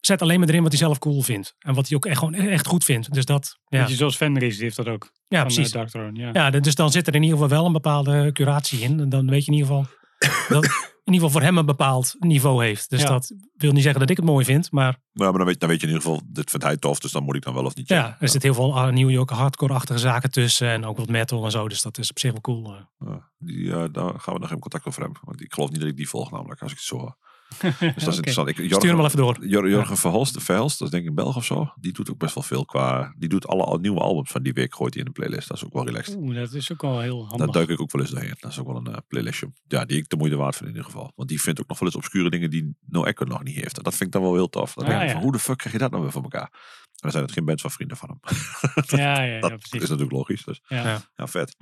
zet 0.00 0.22
alleen 0.22 0.38
maar 0.40 0.48
erin 0.48 0.62
wat 0.62 0.70
hij 0.72 0.80
zelf 0.80 0.98
cool 0.98 1.22
vindt. 1.22 1.54
En 1.58 1.74
wat 1.74 1.88
hij 1.88 1.96
ook 1.96 2.06
echt, 2.06 2.18
gewoon 2.18 2.34
echt 2.34 2.66
goed 2.66 2.84
vindt. 2.84 3.12
Dus 3.12 3.24
dat, 3.24 3.58
ja, 3.66 3.80
Beetje 3.80 3.96
zoals 3.96 4.16
Fenris 4.16 4.54
die 4.54 4.64
heeft 4.64 4.76
dat 4.76 4.88
ook. 4.88 5.10
ja 5.28 5.38
van, 5.38 5.46
precies. 5.46 5.66
eh, 5.66 5.72
Dark 5.72 5.88
Throne, 5.88 6.20
ja. 6.20 6.30
Ja, 6.32 6.50
dus 6.60 6.74
dan 6.74 6.90
zit 6.90 7.06
er 7.06 7.14
in 7.14 7.22
ieder 7.22 7.38
geval 7.38 7.56
wel 7.56 7.66
een 7.66 7.72
bepaalde 7.72 8.32
curatie 8.32 8.80
in. 8.80 9.00
En 9.00 9.08
dan 9.08 9.30
weet 9.30 9.44
je 9.44 9.52
in 9.52 9.56
ieder 9.58 9.68
geval 9.74 9.86
dat 10.60 10.64
in 11.04 11.12
ieder 11.16 11.28
geval 11.28 11.30
voor 11.30 11.42
hem 11.50 11.58
een 11.58 11.66
bepaald 11.66 12.14
niveau 12.18 12.64
heeft. 12.64 12.90
Dus 12.90 13.02
Ja. 13.02 13.08
dat 13.08 13.34
wil 13.56 13.72
niet 13.72 13.82
zeggen 13.82 14.00
dat 14.00 14.10
ik 14.10 14.16
het 14.16 14.26
mooi 14.26 14.44
vind. 14.44 14.72
Maar 14.72 14.96
Ja, 15.12 15.24
maar 15.28 15.32
dan 15.32 15.44
weet, 15.46 15.60
dan 15.60 15.68
weet 15.68 15.80
je 15.80 15.86
in 15.86 15.92
ieder 15.92 16.08
geval, 16.08 16.22
dit 16.26 16.50
vindt 16.50 16.64
hij 16.64 16.76
tof, 16.76 16.98
dus 17.00 17.12
dan 17.12 17.22
moet 17.22 17.36
ik 17.36 17.42
dan 17.42 17.54
wel 17.54 17.64
of 17.64 17.74
niet 17.74 17.88
ja, 17.88 18.02
checken. 18.02 18.16
er 18.20 18.28
zit 18.28 18.42
heel 18.42 18.54
veel 18.54 18.78
ah, 18.78 18.92
New 18.92 19.10
York 19.10 19.30
hardcore-achtige 19.30 19.98
zaken 19.98 20.30
tussen. 20.30 20.68
En 20.68 20.84
ook 20.84 20.96
wat 20.96 21.08
metal 21.08 21.44
en 21.44 21.50
zo. 21.50 21.68
Dus 21.68 21.82
dat 21.82 21.98
is 21.98 22.10
op 22.10 22.18
zich 22.18 22.30
wel 22.32 22.40
cool. 22.40 22.74
eh. 22.74 23.06
Ja, 23.08 23.30
die, 23.38 23.90
daar 23.90 24.20
gaan 24.20 24.34
we 24.34 24.40
nog 24.40 24.48
even 24.48 24.58
contact 24.60 24.86
over 24.86 25.00
hebben. 25.02 25.20
Want 25.24 25.40
ik 25.40 25.52
geloof 25.52 25.70
niet 25.70 25.80
dat 25.80 25.88
ik 25.88 25.96
die 25.96 26.08
volg 26.08 26.30
namelijk, 26.30 26.60
als 26.62 26.70
ik 26.72 26.76
het 26.76 26.86
zo. 26.86 27.14
Dus 27.60 27.78
dat 27.78 27.96
is 27.96 28.06
interessant. 28.06 28.48
Ik, 28.48 28.56
Jorgen, 28.56 28.74
Stuur 28.76 28.88
hem 28.88 28.96
wel 28.96 29.06
even 29.06 29.18
door. 29.18 29.46
Jor- 29.46 29.68
Jorgen 29.68 29.96
Verhulst, 29.96 30.42
Verhelst, 30.42 30.78
dat 30.78 30.86
is 30.86 30.92
denk 30.92 31.02
ik 31.02 31.08
een 31.08 31.14
Belg 31.14 31.36
of 31.36 31.44
zo. 31.44 31.72
Die 31.80 31.92
doet 31.92 32.10
ook 32.10 32.18
best 32.18 32.34
wel 32.34 32.42
veel 32.44 32.64
qua... 32.64 33.14
Die 33.18 33.28
doet 33.28 33.46
alle 33.46 33.64
al- 33.64 33.78
nieuwe 33.78 34.00
albums 34.00 34.30
van 34.30 34.42
die 34.42 34.52
week, 34.52 34.74
gooit 34.74 34.94
hij 34.94 35.02
in 35.02 35.12
de 35.12 35.20
playlist. 35.20 35.48
Dat 35.48 35.56
is 35.56 35.64
ook 35.64 35.72
wel 35.72 35.84
relaxed. 35.86 36.16
Oeh, 36.16 36.34
dat 36.34 36.52
is 36.52 36.72
ook 36.72 36.82
wel 36.82 37.00
heel 37.00 37.18
Daar 37.20 37.28
handig. 37.28 37.50
duik 37.50 37.68
ik 37.68 37.80
ook 37.80 37.92
wel 37.92 38.02
eens 38.02 38.10
doorheen. 38.10 38.34
Dat 38.40 38.50
is 38.50 38.58
ook 38.58 38.66
wel 38.66 38.76
een 38.76 38.86
eh, 38.86 38.96
playlistje. 39.08 39.52
Ja, 39.66 39.84
die 39.84 39.96
ik 39.98 40.08
de 40.08 40.16
moeite 40.16 40.36
waard 40.36 40.56
vind 40.56 40.68
in 40.70 40.74
ieder 40.76 40.90
geval. 40.90 41.12
Want 41.16 41.28
die 41.28 41.40
vindt 41.42 41.60
ook 41.60 41.68
nog 41.68 41.78
wel 41.78 41.88
eens 41.88 41.96
obscure 41.96 42.30
dingen 42.30 42.50
die 42.50 42.76
No 42.86 43.04
Echo 43.04 43.24
nog 43.24 43.42
niet 43.42 43.54
heeft. 43.56 43.76
En 43.76 43.82
dat 43.82 43.92
vind 43.94 44.04
ik 44.04 44.12
dan 44.12 44.22
wel 44.22 44.34
heel 44.34 44.48
tof. 44.48 44.74
Dan 44.74 44.84
Ah, 44.84 44.90
denk 44.90 45.02
ik 45.02 45.06
ja. 45.08 45.12
van, 45.14 45.22
hoe 45.22 45.32
de 45.32 45.38
fuck 45.38 45.56
krijg 45.58 45.72
je 45.74 45.80
dat 45.80 45.90
nou 45.90 46.02
weer 46.02 46.12
voor 46.12 46.22
elkaar? 46.22 46.50
En 46.50 46.96
dan 47.06 47.10
zijn 47.10 47.24
het 47.24 47.32
geen 47.32 47.44
bands 47.44 47.62
van 47.62 47.70
vrienden 47.70 47.96
van 47.96 48.08
hem. 48.20 48.20
Ja, 49.00 49.22
ja, 49.22 49.34
ja, 49.34 49.40
dat 49.40 49.56
precies. 49.58 49.82
is 49.82 49.88
natuurlijk 49.88 50.12
logisch. 50.16 50.44
Dus 50.44 50.60
Ja. 50.68 50.82
Ja. 50.88 51.00
ja, 51.16 51.26
vet. 51.26 51.56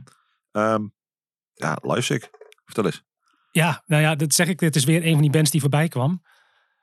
Ehm 0.52 0.86
ja, 1.54 1.78
Live 1.82 2.00
Sick. 2.00 2.30
Vertel 2.64 2.84
eens. 2.84 3.02
Ja, 3.58 3.82
nou 3.86 4.02
ja, 4.02 4.14
dat 4.14 4.34
zeg 4.34 4.48
ik. 4.48 4.58
Dit 4.58 4.76
is 4.76 4.84
weer 4.84 5.06
een 5.06 5.12
van 5.12 5.22
die 5.22 5.30
bands 5.30 5.50
die 5.50 5.60
voorbij 5.60 5.88
kwam. 5.88 6.22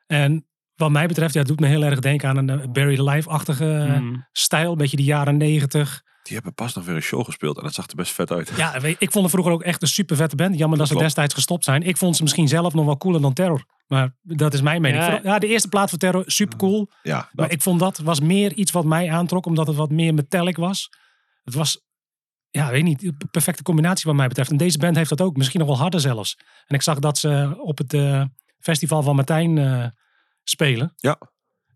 En 0.07 0.45
wat 0.75 0.91
mij 0.91 1.07
betreft, 1.07 1.33
ja, 1.33 1.39
het 1.39 1.47
doet 1.47 1.59
me 1.59 1.67
heel 1.67 1.83
erg 1.83 1.99
denken 1.99 2.29
aan 2.29 2.37
een 2.37 2.49
eh, 2.49 2.67
Barry 2.71 3.09
Live-achtige 3.09 3.71
eh, 3.73 3.99
Mm. 3.99 4.27
stijl. 4.31 4.71
Een 4.71 4.77
beetje 4.77 4.97
de 4.97 5.03
jaren 5.03 5.37
negentig. 5.37 6.03
Die 6.23 6.33
hebben 6.35 6.53
pas 6.53 6.73
nog 6.73 6.85
weer 6.85 6.95
een 6.95 7.01
show 7.01 7.25
gespeeld 7.25 7.57
en 7.57 7.63
dat 7.63 7.73
zag 7.73 7.87
er 7.89 7.95
best 7.95 8.11
vet 8.13 8.31
uit. 8.31 8.51
Ja, 8.57 8.79
weet- 8.79 8.95
ik 8.99 9.11
vond 9.11 9.23
het 9.23 9.33
vroeger 9.33 9.53
ook 9.53 9.63
echt 9.63 9.81
een 9.81 9.87
super 9.87 10.15
vette 10.15 10.35
band. 10.35 10.57
Jammer 10.57 10.77
dat 10.77 10.87
ze 10.87 10.95
destijds 10.97 11.33
gestopt 11.33 11.63
zijn. 11.63 11.83
Ik 11.83 11.97
vond 11.97 12.15
ze 12.15 12.21
misschien 12.23 12.47
zelf 12.47 12.73
nog 12.73 12.85
wel 12.85 12.97
cooler 12.97 13.21
dan 13.21 13.33
Terror. 13.33 13.65
Maar 13.87 14.15
dat 14.21 14.53
is 14.53 14.61
mijn 14.61 14.81
mening. 14.81 15.21
Ja. 15.23 15.39
De 15.39 15.47
eerste 15.47 15.67
plaat 15.69 15.89
van 15.89 15.99
Terror, 15.99 16.23
super 16.25 16.57
cool. 16.57 16.89
Ja, 17.03 17.29
Maar 17.33 17.51
ik 17.51 17.61
vond 17.61 17.79
dat 17.79 17.97
was 17.97 18.19
meer 18.19 18.53
iets 18.53 18.71
wat 18.71 18.85
mij 18.85 19.11
aantrok, 19.11 19.45
omdat 19.45 19.67
het 19.67 19.75
wat 19.75 19.91
meer 19.91 20.13
metallic 20.13 20.57
was. 20.57 20.89
Het 21.43 21.53
was, 21.53 21.84
ja, 22.55 22.71
weet 22.71 22.83
niet, 22.83 23.11
perfecte 23.31 23.63
combinatie 23.63 24.05
wat 24.05 24.15
mij 24.15 24.27
betreft. 24.27 24.51
En 24.51 24.57
deze 24.57 24.77
band 24.77 24.95
heeft 24.95 25.09
dat 25.09 25.21
ook, 25.21 25.37
misschien 25.37 25.59
nog 25.59 25.69
wel 25.69 25.77
harder 25.77 25.99
zelfs. 25.99 26.37
En 26.67 26.75
ik 26.75 26.81
zag 26.81 26.99
dat 26.99 27.17
ze 27.17 27.53
op 27.57 27.77
het 27.77 27.93
eh, 27.93 28.23
festival 28.59 29.03
van 29.03 29.15
Martijn 29.15 29.57
eh, 29.57 29.85
spelen. 30.43 30.93
Ja. 30.95 31.17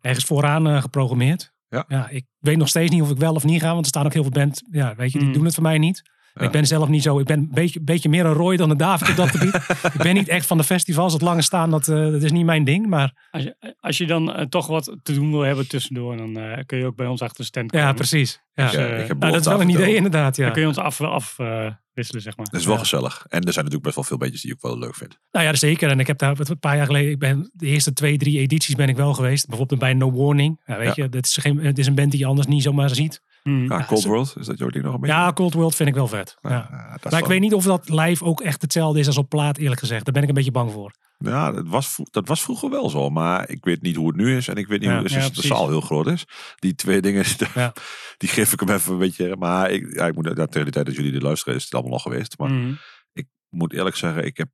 Ergens 0.02 0.26
vooraan 0.26 0.68
eh, 0.68 0.82
geprogrammeerd. 0.82 1.54
Ja. 1.70 2.08
ik 2.10 2.26
weet 2.38 2.58
nog 2.58 2.68
steeds 2.68 2.92
niet 2.92 3.02
of 3.02 3.10
ik 3.10 3.18
wel 3.18 3.34
of 3.34 3.44
niet 3.44 3.62
ga, 3.62 3.72
want 3.72 3.82
er 3.82 3.88
staan 3.88 4.06
ook 4.06 4.14
heel 4.14 4.22
veel 4.22 4.32
band, 4.32 4.62
ja, 4.72 4.96
weet 4.96 5.12
je, 5.12 5.18
die 5.20 5.28
Mm. 5.28 5.34
doen 5.34 5.46
het 5.46 5.54
voor 5.54 5.64
mij 5.64 5.78
niet. 5.78 6.02
Ja. 6.40 6.46
Ik 6.46 6.52
ben 6.52 6.68
zelf 6.68 6.88
niet 6.88 7.04
zo, 7.04 7.20
ik 7.20 7.26
ben 7.26 7.40
een 7.40 7.50
beetje, 7.52 7.82
beetje 7.82 8.10
meer 8.10 8.26
een 8.26 8.34
rooi 8.34 8.58
dan 8.58 8.70
een 8.70 8.78
David 8.78 9.10
op 9.10 9.16
dat 9.16 9.30
gebied. 9.30 9.56
ik 9.96 10.02
ben 10.02 10.14
niet 10.14 10.28
echt 10.28 10.46
van 10.46 10.58
de 10.58 10.64
festivals, 10.64 11.14
het 11.14 11.22
lange 11.22 11.42
staan, 11.42 11.70
dat, 11.72 11.88
eh, 11.88 11.96
dat 12.12 12.24
is 12.24 12.32
niet 12.32 12.46
mijn 12.46 12.64
ding. 12.64 12.88
Maar 12.88 13.28
Als 13.32 13.44
je, 13.44 13.76
als 13.80 13.98
je 13.98 14.06
dan 14.08 14.34
eh, 14.34 14.46
toch 14.46 14.68
wat 14.68 14.98
te 15.04 15.14
doen 15.14 15.32
wil 15.32 15.42
hebben 15.42 15.68
tussendoor, 15.68 16.18
dan 16.18 16.38
eh, 16.38 16.58
kun 16.66 16.78
je 16.78 16.86
ook 16.86 16.96
bij 16.96 17.08
ons 17.08 17.22
achter 17.22 17.38
de 17.38 17.44
stand 17.44 17.72
ja, 17.72 17.80
komen. 17.80 17.96
precies. 17.96 18.42
Ja. 18.54 18.66
Dus, 18.66 18.74
Ja, 18.74 18.86
ik 18.88 19.08
heb 19.08 19.18
Nou, 19.20 19.32
dat 19.32 19.42
is 19.42 19.48
wel 19.48 19.62
een 19.62 19.70
idee 19.70 19.90
af 19.90 19.96
inderdaad, 19.96 20.36
ja. 20.36 20.44
Dan 20.44 20.52
kun 20.54 20.62
je 20.62 20.68
ons 20.68 20.78
afwisselen, 20.78 21.12
af, 21.12 21.40
eh, 21.40 21.72
wisselen, 21.94 22.22
zeg 22.22 22.38
maar. 22.38 22.46
Dat 22.52 22.60
is 22.60 22.66
wel 22.66 22.76
Ja. 22.76 22.80
gezellig. 22.82 23.26
En 23.30 23.38
er 23.38 23.54
zijn 23.54 23.56
natuurlijk 23.66 23.84
best 23.84 23.96
wel 23.96 24.04
veel 24.04 24.18
bandjes 24.18 24.42
die 24.42 24.52
ik 24.54 24.62
wel 24.62 24.78
leuk 24.80 24.96
vind. 24.96 25.18
Nou 25.32 25.46
ja, 25.46 25.54
zeker. 25.56 25.90
En 25.90 26.00
ik 26.00 26.08
heb 26.08 26.18
daar 26.18 26.36
een 26.40 26.60
paar 26.60 26.76
jaar 26.76 26.86
geleden, 26.86 27.12
ik 27.12 27.20
ben 27.20 27.50
de 27.54 27.66
eerste 27.66 27.94
twee, 27.94 28.18
drie 28.18 28.40
edities 28.40 28.76
ben 28.76 28.88
ik 28.90 28.96
wel 28.96 29.14
geweest. 29.14 29.48
Bijvoorbeeld 29.48 29.80
bij 29.80 29.94
No 29.94 30.12
Warning. 30.12 30.62
Ja, 30.66 30.78
weet 30.78 30.96
Ja. 30.96 31.04
je, 31.04 31.10
dit 31.10 31.26
is, 31.26 31.38
geen, 31.38 31.58
het 31.60 31.78
is 31.78 31.88
een 31.88 31.96
band 31.96 32.12
die 32.12 32.20
je 32.20 32.26
anders 32.26 32.48
niet 32.48 32.64
zomaar 32.64 32.90
ziet. 32.90 33.22
Mm. 33.44 33.70
Ja, 33.72 33.86
Cold 33.88 34.04
World, 34.04 34.36
is 34.40 34.46
dat 34.46 34.58
jouw 34.58 34.70
ding 34.70 34.84
nog 34.84 34.94
een 34.94 35.00
beetje? 35.00 35.16
Ja, 35.16 35.34
Cold 35.34 35.54
World 35.54 35.76
vind 35.76 35.90
ik 35.90 35.96
wel 35.96 36.08
vet. 36.08 36.38
Ja. 36.42 36.98
Dat 37.02 37.12
Maar 37.12 37.22
ik 37.22 37.28
weet 37.28 37.40
niet 37.40 37.54
of 37.54 37.64
dat 37.64 37.90
live 37.90 38.24
ook 38.24 38.42
echt 38.42 38.62
hetzelfde 38.62 39.00
is 39.00 39.08
als 39.08 39.18
op 39.18 39.30
plaat, 39.30 39.58
eerlijk 39.58 39.80
gezegd. 39.80 40.06
Daar 40.06 40.14
ben 40.14 40.24
ik 40.24 40.30
een 40.30 40.36
beetje 40.36 40.52
bang 40.52 40.72
voor. 40.72 40.94
Ja, 41.18 41.52
dat 41.52 41.68
was, 41.68 42.00
dat 42.12 42.28
was 42.28 42.42
vroeger 42.42 42.70
wel 42.70 42.90
zo. 42.90 43.10
Maar 43.10 43.50
ik 43.50 43.64
weet 43.66 43.82
niet 43.82 43.96
hoe 43.96 44.08
het 44.08 44.16
nu 44.16 44.36
is. 44.38 44.48
En 44.48 44.56
ik 44.56 44.68
weet 44.68 44.80
niet 44.80 44.90
Ja, 44.90 44.94
hoe 44.96 45.04
het 45.04 45.12
is 45.12 45.18
ja, 45.18 45.24
als 45.24 45.34
de 45.42 45.48
zaal 45.48 45.68
heel 45.70 45.82
groot 45.82 46.08
is. 46.08 46.26
Die 46.56 46.76
twee 46.76 47.02
dingen, 47.02 47.26
Ja. 47.56 47.74
die 48.18 48.30
geef 48.30 48.54
ik 48.54 48.60
hem 48.60 48.70
even 48.70 48.94
een 48.94 49.00
beetje. 49.00 49.36
Maar 49.36 49.72
ik, 49.72 49.96
ja, 49.96 50.08
ik 50.08 50.16
moet, 50.16 50.26
ja, 50.38 50.46
tegen 50.46 50.66
de 50.66 50.72
tijd 50.72 50.86
dat 50.86 50.96
jullie 50.96 51.12
dit 51.12 51.22
luisteren 51.22 51.56
is 51.56 51.64
het 51.64 51.74
allemaal 51.74 51.92
nog 51.92 52.02
geweest. 52.02 52.38
Maar 52.38 52.50
Mm. 52.50 52.78
ik 53.14 53.28
moet 53.50 53.74
eerlijk 53.74 53.96
zeggen, 53.96 54.26
ik 54.26 54.38
heb 54.38 54.50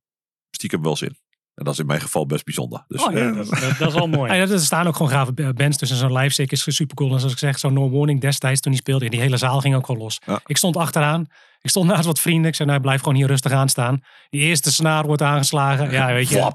stiekem 0.50 0.82
wel 0.82 0.96
zin. 0.96 1.16
En 1.56 1.64
dat 1.64 1.72
is 1.72 1.78
in 1.80 1.86
mijn 1.86 2.00
geval 2.00 2.26
best 2.26 2.44
bijzonder. 2.44 2.84
Dus, 2.88 3.04
Oh, 3.06 3.12
ja, 3.12 3.18
eh, 3.18 3.34
dat, 3.36 3.48
dat, 3.48 3.78
dat 3.78 3.88
is 3.88 3.94
wel 3.94 4.06
mooi. 4.18 4.30
Er 4.32 4.60
staan 4.60 4.86
ook 4.86 4.96
gewoon 4.96 5.12
gave 5.12 5.52
bands 5.52 5.76
tussen. 5.76 5.96
Zo'n 5.96 6.12
live 6.12 6.42
is 6.46 6.64
super 6.76 6.96
cool. 6.96 7.12
En 7.12 7.18
zoals 7.18 7.32
ik 7.32 7.38
zeg, 7.38 7.58
zo'n 7.58 7.72
No 7.72 7.90
Warning 7.90 8.20
destijds 8.20 8.60
toen 8.60 8.72
die 8.72 8.80
speelde. 8.80 9.08
Die 9.08 9.20
hele 9.20 9.36
zaal 9.36 9.60
ging 9.60 9.74
ook 9.74 9.86
gewoon 9.86 10.00
los. 10.00 10.20
Ja. 10.26 10.40
Ik 10.46 10.56
stond 10.56 10.76
achteraan. 10.76 11.26
Ik 11.60 11.70
stond 11.70 11.88
naast 11.88 12.04
wat 12.06 12.20
vrienden. 12.20 12.48
Ik 12.48 12.54
zei, 12.54 12.68
nou 12.68 12.80
blijf 12.80 13.00
gewoon 13.00 13.14
hier 13.14 13.26
rustig 13.26 13.52
aan 13.52 13.68
staan. 13.68 14.00
Die 14.30 14.40
eerste 14.40 14.72
snaar 14.72 15.06
wordt 15.06 15.22
aangeslagen. 15.22 15.90
Ja, 15.90 16.12
weet 16.12 16.28
je. 16.28 16.36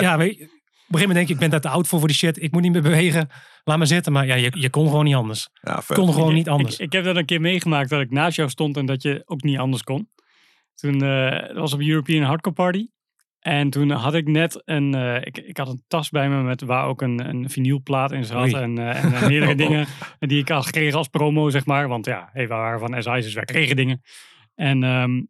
ja, 0.00 0.16
weet 0.16 0.36
je. 0.38 0.44
Op 0.44 0.94
een 0.94 1.00
gegeven 1.00 1.08
moment 1.08 1.14
denk 1.14 1.26
je, 1.26 1.34
ik 1.34 1.38
ben 1.38 1.50
daar 1.50 1.60
te 1.60 1.68
oud 1.68 1.86
voor 1.88 1.98
voor 1.98 2.08
die 2.08 2.16
shit. 2.16 2.42
Ik 2.42 2.52
moet 2.52 2.62
niet 2.62 2.72
meer 2.72 2.82
bewegen. 2.82 3.28
Laat 3.64 3.78
maar 3.78 3.86
zitten. 3.86 4.12
Maar 4.12 4.26
ja, 4.26 4.34
je, 4.34 4.50
je 4.54 4.70
kon 4.70 4.86
gewoon 4.88 5.04
niet 5.04 5.14
anders. 5.14 5.48
ja, 5.60 5.82
kon 5.86 6.12
gewoon 6.12 6.28
Ik- 6.28 6.34
niet 6.36 6.48
anders. 6.48 6.74
Ik, 6.74 6.80
ik 6.80 6.92
heb 6.92 7.04
dat 7.04 7.16
een 7.16 7.24
keer 7.24 7.40
meegemaakt 7.40 7.90
dat 7.90 8.00
ik 8.00 8.10
naast 8.10 8.36
jou 8.36 8.48
stond 8.50 8.76
en 8.76 8.86
dat 8.86 9.02
je 9.02 9.22
ook 9.24 9.42
niet 9.42 9.58
anders 9.58 9.82
kon. 9.82 10.08
Toen 10.74 11.02
eh, 11.02 11.30
dat 11.46 11.56
was 11.56 11.72
op 11.72 11.80
European 11.80 12.22
Hardcore 12.24 12.54
Party. 12.54 12.86
En 13.48 13.70
toen 13.70 13.90
had 13.90 14.14
ik 14.14 14.28
net 14.28 14.62
een, 14.64 14.94
eh, 14.94 15.16
ik, 15.16 15.38
ik 15.38 15.56
had 15.56 15.68
een 15.68 15.82
tas 15.86 16.10
bij 16.10 16.28
me 16.28 16.42
met 16.42 16.60
waar 16.60 16.86
ook 16.86 17.02
een, 17.02 17.28
een 17.28 17.50
vinylplaat 17.50 18.12
in 18.12 18.24
zat. 18.24 18.42
Oei. 18.42 18.54
En, 18.54 18.78
eh, 18.78 19.04
en, 19.04 19.12
eh, 19.12 19.26
meerdere 19.26 19.54
dingen 19.64 19.86
die 20.18 20.38
ik 20.38 20.50
al 20.50 20.62
gekregen 20.62 20.98
als 20.98 21.08
promo, 21.08 21.50
zeg 21.50 21.66
maar. 21.66 21.88
Want 21.88 22.06
ja, 22.06 22.28
hey, 22.32 22.42
we 22.42 22.54
waren 22.54 22.78
van 22.78 23.02
SI's, 23.02 23.24
dus 23.24 23.34
wij 23.34 23.44
kregen 23.44 23.76
dingen. 23.76 24.02
En 24.54 24.82
ehm, 24.82 25.22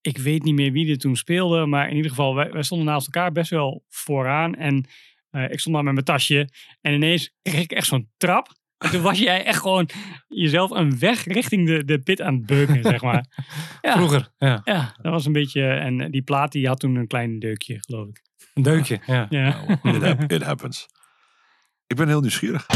ik 0.00 0.18
weet 0.18 0.42
niet 0.42 0.54
meer 0.54 0.72
wie 0.72 0.90
er 0.90 0.98
toen 0.98 1.16
speelde. 1.16 1.66
Maar 1.66 1.88
in 1.88 1.96
ieder 1.96 2.10
geval, 2.10 2.34
wij, 2.34 2.50
wij 2.50 2.62
stonden 2.62 2.86
naast 2.86 3.06
elkaar 3.06 3.32
best 3.32 3.50
wel 3.50 3.84
vooraan. 3.88 4.54
En 4.54 4.84
ik 5.30 5.60
stond 5.60 5.74
daar 5.74 5.84
met 5.84 5.92
mijn 5.92 6.04
tasje. 6.04 6.48
En 6.80 6.92
ineens 6.92 7.34
kreeg 7.42 7.62
ik 7.62 7.72
echt 7.72 7.86
zo'n 7.86 8.10
trap. 8.16 8.48
En 8.78 8.90
toen 8.90 9.02
was 9.02 9.18
jij 9.18 9.44
echt 9.44 9.60
gewoon 9.60 9.88
jezelf 10.28 10.70
een 10.70 10.98
weg 10.98 11.24
richting 11.24 11.66
de, 11.66 11.84
de 11.84 11.98
pit 11.98 12.20
aan 12.20 12.34
het 12.34 12.46
beuken, 12.46 12.82
zeg 12.82 13.02
maar. 13.02 13.24
Ja, 13.80 13.92
Vroeger, 13.96 14.30
ja. 14.38 14.60
Ja, 14.64 14.94
dat 15.02 15.12
was 15.12 15.26
een 15.26 15.32
beetje... 15.32 15.62
En 15.62 16.10
die 16.10 16.22
plaat 16.22 16.52
die 16.52 16.66
had 16.66 16.80
toen 16.80 16.94
een 16.96 17.06
klein 17.06 17.38
deukje, 17.38 17.76
geloof 17.80 18.08
ik. 18.08 18.22
Een 18.54 18.62
deukje, 18.62 19.00
ja. 19.06 19.26
Ja. 19.28 19.56
It 20.26 20.42
happens. 20.42 20.86
Ik 21.86 21.96
ben 21.96 22.08
heel 22.08 22.20
nieuwsgierig. 22.20 22.66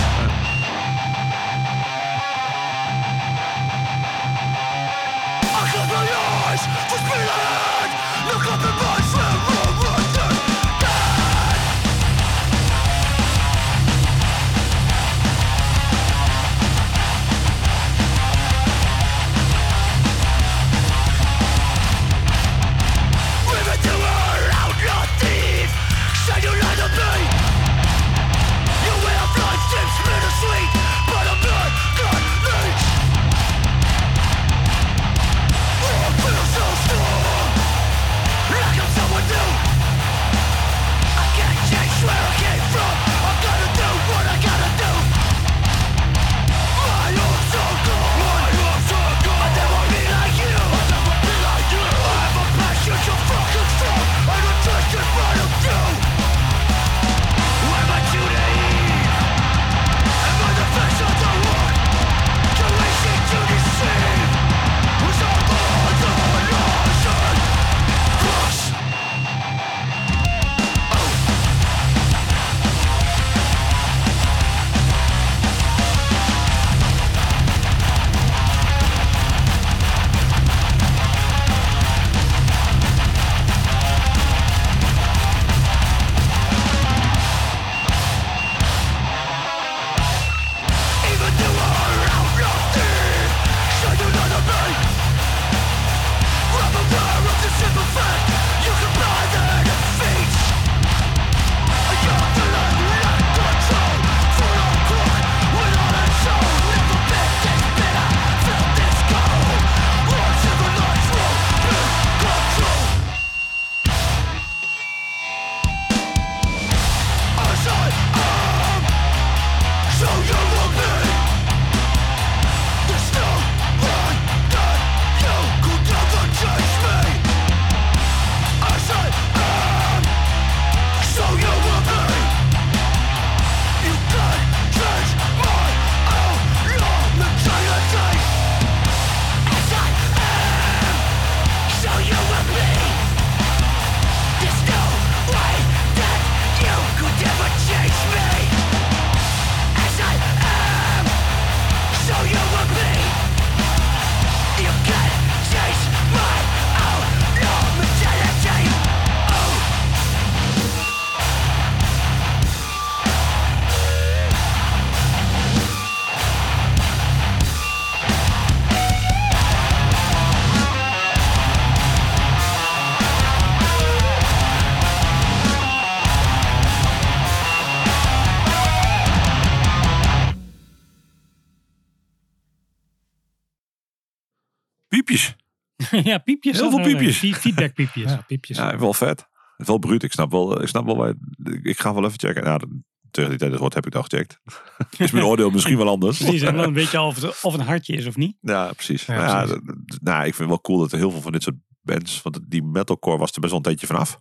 ja, 186.11 186.19
piepjes. 186.19 186.57
Heel 186.61 186.71
veel 186.71 186.83
piepjes. 186.83 187.23
eh, 187.23 187.33
Feedback 187.35 187.75
piepjes. 187.75 188.11
Ja, 188.11 188.25
piepjes. 188.27 188.57
Ja, 188.57 188.79
wel 188.79 188.95
vet. 188.95 189.27
Wel 189.57 189.79
bruut. 189.79 190.03
Ik 190.03 190.13
snap 190.13 190.31
wel, 190.31 190.63
ik 190.63 190.69
snap 190.69 190.85
wel 190.85 190.97
waar, 190.97 191.15
ik 191.63 191.81
ga 191.81 191.95
wel 191.95 192.05
even 192.05 192.19
checken. 192.19 192.45
Ja, 192.45 192.59
de- 192.59 192.83
tegen 193.11 193.31
die 193.31 193.39
tijd 193.39 193.51
dat 193.51 193.61
wordt, 193.61 193.75
heb 193.75 193.87
ik 193.87 193.95
al 193.95 194.03
gecheckt. 194.03 194.39
is 194.99 195.11
mijn 195.11 195.25
oordeel 195.25 195.51
misschien 195.51 195.77
wel 195.77 195.89
anders. 195.89 196.19
Precies, 196.19 196.43
en 196.43 196.57
dan 196.57 196.73
weet 196.75 196.91
je 196.91 196.97
al 196.99 197.07
of 197.07 197.21
het, 197.23 197.43
of 197.43 197.55
een 197.55 197.61
hartje 197.61 197.95
is 197.97 198.07
of 198.07 198.17
niet. 198.17 198.37
Ja, 198.41 198.73
precies. 198.73 199.05
Ja, 199.07 199.15
Nou 199.15 199.27
ja, 199.29 199.45
precies. 199.45 199.99
nou, 200.03 200.19
ik 200.19 200.35
vind 200.35 200.39
het 200.39 200.49
wel 200.49 200.61
cool 200.61 200.79
dat 200.79 200.93
er 200.93 200.99
heel 200.99 201.11
veel 201.11 201.21
van 201.21 201.33
dit 201.33 201.43
soort 201.43 201.57
bands, 201.83 202.23
want 202.23 202.41
die 202.49 202.63
metalcore 202.63 203.19
was 203.19 203.33
er 203.33 203.41
best 203.41 203.49
wel 203.53 203.57
een 203.59 203.65
tijdje 203.67 203.87
vanaf. 203.87 204.21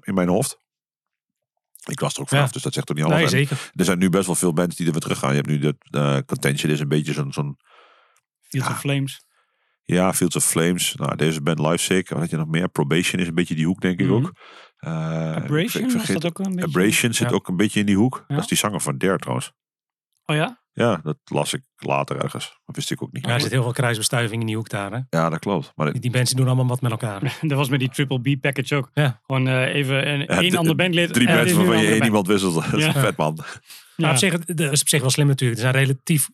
In 0.00 0.14
mijn 0.14 0.28
hoofd. 0.28 0.60
Ik 1.84 2.00
was 2.00 2.14
er 2.14 2.20
ook 2.20 2.28
vanaf, 2.28 2.46
Ja. 2.46 2.52
dus 2.52 2.62
dat 2.62 2.72
zegt 2.72 2.86
toch 2.86 2.96
niet 2.96 3.04
alles. 3.04 3.18
nee, 3.18 3.28
zeker. 3.28 3.70
er 3.74 3.84
zijn 3.84 3.98
nu 3.98 4.08
best 4.08 4.26
wel 4.26 4.34
veel 4.34 4.52
bands 4.52 4.76
die 4.76 4.86
er 4.86 4.92
weer 4.92 5.00
terug 5.00 5.18
gaan. 5.18 5.30
Je 5.30 5.36
hebt 5.36 5.48
nu 5.48 5.58
de 5.58 5.76
eh, 5.90 6.18
Contention 6.26 6.72
is 6.72 6.80
een 6.80 6.88
beetje 6.88 7.12
zo'n, 7.12 7.32
zo'n 7.32 7.56
Fields 8.40 8.68
Ja. 8.68 8.74
of 8.74 8.80
Flames. 8.80 9.24
Ja, 9.84 10.12
Fields 10.12 10.36
of 10.36 10.44
Flames. 10.44 10.94
Nou, 10.94 11.16
deze 11.16 11.42
band 11.42 11.58
Live 11.58 11.76
Sick. 11.78 12.08
Wat 12.08 12.18
had 12.18 12.30
je 12.30 12.36
nog 12.36 12.48
meer? 12.48 12.68
Probation 12.68 13.20
is 13.22 13.28
een 13.28 13.34
beetje 13.34 13.54
die 13.54 13.66
hoek, 13.66 13.80
denk 13.80 14.00
ik 14.00 14.06
Mhm. 14.06 14.14
ook. 14.14 14.32
Eh, 14.76 14.90
ik 15.36 15.42
Abrasion, 15.42 15.82
was 15.82 15.92
vergeet- 15.92 16.20
dat 16.20 16.26
ook 16.26 16.38
een 16.46 16.52
beetje? 16.54 16.66
Abrasion 16.68 17.12
zit 17.12 17.28
Ja. 17.28 17.34
ook 17.34 17.48
een 17.48 17.56
beetje 17.56 17.80
in 17.80 17.86
die 17.86 17.96
hoek. 17.96 18.24
Ja. 18.28 18.34
Dat 18.34 18.42
is 18.44 18.48
die 18.48 18.58
zanger 18.58 18.80
van 18.80 18.98
Dare 18.98 19.18
trouwens. 19.18 19.52
Oh 20.24 20.36
ja? 20.36 20.60
Ja, 20.74 21.00
dat 21.02 21.18
las 21.24 21.52
ik 21.52 21.62
later 21.76 22.16
ergens. 22.22 22.58
Dat 22.66 22.76
wist 22.76 22.90
ik 22.90 23.02
ook 23.02 23.12
niet. 23.12 23.26
Ja, 23.26 23.32
er 23.34 23.40
zit 23.40 23.50
heel 23.50 23.62
veel 23.62 23.72
kruisbestuiving 23.72 24.40
in 24.40 24.46
die 24.46 24.56
hoek 24.56 24.68
daar. 24.68 24.92
Hè? 24.92 24.98
Ja, 25.10 25.28
dat 25.28 25.38
klopt. 25.38 25.72
Maar 25.74 25.92
Die, 25.92 26.00
die 26.00 26.10
mensen 26.10 26.36
doen 26.36 26.46
allemaal 26.46 26.66
wat 26.66 26.80
met 26.80 26.90
elkaar. 26.90 27.20
Dat 27.40 27.58
was 27.58 27.68
met 27.68 27.78
die 27.80 27.88
Triple 27.88 28.20
B 28.36 28.40
package 28.40 28.76
ook. 28.76 28.90
Ja. 28.94 29.20
Gewoon 29.26 29.48
eh, 29.48 29.74
even 29.74 30.08
een, 30.08 30.18
Ja, 30.20 30.26
één 30.26 30.56
ander 30.56 30.76
bandlid. 30.76 31.12
drie 31.12 31.26
en 31.28 31.34
bands 31.34 31.50
dit 31.50 31.52
is 31.52 31.62
nu 31.62 31.66
waarvan 31.68 31.82
je 31.84 31.88
een 31.90 31.96
één 31.96 32.04
iemand 32.04 32.26
wisselt. 32.26 32.54
Dat 32.54 32.72
is 32.72 32.84
Ja. 32.84 32.94
een 32.94 33.00
vet 33.00 33.16
man. 33.16 33.38
Ja. 33.96 34.10
op 34.10 34.16
zich, 34.16 34.38
dat 34.44 34.72
is 34.72 34.80
op 34.80 34.88
zich 34.88 35.00
wel 35.00 35.10
slim 35.10 35.26
natuurlijk. 35.26 35.60
Er 35.60 35.70
zijn 35.70 35.84
relatief... 35.84 36.28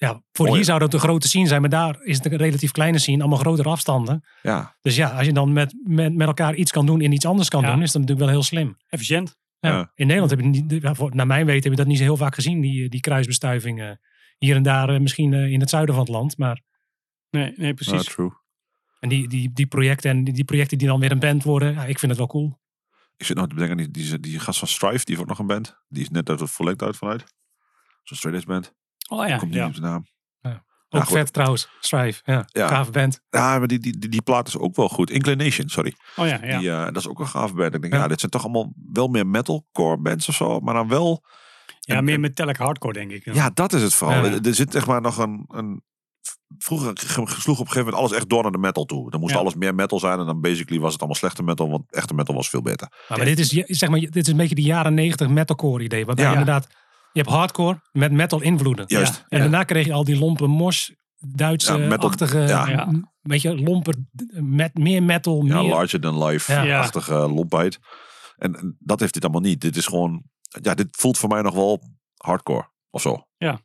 Ja, 0.00 0.22
voor 0.32 0.44
Mooi. 0.46 0.56
hier 0.56 0.64
zou 0.66 0.78
dat 0.78 0.94
een 0.94 1.00
grote 1.00 1.28
scene 1.28 1.46
zijn, 1.46 1.60
maar 1.60 1.70
daar 1.70 2.02
is 2.02 2.16
het 2.16 2.32
een 2.32 2.36
relatief 2.38 2.70
kleine 2.70 2.98
scene. 2.98 3.20
Allemaal 3.20 3.38
grotere 3.38 3.68
afstanden. 3.68 4.24
Ja, 4.42 4.76
Dus 4.80 4.96
ja, 4.96 5.08
als 5.08 5.26
je 5.26 5.32
dan 5.32 5.52
met, 5.52 5.74
met, 5.84 6.14
met 6.14 6.26
elkaar 6.26 6.54
iets 6.54 6.70
kan 6.70 6.86
doen 6.86 7.00
en 7.00 7.12
iets 7.12 7.24
anders 7.26 7.48
kan 7.48 7.62
Ja. 7.62 7.72
doen, 7.72 7.82
is 7.82 7.92
dat 7.92 8.00
natuurlijk 8.00 8.20
wel 8.20 8.28
heel 8.36 8.42
slim. 8.46 8.76
Efficiënt. 8.88 9.36
Ja. 9.60 9.70
Ja. 9.70 9.92
In 9.94 10.06
Nederland 10.06 10.30
heb 10.30 10.40
je 10.40 10.46
niet, 10.46 11.14
naar 11.14 11.26
mijn 11.26 11.46
weten 11.46 11.62
heb 11.62 11.70
je 11.72 11.76
dat 11.78 11.86
niet 11.86 11.96
zo 11.98 12.02
heel 12.02 12.16
vaak 12.16 12.34
gezien, 12.34 12.60
die, 12.60 12.88
die 12.88 13.00
kruisbestuivingen. 13.00 14.00
Hier 14.38 14.56
en 14.56 14.62
daar 14.62 14.88
eh, 14.88 15.00
misschien 15.00 15.32
eh, 15.32 15.52
in 15.52 15.60
het 15.60 15.70
zuiden 15.70 15.94
van 15.94 16.04
het 16.04 16.12
land. 16.12 16.38
Maar 16.38 16.62
Nee, 17.30 17.52
nee 17.56 17.66
ja, 17.68 17.74
precies. 17.74 18.04
true. 18.04 18.30
en 19.00 19.08
die, 19.08 19.28
die, 19.28 19.52
die 19.52 19.66
projecten 19.66 20.10
en 20.10 20.24
die, 20.24 20.34
die 20.34 20.44
projecten 20.44 20.78
die 20.78 20.86
dan 20.86 21.00
weer 21.00 21.10
een 21.10 21.18
band 21.18 21.42
worden, 21.42 21.72
ja, 21.72 21.84
ik 21.84 21.98
vind 21.98 22.10
het 22.10 22.16
wel 22.20 22.26
cool. 22.26 22.58
Ik 23.16 23.26
zit 23.26 23.36
nog 23.36 23.46
te 23.46 23.54
bedenken, 23.54 23.76
die, 23.76 23.90
die, 23.90 24.20
die 24.20 24.38
gast 24.38 24.58
van 24.58 24.68
Strife, 24.68 25.04
die 25.04 25.16
heeft 25.16 25.20
ook 25.20 25.28
nog 25.28 25.38
een 25.38 25.46
band. 25.46 25.76
Die 25.88 26.02
is 26.02 26.08
net 26.10 26.28
uit 26.30 26.40
het 26.40 26.50
volledig 26.50 26.86
uit 26.86 26.96
vanuit. 26.96 27.24
Zo'n 28.02 28.16
straight 28.16 28.46
band. 28.46 28.74
Oh 29.10 29.28
ja, 29.28 29.36
Komt 29.36 29.50
niet 29.50 29.58
ja. 29.60 29.66
op 29.66 29.74
de 29.74 29.80
naam. 29.80 30.06
Ook 30.92 31.02
goed. 31.04 31.16
vet 31.16 31.32
trouwens, 31.32 31.68
Strive. 31.80 32.20
Ja, 32.24 32.44
Ja. 32.52 32.68
gave 32.68 32.90
band. 32.90 33.20
Ja, 33.28 33.58
maar 33.58 33.68
die, 33.68 33.78
die, 33.78 33.98
die, 33.98 34.10
die 34.10 34.22
plaat 34.22 34.48
is 34.48 34.58
ook 34.58 34.76
wel 34.76 34.88
goed. 34.88 35.10
Inclination, 35.10 35.68
sorry. 35.68 35.94
Oh 36.16 36.26
ja, 36.26 36.38
ja. 36.44 36.58
Die, 36.58 36.70
eh, 36.70 36.84
dat 36.84 36.96
is 36.96 37.08
ook 37.08 37.18
een 37.20 37.26
gaaf 37.26 37.54
band. 37.54 37.74
Ik 37.74 37.80
denk, 37.80 37.92
Ja. 37.94 38.00
ja. 38.00 38.08
dit 38.08 38.18
zijn 38.20 38.30
toch 38.30 38.42
allemaal 38.42 38.72
wel 38.92 39.08
meer 39.08 39.26
metalcore 39.26 39.98
bands 39.98 40.28
of 40.28 40.34
zo. 40.34 40.60
Maar 40.60 40.74
dan 40.74 40.88
wel... 40.88 41.24
ja 41.80 41.94
en- 41.96 42.04
meer 42.04 42.20
metallic 42.20 42.56
hardcore 42.56 42.92
denk 42.92 43.10
ik. 43.10 43.34
Ja, 43.34 43.50
dat 43.54 43.72
is 43.72 43.82
het 43.82 43.94
vooral. 43.94 44.24
Ja. 44.26 44.38
Er 44.42 44.54
zit 44.54 44.74
echt 44.74 44.86
maar 44.86 45.00
nog 45.00 45.16
een... 45.18 45.44
een 45.48 45.82
vroeger 46.58 46.92
ge- 46.94 47.06
sloeg 47.26 47.26
op 47.38 47.46
een 47.48 47.56
gegeven 47.56 47.78
moment 47.78 47.96
alles 47.96 48.12
echt 48.12 48.28
door 48.28 48.42
naar 48.42 48.52
de 48.52 48.58
metal 48.58 48.84
toe. 48.84 49.10
Dan 49.10 49.20
moest 49.20 49.32
Ja. 49.34 49.38
alles 49.40 49.54
meer 49.54 49.74
metal 49.74 49.98
zijn. 49.98 50.18
En 50.18 50.26
dan 50.26 50.40
basically 50.40 50.80
was 50.80 50.90
het 50.92 51.00
allemaal 51.00 51.18
slechte 51.18 51.42
metal. 51.42 51.70
Want 51.70 51.92
echte 51.92 52.14
metal 52.14 52.34
was 52.34 52.48
veel 52.48 52.62
beter. 52.62 52.88
Maar, 53.08 53.18
maar 53.18 53.26
dit, 53.26 53.38
is, 53.38 53.50
je- 53.50 53.64
zeg 53.66 53.88
maar 53.88 54.00
dit 54.00 54.16
is 54.16 54.26
een 54.28 54.36
beetje 54.36 54.54
de 54.54 54.62
jaren 54.62 54.94
negentig 54.94 55.28
metalcore 55.28 55.84
idee. 55.84 56.06
Waarbij 56.06 56.24
Ja. 56.24 56.30
inderdaad, 56.30 56.66
je 57.12 57.20
hebt 57.20 57.28
hardcore 57.32 57.80
met 57.92 58.12
metal 58.12 58.40
invloeden. 58.42 58.84
Juist. 58.88 59.24
En 59.28 59.36
Ja. 59.36 59.42
daarna 59.42 59.64
kreeg 59.64 59.86
je 59.86 59.92
al 59.92 60.04
die 60.04 60.18
lompe 60.18 60.46
mos, 60.46 60.86
Ja, 60.86 61.26
metal- 61.26 61.36
Duitse-achtige, 61.36 62.38
ja. 62.38 62.88
Weet 63.20 63.42
je, 63.42 63.56
lomper, 63.60 63.94
met, 64.42 64.78
meer 64.78 65.02
metal, 65.02 65.44
Ja, 65.44 65.60
meer... 65.62 65.70
larger 65.70 66.00
than 66.00 66.18
Ja. 66.18 66.26
life-achtige 66.26 67.14
lompheid. 67.14 67.78
En, 68.36 68.54
en 68.56 68.76
dat 68.78 69.00
heeft 69.00 69.14
dit 69.14 69.22
allemaal 69.22 69.40
niet. 69.40 69.60
Dit 69.60 69.76
is 69.76 69.86
gewoon... 69.86 70.22
Ja, 70.62 70.74
dit 70.74 70.88
voelt 70.90 71.18
voor 71.18 71.28
mij 71.28 71.42
nog 71.42 71.54
wel 71.54 71.82
hardcore. 72.16 72.70
Of 72.90 73.00
zo. 73.02 73.26
Ja. 73.36 73.60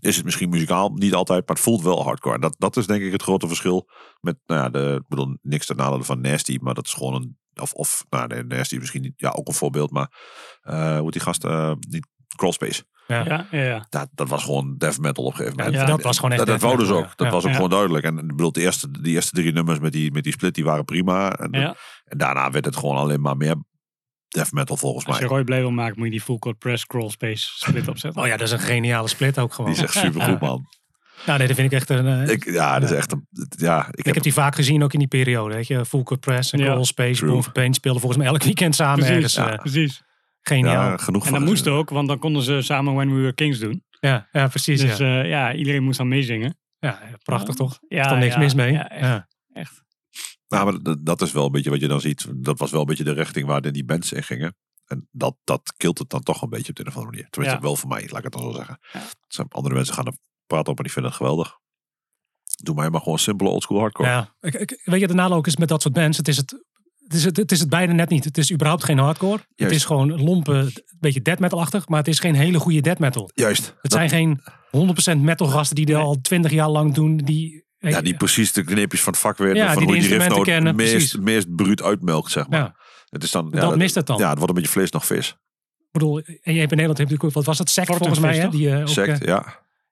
Is 0.00 0.16
het 0.16 0.24
misschien 0.24 0.48
muzikaal? 0.48 0.90
Niet 0.94 1.14
altijd, 1.14 1.46
maar 1.46 1.56
het 1.56 1.64
voelt 1.64 1.82
wel 1.82 2.02
hardcore. 2.02 2.34
En 2.34 2.40
dat, 2.40 2.54
dat 2.58 2.76
is 2.76 2.86
denk 2.86 3.02
ik 3.02 3.12
het 3.12 3.22
grote 3.22 3.46
verschil 3.48 3.88
met, 4.20 4.36
nou 4.46 4.60
ja, 4.60 4.68
de, 4.68 4.94
ik 5.00 5.08
bedoel, 5.08 5.36
niks 5.42 5.66
ten 5.66 5.76
nadele 5.76 6.04
van 6.04 6.20
Nasty, 6.20 6.58
maar 6.60 6.74
dat 6.74 6.84
is 6.86 6.92
gewoon 6.92 7.14
een, 7.14 7.38
of, 7.60 7.72
of 7.72 8.04
nou, 8.10 8.26
nee, 8.26 8.44
Nasty 8.44 8.76
misschien 8.76 9.02
niet, 9.02 9.12
ja, 9.16 9.30
ook 9.30 9.48
een 9.48 9.54
voorbeeld, 9.54 9.90
maar 9.90 10.12
eh 10.60 10.98
hoe 10.98 11.10
die 11.10 11.20
gast, 11.20 11.44
eh 11.44 11.72
niet 11.88 12.06
Crawlspace. 12.36 12.84
Ja. 13.06 13.24
Ja, 13.24 13.46
ja, 13.50 13.62
ja. 13.62 13.86
Dat, 13.88 14.08
dat 14.14 14.28
was 14.28 14.44
gewoon 14.44 14.74
death 14.78 14.98
metal 14.98 15.24
op 15.24 15.30
een 15.30 15.36
gegeven 15.36 15.58
Ja, 15.58 15.64
moment. 15.64 15.82
Ja. 15.88 15.94
dat 15.96 16.02
was 16.04 16.16
gewoon 16.16 16.30
echt 16.30 16.38
Dat, 16.46 16.60
dat 16.60 16.86
ze 16.86 16.94
ook. 16.94 17.16
Dat 17.16 17.26
ja. 17.26 17.32
was 17.32 17.42
ook 17.44 17.48
Ja. 17.50 17.54
gewoon 17.54 17.70
duidelijk. 17.70 18.04
En 18.04 18.18
ik 18.18 18.26
bedoel, 18.26 18.52
de 18.52 18.60
eerste, 18.60 18.90
die 19.00 19.14
eerste 19.14 19.32
drie 19.34 19.52
nummers 19.52 19.78
met 19.78 19.92
die, 19.92 20.12
met 20.12 20.22
die 20.24 20.32
split, 20.32 20.54
die 20.54 20.64
waren 20.64 20.84
prima. 20.84 21.32
En, 21.32 21.60
ja. 21.60 21.76
en 22.04 22.18
daarna 22.18 22.50
werd 22.50 22.64
het 22.64 22.76
gewoon 22.76 22.96
alleen 22.96 23.20
maar 23.20 23.36
meer 23.36 23.54
death 24.28 24.52
metal 24.52 24.76
volgens 24.76 25.06
Als 25.06 25.18
je 25.18 25.22
mij. 25.24 25.32
Roy 25.32 25.44
blij 25.44 25.60
wil 25.60 25.70
maken, 25.70 25.94
moet 25.96 26.04
je 26.06 26.12
die 26.12 26.20
full 26.20 26.38
court 26.38 26.58
press 26.58 26.86
crawl 26.86 27.08
space 27.08 27.48
split 27.54 27.88
opzetten. 27.88 28.20
Oh 28.22 28.26
ja, 28.28 28.36
dat 28.36 28.46
is 28.46 28.52
een 28.52 28.58
geniale 28.58 29.08
split 29.08 29.38
ook 29.38 29.54
gewoon. 29.54 29.70
Die 29.72 29.78
is 29.82 29.86
echt 29.94 30.04
supergoed, 30.04 30.40
man. 30.40 30.66
Nou 31.26 31.38
nee, 31.38 31.46
dat 31.46 31.56
vind 31.56 31.72
ik 31.72 31.78
echt 31.78 31.90
een... 31.90 32.06
eh, 32.06 32.28
Ik, 32.28 32.44
ja, 32.44 32.78
dat 32.78 32.90
is 32.90 32.96
echt 32.96 33.12
een... 33.12 33.26
Ja, 33.48 33.80
ik, 33.88 33.96
ik 33.98 34.04
heb, 34.04 34.14
heb 34.14 34.22
die 34.22 34.32
vaak 34.32 34.54
gezien 34.54 34.82
ook 34.82 34.92
in 34.92 34.98
die 34.98 35.08
periode. 35.08 35.54
Weet 35.54 35.66
je, 35.66 35.84
Full 35.84 36.02
Court 36.02 36.20
Press 36.20 36.52
en 36.52 36.58
Ja. 36.58 36.64
Crawl 36.64 36.82
Space. 36.84 37.26
Born 37.26 37.42
for 37.42 37.52
Pain 37.52 37.74
speelden 37.74 38.00
volgens 38.00 38.22
mij 38.22 38.32
elk 38.32 38.42
weekend 38.42 38.74
samen 38.74 38.94
Precies, 39.04 39.14
ergens. 39.14 39.34
ja, 39.34 39.50
eh, 39.50 39.58
precies. 39.58 40.02
Geniaal. 40.48 40.90
ja, 40.90 40.96
genoeg 40.96 41.26
En 41.26 41.32
dat 41.32 41.40
moest 41.40 41.62
gezien. 41.62 41.78
ook, 41.78 41.90
want 41.90 42.08
dan 42.08 42.18
konden 42.18 42.42
ze 42.42 42.62
samen 42.62 42.94
When 42.94 43.14
We 43.14 43.20
Were 43.20 43.32
Kings 43.34 43.58
doen. 43.58 43.84
Ja, 44.00 44.28
ja, 44.32 44.48
precies. 44.48 44.80
Dus 44.80 44.96
ja. 44.98 45.06
ja. 45.06 45.22
ja, 45.24 45.54
iedereen 45.54 45.82
moest 45.82 45.98
dan 45.98 46.08
meezingen. 46.08 46.58
ja, 46.78 47.00
prachtig 47.22 47.54
toch? 47.54 47.78
Ja, 47.88 48.04
is 48.04 48.10
er 48.12 48.18
niks 48.18 48.34
ja, 48.34 48.40
mis 48.40 48.54
mee? 48.54 48.72
Ja, 48.72 48.88
echt. 48.90 49.04
Ja. 49.04 49.28
echt. 49.52 49.82
Nou, 50.48 50.64
maar 50.72 50.96
dat, 51.02 51.20
is 51.22 51.32
wel 51.32 51.44
een 51.46 51.52
beetje 51.52 51.70
wat 51.70 51.80
je 51.80 51.88
dan 51.88 52.00
ziet. 52.00 52.26
Dat 52.36 52.58
was 52.58 52.70
wel 52.70 52.80
een 52.80 52.86
beetje 52.86 53.04
de 53.04 53.12
richting 53.12 53.46
waar 53.46 53.60
de- 53.60 53.70
die 53.70 53.84
bands 53.84 54.12
in 54.12 54.22
gingen. 54.22 54.56
En 54.86 55.08
dat, 55.10 55.36
dat 55.44 55.74
kilt 55.76 55.98
het 55.98 56.08
dan 56.10 56.22
toch 56.22 56.42
een 56.42 56.48
beetje 56.48 56.68
op 56.68 56.76
de 56.76 56.82
een 56.82 56.88
of 56.88 56.94
andere 56.94 57.12
manier. 57.12 57.30
Tenminste, 57.30 57.58
Ja. 57.60 57.66
wel 57.66 57.76
voor 57.76 57.88
mij, 57.88 58.02
laat 58.08 58.18
ik 58.18 58.24
het 58.24 58.32
dan 58.32 58.42
zo 58.42 58.52
zeggen. 58.52 58.78
Ja. 58.92 59.00
Zijn 59.26 59.48
andere 59.48 59.74
mensen 59.74 59.94
gaan 59.94 60.06
er 60.06 60.16
praten 60.46 60.70
op 60.72 60.76
en 60.76 60.82
die 60.82 60.92
vinden 60.92 61.10
het 61.10 61.20
geweldig. 61.20 61.58
Doe 62.62 62.74
mij 62.74 62.90
maar 62.90 63.00
gewoon 63.00 63.18
simpele 63.18 63.50
oldschool 63.50 63.78
hardcore. 63.78 64.08
Ja, 64.08 64.34
ik, 64.40 64.54
ik, 64.54 64.80
weet 64.84 65.00
je, 65.00 65.06
de 65.06 65.14
nadeel 65.14 65.36
ook 65.36 65.46
is 65.46 65.56
met 65.56 65.68
dat 65.68 65.82
soort 65.82 65.94
bands. 65.94 66.16
Het 66.16 66.28
is 66.28 66.36
het, 66.36 66.64
het, 67.08 67.16
is 67.16 67.24
het, 67.24 67.36
het 67.36 67.52
is 67.52 67.60
het 67.60 67.68
beide 67.68 67.92
net 67.92 68.08
niet. 68.08 68.24
Het 68.24 68.38
is 68.38 68.52
überhaupt 68.52 68.84
geen 68.84 68.98
hardcore. 68.98 69.40
Het 69.56 69.70
is 69.70 69.84
gewoon 69.84 70.22
lompe, 70.22 70.52
een 70.52 70.72
beetje 71.00 71.22
death 71.22 71.38
metal-achtig. 71.38 71.88
Maar 71.88 71.98
het 71.98 72.08
is 72.08 72.20
geen 72.20 72.34
hele 72.34 72.58
goede 72.58 72.80
death 72.80 72.98
metal. 72.98 73.30
Juist. 73.34 73.66
Het 73.66 73.76
Dat- 73.82 73.92
zijn 73.92 74.08
geen 74.08 74.40
100% 75.16 75.20
metal 75.22 75.46
gasten 75.46 75.76
die 75.76 75.86
er 75.86 75.96
al 75.96 76.20
20 76.20 76.50
jaar 76.50 76.68
lang 76.68 76.94
doen. 76.94 77.16
Die, 77.16 77.64
ja, 77.78 78.00
die 78.00 78.16
precies 78.16 78.52
de 78.52 78.64
kneepjes 78.64 79.02
van 79.02 79.12
het 79.12 79.22
vak 79.22 79.38
weten. 79.38 79.56
Ja, 79.56 79.66
van 79.72 79.76
die 79.76 79.84
hoe 79.84 79.92
die 79.94 80.02
riff 80.08 80.12
instrumenten 80.14 80.54
nou 80.54 80.74
kennen, 80.74 80.76
meest, 80.76 81.18
meest 81.18 81.54
bruut 81.56 81.82
uitmelkt, 81.82 82.30
zeg 82.30 82.48
maar. 82.48 82.58
ja, 82.60 82.76
Het 83.08 83.22
is 83.22 83.30
dan, 83.30 83.50
dat 83.50 83.76
mist 83.76 83.94
het 83.94 84.06
dan. 84.06 84.18
Ja, 84.18 84.28
het 84.28 84.36
wordt 84.38 84.48
een 84.48 84.54
beetje 84.60 84.70
vlees 84.78 84.90
nog 84.90 85.06
vis. 85.06 85.28
ik 85.28 85.36
bedoel, 85.92 86.18
en 86.18 86.24
je 86.54 86.58
hebt 86.58 86.70
in 86.70 86.76
Nederland 86.78 86.98
heb 86.98 87.08
je 87.08 87.12
natuurlijk 87.14 87.34
wat 87.34 87.44
was 87.44 87.58
het, 87.58 87.70
Sect 87.70 87.86
volgens 87.86 88.18
mij. 88.18 88.36
Hè? 88.36 88.48
Die, 88.48 88.70
eh, 88.70 88.80
ook, 88.80 88.88
Sect, 88.88 89.08
eh, 89.20 89.26
ja. 89.28 89.34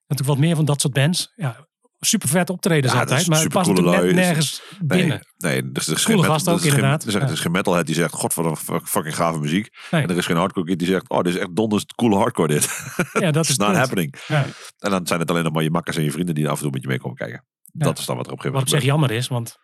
natuurlijk 0.07 0.27
wat 0.27 0.37
meer 0.37 0.55
van 0.55 0.65
dat 0.65 0.81
soort 0.81 0.93
bands. 0.93 1.31
Ja, 1.35 1.67
super 1.99 2.27
vet 2.29 2.49
optredens 2.49 2.93
Ja, 2.93 2.99
altijd. 2.99 3.27
Maar 3.27 3.39
het 3.39 3.49
past 3.53 3.69
natuurlijk 3.69 4.03
net 4.03 4.15
nergens 4.15 4.61
Nee, 4.79 4.99
binnen. 4.99 5.27
nee, 5.37 5.61
er 5.61 5.69
is, 5.73 5.87
er 5.87 5.95
is 5.95 6.05
geen, 6.05 6.15
metal- 6.15 6.31
gast 6.31 6.47
ook, 6.49 6.59
er 6.59 6.65
is 6.65 6.67
geen- 6.67 6.75
inderdaad. 6.75 7.01
Er 7.01 7.07
is, 7.07 7.13
er 7.15 7.21
Ja. 7.21 7.29
is 7.29 7.39
geen 7.39 7.51
metalhead 7.51 7.85
die 7.85 7.95
zegt, 7.95 8.13
god, 8.13 8.33
wat 8.33 8.45
een 8.45 8.55
fuck- 8.55 8.87
fucking 8.87 9.15
gave 9.15 9.39
muziek. 9.39 9.69
Nee. 9.91 10.01
En 10.01 10.09
er 10.09 10.17
is 10.17 10.25
geen 10.25 10.35
hardcore 10.37 10.65
kid 10.65 10.79
die 10.79 10.87
zegt, 10.87 11.09
oh, 11.09 11.21
dit 11.21 11.33
is 11.33 11.39
echt 11.39 11.55
donders 11.55 11.85
coole 11.85 12.15
hardcore 12.15 12.47
dit. 12.47 12.93
Ja, 13.13 13.31
dat 13.31 13.47
is 13.49 13.57
not 13.57 13.67
punt. 13.67 13.79
happening. 13.79 14.15
Ja. 14.27 14.45
En 14.79 14.91
dan 14.91 15.07
zijn 15.07 15.19
het 15.19 15.29
alleen 15.31 15.43
nog 15.43 15.53
maar 15.53 15.63
je 15.63 15.71
makkers 15.71 15.97
en 15.97 16.03
je 16.03 16.11
vrienden 16.11 16.35
die 16.35 16.49
af 16.49 16.55
en 16.57 16.61
toe 16.63 16.71
met 16.71 16.81
je 16.81 16.87
mee 16.87 16.99
komen 16.99 17.17
kijken. 17.17 17.45
Dat 17.73 17.97
is 17.99 18.05
dan 18.05 18.15
wat 18.17 18.25
er 18.27 18.31
op 18.31 18.45
een 18.45 18.51
Wat 18.51 18.61
gegeven 18.61 18.77
op 18.77 18.81
zich 18.83 18.91
moment 18.91 19.11
jammer 19.11 19.11
is, 19.11 19.27
want. 19.27 19.57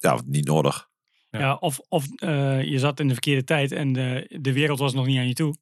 Ja, 0.00 0.20
niet 0.26 0.46
nodig. 0.46 0.86
Ja. 1.30 1.38
Ja. 1.38 1.54
of 1.54 1.78
of 1.88 2.04
eh, 2.16 2.62
je 2.62 2.78
zat 2.78 3.00
in 3.00 3.06
de 3.06 3.12
verkeerde 3.12 3.44
tijd 3.44 3.72
en 3.72 3.92
de, 3.92 4.36
de 4.40 4.52
wereld 4.52 4.78
was 4.78 4.94
nog 4.94 5.06
niet 5.06 5.18
aan 5.18 5.28
je 5.28 5.34
toe. 5.34 5.56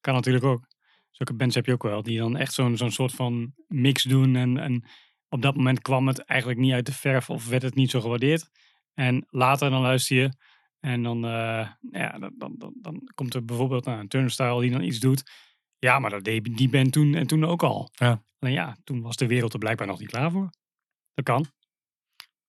Kan 0.00 0.14
natuurlijk 0.14 0.44
ook. 0.44 0.66
Zulke 1.10 1.34
bands 1.34 1.54
heb 1.54 1.66
je 1.66 1.72
ook 1.72 1.82
wel. 1.82 2.02
Die 2.02 2.18
dan 2.18 2.36
echt 2.36 2.52
zo'n 2.52 2.76
zo'n 2.76 2.90
soort 2.90 3.12
van 3.12 3.52
mix 3.66 4.02
doen. 4.02 4.36
En, 4.36 4.56
en 4.58 4.84
op 5.30 5.42
dat 5.42 5.56
moment 5.56 5.80
kwam 5.80 6.06
het 6.06 6.18
eigenlijk 6.18 6.60
niet 6.60 6.72
uit 6.72 6.86
de 6.86 6.92
verf 6.92 7.30
of 7.30 7.48
werd 7.48 7.62
het 7.62 7.74
niet 7.74 7.90
zo 7.90 8.00
gewaardeerd. 8.00 8.50
En 8.94 9.26
later 9.30 9.70
dan 9.70 9.80
luister 9.80 10.16
je. 10.16 10.32
En 10.80 11.02
dan, 11.02 11.24
eh, 11.24 11.70
ja, 11.90 12.18
dan, 12.18 12.32
dan, 12.36 12.54
dan, 12.58 12.74
dan 12.80 13.10
komt 13.14 13.34
er 13.34 13.44
bijvoorbeeld 13.44 13.84
nou, 13.84 14.00
een 14.00 14.08
turnstile 14.08 14.60
die 14.60 14.70
dan 14.70 14.82
iets 14.82 14.98
doet. 14.98 15.30
Ja, 15.78 15.98
maar 15.98 16.10
dat 16.10 16.24
deed 16.24 16.56
die 16.56 16.68
band 16.68 16.92
toen 16.92 17.14
en 17.14 17.26
toen 17.26 17.44
ook 17.44 17.62
al. 17.62 17.90
Ja. 17.92 18.22
Alleen 18.38 18.54
ja, 18.54 18.76
toen 18.84 19.02
was 19.02 19.16
de 19.16 19.26
wereld 19.26 19.52
er 19.52 19.58
blijkbaar 19.58 19.86
nog 19.86 19.98
niet 19.98 20.10
klaar 20.10 20.30
voor. 20.30 20.50
Dat 21.14 21.24
kan. 21.24 21.46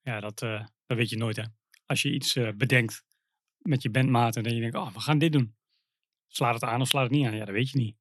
Ja, 0.01 0.19
dat, 0.19 0.41
eh, 0.41 0.65
dat 0.85 0.97
weet 0.97 1.09
je 1.09 1.17
nooit 1.17 1.35
hè. 1.35 1.43
Als 1.85 2.01
je 2.01 2.13
iets 2.13 2.35
eh, 2.35 2.49
bedenkt 2.55 3.03
met 3.57 3.81
je 3.81 3.89
bandmaat 3.89 4.35
en 4.35 4.43
dan 4.43 4.53
je 4.53 4.61
denkt, 4.61 4.75
oh, 4.75 4.93
we 4.93 4.99
gaan 4.99 5.17
dit 5.17 5.31
doen. 5.31 5.55
Slaat 6.27 6.53
het 6.53 6.63
aan 6.63 6.81
of 6.81 6.87
slaat 6.87 7.03
het 7.03 7.11
niet 7.11 7.25
aan? 7.25 7.35
Ja, 7.35 7.45
dat 7.45 7.53
weet 7.53 7.69
je 7.69 7.77
niet. 7.77 7.95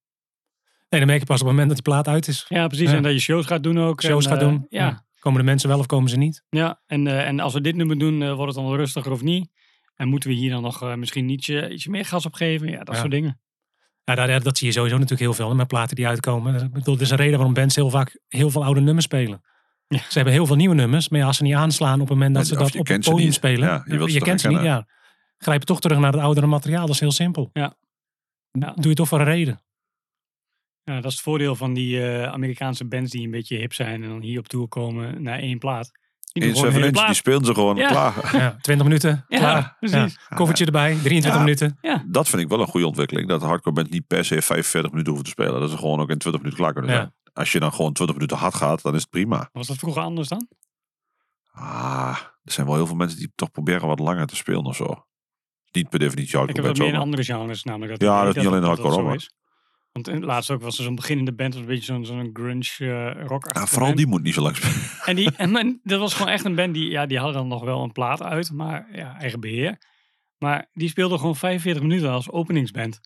Nee, 0.90 1.00
dan 1.00 1.06
merk 1.06 1.20
je 1.20 1.26
pas 1.26 1.40
op 1.40 1.46
het 1.46 1.56
moment 1.56 1.66
dat 1.66 1.84
die 1.84 1.92
plaat 1.94 2.08
uit 2.08 2.28
is. 2.28 2.44
Ja, 2.48 2.66
precies. 2.66 2.90
Ja. 2.90 2.96
En 2.96 3.02
dat 3.02 3.12
je 3.12 3.18
shows 3.18 3.46
gaat 3.46 3.62
doen 3.62 3.78
ook. 3.78 4.02
Shows 4.02 4.24
en, 4.24 4.30
gaat 4.30 4.40
eh, 4.40 4.48
doen. 4.48 4.66
Ja, 4.68 4.86
ja. 4.86 5.04
Komen 5.18 5.38
de 5.40 5.44
mensen 5.46 5.68
wel 5.68 5.78
of 5.78 5.86
komen 5.86 6.10
ze 6.10 6.16
niet? 6.16 6.44
en, 6.86 7.06
eh, 7.06 7.26
en 7.26 7.40
als 7.40 7.52
we 7.52 7.60
dit 7.60 7.76
nummer 7.76 7.98
doen, 7.98 8.22
eh, 8.22 8.34
wordt 8.34 8.54
het 8.54 8.64
dan 8.64 8.74
rustiger 8.74 9.12
of 9.12 9.22
niet? 9.22 9.48
En 9.94 10.08
moeten 10.08 10.28
we 10.28 10.34
hier 10.34 10.50
dan 10.50 10.62
nog 10.62 10.82
eh, 10.82 10.94
misschien 10.94 11.28
ietsje, 11.28 11.70
ietsje 11.70 11.90
meer 11.90 12.04
gas 12.04 12.26
op 12.26 12.34
geven? 12.34 12.68
Ja, 12.68 12.78
dat 12.84 12.94
Ja. 12.94 13.00
soort 13.00 13.10
dingen. 13.12 13.40
Ja, 14.04 14.14
dat, 14.14 14.42
dat 14.42 14.58
zie 14.58 14.66
je 14.66 14.72
sowieso 14.72 14.94
natuurlijk 14.94 15.22
heel 15.22 15.34
veel 15.46 15.54
met 15.54 15.66
platen 15.66 15.96
die 15.96 16.06
uitkomen. 16.06 16.54
Ik 16.64 16.72
bedoel, 16.72 16.94
er 16.94 17.00
is 17.00 17.10
een 17.10 17.16
reden 17.16 17.34
waarom 17.34 17.54
bands 17.54 17.74
heel 17.74 17.90
vaak 17.90 18.20
heel 18.28 18.50
veel 18.50 18.64
oude 18.64 18.80
nummers 18.80 19.04
spelen. 19.04 19.42
Ze 19.88 19.98
hebben 20.10 20.32
heel 20.32 20.46
veel 20.46 20.56
nieuwe 20.56 20.74
nummers, 20.74 21.08
maar 21.08 21.20
ja, 21.20 21.26
als 21.26 21.36
ze 21.36 21.42
niet 21.42 21.54
aanslaan 21.54 21.94
op 22.00 22.08
het 22.08 22.08
moment 22.08 22.34
dat 22.34 22.42
Ja, 22.42 22.48
ze 22.48 22.54
dat 22.58 22.76
op 22.76 22.86
het 22.86 23.04
podium 23.04 23.24
niet. 23.24 23.34
spelen. 23.34 23.68
Ja, 23.68 24.06
je 24.06 24.20
kent 24.20 24.40
ze 24.40 24.48
niet, 24.48 24.62
ja. 24.62 24.86
Grijp 25.38 25.62
toch 25.62 25.80
terug 25.80 25.98
naar 25.98 26.12
het 26.12 26.20
oudere 26.20 26.46
materiaal, 26.46 26.86
dat 26.86 26.94
is 26.94 27.00
heel 27.00 27.12
simpel. 27.12 27.50
Ja. 27.52 27.74
Ja. 28.50 28.72
Doe 28.76 28.88
je 28.88 28.94
toch 28.94 29.08
voor 29.08 29.18
een 29.18 29.24
reden. 29.24 29.60
Ja, 30.84 30.94
dat 30.94 31.04
is 31.04 31.12
het 31.12 31.20
voordeel 31.22 31.56
van 31.56 31.74
die 31.74 32.02
eh, 32.08 32.32
Amerikaanse 32.32 32.84
bands 32.84 33.10
die 33.10 33.24
een 33.24 33.30
beetje 33.30 33.56
hip 33.56 33.72
zijn 33.72 34.02
en 34.02 34.08
dan 34.08 34.20
hier 34.22 34.38
op 34.38 34.48
tour 34.48 34.68
komen 34.68 35.22
naar 35.22 35.38
één 35.38 35.58
plaat. 35.58 35.90
Die 36.32 36.42
doen 36.42 36.50
In 36.50 36.56
gewoon 36.56 36.66
een 36.66 36.72
7 36.72 36.88
hele 36.88 36.96
inch, 36.98 37.06
die 37.06 37.14
spelen 37.14 37.44
ze 37.44 37.54
gewoon 37.54 37.76
Ja. 37.76 37.88
klaar. 37.88 38.14
Ja, 38.42 38.56
20 38.60 38.86
minuten, 38.86 39.24
Ja, 39.28 39.38
klaar. 39.38 39.76
precies. 39.78 40.18
Ja. 40.28 40.36
Koffertje 40.36 40.64
erbij, 40.64 40.88
23 41.02 41.32
Ja. 41.32 41.38
minuten. 41.38 41.78
Dat 42.12 42.28
vind 42.28 42.42
ik 42.42 42.48
wel 42.48 42.60
een 42.60 42.66
goede 42.66 42.86
ontwikkeling. 42.86 43.28
Dat 43.28 43.42
hardcore 43.42 43.74
band 43.74 43.90
niet 43.90 44.06
per 44.06 44.24
se 44.24 44.42
45 44.42 44.90
minuten 44.90 45.12
hoeven 45.12 45.24
te 45.34 45.42
spelen. 45.42 45.60
Dat 45.60 45.70
ze 45.70 45.76
gewoon 45.76 46.00
ook 46.00 46.10
in 46.10 46.18
20 46.18 46.42
minuten 46.42 46.58
klaar 46.64 46.72
kunnen 46.72 46.90
Ja. 46.90 46.96
zijn. 46.96 47.14
Als 47.32 47.52
je 47.52 47.60
dan 47.60 47.72
gewoon 47.72 47.92
20 47.92 48.16
minuten 48.16 48.36
hard 48.36 48.54
gaat, 48.54 48.82
dan 48.82 48.94
is 48.94 49.00
het 49.00 49.10
prima. 49.10 49.48
Was 49.52 49.66
dat 49.66 49.76
vroeger 49.76 50.02
anders 50.02 50.28
dan? 50.28 50.48
Ah, 51.52 52.16
er 52.44 52.52
zijn 52.52 52.66
wel 52.66 52.74
heel 52.76 52.86
veel 52.86 52.96
mensen 52.96 53.18
die 53.18 53.32
toch 53.34 53.50
proberen 53.50 53.86
wat 53.86 53.98
langer 53.98 54.26
te 54.26 54.36
spelen 54.36 54.64
of 54.64 54.76
zo. 54.76 55.04
Niet 55.72 55.88
per 55.88 55.98
definitie 55.98 56.30
Ik 56.32 56.34
hardcore 56.38 56.66
heb 56.66 56.76
dat 56.76 56.84
meer 56.86 56.94
in 56.94 57.00
andere 57.00 57.24
genres 57.24 57.62
namelijk. 57.64 57.90
Dat 57.90 58.00
Ja, 58.08 58.24
dat 58.24 58.36
is 58.36 58.42
niet 58.42 58.52
alleen 58.52 58.62
hardcore. 58.62 59.18
Want 59.92 60.08
in, 60.08 60.24
laatst 60.24 60.50
ook 60.50 60.62
was 60.62 60.78
er 60.78 60.84
zo'n 60.84 60.94
beginnende 60.94 61.32
band, 61.32 61.52
was 61.54 61.62
een 61.62 61.68
beetje 61.68 61.84
zo'n 61.84 62.04
zo'n 62.04 62.30
grunge 62.32 62.76
uh, 62.78 63.26
rock. 63.26 63.54
Ja, 63.54 63.66
vooral 63.66 63.94
die 63.94 64.06
moet 64.06 64.22
niet 64.22 64.34
zo 64.34 64.42
lang 64.42 64.56
spelen. 64.56 64.76
En, 65.04 65.16
die, 65.16 65.30
en 65.52 65.80
dat 65.82 66.00
was 66.00 66.14
gewoon 66.14 66.32
echt 66.32 66.44
een 66.44 66.54
band 66.54 66.74
die, 66.74 66.90
ja, 66.90 67.06
die 67.06 67.18
hadden 67.18 67.36
dan 67.36 67.48
nog 67.48 67.64
wel 67.64 67.82
een 67.82 67.92
plaat 67.92 68.22
uit, 68.22 68.52
maar 68.52 68.88
ja, 68.92 69.18
eigen 69.18 69.40
beheer. 69.40 69.78
Maar 70.38 70.68
die 70.72 70.88
speelde 70.88 71.18
gewoon 71.18 71.36
45 71.36 71.82
minuten 71.82 72.10
als 72.10 72.30
openingsband. 72.30 73.00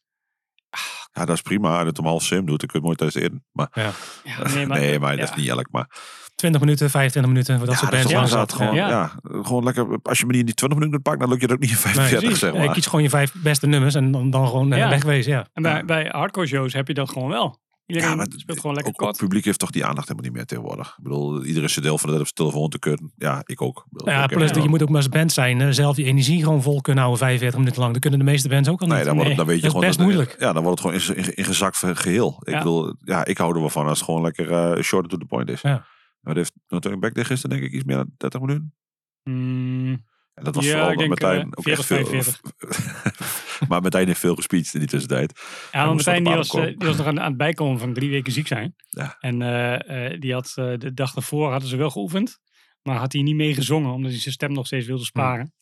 Ja, 1.12 1.24
dat 1.24 1.35
is 1.35 1.43
prima. 1.43 1.86
Het 1.86 1.98
om 1.98 2.06
half 2.06 2.23
sim 2.23 2.47
doet, 2.47 2.61
dan 2.61 2.69
kun 2.69 2.81
je 2.81 2.89
het 2.89 2.98
mooi 2.98 3.12
de 3.12 3.20
in. 3.20 3.44
Maar, 3.52 3.69
Ja, 4.24 4.48
nee, 4.55 4.66
maar, 4.66 4.78
nee, 4.78 4.98
maar 4.98 5.16
dat 5.16 5.28
is 5.28 5.36
niet 5.36 5.48
elk. 5.48 5.70
Maar 5.70 5.90
20 6.35 6.61
minuten, 6.61 6.90
25 6.90 7.32
minuten, 7.32 7.56
voor 7.59 7.66
dat 7.66 7.74
ja, 7.74 7.81
soort 7.81 7.93
dat 7.93 8.05
is 8.11 8.12
bands. 8.16 8.31
zat. 8.31 8.52
gewoon, 8.52 8.74
Ja. 8.74 8.89
ja. 8.89 9.12
gewoon 9.43 9.65
lekker. 9.65 9.98
Als 10.02 10.19
je 10.19 10.27
me 10.27 10.31
niet 10.31 10.40
in 10.40 10.47
die 10.47 10.55
20 10.55 10.78
minuten 10.78 11.02
pakt, 11.02 11.20
dan 11.20 11.28
lukt 11.28 11.40
je 11.40 11.47
dat 11.47 11.56
ook 11.56 11.62
niet 11.62 11.70
in 11.70 11.77
Nee, 11.85 11.93
45, 11.94 12.20
precies. 12.20 12.39
zeg 12.39 12.55
maar. 12.66 12.74
kies 12.74 12.86
gewoon 12.86 13.02
je 13.02 13.09
vijf 13.11 13.32
beste 13.43 13.66
nummers 13.66 13.94
en 13.94 14.11
dan, 14.11 14.31
dan 14.31 14.47
gewoon 14.47 14.73
eh, 14.73 14.78
Ja. 14.78 14.89
wegwezen. 14.89 15.32
Ja. 15.32 15.47
En 15.52 15.62
bij, 15.62 15.85
bij 15.85 16.09
hardcore 16.12 16.47
shows 16.47 16.73
heb 16.73 16.89
je 16.89 16.94
dat 16.94 17.11
gewoon 17.11 17.28
wel. 17.28 17.62
Iedereen 17.86 18.11
Ja, 18.11 18.16
maar 18.16 18.27
speelt 18.36 18.61
gewoon 18.61 18.74
lekker 18.74 18.93
ook, 18.93 18.98
kort. 18.98 19.11
het 19.11 19.20
publiek 19.20 19.44
heeft 19.44 19.59
toch 19.59 19.70
die 19.70 19.85
aandacht 19.85 20.09
helemaal 20.09 20.28
niet 20.31 20.36
meer 20.39 20.47
tegenwoordig. 20.47 20.89
Ik 20.98 21.02
bedoel, 21.02 21.44
iedereen 21.44 21.70
zit 21.70 21.82
deel 21.82 21.98
van 21.98 22.09
de 22.11 22.15
tijd 22.16 22.28
op 22.28 22.36
zijn 22.36 22.48
telefoon 22.51 22.70
te 22.70 22.78
kunnen. 22.78 23.12
Ja, 23.16 23.43
ik 23.44 23.62
ook. 23.62 23.86
Ik 23.90 24.06
Ja, 24.09 24.27
plus 24.27 24.52
dat 24.52 24.62
je 24.62 24.69
moet 24.69 24.82
ook 24.82 24.89
maar 24.89 24.97
als 24.97 25.09
band 25.09 25.32
zijn. 25.32 25.61
eh, 25.61 25.69
zelf 25.70 25.97
je 25.97 26.05
energie 26.05 26.43
gewoon 26.43 26.62
vol 26.62 26.81
kunnen 26.81 27.02
houden 27.02 27.24
45 27.27 27.59
minuten 27.59 27.81
lang. 27.81 27.93
Dat 27.93 28.02
kunnen 28.02 28.19
de 28.19 28.24
meeste 28.24 28.48
bands 28.48 28.69
ook 28.69 28.81
al 28.81 28.86
niet. 28.86 28.97
Nee, 28.97 29.05
dan, 29.05 29.15
wordt 29.15 29.28
het, 29.28 29.39
dan 29.39 29.47
weet 29.47 29.56
je 29.56 29.62
dat 29.62 29.70
is 29.70 29.77
gewoon 29.81 29.86
best 29.86 29.98
dat- 29.98 30.06
moeilijk. 30.16 30.40
Ja, 30.40 30.52
dan 30.52 30.62
wordt 30.62 30.82
het 30.82 30.93
gewoon 31.06 31.16
in- 31.16 31.24
in- 31.24 31.35
ingezakt 31.35 31.77
ge- 31.77 31.97
geheel. 31.97 32.36
Ik 32.44 32.52
Ja. 32.52 32.59
bedoel, 32.59 32.94
ja, 32.98 33.24
ik 33.24 33.39
hou 33.39 33.55
er 33.55 33.61
wel 33.61 33.70
van 33.70 33.86
als 33.86 33.98
het 33.98 34.06
gewoon 34.06 34.23
lekker 34.23 34.51
eh 34.52 34.82
short 34.82 35.09
to 35.09 35.16
the 35.16 35.24
point 35.24 35.48
is. 35.48 35.61
Ja. 35.61 35.85
Maar 36.25 36.37
heeft 36.37 36.53
natuurlijk 36.69 37.03
Back 37.03 37.15
Day 37.15 37.25
gisteren 37.25 37.57
denk 37.57 37.69
ik 37.71 37.77
iets 37.77 37.85
meer 37.85 37.97
dan 37.97 38.11
30 38.17 38.41
minuten. 38.41 38.75
Mm, 39.23 40.05
En 40.35 40.45
dat 40.45 40.55
was 40.55 40.65
Ja, 40.65 40.71
vooral 40.71 40.97
denk, 40.97 41.09
Martijn 41.09 41.41
eh, 41.41 41.47
ook 41.47 41.63
40, 41.65 41.79
echt 41.79 41.87
veel... 41.87 42.23
45. 42.23 42.41
maar 43.69 43.83
Martijn 43.83 44.07
heeft 44.07 44.21
veel 44.21 44.35
gespeecht 44.35 44.75
in 44.75 44.81
die 44.81 44.89
tussentijd. 44.89 45.41
ja, 45.73 45.85
want 45.85 45.95
Martijn 45.95 46.25
die 46.25 46.35
was, 46.35 46.55
eh, 46.55 46.63
die 46.63 46.87
was 46.87 46.97
nog 46.97 47.07
aan, 47.07 47.21
aan 47.21 47.29
het 47.29 47.37
bijkomen 47.37 47.79
van 47.79 47.93
drie 47.93 48.11
weken 48.11 48.33
ziek 48.33 48.47
zijn. 48.47 48.75
Ja. 48.89 49.17
En 49.21 49.43
eh, 49.43 50.21
die 50.21 50.33
had 50.33 50.53
de 50.55 50.91
dag 50.95 51.13
daarvoor 51.13 51.51
hadden 51.51 51.69
ze 51.69 51.77
wel 51.77 51.91
geoefend. 51.91 52.43
Maar 52.83 52.97
had 52.97 53.13
hij 53.13 53.23
niet 53.23 53.35
mee 53.35 53.55
gezongen, 53.55 53.93
omdat 53.93 54.11
hij 54.11 54.21
zijn 54.21 54.35
stem 54.35 54.53
nog 54.53 54.67
steeds 54.67 54.87
wilde 54.87 55.05
sparen. 55.05 55.53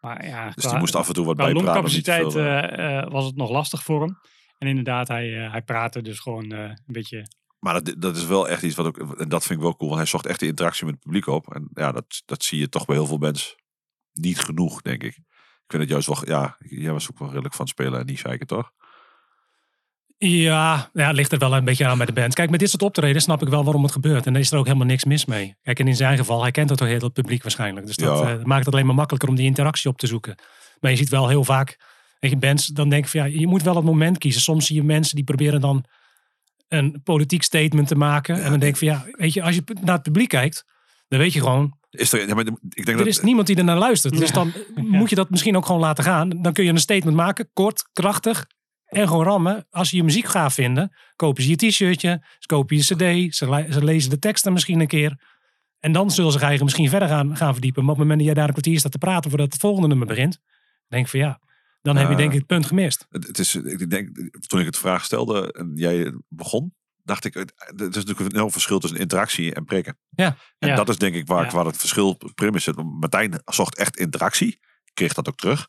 Maar 0.00 0.26
ja, 0.26 0.50
Dus 0.50 0.64
die 0.64 0.78
moest 0.78 0.94
af 0.94 1.08
en 1.08 1.14
toe 1.14 1.24
wat 1.24 1.36
bijpraten. 1.36 1.62
longcapaciteit 1.62 2.30
te 2.30 2.68
veel, 2.76 3.10
was 3.10 3.24
het 3.24 3.36
nog 3.36 3.50
lastig 3.50 3.82
voor 3.82 4.00
hem. 4.00 4.18
En 4.58 4.68
inderdaad, 4.68 5.08
hij, 5.08 5.28
hij 5.28 5.62
praatte 5.62 6.02
dus 6.02 6.18
gewoon 6.18 6.50
een 6.50 6.78
beetje... 6.86 7.26
Maar 7.64 7.84
dat, 7.84 7.94
dat 7.98 8.16
is 8.16 8.26
wel 8.26 8.48
echt 8.48 8.62
iets 8.62 8.74
wat 8.74 8.86
ook... 8.86 8.98
En 9.18 9.28
dat 9.28 9.44
vind 9.44 9.58
ik 9.58 9.64
wel 9.64 9.76
cool. 9.76 9.88
Want 9.88 10.00
hij 10.02 10.10
zocht 10.10 10.26
echt 10.26 10.40
de 10.40 10.46
interactie 10.46 10.84
met 10.84 10.94
het 10.94 11.02
publiek 11.02 11.26
op. 11.26 11.54
En 11.54 11.68
ja, 11.74 11.92
dat, 11.92 12.22
dat 12.24 12.42
zie 12.44 12.58
je 12.58 12.68
toch 12.68 12.84
bij 12.84 12.96
heel 12.96 13.06
veel 13.06 13.18
bands 13.18 13.56
niet 14.12 14.38
genoeg, 14.40 14.82
denk 14.82 15.02
ik. 15.02 15.16
Ik 15.16 15.70
vind 15.70 15.82
het 15.82 15.90
juist 15.90 16.06
wel... 16.06 16.26
Ja, 16.26 16.56
jij 16.58 16.92
was 16.92 17.10
ook 17.10 17.18
wel 17.18 17.28
redelijk 17.28 17.54
van 17.54 17.66
spelen 17.66 18.00
en 18.00 18.06
niet 18.06 18.18
zeiken, 18.18 18.46
toch? 18.46 18.70
Ja, 20.18 20.90
ja, 20.92 21.06
het 21.06 21.16
ligt 21.16 21.32
er 21.32 21.38
wel 21.38 21.54
een 21.56 21.64
beetje 21.64 21.86
aan 21.86 21.96
bij 21.96 22.06
de 22.06 22.12
band. 22.12 22.34
Kijk, 22.34 22.50
met 22.50 22.60
dit 22.60 22.70
soort 22.70 22.82
optreden 22.82 23.22
snap 23.22 23.42
ik 23.42 23.48
wel 23.48 23.64
waarom 23.64 23.82
het 23.82 23.92
gebeurt. 23.92 24.26
En 24.26 24.32
daar 24.32 24.42
is 24.42 24.52
er 24.52 24.58
ook 24.58 24.66
helemaal 24.66 24.86
niks 24.86 25.04
mis 25.04 25.24
mee. 25.24 25.56
Kijk, 25.62 25.78
en 25.78 25.88
in 25.88 25.96
zijn 25.96 26.16
geval, 26.16 26.42
hij 26.42 26.50
kent 26.50 26.68
het 26.68 26.78
toch 26.78 26.88
heel 26.88 27.00
het 27.00 27.12
publiek 27.12 27.42
waarschijnlijk. 27.42 27.86
Dus 27.86 27.96
dat 27.96 28.18
Ja. 28.18 28.36
eh, 28.38 28.44
maakt 28.44 28.64
het 28.64 28.74
alleen 28.74 28.86
maar 28.86 28.94
makkelijker 28.94 29.28
om 29.28 29.34
die 29.34 29.46
interactie 29.46 29.90
op 29.90 29.98
te 29.98 30.06
zoeken. 30.06 30.34
Maar 30.80 30.90
je 30.90 30.96
ziet 30.96 31.08
wel 31.08 31.28
heel 31.28 31.44
vaak, 31.44 31.78
weet 32.20 32.30
je, 32.30 32.36
bands, 32.36 32.66
dan 32.66 32.88
denk 32.88 33.04
ik 33.04 33.10
van 33.10 33.20
ja, 33.20 33.38
je 33.38 33.46
moet 33.46 33.62
wel 33.62 33.76
het 33.76 33.84
moment 33.84 34.18
kiezen. 34.18 34.42
Soms 34.42 34.66
zie 34.66 34.76
je 34.76 34.82
mensen 34.82 35.14
die 35.16 35.24
proberen 35.24 35.60
dan 35.60 35.84
een 36.68 37.00
politiek 37.04 37.42
statement 37.42 37.88
te 37.88 37.94
maken. 37.96 38.42
En 38.42 38.50
dan 38.50 38.60
denk 38.60 38.72
ik 38.72 38.78
van 38.78 38.88
ja, 38.88 39.04
weet 39.10 39.32
je, 39.32 39.42
als 39.42 39.54
je 39.54 39.62
naar 39.80 39.94
het 39.94 40.02
publiek 40.02 40.28
kijkt, 40.28 40.64
dan 41.08 41.18
weet 41.18 41.32
je 41.32 41.40
gewoon, 41.40 41.78
Is 41.90 42.12
er, 42.12 42.28
ja, 42.28 42.34
maar 42.34 42.44
ik 42.46 42.84
denk 42.84 42.88
er 42.88 42.96
dat, 42.96 43.06
is 43.06 43.20
niemand 43.20 43.46
die 43.46 43.56
er 43.56 43.64
naar 43.64 43.78
luistert. 43.78 44.18
Dus 44.18 44.28
Ja. 44.28 44.34
dan 44.34 44.52
moet 44.98 45.10
je 45.10 45.16
dat 45.16 45.30
misschien 45.30 45.56
ook 45.56 45.66
gewoon 45.66 45.80
laten 45.80 46.04
gaan. 46.04 46.28
Dan 46.42 46.52
kun 46.52 46.64
je 46.64 46.70
een 46.70 46.78
statement 46.78 47.16
maken, 47.16 47.50
kort, 47.52 47.88
krachtig 47.92 48.46
en 48.84 49.08
gewoon 49.08 49.24
rammen. 49.24 49.66
Als 49.70 49.90
je 49.90 49.96
je 49.96 50.04
muziek 50.04 50.26
gaaf 50.26 50.54
vinden, 50.54 50.92
kopen 51.16 51.42
ze 51.42 51.48
je 51.50 51.56
t-shirtje, 51.56 52.24
ze 52.38 52.46
kopen 52.46 52.76
je 52.76 52.82
cd, 52.82 53.34
ze, 53.36 53.48
le- 53.48 53.66
ze 53.72 53.84
lezen 53.84 54.10
de 54.10 54.18
teksten 54.18 54.52
misschien 54.52 54.80
een 54.80 54.86
keer. 54.86 55.20
En 55.80 55.92
dan 55.92 56.10
zullen 56.10 56.32
ze 56.32 56.38
zich 56.38 56.48
eigenlijk 56.48 56.62
misschien 56.62 56.98
verder 56.98 57.08
gaan, 57.16 57.36
gaan 57.36 57.52
verdiepen. 57.52 57.82
Maar 57.84 57.92
op 57.92 57.98
het 57.98 58.08
moment 58.08 58.18
dat 58.18 58.26
jij 58.26 58.34
daar 58.34 58.46
een 58.46 58.60
kwartier 58.60 58.78
staat 58.78 58.92
te 58.92 58.98
praten 58.98 59.30
voordat 59.30 59.52
het 59.52 59.60
volgende 59.60 59.88
nummer 59.88 60.06
begint, 60.06 60.40
denk 60.88 61.04
ik 61.04 61.10
van 61.10 61.20
ja, 61.20 61.40
dan 61.84 61.96
heb 61.96 62.10
je 62.10 62.16
denk 62.16 62.32
ik 62.32 62.38
het 62.38 62.46
punt 62.46 62.66
gemist. 62.66 63.06
Het, 63.10 63.26
het 63.26 63.38
is, 63.38 63.54
ik 63.54 63.90
denk, 63.90 64.16
toen 64.46 64.60
ik 64.60 64.66
het 64.66 64.78
vraag 64.78 65.04
stelde 65.04 65.52
en 65.52 65.72
jij 65.74 66.14
begon, 66.28 66.74
dacht 67.02 67.24
ik, 67.24 67.34
het 67.34 67.52
is 67.76 67.78
natuurlijk 67.78 68.20
een 68.20 68.32
enorm 68.34 68.50
verschil 68.50 68.78
tussen 68.78 68.98
interactie 68.98 69.54
en 69.54 69.64
prikken. 69.64 69.98
Ja. 70.10 70.36
En 70.58 70.68
Ja. 70.68 70.74
dat 70.76 70.88
is 70.88 70.98
denk 70.98 71.14
ik 71.14 71.26
waar, 71.26 71.44
Ja. 71.44 71.50
waar 71.50 71.64
het 71.66 71.76
verschil 71.76 72.18
prim 72.34 72.54
is. 72.54 72.68
Martijn 73.00 73.42
zocht 73.44 73.76
echt 73.76 73.96
interactie, 73.96 74.60
kreeg 74.92 75.12
dat 75.14 75.28
ook 75.28 75.36
terug. 75.36 75.68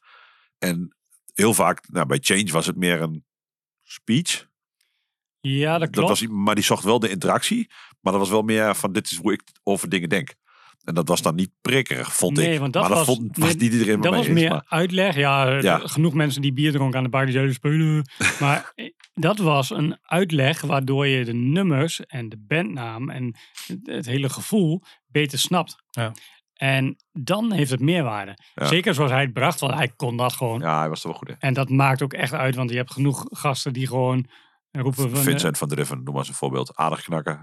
En 0.57 0.95
heel 1.33 1.53
vaak, 1.53 1.89
nou, 1.89 2.05
bij 2.05 2.17
Change 2.21 2.51
was 2.51 2.65
het 2.65 2.75
meer 2.75 3.01
een 3.01 3.25
speech. 3.83 4.47
Ja, 5.39 5.71
dat 5.71 5.79
Dat 5.79 5.89
klopt. 5.89 6.09
was, 6.09 6.27
maar 6.27 6.55
die 6.55 6.63
zocht 6.63 6.83
wel 6.83 6.99
de 6.99 7.09
interactie, 7.09 7.71
maar 8.01 8.11
dat 8.13 8.21
was 8.21 8.29
wel 8.29 8.41
meer 8.41 8.75
van 8.75 8.91
dit 8.93 9.11
is 9.11 9.17
hoe 9.17 9.33
ik 9.33 9.41
over 9.63 9.89
dingen 9.89 10.09
denk. 10.09 10.33
En 10.86 10.94
dat 10.94 11.07
was 11.07 11.22
dan 11.22 11.36
niet 11.36 11.52
prikkerig, 11.62 12.16
vond 12.16 12.38
Nee, 12.38 12.53
ik. 12.53 12.60
want 12.60 12.74
dat 12.74 12.82
maar 12.88 12.98
dat 12.98 13.06
was- 13.06 13.16
vond, 13.16 13.38
was 13.38 13.45
nee, 13.48 13.53
niet 13.57 13.72
iedereen 13.74 14.02
Dat 14.02 14.12
mee 14.12 14.20
was 14.20 14.30
eens, 14.30 14.40
meer 14.40 14.49
maar- 14.49 14.66
uitleg. 14.68 15.16
Ja, 15.16 15.48
eh, 15.56 15.62
Ja. 15.62 15.78
genoeg 15.84 16.14
mensen 16.14 16.41
die 16.41 16.53
bier 16.53 16.72
dronken 16.72 16.98
aan 16.98 17.03
de 17.03 17.10
bar 17.10 17.24
die 17.26 17.34
zouden 17.34 17.53
spelen. 17.56 18.10
maar 18.40 18.72
eh, 18.76 18.91
dat 19.14 19.38
was 19.38 19.70
een 19.70 19.98
uitleg 20.02 20.62
waardoor 20.62 21.07
je 21.07 21.26
de 21.26 21.34
nummers 21.34 22.06
en 22.06 22.30
de 22.30 22.38
bandnaam 22.48 23.10
en 23.10 23.36
het, 23.68 23.80
het 23.84 24.06
hele 24.06 24.30
gevoel 24.30 24.82
beter 25.07 25.40
snapt. 25.40 25.76
Ja. 25.90 26.12
En 26.53 26.95
dan 27.12 27.52
heeft 27.52 27.72
het 27.72 27.80
meerwaarde. 27.80 28.38
Ja. 28.56 28.66
Zeker 28.66 28.94
zoals 28.94 29.12
hij 29.12 29.22
het 29.22 29.34
bracht, 29.34 29.60
want 29.60 29.74
hij 29.74 29.88
kon 29.95 30.18
dat 30.18 30.34
gewoon. 30.34 30.60
Ja, 30.60 30.80
hij 30.80 30.90
was 30.90 31.02
er 31.03 31.10
wel 31.10 31.18
goed 31.18 31.30
in. 31.30 31.36
En 31.40 31.53
dat 31.53 31.70
maakt 31.70 32.02
ook 32.02 32.14
echt 32.14 32.34
uit, 32.34 32.56
want 32.56 32.70
je 32.70 32.76
hebt 32.78 32.91
genoeg 32.94 33.26
gasten 33.30 33.74
die 33.74 33.88
gewoon 33.88 34.28
roepen 34.72 35.10
van... 35.10 35.20
eh, 35.20 35.26
Vincent 35.26 35.57
van 35.57 35.68
Driven, 35.68 35.95
noem 35.98 36.06
maar 36.06 36.16
eens 36.18 36.28
een 36.28 36.34
voorbeeld. 36.34 36.76
Aardig 36.76 37.02
knakken. 37.03 37.41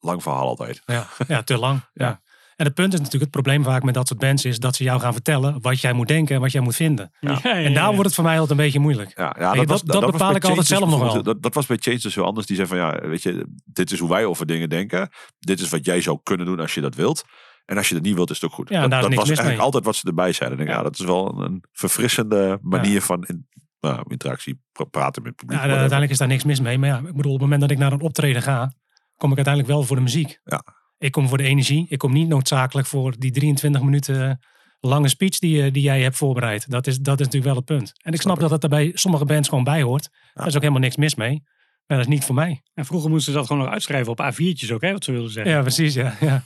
Lang 0.00 0.22
verhaal 0.22 0.46
altijd. 0.48 0.82
Ja, 0.84 1.06
ja 1.28 1.42
te 1.42 1.58
lang. 1.58 1.80
Ja. 1.92 2.20
En 2.56 2.64
het 2.64 2.74
punt 2.74 2.92
is 2.92 2.98
natuurlijk, 2.98 3.22
het 3.22 3.42
probleem 3.42 3.64
vaak 3.64 3.82
met 3.82 3.94
dat 3.94 4.08
soort 4.08 4.20
bands 4.20 4.44
is 4.44 4.58
dat 4.58 4.76
ze 4.76 4.84
jou 4.84 5.00
gaan 5.00 5.12
vertellen 5.12 5.60
wat 5.60 5.80
jij 5.80 5.92
moet 5.92 6.08
denken 6.08 6.34
en 6.34 6.40
wat 6.40 6.52
jij 6.52 6.60
moet 6.60 6.76
vinden. 6.76 7.10
ja, 7.20 7.38
ja, 7.42 7.52
En 7.54 7.74
daar 7.74 7.90
wordt 7.90 8.04
het 8.04 8.14
voor 8.14 8.24
mij 8.24 8.32
altijd 8.40 8.50
een 8.58 8.64
beetje 8.64 8.78
moeilijk. 8.78 9.12
Ja, 9.18 9.36
ja 9.38 9.54
dat- 9.54 9.66
was- 9.66 9.82
dat 9.82 10.02
was 10.02 10.10
bepaal 10.10 10.34
ik 10.34 10.44
altijd 10.44 10.66
zelf 10.66 10.80
dus 10.80 10.88
nog 10.90 10.98
wel. 10.98 10.98
bijvoorbeeld- 10.98 11.34
Dat, 11.34 11.42
dat 11.42 11.54
was 11.54 11.66
bij 11.66 11.76
Change 11.80 11.98
dus 11.98 12.14
heel 12.14 12.24
anders. 12.24 12.46
Die 12.46 12.56
zei 12.56 12.68
van 12.68 12.76
ja, 12.76 13.00
weet 13.08 13.22
je, 13.22 13.46
dit 13.64 13.92
is 13.92 13.98
hoe 13.98 14.08
wij 14.08 14.24
over 14.24 14.46
dingen 14.46 14.68
denken. 14.68 15.08
Dit 15.38 15.60
is 15.60 15.68
wat 15.68 15.84
jij 15.84 16.00
zou 16.00 16.18
kunnen 16.22 16.46
doen 16.46 16.60
als 16.60 16.74
je 16.74 16.80
dat 16.80 16.94
wilt. 16.94 17.24
En 17.64 17.76
als 17.76 17.88
je 17.88 17.94
dat 17.94 18.02
niet 18.02 18.14
wilt, 18.14 18.30
is 18.30 18.36
het 18.40 18.44
ook 18.50 18.56
goed. 18.56 18.68
Ja, 18.68 18.80
dat 18.80 18.90
daar 18.90 18.98
is 18.98 19.04
dat 19.06 19.10
niks 19.14 19.20
was 19.20 19.28
mis 19.30 19.38
eigenlijk 19.38 19.56
mee. 19.56 19.66
altijd 19.66 19.84
wat 19.84 19.96
ze 19.96 20.06
erbij 20.08 20.32
zeiden. 20.32 20.58
Denk, 20.58 20.70
Ja. 20.70 20.76
ja. 20.76 20.82
dat 20.82 20.98
is 20.98 21.04
wel 21.04 21.42
een, 21.42 21.64
verfrissende 21.72 22.58
manier 22.62 23.02
van 23.02 23.24
in, 23.26 23.46
nou, 23.80 24.02
interactie, 24.08 24.60
pra- 24.72 24.84
praten 24.84 25.22
met 25.22 25.30
het 25.32 25.40
publiek. 25.40 25.60
Uiteindelijk 25.60 26.10
is 26.10 26.18
daar 26.18 26.28
niks 26.28 26.44
mis 26.44 26.60
mee. 26.60 26.78
Maar 26.78 26.88
ja, 26.88 26.96
ik 26.98 27.14
bedoel, 27.16 27.32
op 27.32 27.40
het 27.40 27.40
moment 27.40 27.60
dat 27.60 27.70
ik 27.70 27.78
naar 27.78 27.92
een 27.92 28.00
optreden 28.00 28.42
ga, 28.42 28.72
kom 29.16 29.30
ik 29.30 29.36
uiteindelijk 29.36 29.74
wel 29.74 29.82
voor 29.84 29.96
de 29.96 30.02
muziek. 30.02 30.38
Ja. 30.44 30.62
Ik 30.98 31.12
kom 31.12 31.28
voor 31.28 31.38
de 31.38 31.44
energie. 31.44 31.86
Ik 31.88 31.98
kom 31.98 32.12
niet 32.12 32.28
noodzakelijk 32.28 32.86
voor 32.88 33.14
die 33.18 33.30
23 33.30 33.82
minuten 33.82 34.40
lange 34.80 35.08
speech 35.08 35.38
die, 35.38 35.56
je- 35.62 35.70
die 35.70 35.82
jij 35.82 36.02
hebt 36.02 36.16
voorbereid. 36.16 36.70
Dat 36.70 36.86
is, 36.86 36.98
dat 36.98 37.20
is 37.20 37.26
natuurlijk 37.26 37.44
wel 37.44 37.54
het 37.54 37.64
punt. 37.64 37.92
En 38.04 38.12
ik 38.12 38.20
snap 38.20 38.40
dat 38.40 38.50
dat 38.50 38.62
er 38.62 38.68
bij 38.68 38.90
sommige 38.94 39.24
bands 39.24 39.48
gewoon 39.48 39.64
bij 39.64 39.82
hoort. 39.82 40.08
Daar 40.34 40.46
is 40.46 40.54
ook 40.54 40.60
helemaal 40.60 40.82
niks 40.82 40.96
mis 40.96 41.14
mee. 41.14 41.42
Maar 41.86 41.96
dat 41.98 42.06
is 42.06 42.12
niet 42.12 42.24
voor 42.24 42.34
mij. 42.34 42.62
En 42.74 42.84
vroeger 42.84 43.10
moesten 43.10 43.32
ze 43.32 43.38
dat 43.38 43.46
gewoon 43.46 43.62
nog 43.62 43.72
uitschrijven 43.72 44.12
op 44.12 44.20
A4'tjes 44.32 44.72
ook, 44.72 44.80
hè, 44.80 44.92
wat 44.92 45.04
ze 45.04 45.12
wilden 45.12 45.30
zeggen. 45.30 45.52
Ja, 45.52 45.60
precies. 45.60 45.94
Ja, 45.94 46.16
ja. 46.20 46.44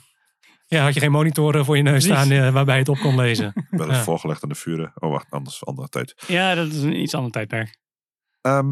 ja 0.67 0.83
had 0.83 0.93
je 0.93 0.99
geen 0.99 1.11
monitor 1.11 1.55
eh, 1.57 1.65
voor 1.65 1.77
je 1.77 1.83
neus 1.83 2.05
Precies. 2.07 2.23
staan 2.25 2.37
eh, 2.45 2.53
waarbij 2.53 2.73
je 2.73 2.79
het 2.79 2.89
op 2.89 2.97
kon 2.97 3.15
lezen. 3.15 3.53
Ja. 3.71 3.87
het 3.87 3.97
voorgelegd 3.97 4.43
aan 4.43 4.49
de 4.49 4.55
vuren. 4.55 4.91
Oh, 4.95 5.09
wacht, 5.11 5.31
anders 5.31 5.65
andere 5.65 5.87
tijd. 5.87 6.23
Ja, 6.27 6.55
dat 6.55 6.67
is 6.71 6.81
een 6.81 6.99
iets 7.01 7.13
ander 7.15 7.31
tijdperk. 7.31 7.77
Ehm, 8.41 8.69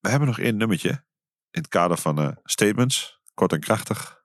we 0.00 0.08
hebben 0.08 0.28
nog 0.28 0.38
één 0.38 0.56
nummertje. 0.56 0.88
In 1.50 1.60
het 1.60 1.68
kader 1.68 1.96
van 1.98 2.18
eh, 2.20 2.28
statements. 2.44 3.20
Kort 3.34 3.52
en 3.52 3.60
krachtig. 3.60 4.21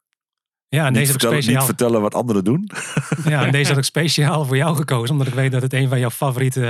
Ja, 0.69 0.85
en 0.85 0.91
niet, 0.91 0.93
deze 0.93 1.11
heb 1.11 1.15
ik 1.15 1.21
vertellen, 1.21 1.35
niet 1.35 1.43
speciaal. 1.43 1.65
vertellen 1.65 2.01
wat 2.01 2.15
anderen 2.15 2.43
doen. 2.43 2.69
Ja, 3.33 3.45
en 3.45 3.51
deze 3.51 3.69
had 3.69 3.77
ik 3.77 3.83
speciaal 3.95 4.45
voor 4.45 4.57
jou 4.57 4.75
gekozen. 4.75 5.11
Omdat 5.11 5.27
ik 5.27 5.33
weet 5.33 5.51
dat 5.51 5.61
het 5.61 5.73
een 5.73 5.89
van 5.89 5.99
jouw 5.99 6.09
favoriete 6.09 6.65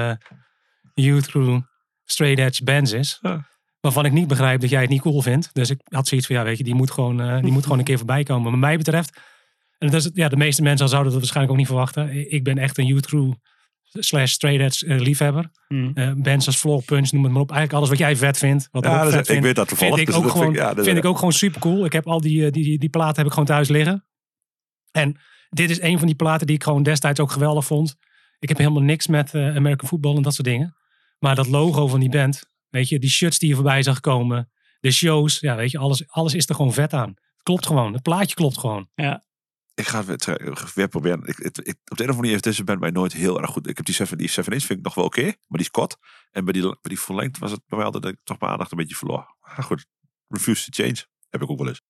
eh, 0.94 1.04
Youth 1.06 1.28
Crew 1.28 1.62
Straight 2.04 2.40
Edge 2.40 2.64
bands 2.64 2.92
is. 2.92 3.20
Ja. 3.22 3.48
Waarvan 3.80 4.06
ik 4.06 4.12
niet 4.12 4.28
begrijp 4.28 4.62
dat 4.62 4.70
jij 4.70 4.82
het 4.82 4.90
niet 4.90 5.02
cool 5.02 5.22
vindt. 5.22 5.50
Dus 5.54 5.70
ik 5.70 5.80
had 5.84 6.08
zoiets 6.08 6.28
van, 6.28 6.36
ja 6.36 6.44
weet 6.44 6.58
je, 6.58 6.64
die 6.64 6.76
moet 6.76 6.92
gewoon, 6.92 7.22
eh, 7.22 7.42
die 7.42 7.52
moet 7.52 7.64
gewoon 7.64 7.80
een 7.80 7.84
keer 7.84 7.98
voorbij 7.98 8.24
komen. 8.24 8.42
Maar 8.44 8.52
wat 8.52 8.60
mij 8.60 8.78
betreft 8.78 9.20
En 9.78 9.88
dat 9.92 10.06
is, 10.06 10.10
ja, 10.14 10.30
de 10.30 10.38
meeste 10.38 10.62
mensen 10.62 10.90
zouden 10.90 11.12
dat 11.12 11.22
waarschijnlijk 11.22 11.54
ook 11.54 11.60
niet 11.60 11.72
verwachten. 11.72 12.32
Ik 12.32 12.44
ben 12.44 12.58
echt 12.58 12.78
een 12.78 12.86
youth 12.86 13.06
crew 13.08 13.34
slash 13.90 14.32
straight 14.32 14.62
edge 14.62 14.86
eh, 14.86 15.00
liefhebber. 15.00 15.52
Eh, 15.94 16.12
bands 16.16 16.46
als 16.46 16.56
Floor 16.58 16.84
Punch, 16.84 17.12
noem 17.12 17.24
het 17.24 17.32
maar 17.32 17.42
op. 17.42 17.52
Eigenlijk 17.52 17.78
alles 17.78 17.90
wat 17.90 17.98
jij 18.08 18.16
vet 18.16 18.38
vindt. 18.38 18.68
Wat 18.72 18.84
ik 18.86 18.90
Ja, 18.90 18.96
ook 18.98 19.04
dat 19.04 19.12
vet 19.14 19.22
ik 19.22 19.32
vind, 19.32 19.44
weet 19.44 19.56
dat 19.56 19.68
toevallig, 19.68 19.96
Vind 19.96 20.08
ik, 20.08 20.14
dus 20.14 20.24
ook, 20.24 20.30
vind 20.32 20.38
gewoon, 20.44 20.54
ik- 20.54 20.78
ja, 20.78 20.84
vind 20.84 20.98
ik 20.98 21.06
ook 21.06 21.16
gewoon 21.18 21.34
super 21.34 21.62
cool. 21.62 21.86
Ik 21.86 21.94
heb 21.94 22.08
al 22.08 22.22
die, 22.22 22.46
eh, 22.46 22.52
die, 22.52 22.64
die, 22.64 22.80
die 22.80 22.90
platen 22.90 23.16
heb 23.16 23.26
ik 23.26 23.32
gewoon 23.32 23.46
thuis 23.48 23.68
liggen. 23.68 24.06
En 24.92 25.18
dit 25.50 25.70
is 25.70 25.82
een 25.82 25.98
van 25.98 26.08
die 26.08 26.16
platen 26.16 26.48
die 26.48 26.56
ik 26.56 26.64
gewoon 26.64 26.84
destijds 26.84 27.20
ook 27.20 27.32
geweldig 27.32 27.66
vond. 27.66 27.96
Ik 28.40 28.48
heb 28.50 28.58
helemaal 28.58 28.82
niks 28.82 29.08
met 29.08 29.36
American 29.36 29.88
football 29.88 30.16
en 30.16 30.22
dat 30.22 30.34
soort 30.34 30.48
dingen. 30.48 30.76
Maar 31.20 31.36
dat 31.36 31.48
logo 31.48 31.88
van 31.88 32.00
die 32.00 32.10
band, 32.10 32.44
weet 32.70 32.90
je, 32.90 33.00
die 33.00 33.10
shirts 33.10 33.40
die 33.40 33.50
je 33.50 33.56
voorbij 33.56 33.84
zag 33.84 34.00
komen, 34.00 34.52
de 34.80 34.92
shows, 34.92 35.40
ja, 35.40 35.56
weet 35.56 35.72
je, 35.72 35.78
alles, 35.78 36.08
alles 36.08 36.34
is 36.34 36.50
er 36.50 36.56
gewoon 36.56 36.74
vet 36.74 36.94
aan. 36.94 37.10
Het 37.10 37.44
klopt 37.44 37.66
gewoon. 37.66 37.94
Het 37.94 38.02
plaatje 38.02 38.36
klopt 38.36 38.58
gewoon. 38.58 38.90
Ik 39.78 39.88
ga 39.88 40.06
het 40.06 40.74
weer, 40.74 40.88
proberen. 40.88 41.26
Ik, 41.26 41.38
ik, 41.38 41.48
op 41.48 41.64
de 41.64 41.64
een 41.64 41.76
of 41.88 42.00
andere 42.00 42.16
manier 42.16 42.32
heeft 42.32 42.44
deze 42.44 42.64
band 42.64 42.80
mij 42.80 42.90
nooit 42.90 43.14
heel 43.14 43.42
erg 43.42 43.50
goed. 43.50 43.68
Ik 43.68 43.78
heb 43.78 43.86
die 43.86 43.96
7 43.96 44.18
die 44.18 44.30
7 44.30 44.54
inch 44.54 44.64
vind 44.64 44.80
ik 44.80 44.86
nog 44.86 44.96
wel 44.96 45.06
oké, 45.06 45.22
maar 45.22 45.34
die 45.48 45.60
is 45.60 45.72
kort. 45.72 45.98
En 46.32 46.44
bij 46.44 46.54
die, 46.54 46.62
bij 46.62 46.78
die 46.82 47.00
verlengd 47.00 47.38
was 47.38 47.52
het 47.52 47.62
bij 47.68 47.78
mij 47.78 47.86
altijd 47.86 48.04
dat 48.04 48.14
ik 48.14 48.20
toch 48.24 48.40
mijn 48.40 48.52
aandacht 48.52 48.72
een 48.72 48.78
beetje 48.78 48.96
verloor. 48.96 49.36
Maar 49.42 49.64
goed, 49.64 49.86
refuse 50.28 50.70
to 50.70 50.84
change. 50.84 51.06
Heb 51.30 51.42
ik 51.42 51.50
ook 51.50 51.58
wel 51.58 51.68
eens. 51.68 51.82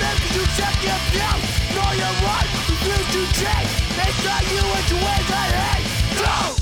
them 0.00 0.16
you 0.34 0.44
check 0.56 0.76
your 0.82 1.00
view 1.12 1.36
Know 1.74 1.90
your 1.92 2.14
right, 2.24 2.48
refuse 2.68 3.08
to 3.14 3.22
change 3.40 3.72
They 3.96 4.10
tell 4.24 4.44
you 4.54 4.64
into 4.78 4.96
ways 4.96 5.30
I 5.30 5.46
hate 5.60 6.56
No! 6.56 6.59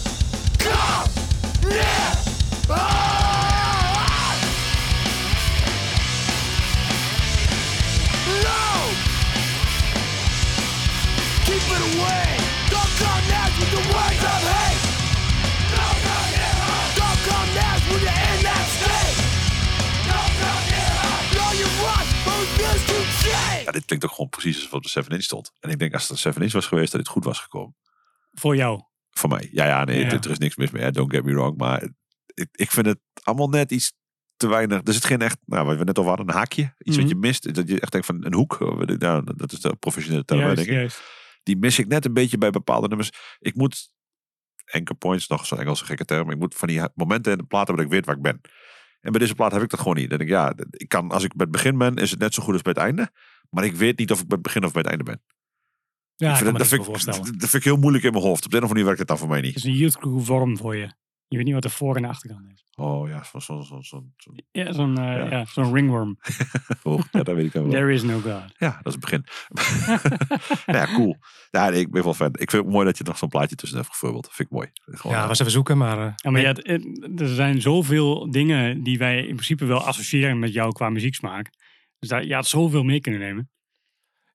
Dit 23.79 23.87
klinkt 23.87 24.05
ook 24.05 24.11
gewoon 24.11 24.29
precies 24.31 24.57
alsof 24.57 24.73
op 24.73 24.83
de 24.83 24.89
7 24.89 25.13
inch 25.13 25.23
stond. 25.23 25.53
En 25.61 25.71
ik 25.71 25.79
denk 25.79 25.93
als 25.93 26.03
het 26.03 26.11
een 26.11 26.19
7 26.19 26.43
inch 26.43 26.53
was 26.53 26.67
geweest, 26.67 26.93
dat 26.93 27.01
dit 27.01 27.11
goed 27.11 27.25
was 27.25 27.41
gekomen. 27.41 27.77
Voor 28.33 28.57
jou. 28.57 28.83
Voor 29.11 29.29
mij. 29.29 29.49
Ja, 29.53 29.67
ja, 29.67 29.85
nee, 29.85 29.99
Ja. 30.01 30.07
Er, 30.07 30.13
er 30.25 30.31
is 30.31 30.39
niks 30.39 30.57
mis 30.57 30.71
mee. 30.71 30.83
hè, 30.83 30.91
Don't 30.91 31.13
get 31.15 31.25
me 31.25 31.33
wrong. 31.33 31.57
Maar 31.59 31.83
ik, 32.35 32.49
ik 32.53 32.71
vind 32.71 32.87
het 32.87 32.99
allemaal 33.23 33.49
net 33.49 33.71
iets 33.71 33.93
te 34.37 34.47
weinig. 34.49 34.81
Er 34.85 34.93
zit 34.93 35.05
geen 35.05 35.21
echt, 35.21 35.39
nou, 35.45 35.67
wat 35.67 35.77
we 35.79 35.85
net 35.85 35.99
al 35.99 36.05
hadden, 36.07 36.29
een 36.29 36.35
haakje. 36.35 36.75
Iets 36.79 36.97
Mhm. 36.97 37.01
wat 37.01 37.09
je 37.09 37.17
mist. 37.17 37.55
Dat 37.55 37.69
je 37.69 37.81
echt 37.81 37.93
denkt 37.93 38.07
van 38.07 38.25
een 38.25 38.35
hoek. 38.35 38.59
Nou, 38.99 39.35
dat 39.37 39.53
is 39.53 39.61
de 39.61 39.77
professionele 39.77 40.25
term, 40.25 40.41
Juist, 40.41 40.57
denk 40.57 40.69
ik. 40.69 40.75
juist. 40.75 41.03
Die 41.43 41.57
mis 41.57 41.79
ik 41.79 41.87
net 41.89 42.05
een 42.05 42.13
beetje 42.13 42.39
bij 42.39 42.51
bepaalde 42.51 42.89
nummers. 42.89 43.11
Ik 43.39 43.55
moet 43.55 43.91
anchor 44.71 44.97
points, 44.97 45.29
nog 45.29 45.47
zo'n 45.47 45.59
Engelse 45.59 45.85
gekke 45.85 46.05
term. 46.05 46.31
Ik 46.31 46.39
moet 46.39 46.55
van 46.55 46.69
die 46.69 46.81
momenten 46.95 47.33
in 47.33 47.39
de 47.39 47.45
plaat 47.45 47.67
hebben 47.67 47.85
dat 47.85 47.95
ik 47.95 47.99
weet 47.99 48.07
waar 48.07 48.17
ik 48.17 48.23
ben. 48.23 48.41
En 49.01 49.11
bij 49.11 49.21
deze 49.21 49.35
plaat 49.35 49.53
heb 49.53 49.63
ik 49.63 49.71
dat 49.71 49.81
gewoon 49.81 49.97
niet. 49.97 50.09
Dan 50.09 50.19
denk 50.19 50.31
ik, 50.31 50.37
ja, 50.37 50.55
ik 50.71 50.89
kan, 50.89 51.11
als 51.11 51.25
ik 51.25 51.37
bij 51.37 51.47
het 51.47 51.51
begin 51.51 51.79
ben, 51.79 51.97
is 51.97 52.11
het 52.11 52.21
net 52.21 52.35
zo 52.35 52.43
goed 52.43 52.53
als 52.53 52.63
bij 52.63 52.73
het 52.73 52.83
einde. 52.83 53.11
Maar 53.51 53.65
ik 53.65 53.75
weet 53.75 53.99
niet 53.99 54.11
of 54.11 54.21
ik 54.21 54.27
bij 54.27 54.37
het 54.37 54.47
begin 54.47 54.65
of 54.65 54.73
bij 54.73 54.81
het 54.81 54.91
einde 54.91 55.05
ben. 55.05 55.23
Ja, 56.17 56.31
ik 56.31 56.37
vind 56.37 56.59
dat, 56.59 56.67
vind 56.67 56.87
ik, 56.87 57.41
dat 57.41 57.51
vind 57.51 57.55
ik 57.55 57.65
heel 57.65 57.77
moeilijk 57.77 58.05
in 58.05 58.13
mijn 58.13 58.25
hoofd. 58.25 58.45
Op 58.45 58.51
de 58.51 58.57
een 58.57 58.63
of 58.63 58.69
andere 58.71 58.85
manier 58.85 58.85
werkt 58.85 58.99
het 58.99 59.09
dan 59.09 59.19
voor 59.19 59.29
mij 59.29 59.37
Het 59.37 59.47
niet. 59.47 59.57
is 59.57 59.65
een 59.65 59.73
youth 59.73 59.99
crew 59.99 60.21
vorm 60.21 60.57
voor 60.57 60.77
je. 60.77 60.93
Je 61.29 61.37
weet 61.37 61.45
niet 61.47 61.55
wat 61.55 61.65
er 61.65 61.71
voor 61.71 61.97
en 61.97 62.05
achterkant 62.05 62.47
is. 62.53 62.65
Oh 62.75 63.09
ja, 63.09 63.25
zo'n 63.25 63.41
zo, 63.41 63.61
zo, 63.61 63.81
zo, 63.81 64.05
zo, 64.17 64.33
Ja, 64.53 64.73
zo'n 64.73 64.99
eh, 64.99 65.05
Ja. 65.05 65.31
ja. 65.31 65.45
zo'n 65.45 65.75
ringworm. 65.75 66.19
oh, 66.83 67.01
ja, 67.11 67.23
dat 67.23 67.35
weet 67.35 67.45
ik 67.47 67.53
wel. 67.53 67.69
There 67.69 67.93
is 67.93 68.03
no 68.03 68.21
God. 68.21 68.53
Ja, 68.59 68.81
dat 68.83 68.87
is 68.87 68.93
het 68.93 69.01
begin. 69.01 69.25
ja, 70.77 70.87
cool. 70.95 71.17
Ja, 71.51 71.69
nee, 71.69 71.81
ik 71.81 71.91
ben 71.91 72.03
wel 72.03 72.15
fan. 72.15 72.29
Ik 72.33 72.51
vind 72.51 72.63
het 72.65 72.73
mooi 72.73 72.85
dat 72.87 72.99
je 72.99 73.05
nog 73.05 73.19
zo'n 73.19 73.29
plaatje 73.29 73.57
tussen 73.57 73.79
hebt 73.79 73.91
gevoerd. 73.91 74.27
Vind 74.31 74.49
ik 74.49 74.55
mooi. 74.55 74.69
Gewoon, 74.85 75.17
Ja, 75.17 75.23
eh, 75.23 75.29
was 75.29 75.39
even 75.41 75.53
zoeken, 75.53 75.79
maar... 75.79 75.99
eh, 76.07 76.13
Ja, 76.17 76.31
maar 76.31 76.41
ja, 76.41 76.55
er 77.17 77.29
zijn 77.29 77.61
zoveel 77.61 78.31
dingen 78.31 78.83
die 78.83 78.99
wij 78.99 79.19
in 79.19 79.35
principe 79.35 79.65
wel 79.65 79.81
associëren 79.85 80.39
met 80.39 80.53
jou 80.53 80.73
qua 80.73 80.89
muzieksmaak. 80.91 81.51
Dus 81.99 82.09
daar, 82.09 82.25
je 82.25 82.35
had 82.35 82.47
zoveel 82.47 82.83
mee 82.83 83.01
kunnen 83.01 83.21
nemen. 83.21 83.51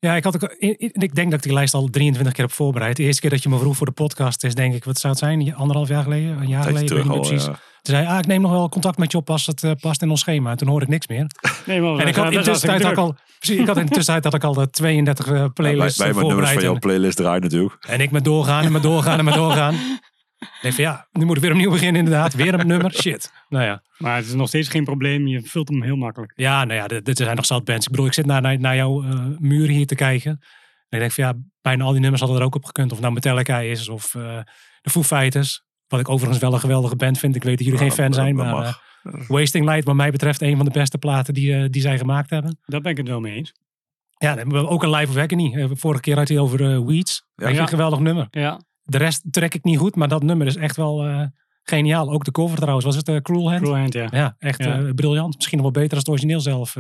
Ja, 0.04 0.16
ik, 0.16 0.24
had 0.24 0.36
ook, 0.36 0.56
ik, 0.58 0.92
ik 0.92 1.16
denk 1.16 1.30
dat 1.30 1.40
ik 1.40 1.44
die 1.46 1.54
lijst 1.54 1.74
al 1.74 1.88
23 1.90 2.34
keer 2.34 2.46
heb 2.46 2.54
voorbereid. 2.54 2.96
De 2.96 3.04
eerste 3.04 3.22
keer 3.22 3.30
dat 3.30 3.44
je 3.44 3.50
me 3.50 3.58
vroeg 3.58 3.78
voor 3.78 3.86
de 3.86 3.92
podcast 3.92 4.44
is, 4.44 4.56
denk 4.56 4.74
ik, 4.74 4.84
wat 4.84 4.98
zou 5.00 5.14
het 5.14 5.22
zijn? 5.22 5.56
Anderhalf 5.56 5.88
jaar 5.88 6.04
geleden? 6.04 6.42
Een 6.42 6.48
jaar 6.48 6.62
tijdje 6.64 6.64
geleden? 6.64 6.74
Ik 6.74 6.80
weet 6.80 6.88
terug 6.88 7.04
niet 7.04 7.14
al. 7.14 7.20
meer 7.20 7.28
precies. 7.30 7.46
ja. 7.46 7.60
Toen 7.82 7.96
zei 7.96 8.08
ah, 8.08 8.18
ik 8.18 8.28
neem 8.28 8.42
nog 8.42 8.52
wel 8.52 8.70
contact 8.70 8.98
met 8.98 9.12
je 9.12 9.18
op 9.18 9.30
als 9.30 9.46
het 9.46 9.64
eh, 9.64 9.72
past 9.80 10.02
in 10.02 10.10
ons 10.10 10.20
schema. 10.20 10.52
En 10.52 10.58
toen 10.58 10.68
hoorde 10.68 10.86
ik 10.86 10.92
niks 10.92 11.08
meer. 11.08 11.26
Nee, 11.66 11.82
maar 11.82 11.98
En 12.00 12.08
ik 12.08 12.16
had 12.16 12.32
in 12.32 12.38
de 12.38 12.44
tussentijd 12.44 12.84
had 12.84 12.92
ik 12.92 12.98
al, 12.98 13.16
precies, 13.40 13.60
ik 13.60 13.68
had 13.68 13.78
in 13.78 13.86
de 13.86 13.92
tussentijd 13.92 14.24
had 14.24 14.34
ik 14.34 14.44
al 14.44 14.54
de 14.54 14.70
32 14.70 15.28
eh, 15.28 15.34
Ja, 15.34 15.48
playlists 15.48 15.98
bij, 15.98 16.08
eh, 16.08 16.14
bij 16.14 16.24
mijn 16.24 16.36
nummers 16.36 16.50
voorbereid. 16.50 16.54
van 16.54 16.64
jouw 16.64 16.74
En, 16.74 16.80
playlist 16.80 17.18
draaien 17.18 17.42
natuurlijk. 17.42 17.86
en 17.88 18.00
ik 18.00 18.12
met 18.12 18.24
doorgaan 18.24 18.64
en 18.66 18.72
met 18.72 18.84
doorgaan 18.84 19.20
en 19.20 19.26
met 19.26 19.34
doorgaan. 19.34 19.76
Ik 20.44 20.60
denk 20.62 20.74
van 20.74 20.84
ja, 20.84 21.08
nu 21.12 21.26
moet 21.26 21.36
ik 21.36 21.42
weer 21.42 21.52
opnieuw 21.52 21.72
beginnen 21.72 22.04
inderdaad. 22.04 22.34
Weer 22.34 22.54
een 22.54 22.68
nummer. 22.68 22.94
Shit. 22.94 23.32
Nou 23.50 23.64
ja. 23.64 23.84
Maar 23.98 24.16
het 24.16 24.26
is 24.26 24.34
nog 24.34 24.48
steeds 24.48 24.70
geen 24.70 24.84
probleem. 24.84 25.28
Je 25.28 25.42
vult 25.42 25.68
hem 25.68 25.84
heel 25.84 25.96
makkelijk. 25.96 26.34
Ja, 26.36 26.64
nou 26.64 26.80
ja, 26.80 26.88
dit, 26.88 27.06
dit 27.06 27.18
zijn 27.18 27.36
nog 27.36 27.46
zat 27.46 27.64
bands. 27.64 27.86
Ik 27.86 27.92
bedoel, 27.92 28.06
ik 28.06 28.14
zit 28.14 28.26
naar, 28.26 28.42
naar, 28.42 28.60
naar 28.60 28.76
jouw 28.76 29.04
eh, 29.04 29.26
muur 29.38 29.68
hier 29.68 29.88
te 29.88 29.96
kijken. 29.96 30.32
En 30.32 30.40
ik 30.90 31.00
denk 31.00 31.12
van 31.12 31.24
ja, 31.24 31.34
bijna 31.62 31.84
al 31.84 31.92
die 31.92 32.00
nummers 32.00 32.22
hadden 32.22 32.40
er 32.40 32.46
ook 32.46 32.56
op 32.56 32.66
gekund. 32.66 32.92
Of 32.92 33.00
nou 33.00 33.14
Metallica 33.14 33.60
is 33.60 33.90
of 33.90 34.16
eh, 34.16 34.40
de 34.82 34.90
Foo 34.90 35.04
Fighters. 35.04 35.64
Wat 35.88 36.00
ik 36.00 36.10
overigens 36.10 36.40
wel 36.40 36.54
een 36.54 36.60
geweldige 36.60 36.96
band 36.96 37.20
vind. 37.20 37.36
Ik 37.36 37.44
weet 37.44 37.58
dat 37.58 37.66
jullie 37.66 37.82
geen 37.82 37.92
fan 37.92 38.14
zijn, 38.14 38.36
maar 38.36 38.66
eh, 38.66 38.74
Wasting 39.28 39.66
Light 39.66 39.86
wat 39.86 39.96
mij 39.96 40.12
betreft 40.12 40.42
een 40.42 40.56
van 40.56 40.66
de 40.66 40.72
beste 40.72 40.98
platen 40.98 41.34
die, 41.34 41.70
die 41.70 41.82
zij 41.82 41.98
gemaakt 41.98 42.30
hebben. 42.30 42.60
Daar 42.66 42.82
ben 42.82 42.92
ik 42.92 42.98
het 42.98 43.08
wel 43.08 43.20
mee 43.20 43.36
eens. 43.36 43.54
Ja, 44.18 44.28
dan 44.28 44.38
hebben 44.38 44.62
we 44.62 44.68
ook 44.68 44.84
een 44.84 44.90
Live 44.90 45.12
of 45.12 45.18
Agony. 45.18 45.70
Vorige 45.74 46.02
keer 46.02 46.18
had 46.18 46.28
hij 46.28 46.40
over 46.40 46.86
Weeds. 46.86 47.26
Ja. 47.36 47.50
een 47.50 47.68
geweldig 47.68 48.00
nummer. 48.00 48.28
Ja, 48.30 48.60
De 48.84 48.98
rest 48.98 49.24
trek 49.32 49.54
ik 49.54 49.64
niet 49.64 49.78
goed, 49.78 49.96
maar 49.96 50.08
dat 50.08 50.24
nummer 50.24 50.48
is 50.48 50.56
echt 50.56 50.76
wel 50.76 51.06
eh, 51.06 51.22
geniaal. 51.64 52.12
Ook 52.12 52.24
de 52.26 52.32
cover 52.32 52.58
trouwens. 52.58 52.86
Was 52.86 52.96
het 52.96 53.08
eh, 53.08 53.16
Cruel 53.18 53.50
Hand? 53.50 53.62
Cruel 53.62 53.78
Hand, 53.78 53.94
ja. 53.94 54.08
Ja, 54.12 54.36
echt 54.40 54.64
Ja. 54.64 54.80
eh, 54.80 54.90
briljant. 54.96 55.36
Misschien 55.36 55.58
nog 55.58 55.72
wel 55.72 55.84
beter 55.84 55.90
dan 55.90 56.00
het 56.00 56.10
origineel 56.10 56.40
zelf. 56.40 56.76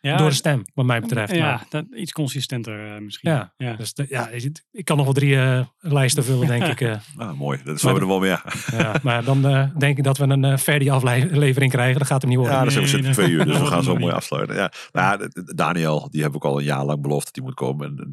Ja 0.00 0.16
door 0.16 0.28
de 0.28 0.34
stem, 0.34 0.62
wat 0.74 0.84
mij 0.84 1.00
betreft. 1.00 1.34
Ja, 1.34 1.44
Maar, 1.44 1.64
dat, 1.68 1.84
iets 1.94 2.12
consistenter 2.12 2.94
eh, 2.94 3.00
misschien. 3.00 3.30
Ja. 3.30 3.52
ja. 3.56 3.72
dus 3.76 3.94
de- 3.94 4.06
ja, 4.08 4.28
ik 4.72 4.84
kan 4.84 4.96
nog 4.96 5.04
wel 5.04 5.14
drie 5.14 5.36
eh, 5.40 5.60
lijsten 5.78 6.24
vullen, 6.24 6.46
denk 6.46 6.64
ik. 6.74 6.80
eh. 6.80 6.96
Ah, 7.16 7.32
mooi. 7.38 7.60
Dat 7.64 7.76
is 7.76 7.82
we 7.82 7.88
er 7.88 8.06
wel 8.06 8.18
meer. 8.20 8.42
ja, 8.70 8.94
maar 9.02 9.24
dan 9.24 9.46
eh, 9.46 9.64
denk 9.78 9.98
ik 9.98 10.04
dat 10.04 10.18
we 10.18 10.24
een 10.24 10.44
uh, 10.44 10.56
verdi 10.56 10.90
aflevering 10.90 11.72
krijgen. 11.72 11.98
Dat 11.98 12.08
gaat 12.08 12.20
hem 12.20 12.30
niet 12.30 12.38
worden. 12.38 12.56
Ja, 12.56 12.64
dat 12.64 12.74
Nee, 12.74 12.86
zitten 12.86 13.04
dat- 13.04 13.14
twee 13.14 13.30
uur, 13.30 13.44
dus 13.44 13.58
we 13.58 13.66
gaan 13.74 13.82
zo 13.82 13.96
mooi 13.96 14.12
afsluiten. 14.12 14.56
Ja, 14.56 14.72
nou, 14.92 15.28
Daniel, 15.54 16.08
die 16.10 16.22
heb 16.22 16.34
ik 16.34 16.44
al 16.44 16.58
een 16.58 16.64
jaar 16.64 16.84
lang 16.84 17.00
beloofd 17.02 17.24
dat 17.24 17.34
hij 17.34 17.44
moet 17.44 17.54
komen. 17.54 17.86
En, 17.86 18.08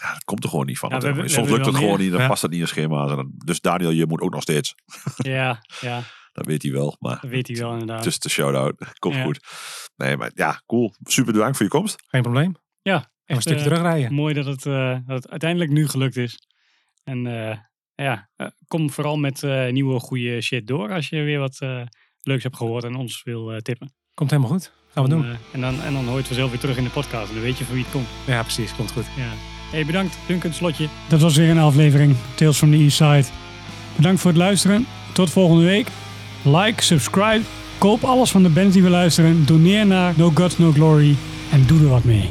ja, 0.00 0.12
dat 0.12 0.24
komt 0.24 0.44
er 0.44 0.50
gewoon 0.50 0.66
niet 0.66 0.78
van. 0.78 0.90
Ja, 0.90 0.98
we 0.98 1.04
hebben- 1.06 1.22
we 1.24 1.28
Soms 1.30 1.50
lukt 1.50 1.66
het 1.66 1.76
gewoon 1.76 1.98
niet, 1.98 2.10
dan 2.12 2.20
Ja. 2.20 2.26
past 2.28 2.42
het 2.42 2.50
niet 2.50 2.60
in 2.60 2.68
schema's. 2.68 3.10
Dan, 3.10 3.30
dus 3.44 3.60
Daniel, 3.60 3.90
je 3.90 4.06
moet 4.06 4.20
ook 4.20 4.32
nog 4.32 4.42
steeds. 4.42 4.74
ja, 5.16 5.62
ja, 5.80 6.00
Dat 6.32 6.46
weet 6.46 6.62
hij 6.62 6.72
wel, 6.72 6.96
maar 7.00 7.18
dat 7.20 7.30
weet 7.30 7.46
hij 7.48 7.56
wel 7.56 7.72
inderdaad. 7.72 8.04
just 8.04 8.22
de 8.22 8.28
shout-out. 8.28 8.74
Komt 8.98 9.14
Ja. 9.14 9.22
goed. 9.24 9.40
Nee, 9.96 10.16
maar 10.16 10.30
ja, 10.34 10.60
cool. 10.66 10.94
Super 11.02 11.32
bedankt 11.32 11.56
voor 11.56 11.66
je 11.66 11.72
komst. 11.72 12.02
Geen 12.06 12.22
probleem. 12.22 12.54
ja, 12.82 12.94
Even 12.96 13.08
een 13.26 13.34
echt, 13.36 13.40
stukje 13.42 13.58
eh, 13.60 13.66
terugrijden. 13.66 14.12
mooi 14.14 14.34
dat 14.34 14.44
het, 14.46 14.66
eh, 14.66 14.98
dat 15.06 15.22
het 15.22 15.30
uiteindelijk 15.30 15.70
nu 15.70 15.88
gelukt 15.88 16.16
is. 16.16 16.38
En 17.04 17.26
eh, 17.26 17.58
ja, 17.94 18.28
kom 18.68 18.90
vooral 18.90 19.16
met 19.16 19.42
eh, 19.42 19.68
nieuwe 19.70 20.00
goede 20.00 20.40
shit 20.40 20.66
door 20.66 20.92
als 20.92 21.08
je 21.08 21.22
weer 21.22 21.38
wat 21.38 21.60
eh, 21.60 21.80
leuks 22.22 22.42
hebt 22.42 22.56
gehoord 22.56 22.84
en 22.84 22.94
ons 22.94 23.22
wil 23.22 23.52
eh, 23.52 23.58
tippen. 23.58 23.94
Komt 24.14 24.30
helemaal 24.30 24.50
goed. 24.52 24.72
Gaan 24.88 25.04
we 25.04 25.10
doen. 25.10 25.24
en, 25.52 25.60
dan, 25.60 25.80
en 25.82 25.92
dan 25.92 26.02
hoor 26.04 26.10
je 26.12 26.18
het 26.18 26.26
vanzelf 26.26 26.50
weer 26.50 26.58
terug 26.60 26.76
in 26.76 26.84
de 26.84 26.90
podcast 26.90 27.28
en 27.28 27.34
dan 27.34 27.42
weet 27.44 27.58
je 27.58 27.64
van 27.64 27.74
wie 27.74 27.82
het 27.82 27.92
komt. 27.92 28.06
Ja, 28.26 28.42
precies. 28.42 28.74
Komt 28.74 28.90
goed. 28.92 29.04
Ja. 29.16 29.32
Hey, 29.70 29.84
bedankt 29.86 30.18
Duncan 30.26 30.52
Slotje. 30.52 30.88
Dat 31.08 31.20
was 31.20 31.36
weer 31.36 31.50
een 31.50 31.58
aflevering 31.58 32.16
Tales 32.34 32.56
from 32.58 32.70
the 32.70 32.76
East 32.76 32.96
Side. 32.96 33.24
Bedankt 33.96 34.20
voor 34.20 34.30
het 34.30 34.40
luisteren. 34.40 34.86
Tot 35.12 35.30
volgende 35.30 35.64
week. 35.64 35.88
Like, 36.44 36.82
subscribe, 36.82 37.40
koop 37.78 38.04
alles 38.04 38.30
van 38.30 38.42
de 38.42 38.48
bands 38.48 38.72
die 38.72 38.82
we 38.82 38.90
luisteren. 38.90 39.46
Doneer 39.46 39.86
naar 39.86 40.12
No 40.16 40.30
Gods 40.34 40.58
No 40.58 40.72
Glory 40.72 41.16
en 41.50 41.64
doe 41.66 41.80
er 41.80 41.88
wat 41.88 42.04
mee. 42.04 42.30